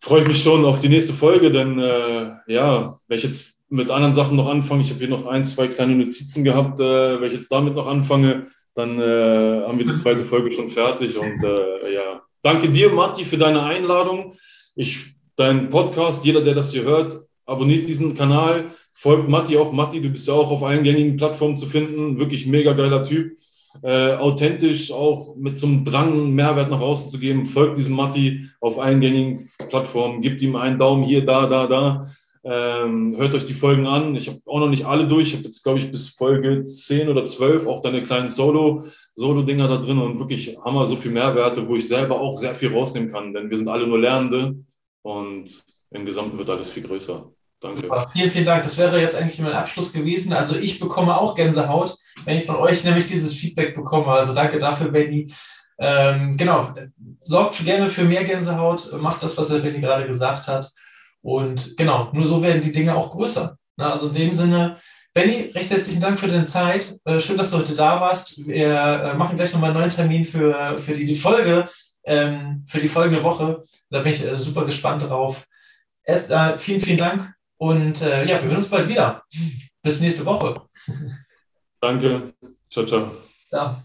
freue 0.00 0.22
ich 0.22 0.28
mich 0.28 0.42
schon 0.42 0.64
auf 0.64 0.78
die 0.80 0.88
nächste 0.88 1.12
Folge, 1.12 1.50
denn 1.50 1.78
äh, 1.78 2.32
ja, 2.46 2.94
wenn 3.08 3.18
ich 3.18 3.24
jetzt 3.24 3.58
mit 3.68 3.90
anderen 3.90 4.12
Sachen 4.12 4.36
noch 4.36 4.48
anfange, 4.48 4.82
ich 4.82 4.90
habe 4.90 5.00
hier 5.00 5.08
noch 5.08 5.26
ein, 5.26 5.44
zwei 5.44 5.66
kleine 5.66 5.96
Notizen 5.96 6.44
gehabt, 6.44 6.78
äh, 6.78 7.20
wenn 7.20 7.28
ich 7.28 7.34
jetzt 7.34 7.50
damit 7.50 7.74
noch 7.74 7.86
anfange, 7.86 8.46
dann 8.74 9.00
äh, 9.00 9.62
haben 9.66 9.78
wir 9.78 9.86
die 9.86 9.94
zweite 9.94 10.22
Folge 10.22 10.52
schon 10.52 10.68
fertig. 10.68 11.18
Und 11.18 11.42
äh, 11.42 11.92
ja, 11.92 12.22
danke 12.42 12.68
dir, 12.68 12.92
Matti, 12.92 13.24
für 13.24 13.38
deine 13.38 13.62
Einladung. 13.62 14.34
Ich, 14.76 15.14
dein 15.34 15.70
Podcast, 15.70 16.24
jeder, 16.24 16.42
der 16.42 16.54
das 16.54 16.70
hier 16.70 16.84
hört, 16.84 17.18
abonniert 17.46 17.86
diesen 17.86 18.14
Kanal, 18.14 18.66
folgt 18.92 19.28
Matti 19.28 19.56
auch. 19.56 19.72
Matti, 19.72 20.00
du 20.00 20.10
bist 20.10 20.28
ja 20.28 20.34
auch 20.34 20.50
auf 20.50 20.62
allen 20.62 20.82
gängigen 20.82 21.16
Plattformen 21.16 21.56
zu 21.56 21.66
finden. 21.66 22.18
Wirklich 22.18 22.46
mega 22.46 22.74
geiler 22.74 23.02
Typ. 23.02 23.36
Äh, 23.82 24.14
authentisch, 24.14 24.92
auch 24.92 25.36
mit 25.36 25.62
einem 25.62 25.84
Drang, 25.84 26.30
Mehrwert 26.32 26.70
nach 26.70 26.80
außen 26.80 27.10
zu 27.10 27.18
geben. 27.18 27.44
Folgt 27.44 27.76
diesem 27.76 27.94
Matti 27.94 28.48
auf 28.60 28.78
allen 28.78 29.00
gängigen 29.00 29.50
Plattformen. 29.68 30.20
Gebt 30.20 30.42
ihm 30.42 30.56
einen 30.56 30.78
Daumen 30.78 31.02
hier, 31.02 31.24
da, 31.24 31.46
da, 31.46 31.66
da. 31.66 32.10
Ähm, 32.48 33.16
hört 33.16 33.34
euch 33.34 33.44
die 33.44 33.54
Folgen 33.54 33.86
an. 33.86 34.14
Ich 34.14 34.28
habe 34.28 34.38
auch 34.46 34.60
noch 34.60 34.68
nicht 34.68 34.86
alle 34.86 35.08
durch. 35.08 35.28
Ich 35.28 35.34
habe 35.34 35.44
jetzt, 35.44 35.64
glaube 35.64 35.80
ich, 35.80 35.90
bis 35.90 36.08
Folge 36.08 36.62
10 36.62 37.08
oder 37.08 37.24
12 37.24 37.66
auch 37.66 37.80
deine 37.80 38.04
kleinen 38.04 38.28
Solo, 38.28 38.84
Solo-Dinger 39.14 39.66
da 39.66 39.78
drin 39.78 39.98
und 39.98 40.20
wirklich 40.20 40.56
wir 40.56 40.86
so 40.86 40.94
viel 40.94 41.10
Mehrwerte, 41.10 41.66
wo 41.66 41.74
ich 41.74 41.88
selber 41.88 42.20
auch 42.20 42.36
sehr 42.36 42.54
viel 42.54 42.72
rausnehmen 42.72 43.10
kann, 43.10 43.34
denn 43.34 43.50
wir 43.50 43.58
sind 43.58 43.68
alle 43.68 43.86
nur 43.86 43.98
Lernende 43.98 44.56
und 45.02 45.64
im 45.90 46.06
Gesamten 46.06 46.38
wird 46.38 46.50
alles 46.50 46.68
viel 46.68 46.84
größer. 46.84 47.32
Danke. 47.60 47.82
Super, 47.82 48.06
vielen, 48.06 48.30
vielen 48.30 48.44
Dank. 48.44 48.62
Das 48.62 48.76
wäre 48.76 49.00
jetzt 49.00 49.16
eigentlich 49.16 49.38
mein 49.40 49.54
Abschluss 49.54 49.92
gewesen. 49.92 50.32
Also 50.32 50.56
ich 50.56 50.78
bekomme 50.78 51.18
auch 51.18 51.34
Gänsehaut, 51.34 51.94
wenn 52.24 52.36
ich 52.36 52.44
von 52.44 52.56
euch 52.56 52.84
nämlich 52.84 53.06
dieses 53.06 53.34
Feedback 53.34 53.74
bekomme. 53.74 54.08
Also 54.08 54.34
danke 54.34 54.58
dafür, 54.58 54.90
Benny. 54.90 55.32
Ähm, 55.78 56.36
genau, 56.36 56.72
sorgt 57.22 57.64
gerne 57.64 57.88
für 57.88 58.04
mehr 58.04 58.24
Gänsehaut, 58.24 58.92
macht 58.98 59.22
das, 59.22 59.36
was 59.36 59.48
der 59.48 59.58
Benny 59.58 59.80
gerade 59.80 60.06
gesagt 60.06 60.48
hat. 60.48 60.70
Und 61.22 61.76
genau, 61.76 62.10
nur 62.12 62.24
so 62.24 62.42
werden 62.42 62.60
die 62.60 62.72
Dinge 62.72 62.94
auch 62.94 63.10
größer. 63.10 63.56
Na, 63.76 63.90
also 63.90 64.06
in 64.08 64.12
dem 64.12 64.32
Sinne, 64.32 64.76
Benny, 65.12 65.50
recht 65.54 65.70
herzlichen 65.70 66.00
Dank 66.00 66.18
für 66.18 66.28
deine 66.28 66.44
Zeit. 66.44 66.98
Äh, 67.04 67.20
schön, 67.20 67.38
dass 67.38 67.50
du 67.50 67.58
heute 67.58 67.74
da 67.74 68.00
warst. 68.00 68.46
Wir 68.46 68.68
äh, 68.68 69.14
machen 69.14 69.36
gleich 69.36 69.52
nochmal 69.52 69.70
einen 69.70 69.78
neuen 69.78 69.90
Termin 69.90 70.24
für, 70.24 70.78
für 70.78 70.92
die, 70.92 71.06
die 71.06 71.14
Folge, 71.14 71.64
ähm, 72.04 72.64
für 72.66 72.80
die 72.80 72.88
folgende 72.88 73.22
Woche. 73.22 73.64
Da 73.90 74.00
bin 74.00 74.12
ich 74.12 74.22
äh, 74.22 74.38
super 74.38 74.64
gespannt 74.66 75.08
drauf. 75.08 75.46
Erst 76.04 76.30
äh, 76.30 76.56
vielen, 76.58 76.80
vielen 76.80 76.98
Dank 76.98 77.35
und 77.58 78.02
äh, 78.02 78.24
ja, 78.24 78.42
wir 78.42 78.48
hören 78.48 78.56
uns 78.56 78.68
bald 78.70 78.88
wieder. 78.88 79.24
Bis 79.82 80.00
nächste 80.00 80.24
Woche. 80.24 80.62
Danke. 81.80 82.34
Ciao, 82.70 82.84
ciao. 82.84 83.10
Ciao. 83.48 83.76